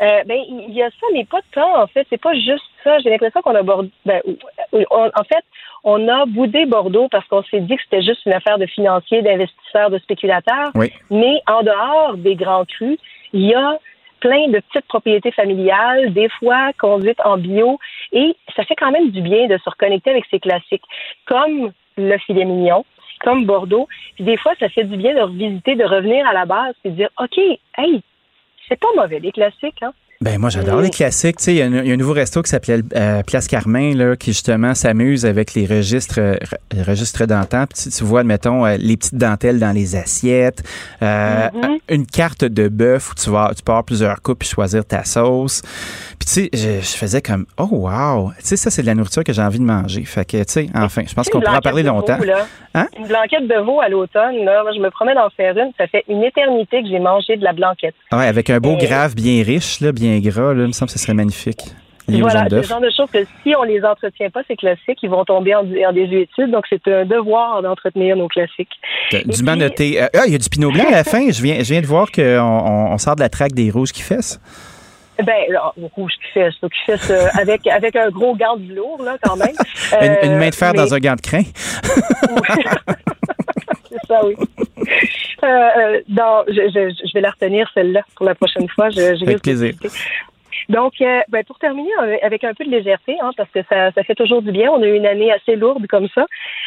[0.00, 2.06] Euh, ben, il y a ça, mais pas tant, en fait.
[2.10, 2.98] C'est pas juste ça.
[2.98, 3.62] J'ai l'impression qu'on a.
[3.62, 4.20] Ben,
[4.72, 5.44] on- en fait,
[5.84, 9.22] on a boudé Bordeaux parce qu'on s'est dit que c'était juste une affaire de financiers,
[9.22, 10.70] d'investisseurs, de spéculateurs.
[10.74, 10.92] Oui.
[11.10, 12.98] Mais en dehors des grands crus,
[13.32, 13.78] il y a
[14.20, 17.78] plein de petites propriétés familiales, des fois conduites en bio,
[18.12, 20.84] et ça fait quand même du bien de se reconnecter avec ces classiques,
[21.26, 22.84] comme le filet mignon,
[23.20, 23.88] comme Bordeaux.
[24.14, 26.90] Puis des fois, ça fait du bien de revisiter, de revenir à la base, et
[26.90, 28.02] de dire, OK, hey,
[28.68, 29.92] c'est pas mauvais, les classiques, hein?
[30.22, 31.36] Ben moi j'adore les classiques.
[31.38, 33.22] Tu sais, il y, a un- il y a un nouveau resto qui s'appelait euh,
[33.24, 37.64] Place Carmin là, qui justement s'amuse avec les registres, euh, re- registres d'antan.
[37.66, 40.62] Puis tu, tu vois, admettons, euh, les petites dentelles dans les assiettes,
[41.00, 41.78] Mhm.
[41.88, 45.62] une carte de bœuf où tu vas, tu avoir plusieurs coupes puis choisir ta sauce.
[46.18, 48.94] Puis tu sais, je, je faisais comme oh wow, tu sais ça c'est de la
[48.94, 50.04] nourriture que j'ai envie de manger.
[50.04, 52.16] Fait que tu sais, enfin, je pense qu'on pourra en parler longtemps.
[52.18, 52.46] veau, là.
[52.74, 52.86] Hein?
[52.98, 55.72] Une blanquette de veau à l'automne, là, moi, je me promets d'en faire une.
[55.76, 57.94] Ça fait une éternité que j'ai mangé de la blanquette.
[58.12, 60.90] Ouais, avec un beau Et- grave bien riche là, bien gras là, il me semble
[60.90, 61.60] que ce serait magnifique.
[62.08, 65.08] Voilà, c'est le genre de choses que si on les entretient pas, ces classiques, ils
[65.08, 66.50] vont tomber en, en désuétude.
[66.50, 68.72] Donc, c'est un devoir d'entretenir nos classiques.
[69.24, 70.02] Dûment noté.
[70.02, 71.30] Euh, ah, il y a du pinot blanc à la fin.
[71.30, 73.92] Je viens, je viens de voir qu'on on, on sort de la traque des rouges
[73.92, 74.40] qui fessent.
[75.24, 78.56] Ben, là, au rouge qui fait ça, qui fait ça, avec, avec un gros gant
[78.56, 79.54] de lourd, là, quand même.
[80.24, 81.42] une, une main de fer Euh, mais- dans un gant de crin.
[83.92, 84.34] C'est ça, oui.
[85.44, 88.90] Euh, euh, non, je, je, je vais la retenir, celle-là, pour la prochaine fois.
[88.90, 89.74] Je, je Avec plaisir.
[90.68, 91.90] Donc, euh, ben, pour terminer
[92.22, 94.70] avec un peu de légèreté, hein, parce que ça, ça fait toujours du bien.
[94.70, 96.26] On a eu une année assez lourde comme ça.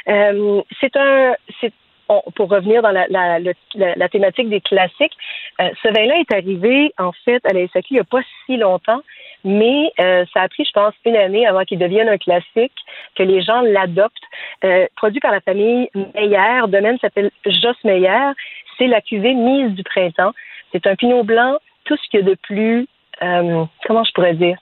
[0.10, 1.72] Euh, c'est un, c'est
[2.10, 3.54] on- pour revenir dans la, la, la,
[3.96, 5.16] la thématique des classiques,
[5.62, 8.58] euh, ce vin-là est arrivé en fait à la SAQ il n'y a pas si
[8.58, 9.02] longtemps,
[9.46, 12.74] mais euh, ça a pris, je pense, une année avant qu'il devienne un classique,
[13.16, 14.18] que les gens l'adoptent.
[14.66, 18.32] Euh, produit par la famille Meyer, le domaine s'appelle Joss Meyer.
[18.78, 20.34] C'est la cuvée mise du printemps.
[20.74, 22.88] C'est un pinot blanc, tout ce qu'il y a de plus,
[23.22, 24.58] euh, comment je pourrais dire,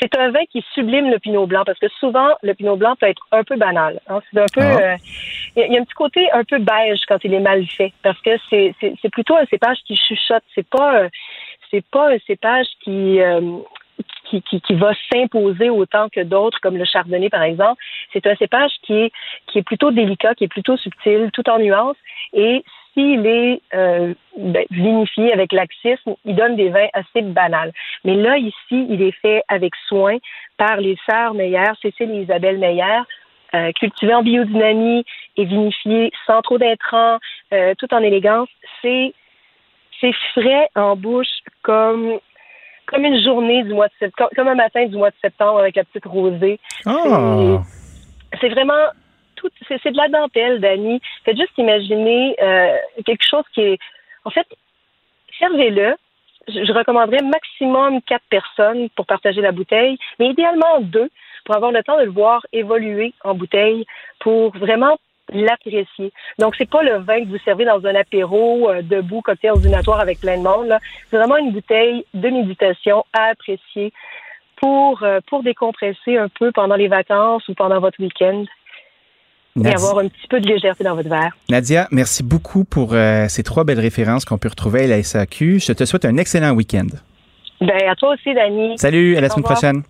[0.00, 3.06] c'est un vin qui sublime le pinot blanc parce que souvent le pinot blanc peut
[3.06, 4.00] être un peu banal.
[4.08, 4.20] hein.
[4.32, 4.80] C'est un peu, Ah.
[4.94, 4.96] euh,
[5.56, 8.18] il y, a- un petit côté un peu beige quand il est mal fait parce
[8.22, 10.42] que c'est c'est c'est plutôt un cépage qui chuchote.
[10.54, 11.08] C'est pas euh,
[11.70, 13.40] c'est pas un cépage qui euh,
[14.28, 17.82] qui, qui, qui va s'imposer autant que d'autres, comme le chardonnay, par exemple.
[18.12, 19.12] C'est un cépage qui est,
[19.46, 21.96] qui est plutôt délicat, qui est plutôt subtil, tout en nuances.
[22.32, 22.64] Et
[22.94, 27.72] s'il est euh, ben, vinifié avec laxisme, il donne des vins assez banals.
[28.04, 30.18] Mais là, ici, il est fait avec soin
[30.56, 33.00] par les sœurs Meyer, Cécile et Isabelle Meyer,
[33.54, 35.04] euh, cultivé en biodynamie
[35.36, 37.18] et vinifié sans trop d'intrants,
[37.52, 38.48] euh, tout en élégance.
[38.82, 39.12] C'est
[40.00, 42.18] c'est frais en bouche comme
[42.90, 45.76] comme une journée du mois de septembre, comme, un matin du mois de septembre avec
[45.76, 46.58] la petite rosée.
[46.86, 47.62] Ah!
[48.40, 48.88] C'est vraiment
[49.36, 51.00] tout, c'est c'est de la dentelle, Dani.
[51.24, 53.78] Faites juste imaginer euh, quelque chose qui est,
[54.24, 54.46] en fait,
[55.38, 55.94] servez-le.
[56.48, 61.10] Je, je recommanderais maximum quatre personnes pour partager la bouteille, mais idéalement deux
[61.44, 63.86] pour avoir le temps de le voir évoluer en bouteille,
[64.18, 64.98] pour vraiment
[65.32, 66.12] l'apprécier.
[66.38, 70.00] Donc, c'est pas le vin que vous servez dans un apéro euh, debout, cocktail ordinatoire
[70.00, 70.72] avec plein de monde.
[71.10, 73.92] C'est vraiment une bouteille de méditation à apprécier
[74.56, 78.44] pour, euh, pour décompresser un peu pendant les vacances ou pendant votre week-end.
[79.62, 81.36] et avoir un petit peu de légèreté dans votre verre.
[81.48, 85.58] Nadia, merci beaucoup pour euh, ces trois belles références qu'on peut retrouver à la SAQ.
[85.58, 86.86] Je te souhaite un excellent week-end.
[87.60, 88.78] Ben, à toi aussi, Dani.
[88.78, 89.58] Salut, à la Au semaine revoir.
[89.58, 89.82] prochaine.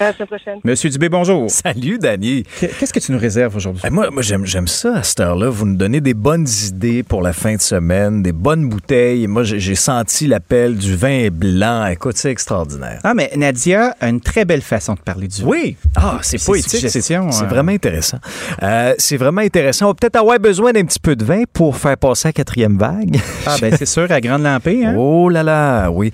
[0.00, 0.58] À la semaine prochaine.
[0.64, 1.48] Monsieur Dubé, bonjour.
[1.48, 2.42] Salut, Danny.
[2.60, 3.82] Qu'est-ce que tu nous réserves aujourd'hui?
[3.86, 5.48] Eh, moi, moi j'aime, j'aime ça à cette heure-là.
[5.48, 9.26] Vous nous donnez des bonnes idées pour la fin de semaine, des bonnes bouteilles.
[9.28, 11.86] Moi, j'ai, j'ai senti l'appel du vin blanc.
[11.86, 13.00] Écoute, c'est extraordinaire.
[13.04, 15.48] Ah, mais Nadia a une très belle façon de parler du vin.
[15.48, 15.76] Oui.
[15.94, 16.88] Ah, c'est poétique.
[16.88, 18.18] C'est, euh, vraiment intéressant.
[18.62, 19.86] Euh, c'est vraiment intéressant.
[19.86, 22.76] On va peut-être avoir besoin d'un petit peu de vin pour faire passer la quatrième
[22.78, 23.18] vague.
[23.46, 24.84] Ah, ben c'est sûr, à Grande Lampée.
[24.84, 24.94] Hein?
[24.96, 26.10] Oh là là, oui.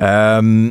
[0.00, 0.70] Euh,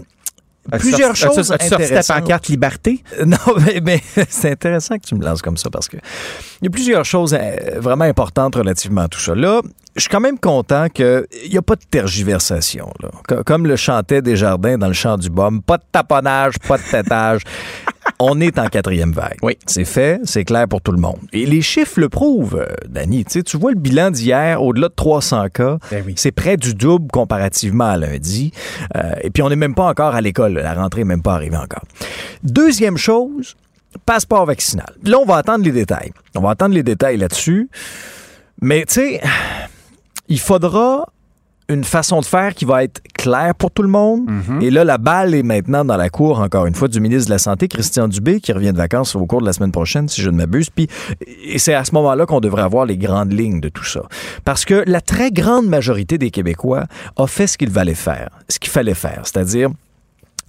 [0.80, 2.22] plusieurs choses ta intéressantes.
[2.22, 3.04] pancarte Liberté?
[3.26, 5.98] Non, mais, mais c'est intéressant que tu me lances comme ça parce que
[6.62, 9.36] il y a plusieurs choses euh, vraiment importantes relativement à tout ça.
[9.36, 9.62] Là,
[9.96, 12.90] je suis quand même content qu'il n'y a pas de tergiversation.
[13.02, 13.10] Là.
[13.28, 16.84] Co- Comme le chantait Desjardins dans le chant du baume, pas de taponnage, pas de
[16.84, 17.42] tétage.
[18.26, 19.38] On est en quatrième vague.
[19.42, 19.58] Oui.
[19.66, 21.20] C'est fait, c'est clair pour tout le monde.
[21.34, 23.26] Et les chiffres le prouvent, euh, Danny.
[23.26, 26.14] Tu vois le bilan d'hier, au-delà de 300 cas, Ben oui.
[26.16, 28.54] c'est près du double comparativement à lundi.
[28.96, 30.54] Euh, et puis, on n'est même pas encore à l'école.
[30.54, 31.84] La rentrée n'est même pas arrivée encore.
[32.44, 33.56] Deuxième chose,
[34.06, 34.94] passeport vaccinal.
[35.04, 36.14] Là, on va attendre les détails.
[36.36, 37.70] On va attendre les détails là-dessus.
[38.62, 39.22] Mais, tu sais,
[40.30, 41.08] il faudra
[41.70, 44.30] une façon de faire qui va être claire pour tout le monde.
[44.62, 47.34] Et là, la balle est maintenant dans la cour, encore une fois, du ministre de
[47.34, 50.22] la Santé, Christian Dubé, qui revient de vacances au cours de la semaine prochaine, si
[50.22, 50.70] je ne m'abuse.
[50.70, 50.88] Puis,
[51.46, 54.02] et c'est à ce moment-là qu'on devrait avoir les grandes lignes de tout ça.
[54.44, 56.86] Parce que la très grande majorité des Québécois
[57.16, 59.70] a fait ce qu'il fallait faire, ce qu'il fallait faire, c'est-à-dire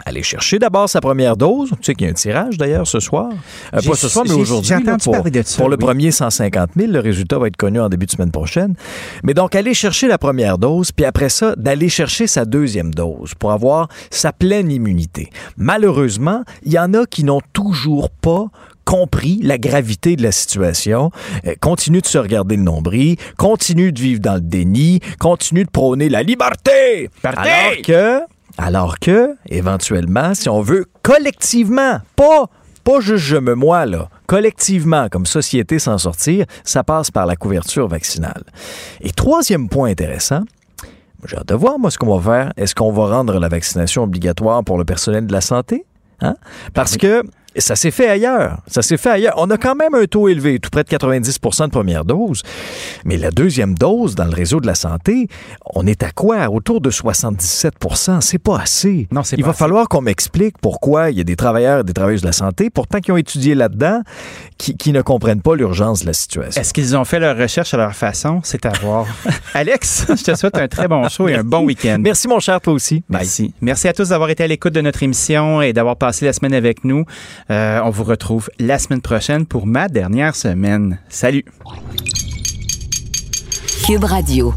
[0.05, 1.71] aller chercher d'abord sa première dose.
[1.71, 3.31] Tu sais qu'il y a un tirage d'ailleurs ce soir.
[3.75, 4.75] Euh, pas ce soir, mais aujourd'hui.
[5.03, 5.15] pour,
[5.57, 5.85] pour le oui.
[5.85, 6.93] premier 150 000.
[6.93, 8.75] Le résultat va être connu en début de semaine prochaine.
[9.23, 13.35] Mais donc, aller chercher la première dose, puis après ça, d'aller chercher sa deuxième dose
[13.39, 15.31] pour avoir sa pleine immunité.
[15.57, 18.49] Malheureusement, il y en a qui n'ont toujours pas
[18.85, 21.11] compris la gravité de la situation,
[21.47, 25.71] euh, continue de se regarder le nombril, continue de vivre dans le déni, continue de
[25.71, 27.11] prôner la liberté.
[27.23, 27.45] Alors
[27.85, 28.21] que,
[28.59, 32.49] alors que, éventuellement, si on veut collectivement, pas
[32.85, 34.11] pas juste je me moi, là.
[34.27, 38.45] Collectivement, comme société s'en sortir, ça passe par la couverture vaccinale.
[39.01, 40.43] Et troisième point intéressant,
[41.27, 42.53] j'ai hâte de voir, moi, ce qu'on va faire.
[42.59, 45.87] Est-ce qu'on va rendre la vaccination obligatoire pour le personnel de la santé?
[46.21, 46.37] Hein?
[46.75, 47.23] Parce que
[47.61, 48.59] ça s'est fait ailleurs.
[48.67, 49.35] Ça s'est fait ailleurs.
[49.37, 52.43] On a quand même un taux élevé, tout près de 90% de première dose.
[53.05, 55.29] Mais la deuxième dose dans le réseau de la santé,
[55.75, 56.49] on est à quoi?
[56.51, 59.09] Autour de 77% C'est pas assez.
[59.13, 59.59] Non, c'est Il pas va assez.
[59.59, 62.71] falloir qu'on m'explique pourquoi il y a des travailleurs et des travailleuses de la santé,
[62.71, 64.03] pourtant qui ont étudié là-dedans,
[64.59, 66.61] qui, qui ne comprennent pas l'urgence de la situation.
[66.61, 68.41] Est-ce qu'ils ont fait leur recherche à leur façon?
[68.43, 69.07] C'est à voir.
[69.55, 71.99] Alex, je te souhaite un très bon show et un bon week-end.
[72.01, 73.03] Merci, mon cher, toi aussi.
[73.09, 73.55] Merci.
[73.61, 76.55] Merci à tous d'avoir été à l'écoute de notre émission et d'avoir passé la semaine
[76.55, 77.05] avec nous.
[77.51, 80.99] Euh, on vous retrouve la semaine prochaine pour ma dernière semaine.
[81.09, 81.45] Salut.
[83.87, 84.55] Cube Radio.